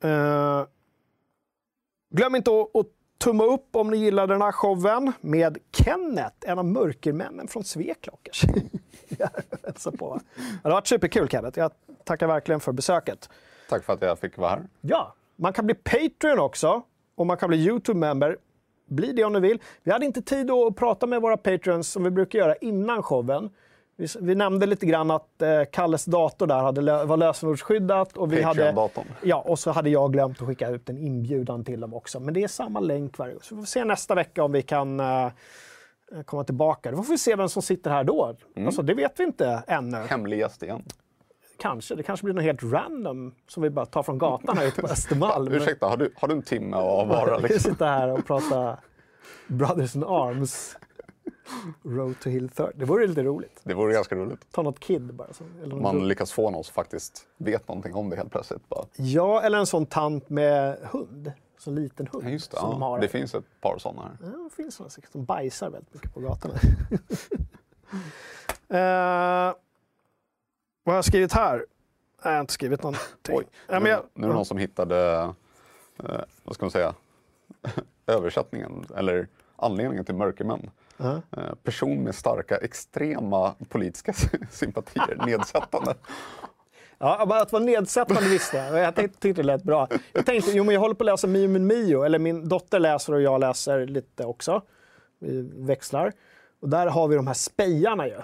Eh, 0.00 0.66
glöm 2.10 2.34
inte 2.34 2.50
att, 2.50 2.86
tumma 3.18 3.44
upp 3.44 3.76
om 3.76 3.90
ni 3.90 3.96
gillar 3.96 4.26
den 4.26 4.42
här 4.42 4.52
showen 4.52 5.12
med 5.20 5.58
Kenneth, 5.72 6.36
en 6.40 6.58
av 6.58 6.64
mörkermännen 6.64 7.48
från 7.48 7.64
hälsar 9.64 9.90
på. 9.90 10.20
Det 10.34 10.68
har 10.68 10.70
varit 10.70 10.86
superkul 10.86 11.28
Kenneth. 11.28 11.58
Jag 11.58 11.70
tackar 12.04 12.26
verkligen 12.26 12.60
för 12.60 12.72
besöket. 12.72 13.30
Tack 13.68 13.84
för 13.84 13.92
att 13.92 14.02
jag 14.02 14.18
fick 14.18 14.38
vara 14.38 14.50
här. 14.50 14.62
Ja, 14.80 15.14
man 15.36 15.52
kan 15.52 15.66
bli 15.66 15.74
Patreon 15.74 16.38
också 16.38 16.82
och 17.14 17.26
man 17.26 17.36
kan 17.36 17.48
bli 17.48 17.68
YouTube-member. 17.68 18.36
Bli 18.88 19.12
det 19.12 19.24
om 19.24 19.32
du 19.32 19.40
vill. 19.40 19.58
Vi 19.82 19.92
hade 19.92 20.06
inte 20.06 20.22
tid 20.22 20.50
att 20.50 20.76
prata 20.76 21.06
med 21.06 21.22
våra 21.22 21.36
Patreons 21.36 21.88
som 21.88 22.04
vi 22.04 22.10
brukar 22.10 22.38
göra 22.38 22.56
innan 22.56 23.02
showen. 23.02 23.50
Vi, 24.00 24.06
vi 24.20 24.34
nämnde 24.34 24.66
lite 24.66 24.86
grann 24.86 25.10
att 25.10 25.42
eh, 25.42 25.62
Kalles 25.72 26.04
dator 26.04 26.46
där 26.46 26.58
hade, 26.58 27.04
var 27.04 27.16
lösenordsskyddat. 27.16 28.16
Och 28.16 28.32
vi 28.32 28.42
hade, 28.42 28.90
ja, 29.22 29.36
och 29.46 29.58
så 29.58 29.70
hade 29.70 29.90
jag 29.90 30.12
glömt 30.12 30.40
att 30.42 30.48
skicka 30.48 30.68
ut 30.68 30.88
en 30.88 30.98
inbjudan 30.98 31.64
till 31.64 31.80
dem 31.80 31.94
också. 31.94 32.20
Men 32.20 32.34
det 32.34 32.42
är 32.42 32.48
samma 32.48 32.80
länk 32.80 33.18
varje 33.18 33.32
gång. 33.32 33.42
Så 33.42 33.54
vi 33.54 33.60
får 33.62 33.66
se 33.66 33.84
nästa 33.84 34.14
vecka 34.14 34.44
om 34.44 34.52
vi 34.52 34.62
kan 34.62 35.00
eh, 35.00 35.28
komma 36.24 36.44
tillbaka. 36.44 36.90
Då 36.90 37.02
får 37.02 37.12
vi 37.12 37.18
se 37.18 37.36
vem 37.36 37.48
som 37.48 37.62
sitter 37.62 37.90
här 37.90 38.04
då. 38.04 38.36
Alltså, 38.66 38.82
det 38.82 38.94
vet 38.94 39.20
vi 39.20 39.24
inte 39.24 39.62
ännu. 39.66 39.96
Hemlig 39.96 40.38
gäst 40.38 40.62
igen. 40.62 40.82
Kanske. 41.58 41.94
Det 41.94 42.02
kanske 42.02 42.24
blir 42.24 42.34
något 42.34 42.44
helt 42.44 42.62
random 42.62 43.34
som 43.48 43.62
vi 43.62 43.70
bara 43.70 43.86
tar 43.86 44.02
från 44.02 44.18
gatan 44.18 44.58
här 44.58 44.66
ute 44.66 44.80
på 44.80 44.86
Östermalm. 44.90 45.52
Ursäkta, 45.52 45.86
har 45.86 45.96
du, 45.96 46.12
har 46.16 46.28
du 46.28 46.34
en 46.34 46.42
timme 46.42 46.76
att 46.76 47.08
vara? 47.08 47.38
Vi 47.42 47.48
Liksom? 47.48 47.72
sitter 47.72 47.86
här 47.86 48.08
och 48.08 48.26
pratar 48.26 48.78
Brothers 49.46 49.96
in 49.96 50.04
Arms. 50.04 50.76
Road 51.82 52.14
to 52.20 52.28
Hill 52.30 52.48
30. 52.48 52.72
Det 52.78 52.84
vore 52.84 53.06
lite 53.06 53.22
roligt. 53.22 53.60
Det 53.64 53.74
vore 53.74 53.92
ganska 53.92 54.14
roligt. 54.16 54.46
Ta 54.52 54.62
något 54.62 54.80
kid 54.80 55.14
bara. 55.14 55.32
Så, 55.32 55.44
eller 55.62 55.74
någon 55.74 55.82
Man 55.82 55.96
ro- 55.96 56.02
lyckas 56.04 56.32
få 56.32 56.50
någon 56.50 56.64
som 56.64 56.72
faktiskt 56.74 57.26
vet 57.36 57.68
någonting 57.68 57.94
om 57.94 58.10
det 58.10 58.16
helt 58.16 58.30
plötsligt. 58.32 58.68
Bara. 58.68 58.84
Ja, 58.96 59.42
eller 59.42 59.58
en 59.58 59.66
sån 59.66 59.86
tant 59.86 60.28
med 60.30 60.78
hund. 60.82 61.32
Så 61.58 61.70
liten 61.70 62.06
hund. 62.06 62.24
Ja, 62.26 62.30
just 62.30 62.50
det. 62.50 62.56
som 62.56 62.70
de 62.70 62.82
Ja, 62.82 62.88
har. 62.88 63.00
det 63.00 63.08
finns 63.08 63.34
ett 63.34 63.44
par 63.60 63.78
sådana 63.78 64.02
här. 64.02 64.16
Ja, 64.22 64.26
det 64.50 64.54
finns 64.56 64.74
såna 64.74 64.88
säkert. 64.90 65.12
De 65.12 65.24
bajsar 65.24 65.70
väldigt 65.70 65.94
mycket 65.94 66.14
på 66.14 66.20
gatorna. 66.20 66.54
eh, 68.68 69.54
vad 70.84 70.92
har 70.92 70.94
jag 70.94 71.04
skrivit 71.04 71.32
här? 71.32 71.66
Jag 72.22 72.30
har 72.30 72.40
inte 72.40 72.52
skrivit 72.52 72.82
någonting. 72.82 73.02
Oj, 73.36 73.44
Ja, 73.66 73.72
men 73.72 73.82
nu, 73.82 73.88
jag, 73.88 74.02
nu 74.14 74.24
är 74.24 74.28
det 74.28 74.34
någon 74.34 74.44
som 74.44 74.58
hittade, 74.58 75.18
eh, 76.04 76.20
vad 76.44 76.54
ska 76.54 76.64
man 76.64 76.70
säga, 76.70 76.94
översättningen, 78.06 78.86
eller 78.96 79.28
anledningen 79.56 80.04
till 80.04 80.14
mörkermän. 80.14 80.70
Ja. 80.98 81.22
Eh, 81.36 81.54
person 81.54 82.02
med 82.02 82.14
starka 82.14 82.56
extrema 82.56 83.54
politiska 83.68 84.12
sympatier, 84.50 85.22
nedsättande. 85.26 85.94
Ja, 86.98 87.26
bara 87.26 87.40
att 87.42 87.52
vara 87.52 87.62
nedsättande 87.62 88.28
visste 88.28 88.56
jag. 88.56 88.78
Jag 88.78 88.94
tyckte 88.94 89.32
det 89.32 89.42
lät 89.42 89.62
bra. 89.62 89.88
Jag 90.12 90.26
tänkte, 90.26 90.50
jo 90.50 90.64
men 90.64 90.74
jag 90.74 90.80
håller 90.80 90.94
på 90.94 91.04
att 91.04 91.06
läsa 91.06 91.26
Mio 91.26 91.48
min 91.48 91.66
Mio, 91.66 92.02
eller 92.02 92.18
min 92.18 92.48
dotter 92.48 92.78
läser 92.78 93.12
och 93.12 93.22
jag 93.22 93.40
läser 93.40 93.86
lite 93.86 94.24
också. 94.24 94.62
Vi 95.18 95.42
växlar. 95.56 96.12
Och 96.60 96.68
där 96.68 96.86
har 96.86 97.08
vi 97.08 97.16
de 97.16 97.26
här 97.26 97.34
spejarna 97.34 98.06
ju. 98.06 98.20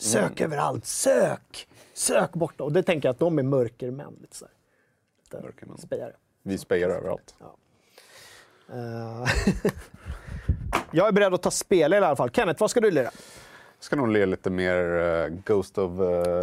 Sök 0.00 0.40
överallt, 0.40 0.84
sök! 0.86 1.68
Sök 1.94 2.32
borta. 2.32 2.64
Och 2.64 2.72
det 2.72 2.82
tänker 2.82 3.08
jag 3.08 3.12
att 3.12 3.18
de 3.18 3.38
är 3.38 3.42
mörkermän. 3.42 4.16
Lite 4.20 4.36
så 4.36 4.46
Mörkermän. 5.32 5.78
Spejare. 5.78 6.12
Vi 6.42 6.58
spejar 6.58 6.88
överallt. 6.90 7.34
Eh, 8.72 9.24
jag 10.92 11.08
är 11.08 11.12
beredd 11.12 11.34
att 11.34 11.42
ta 11.42 11.50
spel 11.50 11.92
i 11.92 11.96
alla 11.96 12.16
fall. 12.16 12.30
Kenneth, 12.30 12.60
vad 12.60 12.70
ska 12.70 12.80
du 12.80 12.90
lira? 12.90 13.02
Jag 13.04 13.84
ska 13.84 13.96
nog 13.96 14.08
le 14.08 14.26
lite 14.26 14.50
mer 14.50 14.96
eh, 14.98 15.28
Ghost 15.44 15.78
of 15.78 16.00
eh, 16.00 16.42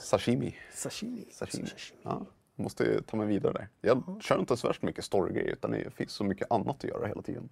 Sashimi. 0.00 0.56
Sashimi. 0.72 1.24
Sashimi. 1.32 1.68
Ja, 2.02 2.20
måste 2.56 2.84
ju 2.84 3.00
ta 3.02 3.16
mig 3.16 3.26
vidare 3.26 3.52
där. 3.52 3.68
Jag 3.80 4.02
kör 4.20 4.38
inte 4.38 4.56
så 4.56 4.66
värst 4.68 4.82
mycket 4.82 5.04
storygrejer 5.04 5.52
utan 5.52 5.70
det 5.70 5.90
finns 5.94 6.12
så 6.12 6.24
mycket 6.24 6.52
annat 6.52 6.68
att 6.76 6.84
göra 6.84 7.06
hela 7.06 7.22
tiden. 7.22 7.48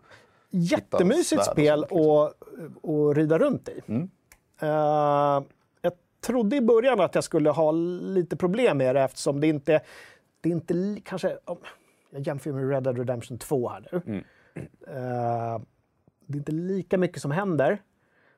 Jättemysigt 0.50 1.44
spel 1.44 1.84
att, 1.84 3.16
rida 3.16 3.38
runt 3.38 3.68
i. 3.68 3.82
Eh, 4.62 4.68
jag 5.82 5.92
trodde 6.20 6.56
i 6.56 6.60
början 6.60 7.00
att 7.00 7.14
jag 7.14 7.24
skulle 7.24 7.50
ha 7.50 7.70
lite 7.70 8.36
problem 8.36 8.78
med 8.78 8.96
det 8.96 9.02
eftersom 9.02 9.40
det 9.40 9.46
inte 9.46 9.80
det 10.40 10.48
är 10.48 10.52
inte 10.52 11.00
kanske... 11.04 11.38
om- 11.44 11.58
Jag 12.10 12.26
jämför 12.26 12.52
med 12.52 12.70
Red 12.70 12.82
Dead 12.82 12.98
Redemption 12.98 13.38
2 13.38 13.68
här 13.68 13.88
nu. 14.06 14.24
Eh, 14.86 15.60
det 16.32 16.36
är 16.36 16.38
inte 16.38 16.52
lika 16.52 16.98
mycket 16.98 17.22
som 17.22 17.30
händer. 17.30 17.82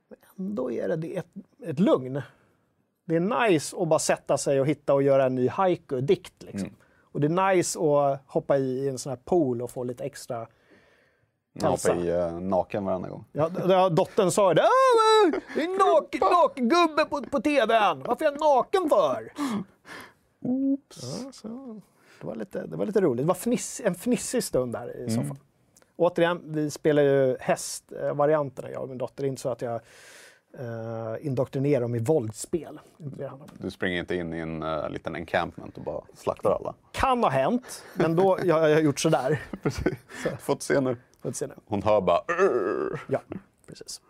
Men 0.09 0.19
ändå 0.39 0.73
är 0.73 0.89
det, 0.89 0.97
det 0.97 1.17
är 1.17 1.19
ett, 1.21 1.33
ett 1.67 1.81
lugn. 1.81 2.23
Det 3.05 3.17
är 3.17 3.49
nice 3.51 3.77
att 3.77 3.89
bara 3.89 3.99
sätta 3.99 4.39
sig 4.39 4.61
och 4.61 4.67
hitta 4.67 4.95
och 4.95 5.03
göra 5.03 5.25
en 5.27 5.35
ny 5.35 5.49
haiku-dikt. 5.49 6.43
Liksom. 6.43 6.71
Och 7.01 7.21
det 7.21 7.27
är 7.27 7.55
nice 7.55 7.79
att 7.81 8.21
hoppa 8.27 8.57
i 8.59 8.89
en 8.89 8.99
sån 8.99 9.11
här 9.11 9.17
pool 9.17 9.63
och 9.63 9.71
få 9.71 9.85
lite 9.85 10.05
extra 10.05 10.47
Hälsa. 11.63 11.93
hoppar 11.93 12.05
i 12.05 12.09
eh, 12.11 12.41
naken 12.41 12.85
varenda 12.85 13.09
gång. 13.09 13.25
Ja, 13.33 13.89
dottern 13.89 14.31
sa 14.31 14.51
ju 14.51 14.55
det. 14.55 14.63
"Ah, 14.63 15.25
men 15.25 15.41
Det 15.55 15.63
är 15.63 15.93
naken, 15.95 16.21
naken 16.21 16.69
gubbe 16.69 17.05
på, 17.05 17.23
på 17.31 17.41
tvn. 17.41 18.03
Varför 18.07 18.25
är 18.25 18.31
jag 18.31 18.41
naken 18.41 18.89
för? 18.89 19.33
Ja, 21.03 21.33
så, 21.33 21.81
det, 22.21 22.27
var 22.27 22.35
lite, 22.37 22.67
det 22.67 22.77
var 22.77 22.87
lite 22.87 23.01
roligt. 23.01 23.23
Det 23.25 23.29
var 23.29 23.35
fniss, 23.35 23.81
en 23.85 23.95
fnissig 23.95 24.45
stund 24.45 24.73
där 24.73 24.97
i 24.97 25.11
soffan. 25.11 25.39
Återigen, 26.03 26.43
vi 26.45 26.71
spelar 26.71 27.03
ju 27.03 27.37
hästvarianterna, 27.41 28.71
jag 28.71 28.83
och 28.83 28.89
min 28.89 28.99
dotter. 28.99 29.25
Inte 29.25 29.43
så 29.43 29.49
att 29.49 29.63
jag 29.63 29.81
uh, 30.61 31.27
indoktrinerar 31.27 31.81
dem 31.81 31.95
i 31.95 31.99
våldsspel. 31.99 32.81
Du 33.59 33.71
springer 33.71 34.01
inte 34.01 34.15
in 34.15 34.35
i 34.35 34.39
en 34.39 34.63
eh, 34.63 34.91
liten 34.91 35.17
encampment 35.17 35.77
och 35.77 35.85
bara 35.85 36.03
slaktar 36.15 36.51
alla. 36.51 36.75
Kan 36.93 37.23
ha 37.23 37.31
hänt, 37.31 37.85
men 37.95 38.17
då 38.17 38.39
jag, 38.45 38.71
jag 38.71 38.75
har 38.75 38.83
gjort 38.83 39.01
sådär. 39.01 39.43
Fått 40.39 40.63
se 40.63 40.81
nu. 40.81 40.97
Vi 41.23 41.33
se 41.33 41.47
nu. 41.47 41.55
Hon 41.67 41.83
hör 41.83 42.01
bara 42.01 42.21
"Urr". 42.29 43.01
Ja, 43.09 43.21
precis. 43.67 44.01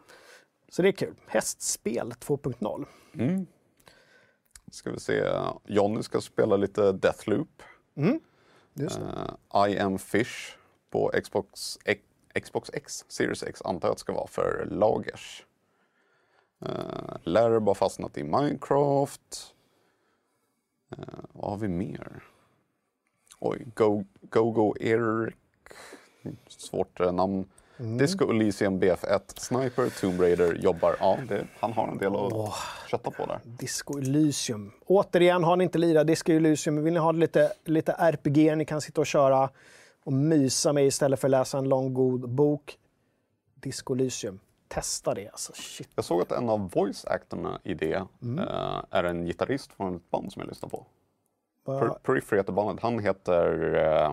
Så 0.69 0.83
det 0.83 0.89
är 0.89 0.93
kul. 0.93 1.15
Hästspel 1.27 2.13
2.0. 2.13 2.87
Ska 4.71 4.91
vi 4.91 5.01
se. 5.01 5.25
Jonny 5.65 6.03
ska 6.03 6.21
spela 6.21 6.57
lite 6.57 6.93
Deathloop. 6.93 7.63
Just 8.75 9.01
det. 9.01 9.37
Eh, 9.55 9.69
I 9.69 9.79
am 9.79 9.99
Fish 9.99 10.57
på 10.93 11.11
Xbox 11.25 11.79
X, 11.85 12.01
Xbox 12.43 12.71
X, 12.73 13.05
Series 13.09 13.43
X 13.43 13.63
antar 13.63 13.89
jag 13.89 13.93
att 13.93 13.99
det 13.99 14.01
ska 14.01 14.13
vara 14.13 14.27
för 14.27 14.67
lagers. 14.71 15.47
Uh, 16.63 17.17
Larry 17.23 17.61
har 17.67 17.75
fastnat 17.75 18.19
i 18.19 18.23
Minecraft. 18.23 19.55
Uh, 20.99 21.05
vad 21.33 21.51
har 21.51 21.57
vi 21.57 21.69
mer? 21.69 22.23
Oj, 23.41 23.67
Go 23.75 24.05
Go, 24.21 24.53
-Go 24.55 24.75
Eric. 24.81 25.35
Svårt 26.49 27.01
eh, 27.01 27.13
namn. 27.13 27.45
Disco 27.77 28.31
Elysium 28.31 28.81
BF1, 28.81 29.21
Sniper, 29.37 30.01
Tomb 30.01 30.21
Raider, 30.21 30.55
jobbar. 30.55 30.97
Ja, 31.01 31.19
det, 31.29 31.47
han 31.61 31.73
har 31.73 31.89
en 31.89 31.99
del 31.99 32.15
att 32.15 32.55
kötta 32.91 33.11
på 33.11 33.27
där. 33.27 33.41
Disco 33.45 33.99
Elysium. 33.99 34.73
Återigen, 34.87 35.45
har 35.45 35.57
ni 35.57 35.65
inte 35.65 35.79
lirat 35.79 36.07
Disco 36.07 36.33
Elysium, 36.33 36.85
vill 36.85 36.93
ni 36.93 36.99
ha 36.99 37.13
lite, 37.13 37.53
lite 37.65 37.93
RPG 37.93 38.57
ni 38.57 38.65
kan 38.65 38.81
sitta 38.81 39.01
och 39.01 39.07
köra 39.07 39.51
och 40.05 40.13
mysa 40.13 40.73
med 40.73 40.87
istället 40.87 41.21
för 41.21 41.29
att 41.29 41.31
läsa 41.31 41.59
en 41.59 41.69
lång 41.69 41.95
god 41.95 42.29
bok. 42.31 42.79
Disco 43.55 43.95
Elysium. 43.95 44.41
Testa 44.69 45.15
det 45.15 45.29
alltså. 45.29 45.53
Shit. 45.55 45.89
Jag 45.95 46.05
såg 46.05 46.23
att 46.23 46.33
en 46.33 46.49
av 46.49 46.71
voice-actorna 46.71 47.59
i 47.65 47.75
det 47.75 48.05
Mm. 48.23 48.39
eh, 48.39 48.85
är 48.91 49.05
en 49.05 49.25
gitarrist 49.27 49.73
från 49.73 49.97
ett 49.97 50.11
band 50.11 50.33
som 50.33 50.41
jag 50.41 50.49
lyssnar 50.49 50.69
på. 50.69 50.87
Per- 51.67 51.89
Periphery 52.03 52.39
heter 52.41 52.53
bandet. 52.53 52.83
Han 52.83 52.99
heter... 52.99 53.75
Eh, 53.75 54.11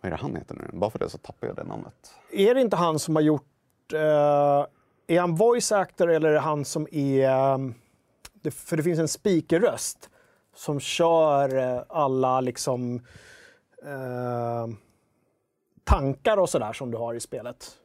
vad 0.00 0.12
är 0.12 0.16
det 0.16 0.22
han 0.22 0.36
heter 0.36 0.54
nu? 0.54 0.70
Bara 0.72 0.90
för 0.90 0.98
det 0.98 1.10
så 1.10 1.18
tappar 1.18 1.46
jag 1.46 1.56
det 1.56 1.64
namnet. 1.64 2.14
Är 2.32 2.54
det 2.54 2.60
inte 2.60 2.76
han 2.76 2.98
som 2.98 3.16
har 3.16 3.22
gjort... 3.22 3.92
eh, 3.92 4.66
är 5.06 5.20
han 5.20 5.34
voice 5.36 5.72
actor 5.72 6.10
eller 6.10 6.28
är 6.28 6.32
det 6.34 6.40
han 6.40 6.64
som 6.64 6.86
är... 6.92 7.54
um, 7.54 7.74
det, 8.32 8.50
för 8.50 8.76
det 8.76 8.82
finns 8.82 8.98
en 8.98 9.08
speakerröst 9.08 10.10
som 10.54 10.80
kör 10.80 11.84
alla 11.88 12.40
liksom 12.40 13.00
eh, 13.84 14.66
tankar 15.84 16.36
och 16.36 16.50
sådär 16.50 16.72
som 16.72 16.90
du 16.90 16.96
har 16.96 17.14
i 17.14 17.20
spelet. 17.20 17.76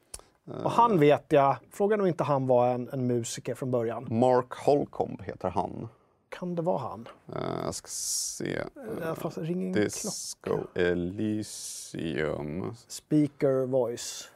Och 0.64 0.72
han 0.72 1.00
vet 1.00 1.26
jag, 1.30 1.58
frågan 1.72 2.02
om 2.02 2.08
inte 2.08 2.24
han 2.24 2.48
var 2.48 2.68
en, 2.68 2.90
en 2.90 3.08
musiker 3.08 3.56
från 3.56 3.72
början. 3.72 4.08
Mark 4.10 4.54
Holcomb 4.54 5.22
heter 5.22 5.50
han. 5.50 5.88
Kan 6.30 6.56
det 6.56 6.62
vara 6.62 6.78
han? 6.78 7.08
Eh, 7.36 7.66
jag 7.66 7.76
ska 7.76 7.88
se. 7.88 8.64
Uh, 9.02 9.14
fast 9.14 9.38
ringer 9.38 9.62
ingen 9.62 9.74
Disco 9.74 10.50
klocka. 10.50 10.82
Elysium 10.82 12.76
Speaker 12.88 13.66
voice. 13.66 14.30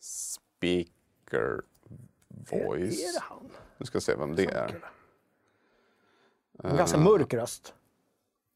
Speaker 0.00 1.62
Voice. 2.50 3.00
Är 3.00 3.12
det 3.12 3.20
han? 3.20 3.50
Nu 3.78 3.86
ska 3.86 4.00
se 4.00 4.14
vem 4.16 4.34
det 4.34 4.44
är. 4.44 4.84
En 6.62 6.76
ganska 6.76 6.98
mörk 6.98 7.34
röst. 7.34 7.74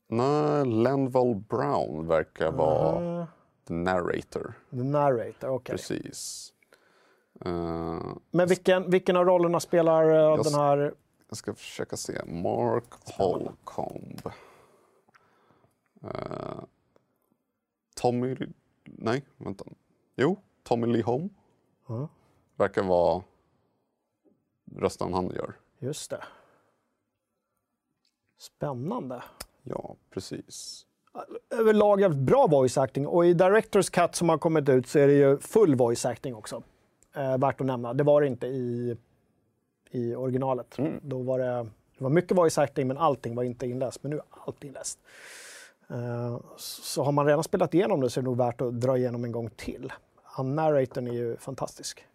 Nej, 0.09 0.65
Lenval 0.67 1.35
Brown 1.35 2.07
verkar 2.07 2.53
vara 2.53 3.21
Uh, 3.21 3.27
the 3.67 3.75
narrator. 3.75 4.55
the 4.71 4.77
narrator, 4.85 5.49
okej. 5.49 5.77
Precis. 5.77 6.53
Eh, 7.45 8.01
Men 8.31 8.49
vilken, 8.49 8.91
vilken 8.91 9.17
av 9.17 9.25
rollerna 9.25 9.61
spelar 9.61 10.05
uh, 10.11 10.43
den 10.43 10.55
här... 10.55 10.95
jag 11.29 11.37
ska 11.37 11.55
försöka 11.55 11.97
se. 11.97 12.25
Mark 12.25 12.85
Holcomb. 13.19 14.21
Eh, 16.03 16.61
Tommy... 17.97 18.37
Nej, 18.85 19.25
vänta. 19.37 19.65
Jo, 20.17 20.37
Tommy 20.63 20.87
Lee 20.87 21.03
Home. 21.03 21.29
Ja. 21.89 22.09
Verkar 22.57 22.83
vara 22.83 23.23
rösten 24.77 25.15
han 25.15 25.31
gör. 25.31 25.55
Just 25.79 26.11
det. 26.11 26.25
Spännande. 28.39 29.23
Ja, 29.69 29.97
precis. 30.11 30.87
Överlag 31.51 32.01
jävligt 32.01 32.21
bra 32.21 32.47
voice 32.47 32.79
acting 32.79 33.07
och 33.07 33.27
i 33.27 33.35
Directors 33.35 33.91
Cut 33.91 34.15
som 34.15 34.29
har 34.29 34.39
kommit 34.39 34.69
ut 34.69 34.89
så 34.89 34.99
är 34.99 35.07
det 35.07 35.13
ju 35.13 35.39
full 35.39 35.75
voice 35.75 36.05
acting 36.05 36.35
också. 36.35 36.63
Eh, 37.17 37.39
värt 37.39 37.61
att 37.61 37.67
nämna. 37.67 37.95
Det 37.95 38.05
var 38.05 38.21
det 38.21 38.27
inte 38.27 38.47
i, 38.47 38.97
i 39.91 40.15
originalet. 40.15 40.77
Då 41.03 41.23
var 41.23 41.39
det, 41.39 41.69
det 41.99 42.05
var 42.05 42.11
mycket 42.11 42.37
voice 42.37 42.59
acting 42.59 42.89
men 42.89 42.99
allting 42.99 43.35
var 43.35 43.43
inte 43.43 43.67
inläst. 43.67 44.03
Men 44.03 44.11
nu 44.11 44.17
är 44.17 44.25
allt 44.31 44.65
inläst. 44.65 44.99
Eh, 45.91 46.41
så 46.57 47.03
har 47.03 47.13
man 47.13 47.27
redan 47.27 47.45
spelat 47.45 47.75
igenom 47.75 48.01
det 48.01 48.11
så 48.11 48.21
är 48.21 48.23
det 48.23 48.29
nog 48.29 48.37
värt 48.39 48.61
att 48.61 48.81
dra 48.81 48.99
igenom 48.99 49.25
en 49.25 49.33
gång 49.33 49.51
till. 49.51 49.93
Han 50.23 50.55
narratorn 50.55 51.07
är 51.07 51.13
ju 51.13 51.37
fantastisk. 51.37 52.07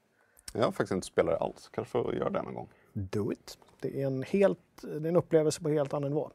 Jag 0.53 0.64
har 0.64 0.72
faktiskt 0.72 0.91
inte 0.91 1.07
spelat 1.07 1.40
det 1.40 1.45
alls. 1.45 1.69
Kanske 1.73 1.91
får 1.91 2.15
göra 2.15 2.30
det 2.30 2.41
någon 2.41 2.53
gång. 2.53 2.69
Do 2.94 3.32
it. 3.32 3.57
Det 3.80 4.02
är 4.02 4.07
en, 4.07 4.23
helt, 4.23 4.60
det 4.82 5.07
är 5.07 5.07
en 5.07 5.15
upplevelse 5.15 5.61
på 5.61 5.69
helt 5.69 5.94
annan 5.94 6.10
nivå. 6.10 6.32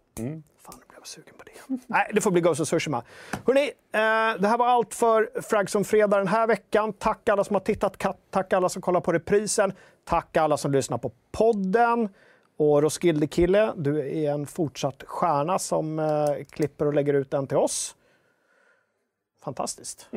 Fan, 0.59 0.81
jag 1.07 1.25
sugen 1.25 1.35
på 1.39 1.45
det. 1.45 1.79
Nej, 1.87 2.11
det 2.15 2.21
får 2.21 2.31
bli 2.31 2.41
Ghost 2.41 2.61
of 2.61 2.69
Tsushima. 2.69 3.03
Hörrni, 3.47 3.63
eh, 3.93 4.41
det 4.41 4.49
här 4.49 4.59
var 4.59 4.67
allt 4.67 4.95
för 4.95 5.41
Frags 5.43 5.75
om 5.75 5.85
fredag 5.85 6.19
den 6.19 6.29
här 6.29 6.47
veckan. 6.47 6.93
Tack 6.93 7.29
alla 7.29 7.45
som 7.45 7.55
har 7.55 7.61
tittat, 7.61 8.03
tack 8.31 8.53
alla 8.53 8.69
som 8.69 8.83
kollar 8.83 9.01
på 9.01 9.13
reprisen, 9.13 9.73
tack 10.05 10.37
alla 10.37 10.57
som 10.57 10.73
lyssnar 10.73 10.99
på 10.99 11.13
podden. 11.33 12.09
Och 12.59 12.83
Roskilde 12.83 13.27
Kille, 13.27 13.73
du 13.77 13.99
är 14.25 14.33
en 14.33 14.47
fortsatt 14.47 15.03
stjärna 15.07 15.59
som 15.59 15.99
eh, 15.99 16.45
klipper 16.51 16.87
och 16.87 16.95
lägger 16.95 17.15
ut 17.15 17.31
den 17.31 17.47
till 17.47 17.57
oss. 17.57 17.97
Fantastiskt. 19.45 20.09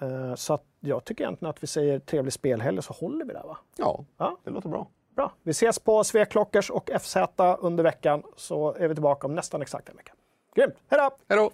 Eh, 0.00 0.34
så 0.34 0.58
jag 0.80 1.04
tycker 1.04 1.24
egentligen 1.24 1.50
att 1.50 1.62
vi 1.62 1.66
säger 1.66 1.98
trevlig 1.98 2.32
spelhelg 2.32 2.82
så 2.82 2.92
håller 2.92 3.24
vi 3.24 3.32
där 3.32 3.42
va? 3.42 3.58
Ja, 3.76 4.04
Ja. 4.18 4.38
det 4.44 4.50
låter 4.50 4.68
bra. 4.68 4.88
Bra. 5.16 5.32
Vi 5.42 5.50
ses 5.50 5.78
på 5.78 6.04
Sveklockers 6.04 6.70
och 6.70 6.90
FZ 7.00 7.16
under 7.58 7.84
veckan 7.84 8.22
så 8.36 8.74
är 8.74 8.88
vi 8.88 8.94
tillbaka 8.94 9.26
om 9.26 9.34
nästan 9.34 9.62
exakt 9.62 9.88
en 9.88 9.96
vecka. 9.96 10.12
Grymt. 10.54 10.74
Hej 10.90 11.00
då! 11.00 11.10
Hej 11.28 11.38
då! 11.38 11.50